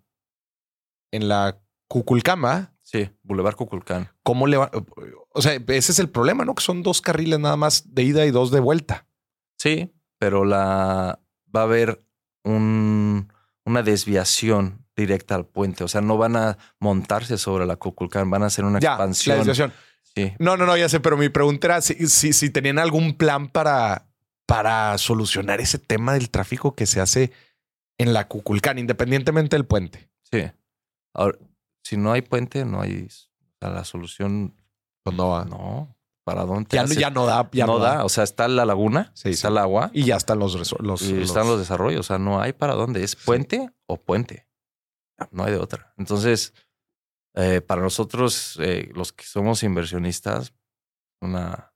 en 1.12 1.28
la 1.28 1.60
Cuculcama? 1.88 2.74
Sí, 2.82 3.10
Boulevard 3.22 3.56
Cuculcán. 3.56 4.10
¿Cómo 4.22 4.46
le 4.46 4.56
va? 4.56 4.70
O 5.30 5.40
sea, 5.40 5.54
ese 5.54 5.92
es 5.92 5.98
el 5.98 6.09
problema, 6.09 6.44
¿no? 6.44 6.54
Que 6.54 6.62
son 6.62 6.82
dos 6.82 7.00
carriles 7.00 7.38
nada 7.38 7.56
más 7.56 7.94
de 7.94 8.02
ida 8.02 8.26
y 8.26 8.30
dos 8.30 8.50
de 8.50 8.60
vuelta. 8.60 9.06
Sí, 9.56 9.94
pero 10.18 10.44
la 10.44 11.20
va 11.54 11.60
a 11.60 11.64
haber 11.64 12.04
un, 12.44 13.32
una 13.64 13.82
desviación 13.82 14.86
directa 14.96 15.34
al 15.34 15.46
puente. 15.46 15.84
O 15.84 15.88
sea, 15.88 16.00
no 16.00 16.18
van 16.18 16.36
a 16.36 16.59
montarse 16.80 17.38
sobre 17.38 17.66
la 17.66 17.76
Cuculcán, 17.76 18.30
van 18.30 18.42
a 18.42 18.46
hacer 18.46 18.64
una 18.64 18.78
ya, 18.80 18.90
expansión. 18.90 19.34
la 19.34 19.38
desviación. 19.38 19.72
Sí. 20.14 20.32
No, 20.38 20.56
no, 20.56 20.66
no, 20.66 20.76
ya 20.76 20.88
sé, 20.88 21.00
pero 21.00 21.16
mi 21.16 21.28
pregunta 21.28 21.68
era 21.68 21.80
si, 21.80 21.94
si, 22.09 22.32
si 22.32 22.50
tenían 22.50 22.78
algún 22.78 23.16
plan 23.16 23.48
para, 23.48 24.11
para 24.47 24.97
solucionar 24.98 25.60
ese 25.60 25.78
tema 25.78 26.14
del 26.14 26.31
tráfico 26.31 26.74
que 26.74 26.86
se 26.86 27.01
hace 27.01 27.32
en 27.98 28.12
la 28.12 28.28
Cuculcán, 28.28 28.78
independientemente 28.78 29.56
del 29.56 29.64
puente. 29.66 30.10
Sí. 30.31 30.51
Ahora, 31.14 31.39
si 31.85 31.97
no 31.97 32.12
hay 32.12 32.23
puente, 32.23 32.64
no 32.64 32.81
hay. 32.81 33.06
o 33.09 33.59
sea, 33.60 33.70
la 33.70 33.85
solución. 33.85 34.55
Pues 35.05 35.16
no 35.16 35.28
va. 35.31 35.44
No. 35.44 35.97
¿Para 36.24 36.44
dónde? 36.44 36.69
ya, 36.70 36.85
no- 36.85 36.93
ya 36.94 37.10
no 37.10 37.27
da, 37.27 37.48
ya 37.52 37.66
no 37.66 37.78
da. 37.81 38.05
O 38.05 38.09
sea, 38.09 38.23
está 38.24 38.47
la 38.47 38.64
laguna, 38.64 39.10
Sí, 39.14 39.31
está 39.31 39.48
sí. 39.48 39.52
el 39.52 39.59
agua 39.59 39.90
Y 39.93 40.05
ya 40.05 40.16
están 40.16 40.39
los, 40.39 40.55
los, 40.81 41.02
y 41.02 41.20
están 41.20 41.48
los 41.48 41.59
desarrollos. 41.59 42.01
O 42.01 42.02
sea, 42.05 42.19
no 42.19 42.40
hay 42.40 42.52
para 42.52 42.74
dónde. 42.74 43.02
Es 43.02 43.16
puente 43.16 43.70
o 43.86 43.97
puente. 44.01 44.47
No 45.32 45.44
hay 45.44 45.52
de 45.52 45.59
otra. 45.59 45.93
Entonces, 45.98 46.55
eh, 47.35 47.60
para 47.60 47.82
nosotros, 47.82 48.56
eh, 48.60 48.90
los 48.94 49.12
que 49.12 49.24
somos 49.24 49.62
inversionistas, 49.64 50.52
una. 51.20 51.72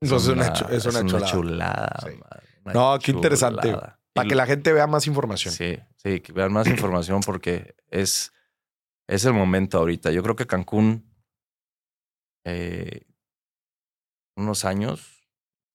Eso 0.00 0.16
es 0.16 0.28
una, 0.28 0.46
es 0.46 0.84
una 0.86 1.04
chulada. 1.04 1.26
chulada, 1.30 1.96
Sí. 2.04 2.16
man, 2.16 2.40
una 2.64 2.72
No, 2.74 2.98
qué 2.98 3.10
interesante. 3.12 3.68
chulada. 3.68 4.00
Para 4.12 4.26
Y 4.26 4.28
que 4.30 4.34
la 4.34 4.46
gente 4.46 4.72
vea 4.72 4.86
más 4.86 5.06
información. 5.06 5.52
Sí, 5.54 5.76
sí, 5.96 6.20
que 6.20 6.32
vean 6.32 6.52
más 6.52 6.66
información 6.68 7.20
porque 7.20 7.74
es, 7.88 8.32
es 9.06 9.24
el 9.24 9.32
momento 9.32 9.78
ahorita. 9.78 10.10
Yo 10.10 10.22
creo 10.22 10.34
que 10.36 10.46
Cancún, 10.46 11.04
eh, 12.44 13.02
unos 14.36 14.64
años 14.64 15.28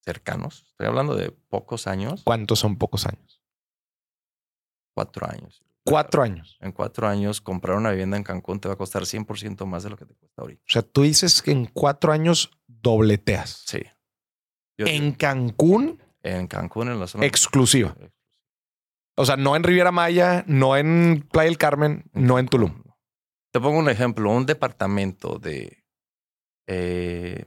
cercanos, 0.04 0.66
estoy 0.70 0.88
hablando 0.88 1.16
de 1.16 1.32
pocos 1.32 1.88
años, 1.88 2.22
¿Cuántos 2.24 2.60
son 2.60 2.78
pocos 2.78 3.06
años? 3.06 3.42
cuatro 4.96 5.28
años. 5.30 5.64
Cuatro 5.86 6.22
años. 6.24 6.58
En 6.62 6.72
cuatro 6.72 7.08
años, 7.08 7.42
comprar 7.42 7.76
una 7.78 7.92
vivienda 7.92 8.16
en 8.16 8.24
Cancún 8.24 8.60
te 8.62 8.68
va 8.70 8.76
a 8.76 8.78
costar 8.78 9.04
100% 9.06 9.66
más 9.66 9.84
de 9.84 9.90
lo 9.90 9.98
que 9.98 10.06
te 10.06 10.16
cuesta 10.16 10.42
ahorita. 10.42 10.62
O 10.62 10.72
sea, 10.72 10.82
tú 10.82 11.02
dices 11.04 11.42
que 11.42 11.52
en 11.52 11.66
cuatro 11.66 12.14
años 12.14 12.52
dobleteas. 12.68 13.64
Sí. 13.66 13.82
Yo- 14.78 14.88
En 14.88 15.12
Cancún, 15.14 16.02
en 16.24 16.48
Cancún, 16.48 16.90
en 16.90 17.00
la 17.00 17.08
zona. 17.08 17.26
exclusiva. 17.26 17.96
O 19.16 19.26
sea, 19.26 19.38
no 19.38 19.56
en 19.56 19.64
Riviera 19.64 19.92
Maya, 19.92 20.44
no 20.48 20.76
en 20.76 21.28
Playa 21.32 21.50
del 21.50 21.58
Carmen, 21.60 22.10
no 22.14 22.40
en 22.40 22.48
Tulum. 22.48 22.84
Te 23.52 23.60
pongo 23.60 23.78
un 23.78 23.90
ejemplo, 23.90 24.32
un 24.32 24.46
departamento 24.48 25.38
de 25.38 25.84
eh, 26.68 27.46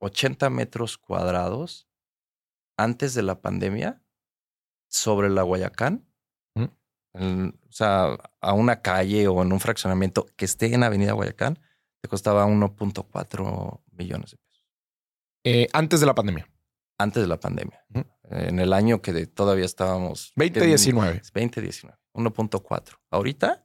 80 0.00 0.50
metros 0.50 0.98
cuadrados 0.98 1.88
antes 2.76 3.14
de 3.14 3.22
la 3.22 3.40
pandemia 3.40 4.02
sobre 4.88 5.30
la 5.30 5.42
Guayacán, 5.42 6.06
en- 7.14 7.58
o 7.66 7.72
sea, 7.72 8.18
a 8.42 8.52
una 8.52 8.82
calle 8.82 9.26
o 9.28 9.42
en 9.42 9.52
un 9.52 9.60
fraccionamiento 9.60 10.26
que 10.36 10.44
esté 10.44 10.74
en 10.74 10.82
Avenida 10.82 11.12
Guayacán, 11.12 11.58
te 12.02 12.08
costaba 12.10 12.44
1.4 12.44 13.82
millones 13.92 14.32
de 14.32 14.36
pesos 14.36 14.45
Eh, 15.48 15.68
antes 15.72 16.00
de 16.00 16.06
la 16.06 16.14
pandemia. 16.14 16.50
antes 16.98 17.22
de 17.22 17.28
la 17.28 17.38
pandemia. 17.38 17.84
En 18.30 18.58
el 18.58 18.72
año 18.72 19.00
que 19.00 19.12
de- 19.12 19.26
todavía 19.26 19.64
estábamos... 19.64 20.32
2019. 20.34 21.20
2019, 21.32 21.98
1.4. 22.14 22.98
Ahorita, 23.10 23.64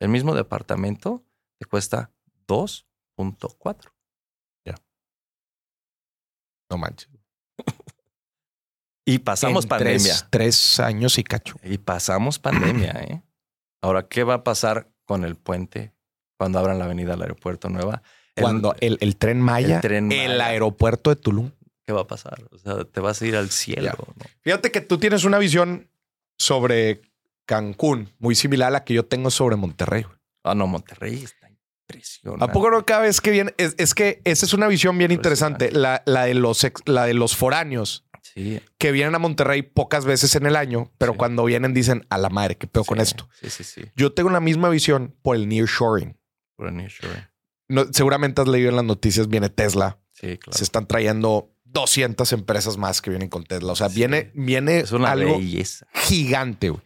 el 0.00 0.08
mismo 0.08 0.34
departamento 0.34 1.26
te 1.58 1.66
cuesta 1.66 2.12
2.4. 2.48 3.92
No 6.70 6.78
manches. 6.78 7.08
Y 9.08 9.20
pasamos 9.20 9.66
En 9.66 9.68
pandemia. 9.68 10.00
Tres, 10.02 10.26
tres 10.30 10.80
años 10.80 11.16
y 11.18 11.22
cacho. 11.22 11.54
Y 11.62 11.78
pasamos 11.78 12.40
pandemia, 12.40 12.90
¿eh? 13.02 13.22
Ahora, 13.80 14.08
¿qué 14.08 14.24
va 14.24 14.34
a 14.34 14.42
pasar 14.44 14.90
con 15.04 15.22
el 15.24 15.36
puente 15.36 15.94
cuando 16.36 16.58
abran 16.58 16.80
la 16.80 16.86
avenida 16.86 17.14
al 17.14 17.22
aeropuerto 17.22 17.68
nueva? 17.68 18.02
El- 18.36 18.42
Cuando 18.42 18.74
el, 18.80 18.98
el 19.00 19.16
tren 19.16 19.40
Maya, 19.40 19.76
el 19.76 19.80
tren 19.80 20.12
el 20.12 20.40
aeropuerto 20.40 21.10
de 21.10 21.16
Tulum. 21.16 21.50
¿Qué 21.84 21.92
va 21.92 22.02
a 22.02 22.06
pasar? 22.06 22.42
O 22.52 22.58
sea, 22.58 22.84
te 22.84 23.00
vas 23.00 23.20
a 23.22 23.26
ir 23.26 23.36
al 23.36 23.50
cielo. 23.50 23.92
Fíjate 24.42 24.70
que 24.70 24.80
tú 24.80 24.98
tienes 24.98 25.24
una 25.24 25.38
visión 25.38 25.88
sobre 26.38 27.00
Cancún 27.46 28.12
muy 28.18 28.34
similar 28.34 28.68
a 28.68 28.70
la 28.70 28.84
que 28.84 28.94
yo 28.94 29.04
tengo 29.06 29.30
sobre 29.30 29.56
Monterrey. 29.56 30.04
Ah, 30.42 30.54
no, 30.54 30.66
Monterrey 30.66 31.22
está 31.24 31.48
impresionante. 31.48 32.44
¿A 32.44 32.48
poco 32.52 32.70
no 32.70 32.84
cada 32.84 33.02
vez 33.02 33.20
que 33.20 33.30
viene? 33.30 33.54
Es, 33.56 33.74
es 33.78 33.94
que 33.94 34.20
esa 34.24 34.44
es 34.46 34.52
una 34.52 34.66
visión 34.68 34.98
bien 34.98 35.12
interesante. 35.12 35.70
La, 35.70 36.02
la 36.06 36.24
de 36.24 36.34
los 36.34 36.64
ex- 36.64 36.82
la 36.86 37.04
de 37.06 37.14
los 37.14 37.36
foráneos 37.36 38.02
Sí. 38.34 38.60
que 38.76 38.90
vienen 38.92 39.14
a 39.14 39.18
Monterrey 39.20 39.62
pocas 39.62 40.04
veces 40.04 40.34
en 40.34 40.44
el 40.46 40.56
año, 40.56 40.90
pero 40.98 41.12
Sí. 41.12 41.18
cuando 41.18 41.44
vienen 41.44 41.72
dicen 41.72 42.04
a 42.10 42.18
la 42.18 42.28
madre, 42.28 42.56
qué 42.56 42.66
pedo 42.66 42.84
con 42.84 43.00
esto. 43.00 43.28
Sí, 43.40 43.48
sí, 43.48 43.62
sí. 43.64 43.82
Yo 43.94 44.12
tengo 44.12 44.28
la 44.30 44.40
misma 44.40 44.68
visión 44.68 45.14
por 45.22 45.36
el 45.36 45.48
nearshoring. 45.48 46.18
Puro 46.56 46.70
nearshoring. 46.72 47.24
No, 47.68 47.84
seguramente 47.92 48.42
has 48.42 48.48
leído 48.48 48.68
en 48.70 48.76
las 48.76 48.84
noticias, 48.84 49.28
viene 49.28 49.48
Tesla. 49.48 49.98
Sí, 50.12 50.38
claro. 50.38 50.56
Se 50.56 50.64
están 50.64 50.86
trayendo 50.86 51.52
200 51.64 52.32
empresas 52.32 52.76
más 52.76 53.02
que 53.02 53.10
vienen 53.10 53.28
con 53.28 53.44
Tesla. 53.44 53.72
O 53.72 53.76
sea, 53.76 53.88
Sí. 53.88 53.96
viene, 53.96 54.30
viene 54.34 54.78
Es 54.80 54.92
una 54.92 55.12
algo 55.12 55.38
belleza. 55.38 55.86
gigante. 55.92 56.70
güey. 56.70 56.82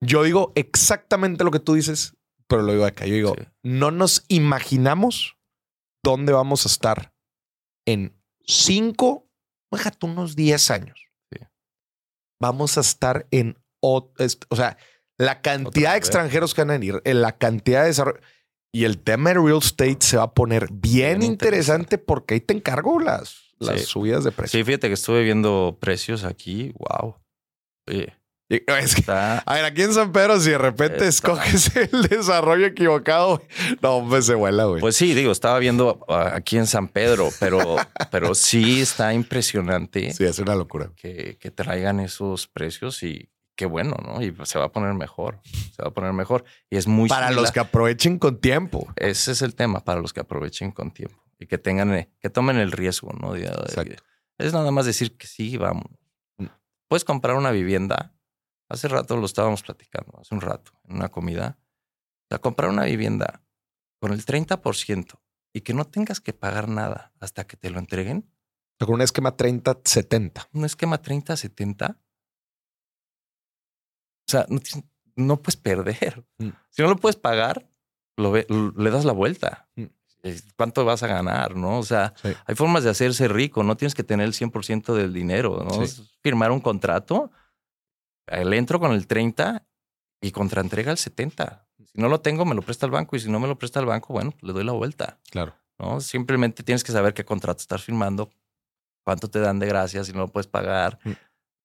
Yo 0.00 0.22
digo 0.22 0.52
exactamente 0.54 1.44
lo 1.44 1.50
que 1.50 1.58
tú 1.60 1.74
dices, 1.74 2.14
pero 2.46 2.62
lo 2.62 2.72
digo 2.72 2.84
acá. 2.86 3.06
Yo 3.06 3.14
digo, 3.14 3.34
Sí. 3.38 3.44
no 3.62 3.90
nos 3.90 4.24
imaginamos 4.28 5.36
dónde 6.02 6.32
vamos 6.32 6.64
a 6.64 6.68
estar 6.68 7.12
en 7.86 8.16
cinco, 8.46 9.28
déjate 9.70 10.06
unos 10.06 10.36
10 10.36 10.70
años. 10.70 10.98
Sí. 11.32 11.38
Vamos 12.40 12.76
a 12.78 12.80
estar 12.80 13.26
en, 13.30 13.58
est- 14.18 14.44
o 14.48 14.56
sea, 14.56 14.76
la 15.18 15.42
cantidad 15.42 15.68
Otra 15.68 15.80
de 15.92 15.98
vez. 15.98 15.98
extranjeros 15.98 16.54
que 16.54 16.60
van 16.62 16.70
a 16.70 16.74
venir, 16.74 17.02
en 17.04 17.20
la 17.20 17.36
cantidad 17.36 17.82
de 17.82 17.88
desarrollo. 17.88 18.20
Y 18.72 18.84
el 18.84 18.98
tema 18.98 19.30
de 19.30 19.34
real 19.40 19.58
estate 19.58 19.98
se 20.00 20.16
va 20.16 20.24
a 20.24 20.32
poner 20.34 20.68
bien, 20.70 21.18
Bien 21.20 21.22
interesante 21.32 21.98
porque 21.98 22.34
ahí 22.34 22.40
te 22.40 22.54
encargo 22.54 23.00
las, 23.00 23.52
las 23.58 23.80
Sí. 23.80 23.86
subidas 23.86 24.24
de 24.24 24.30
precio. 24.32 24.58
Sí, 24.58 24.64
fíjate 24.64 24.88
que 24.88 24.94
estuve 24.94 25.22
viendo 25.24 25.76
precios 25.80 26.22
aquí. 26.24 26.72
Wow. 26.78 27.16
Oye, 27.88 28.14
Es 28.48 28.94
que, 28.94 29.00
está. 29.02 29.38
a 29.38 29.54
ver, 29.54 29.64
aquí 29.64 29.82
en 29.82 29.92
San 29.94 30.12
Pedro, 30.12 30.38
si 30.40 30.50
de 30.50 30.58
repente 30.58 31.06
Está- 31.06 31.32
escoges 31.32 31.74
el 31.92 32.02
desarrollo 32.02 32.66
equivocado, 32.66 33.42
no, 33.82 33.96
hombre, 33.96 34.22
se 34.22 34.34
vuela, 34.34 34.64
güey. 34.64 34.80
Pues 34.80 34.96
sí, 34.96 35.14
digo, 35.14 35.30
estaba 35.32 35.58
viendo 35.58 36.04
ah, 36.08 36.32
aquí 36.34 36.56
en 36.56 36.66
San 36.66 36.88
Pedro, 36.88 37.28
pero, 37.40 37.58
pero 38.10 38.34
sí 38.34 38.80
está 38.80 39.14
impresionante 39.14 40.12
sí, 40.12 40.24
es 40.24 40.38
una 40.40 40.54
locura. 40.54 40.90
que, 40.96 41.36
que 41.40 41.50
traigan 41.50 41.98
esos 42.00 42.46
precios 42.48 43.02
y 43.02 43.28
qué 43.60 43.66
bueno, 43.66 43.94
¿no? 44.02 44.22
Y 44.22 44.34
se 44.44 44.58
va 44.58 44.64
a 44.64 44.72
poner 44.72 44.94
mejor. 44.94 45.38
Se 45.44 45.82
va 45.82 45.88
a 45.88 45.92
poner 45.92 46.14
mejor. 46.14 46.44
Y 46.70 46.78
es 46.78 46.86
muy 46.86 47.10
Para 47.10 47.26
similar. 47.26 47.42
los 47.42 47.52
que 47.52 47.60
aprovechen 47.60 48.18
con 48.18 48.40
tiempo. 48.40 48.90
Ese 48.96 49.32
es 49.32 49.42
el 49.42 49.54
tema 49.54 49.80
para 49.84 50.00
los 50.00 50.14
que 50.14 50.20
aprovechen 50.20 50.70
con 50.72 50.90
tiempo 50.92 51.22
y 51.38 51.46
que 51.46 51.58
tengan, 51.58 51.92
eh, 51.92 52.10
que 52.20 52.30
tomen 52.30 52.56
el 52.56 52.72
riesgo, 52.72 53.12
¿no? 53.12 53.34
De- 53.34 53.44
es 54.38 54.52
nada 54.54 54.70
más 54.70 54.86
decir 54.86 55.18
que 55.18 55.26
sí, 55.26 55.58
vamos. 55.58 55.84
Puedes 56.88 57.04
comprar 57.04 57.36
una 57.36 57.50
vivienda. 57.50 58.14
Hace 58.70 58.88
rato 58.88 59.18
lo 59.18 59.26
estábamos 59.26 59.62
platicando, 59.62 60.18
hace 60.18 60.34
un 60.34 60.40
rato, 60.40 60.72
en 60.88 60.96
una 60.96 61.10
comida. 61.10 61.58
O 61.60 62.26
sea, 62.30 62.38
comprar 62.38 62.70
una 62.70 62.84
vivienda 62.84 63.42
con 64.00 64.12
el 64.14 64.24
30% 64.24 65.20
y 65.52 65.60
que 65.60 65.74
no 65.74 65.84
tengas 65.84 66.20
que 66.22 66.32
pagar 66.32 66.66
nada 66.68 67.12
hasta 67.20 67.44
que 67.46 67.58
te 67.58 67.68
lo 67.68 67.78
entreguen. 67.78 68.26
Con 68.78 68.94
un 68.94 69.02
esquema 69.02 69.36
30-70. 69.36 70.48
Un 70.54 70.64
esquema 70.64 71.02
30-70. 71.02 71.98
O 74.30 74.38
sea, 74.38 74.46
no, 74.48 74.60
tienes- 74.60 74.84
no 75.16 75.36
puedes 75.42 75.56
perder. 75.56 76.24
Mm. 76.38 76.48
Si 76.70 76.82
no 76.82 76.88
lo 76.88 76.96
puedes 76.96 77.16
pagar, 77.16 77.68
lo 78.16 78.32
le 78.34 78.90
das 78.90 79.04
la 79.04 79.12
vuelta 79.12 79.68
Mm. 79.76 79.84
eh, 80.22 80.40
¿cuánto 80.56 80.84
vas 80.84 81.02
a 81.02 81.06
ganar? 81.06 81.56
¿No? 81.56 81.78
O 81.78 81.82
sea, 81.82 82.12
Sí. 82.22 82.28
hay 82.46 82.54
formas 82.54 82.84
de 82.84 82.90
hacerse 82.90 83.26
rico, 83.28 83.62
no 83.62 83.76
tienes 83.76 83.94
que 83.94 84.04
tener 84.04 84.26
el 84.26 84.34
100% 84.34 84.94
del 84.94 85.12
dinero, 85.14 85.64
¿no? 85.64 85.70
Sí. 85.70 85.82
Es 85.82 86.02
Firmar 86.22 86.50
un 86.52 86.60
contrato, 86.60 87.30
le 88.26 88.56
entro 88.58 88.78
con 88.78 88.92
el 88.92 89.06
30 89.06 89.66
y 90.20 90.30
contraentrega 90.32 90.92
el 90.92 90.98
70. 90.98 91.66
Si 91.86 91.98
no 92.00 92.08
lo 92.08 92.20
tengo, 92.20 92.44
me 92.44 92.54
lo 92.54 92.60
presta 92.62 92.84
el 92.86 92.92
banco 92.92 93.16
y 93.16 93.20
si 93.20 93.30
no 93.30 93.40
me 93.40 93.48
lo 93.48 93.58
presta 93.58 93.80
el 93.80 93.86
banco, 93.86 94.12
bueno, 94.12 94.34
le 94.42 94.52
doy 94.52 94.64
la 94.64 94.72
vuelta, 94.72 95.18
Claro. 95.30 95.54
¿no? 95.78 96.00
Simplemente 96.02 96.62
tienes 96.62 96.84
que 96.84 96.92
saber 96.92 97.14
qué 97.14 97.24
contrato 97.24 97.60
estás 97.62 97.82
firmando, 97.82 98.30
cuánto 99.02 99.28
te 99.30 99.40
dan 99.40 99.58
de 99.58 99.66
gracia 99.66 100.04
si 100.04 100.12
no 100.12 100.18
lo 100.20 100.28
puedes 100.28 100.46
pagar 100.46 100.98
Mm. 101.04 101.10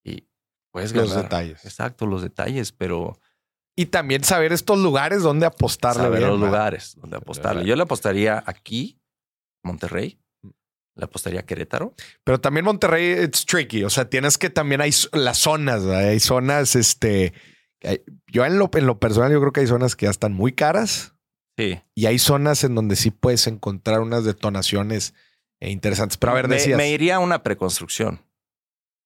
y 0.05 0.27
puedes 0.75 0.93
Los 0.93 1.09
ganar. 1.11 1.23
detalles. 1.23 1.63
Exacto, 1.63 2.05
los 2.05 2.21
detalles, 2.21 2.73
pero 2.73 3.17
Y 3.77 3.85
también 3.85 4.23
saber 4.25 4.51
estos 4.51 4.77
lugares 4.77 5.21
donde 5.21 5.45
apostarle 5.45 6.03
saber 6.03 6.19
bien, 6.19 6.31
los 6.31 6.39
lugares 6.39 6.95
donde 6.99 7.15
apostarle. 7.17 7.65
Yo 7.65 7.75
le 7.77 7.83
apostaría 7.83 8.43
aquí, 8.45 8.99
Monterrey, 9.63 10.19
le 10.95 11.03
apostaría 11.05 11.39
a 11.41 11.43
Querétaro. 11.43 11.93
Pero 12.25 12.39
también 12.41 12.65
Monterrey, 12.65 13.23
it's 13.23 13.45
tricky. 13.45 13.83
O 13.85 13.89
sea, 13.89 14.09
tienes 14.09 14.37
que 14.37 14.49
también 14.49 14.81
hay 14.81 14.91
las 15.13 15.37
zonas, 15.37 15.85
¿verdad? 15.85 16.09
hay 16.09 16.19
zonas, 16.19 16.75
este. 16.75 17.33
yo 18.27 18.45
en 18.45 18.59
lo, 18.59 18.69
en 18.73 18.85
lo 18.85 18.99
personal, 18.99 19.31
yo 19.31 19.39
creo 19.39 19.53
que 19.53 19.61
hay 19.61 19.67
zonas 19.67 19.95
que 19.95 20.05
ya 20.07 20.11
están 20.11 20.33
muy 20.33 20.51
caras 20.53 21.13
Sí. 21.57 21.79
y 21.93 22.05
hay 22.07 22.19
zonas 22.19 22.65
en 22.65 22.75
donde 22.75 22.97
sí 22.97 23.11
puedes 23.11 23.47
encontrar 23.47 24.01
unas 24.01 24.25
detonaciones 24.25 25.13
eh, 25.61 25.69
interesantes. 25.69 26.17
Pero 26.17 26.33
a 26.33 26.35
ver, 26.35 26.49
me, 26.49 26.55
decías. 26.55 26.75
me 26.77 26.89
iría 26.91 27.15
a 27.15 27.19
una 27.19 27.43
preconstrucción. 27.43 28.24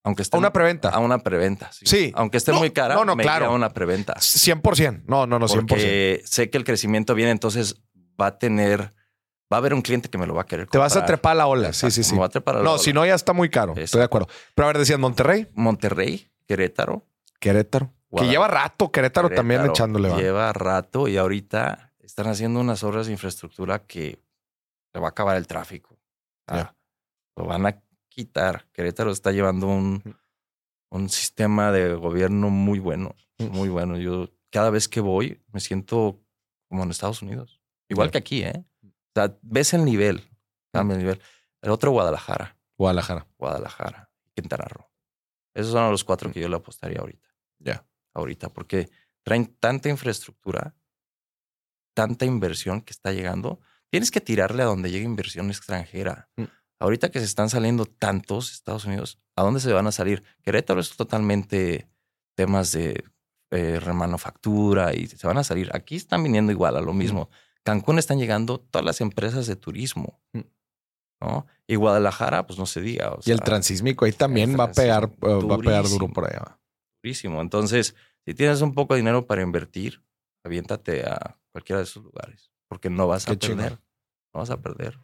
Aunque 0.10 0.24
esté 0.24 0.36
a 0.36 0.40
una 0.40 0.52
preventa. 0.52 0.90
a 0.90 1.00
una 1.00 1.20
preventa. 1.20 1.72
Sí. 1.72 1.86
Sí. 1.86 2.12
Aunque 2.16 2.38
esté 2.38 2.52
No, 2.52 2.60
muy 2.60 2.72
cara, 2.72 2.96
no, 2.96 3.06
no, 3.06 3.16
me 3.16 3.24
claro. 3.24 3.46
a 3.46 3.50
una 3.52 3.70
preventa. 3.70 4.16
100%. 4.16 5.04
No, 5.08 5.28
no, 5.28 5.38
no, 5.40 5.48
100%. 5.48 5.68
Porque 5.68 6.22
sé 6.26 6.50
que 6.50 6.58
el 6.58 6.64
crecimiento 6.64 7.14
viene, 7.16 7.32
entonces 7.32 7.76
va 8.20 8.28
a 8.28 8.38
tener, 8.40 8.94
va 9.52 9.58
a 9.58 9.58
haber 9.58 9.74
un 9.74 9.82
cliente 9.82 10.10
que 10.10 10.18
me 10.18 10.26
lo 10.28 10.34
va 10.34 10.42
a 10.42 10.46
querer 10.46 10.68
Te 10.68 10.78
vas 10.78 10.96
a 10.98 11.06
trepar 11.06 11.34
a 11.34 11.36
la 11.36 11.48
ola. 11.48 11.72
Sí, 11.74 11.86
Exacto, 11.86 11.92
sí, 11.96 12.04
sí. 12.04 12.14
me 12.16 12.20
va 12.22 12.26
a 12.26 12.30
trepar 12.30 12.56
a 12.56 12.58
la 12.60 12.64
No, 12.64 12.78
si 12.80 12.92
no, 12.92 13.06
ya 13.06 13.14
está 13.16 13.34
muy 13.34 13.50
caro. 13.50 13.74
Estoy 13.78 14.00
de 14.00 14.06
acuerdo. 14.06 14.28
Pero 14.56 14.66
a 14.66 14.70
ver, 14.70 14.80
decías 14.80 15.00
Monterrey, 15.00 15.48
Monterrey, 15.54 16.30
Querétaro. 16.48 17.06
Querétaro. 17.40 17.94
Que 18.18 18.26
lleva 18.28 18.48
rato 18.48 18.92
Querétaro, 18.92 19.30
también 19.30 19.64
echándole. 19.66 20.10
va. 20.10 20.18
Lleva 20.18 20.52
rato 20.52 21.08
y 21.08 21.18
ahorita 21.18 21.94
están 22.00 22.28
haciendo 22.28 22.60
unas 22.60 22.84
obras 22.84 23.06
de 23.06 23.12
infraestructura 23.12 23.80
que 23.86 24.20
le 24.94 25.00
va 25.00 25.08
a 25.08 25.12
acabar 25.12 25.38
el 25.38 25.46
tráfico. 25.46 26.00
Ah. 26.48 26.74
Lo 27.36 27.46
van 27.46 27.68
a 27.68 27.80
quitar. 28.20 28.68
Querétaro 28.74 29.12
está 29.12 29.32
llevando 29.32 29.68
un, 29.68 30.04
un 30.90 31.08
sistema 31.10 31.72
de 31.72 31.94
gobierno 31.94 32.50
muy 32.50 32.80
bueno, 32.80 33.16
muy 33.38 33.70
bueno. 33.70 33.98
Yo 33.98 34.30
cada 34.52 34.70
vez 34.72 34.90
que 34.90 35.00
voy 35.00 35.42
me 35.54 35.62
siento 35.62 36.20
como 36.68 36.84
en 36.84 36.92
Estados 36.92 37.22
Unidos. 37.22 37.62
Igual 37.88 38.12
que 38.12 38.18
aquí, 38.18 38.44
¿eh? 38.44 38.66
O 38.84 39.12
sea, 39.16 39.38
ves 39.42 39.74
el 39.74 39.86
nivel, 39.86 40.28
cambia 40.74 40.96
el 40.96 41.00
nivel. 41.04 41.22
El 41.62 41.72
otro 41.72 41.92
Guadalajara, 41.92 42.58
Guadalajara. 42.78 43.26
Guadalajara, 43.38 44.12
Quintana 44.36 44.66
Roo. 44.66 44.86
Esos 45.54 45.72
son 45.72 45.90
los 45.92 46.04
cuatro 46.04 46.30
que 46.32 46.42
yo 46.42 46.50
le 46.50 46.58
apostaría 46.58 47.00
ahorita 47.00 47.28
Ya. 47.58 47.86
ahorita, 48.14 48.50
porque 48.50 48.90
traen 49.24 49.46
tanta 49.60 49.88
infraestructura, 49.90 50.76
tanta 51.96 52.26
inversión 52.26 52.82
que 52.82 52.92
está 52.92 53.14
llegando. 53.14 53.60
Tienes 53.90 54.12
que 54.12 54.22
tirarle 54.22 54.62
a 54.64 54.66
donde 54.66 54.92
llegue 54.92 55.06
inversión 55.06 55.50
extranjera. 55.50 56.30
Mm. 56.36 56.44
Ahorita 56.80 57.10
que 57.12 57.20
se 57.20 57.26
están 57.26 57.50
saliendo 57.50 57.86
tantos 57.86 58.52
Estados 58.54 58.86
Unidos, 58.86 59.20
¿a 59.36 59.44
dónde 59.44 59.60
se 59.60 59.74
van 59.74 59.88
a 59.88 59.92
salir? 59.92 60.24
Querétaro 60.44 60.80
es 60.80 60.96
totalmente 60.96 61.90
temas 62.36 62.72
de 62.72 63.04
eh, 63.52 63.80
remanufactura 63.80 64.94
y 64.94 65.08
se 65.08 65.28
van 65.28 65.38
a 65.38 65.44
salir. 65.44 65.70
Aquí 65.74 65.96
están 65.96 66.24
viniendo 66.24 66.52
igual 66.52 66.78
a 66.78 66.82
lo 66.82 66.94
mismo. 66.94 67.30
Cancún 67.64 68.00
están 68.00 68.18
llegando 68.20 68.60
todas 68.60 68.86
las 68.86 69.02
empresas 69.02 69.46
de 69.48 69.56
turismo, 69.56 70.20
Mm. 70.34 70.40
¿no? 71.22 71.46
Y 71.68 71.76
Guadalajara, 71.76 72.48
pues 72.48 72.58
no 72.58 72.66
se 72.66 72.80
diga. 72.82 73.12
o 73.12 73.20
Y 73.26 73.32
el 73.32 73.42
transísmico 73.42 74.06
ahí 74.06 74.14
también 74.14 74.58
va 74.58 74.66
a 74.66 74.72
pegar, 74.72 75.10
eh, 75.22 75.28
va 75.46 75.56
a 75.56 75.60
pegar 75.60 75.88
duro 75.90 76.08
por 76.08 76.26
allá. 76.30 76.58
durísimo. 77.04 77.42
Entonces, 77.42 77.96
si 78.26 78.34
tienes 78.34 78.62
un 78.62 78.74
poco 78.74 78.94
de 78.94 79.02
dinero 79.02 79.28
para 79.28 79.42
invertir, 79.42 80.02
aviéntate 80.46 81.04
a 81.06 81.38
cualquiera 81.52 81.80
de 81.80 81.84
esos 81.84 82.04
lugares, 82.04 82.52
porque 82.70 82.90
no 82.90 83.08
vas 83.08 83.28
a 83.28 83.36
perder. 83.36 83.74
No 84.34 84.40
vas 84.40 84.50
a 84.50 84.62
perder. 84.62 84.98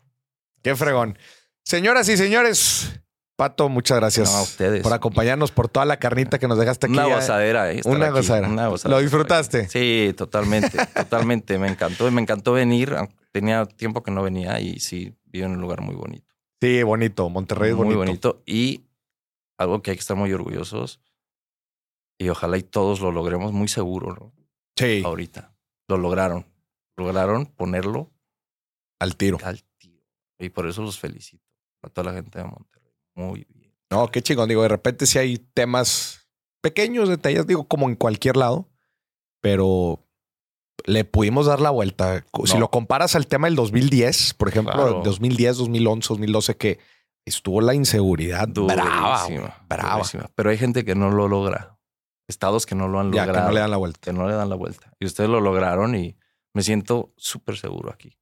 Qué 0.62 0.76
fregón. 0.76 1.18
Señoras 1.66 2.08
y 2.10 2.16
señores, 2.16 3.02
Pato, 3.36 3.70
muchas 3.70 3.98
gracias 3.98 4.32
No, 4.32 4.38
a 4.38 4.42
ustedes. 4.44 4.84
por 4.84 4.94
acompañarnos, 4.94 5.52
por 5.52 5.68
toda 5.68 5.86
la 5.86 5.98
carnita 5.98 6.38
que 6.38 6.48
nos 6.48 6.60
dejaste 6.60 6.86
aquí. 6.86 6.94
Una 6.94 7.08
eh. 7.08 7.16
gozadera, 7.16 7.72
¿eh? 7.74 7.82
Una 7.86 8.06
aquí, 8.06 8.14
gozadera. 8.18 8.48
una 8.50 8.68
gozadera 8.68 8.98
¿Lo 8.98 9.02
disfrutaste? 9.02 9.68
Sí, 9.68 10.14
totalmente, 10.16 10.78
totalmente. 10.96 11.58
Me 11.58 11.68
encantó, 11.68 12.10
me 12.12 12.22
encantó 12.22 12.54
venir. 12.54 12.96
Tenía 13.32 13.66
tiempo 13.66 14.04
que 14.04 14.12
no 14.12 14.22
venía 14.22 14.60
y 14.60 14.80
sí, 14.80 15.16
vivo 15.26 15.48
en 15.48 15.54
un 15.54 15.62
lugar 15.62 15.82
muy 15.82 15.96
bonito. 15.96 16.34
Sí, 16.62 16.84
bonito. 16.84 17.28
Monterrey 17.30 17.72
es 17.72 17.76
muy 17.76 17.96
bonito. 17.96 18.34
bonito. 18.36 18.44
Y 18.46 18.86
algo 19.58 19.82
que 19.82 19.90
hay 19.92 19.98
que 19.98 20.02
estar 20.02 20.16
muy 20.16 20.32
orgullosos. 20.32 21.02
Y 22.20 22.30
ojalá 22.30 22.58
y 22.58 22.64
todos 22.64 23.02
lo 23.02 23.12
logremos 23.12 23.52
muy 23.54 23.68
seguro, 23.68 24.14
¿no? 24.14 24.34
Sí, 24.78 25.02
Ahorita. 25.04 25.54
Lo 25.88 25.98
lograron. 25.98 26.46
Lograron 26.96 27.48
ponerlo 27.48 28.12
al 29.00 29.18
tiro. 29.18 29.40
al 29.44 29.64
tiro. 29.78 30.02
Y 30.40 30.50
por 30.50 30.68
eso 30.68 30.82
los 30.84 31.00
felicito 31.00 31.45
a 31.86 31.90
toda 31.90 32.12
la 32.12 32.18
gente 32.18 32.40
de 32.40 32.46
Monterrey. 32.46 32.94
Muy 33.16 33.46
bien. 33.50 33.74
No, 33.90 34.08
qué 34.08 34.22
chingón. 34.22 34.50
Digo, 34.50 34.62
de 34.64 34.68
repente 34.70 35.06
sí 35.06 35.18
hay 35.20 35.38
temas 35.38 36.28
pequeños, 36.62 37.08
detalles, 37.10 37.46
digo, 37.48 37.68
como 37.68 37.88
en 37.90 37.96
cualquier 37.96 38.38
lado, 38.38 38.68
pero 39.42 40.00
le 40.86 41.06
pudimos 41.06 41.46
dar 41.46 41.62
la 41.62 41.70
vuelta. 41.70 42.26
Si 42.46 42.58
lo 42.58 42.70
comparas 42.70 43.16
al 43.16 43.28
tema 43.28 43.48
del 43.48 43.56
2010, 43.56 44.34
por 44.34 44.50
ejemplo, 44.50 44.74
Claro. 44.74 45.02
2010, 45.04 45.58
2011, 45.58 46.08
2012, 46.10 46.58
que 46.58 46.80
estuvo 47.26 47.62
la 47.62 47.74
inseguridad 47.74 48.48
Durísima, 48.48 49.56
brava. 49.68 49.96
durísima. 49.98 50.30
Pero 50.36 50.50
hay 50.50 50.58
gente 50.58 50.84
que 50.86 50.96
no 50.96 51.10
lo 51.12 51.28
logra. 51.28 51.78
Estados 52.28 52.66
que 52.66 52.74
no 52.76 52.88
lo 52.88 53.00
han 53.00 53.12
Ya, 53.14 53.22
que 53.22 53.28
logrado. 53.28 53.48
no 53.50 53.54
le 53.54 53.60
dan 53.62 53.72
la 53.72 53.78
vuelta. 53.78 54.00
que 54.02 54.14
no 54.14 54.28
le 54.28 54.34
dan 54.34 54.50
la 54.50 54.56
vuelta. 54.56 54.92
Y 55.00 55.06
ustedes 55.06 55.30
lo 55.30 55.40
lograron 55.42 55.96
y 55.96 56.18
me 56.54 56.64
siento 56.64 57.14
súper 57.18 57.58
seguro 57.58 57.92
aquí. 57.92 58.18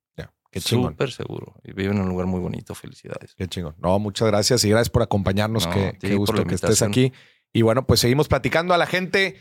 Qué. 0.53 0.61
Súper 0.61 1.11
seguro. 1.11 1.55
Y 1.63 1.73
viven 1.73 1.97
en 1.97 2.03
un 2.03 2.09
lugar 2.09 2.27
muy 2.27 2.39
bonito. 2.39 2.75
Felicidades. 2.75 3.33
Qué 3.35 3.47
chingón. 3.47 3.75
No, 3.79 3.97
muchas 3.97 4.27
gracias 4.27 4.63
y 4.63 4.69
gracias 4.69 4.89
por 4.89 5.01
acompañarnos. 5.01 5.65
No, 5.65 5.73
qué, 5.73 5.97
qué 5.99 6.15
gusto 6.15 6.45
que 6.45 6.55
estés 6.55 6.81
aquí. 6.81 7.11
Y 7.51 7.63
bueno, 7.63 7.85
pues 7.87 7.99
seguimos 7.99 8.27
platicando 8.27 8.73
a 8.73 8.77
la 8.77 8.85
gente. 8.85 9.37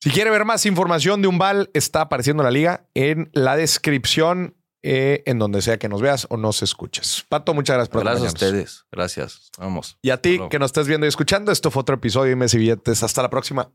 Si 0.00 0.10
quiere 0.10 0.30
ver 0.30 0.44
más 0.44 0.64
información 0.64 1.22
de 1.22 1.28
Umbal, 1.28 1.70
está 1.74 2.02
apareciendo 2.02 2.42
la 2.42 2.50
liga 2.50 2.88
en 2.94 3.30
la 3.32 3.56
descripción, 3.56 4.56
eh, 4.82 5.22
en 5.26 5.38
donde 5.38 5.60
sea 5.60 5.78
que 5.78 5.88
nos 5.88 6.00
veas 6.00 6.26
o 6.30 6.36
nos 6.36 6.62
escuches. 6.62 7.26
Pato, 7.28 7.52
muchas 7.52 7.74
gracias 7.74 7.88
por 7.90 8.04
Gracias 8.04 8.24
a 8.24 8.28
ustedes. 8.28 8.86
Gracias. 8.90 9.50
Vamos. 9.58 9.98
Y 10.00 10.10
a 10.10 10.22
ti 10.22 10.40
que 10.50 10.58
nos 10.58 10.68
estés 10.68 10.86
viendo 10.86 11.04
y 11.06 11.08
escuchando, 11.08 11.52
esto 11.52 11.70
fue 11.70 11.82
otro 11.82 11.96
episodio 11.96 12.24
de 12.24 12.30
Dime 12.30 12.48
si 12.48 12.58
Billetes. 12.58 13.02
Hasta 13.02 13.22
la 13.22 13.28
próxima. 13.28 13.70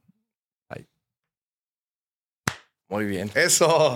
Muy 2.93 3.05
bien. 3.05 3.31
Eso. 3.33 3.91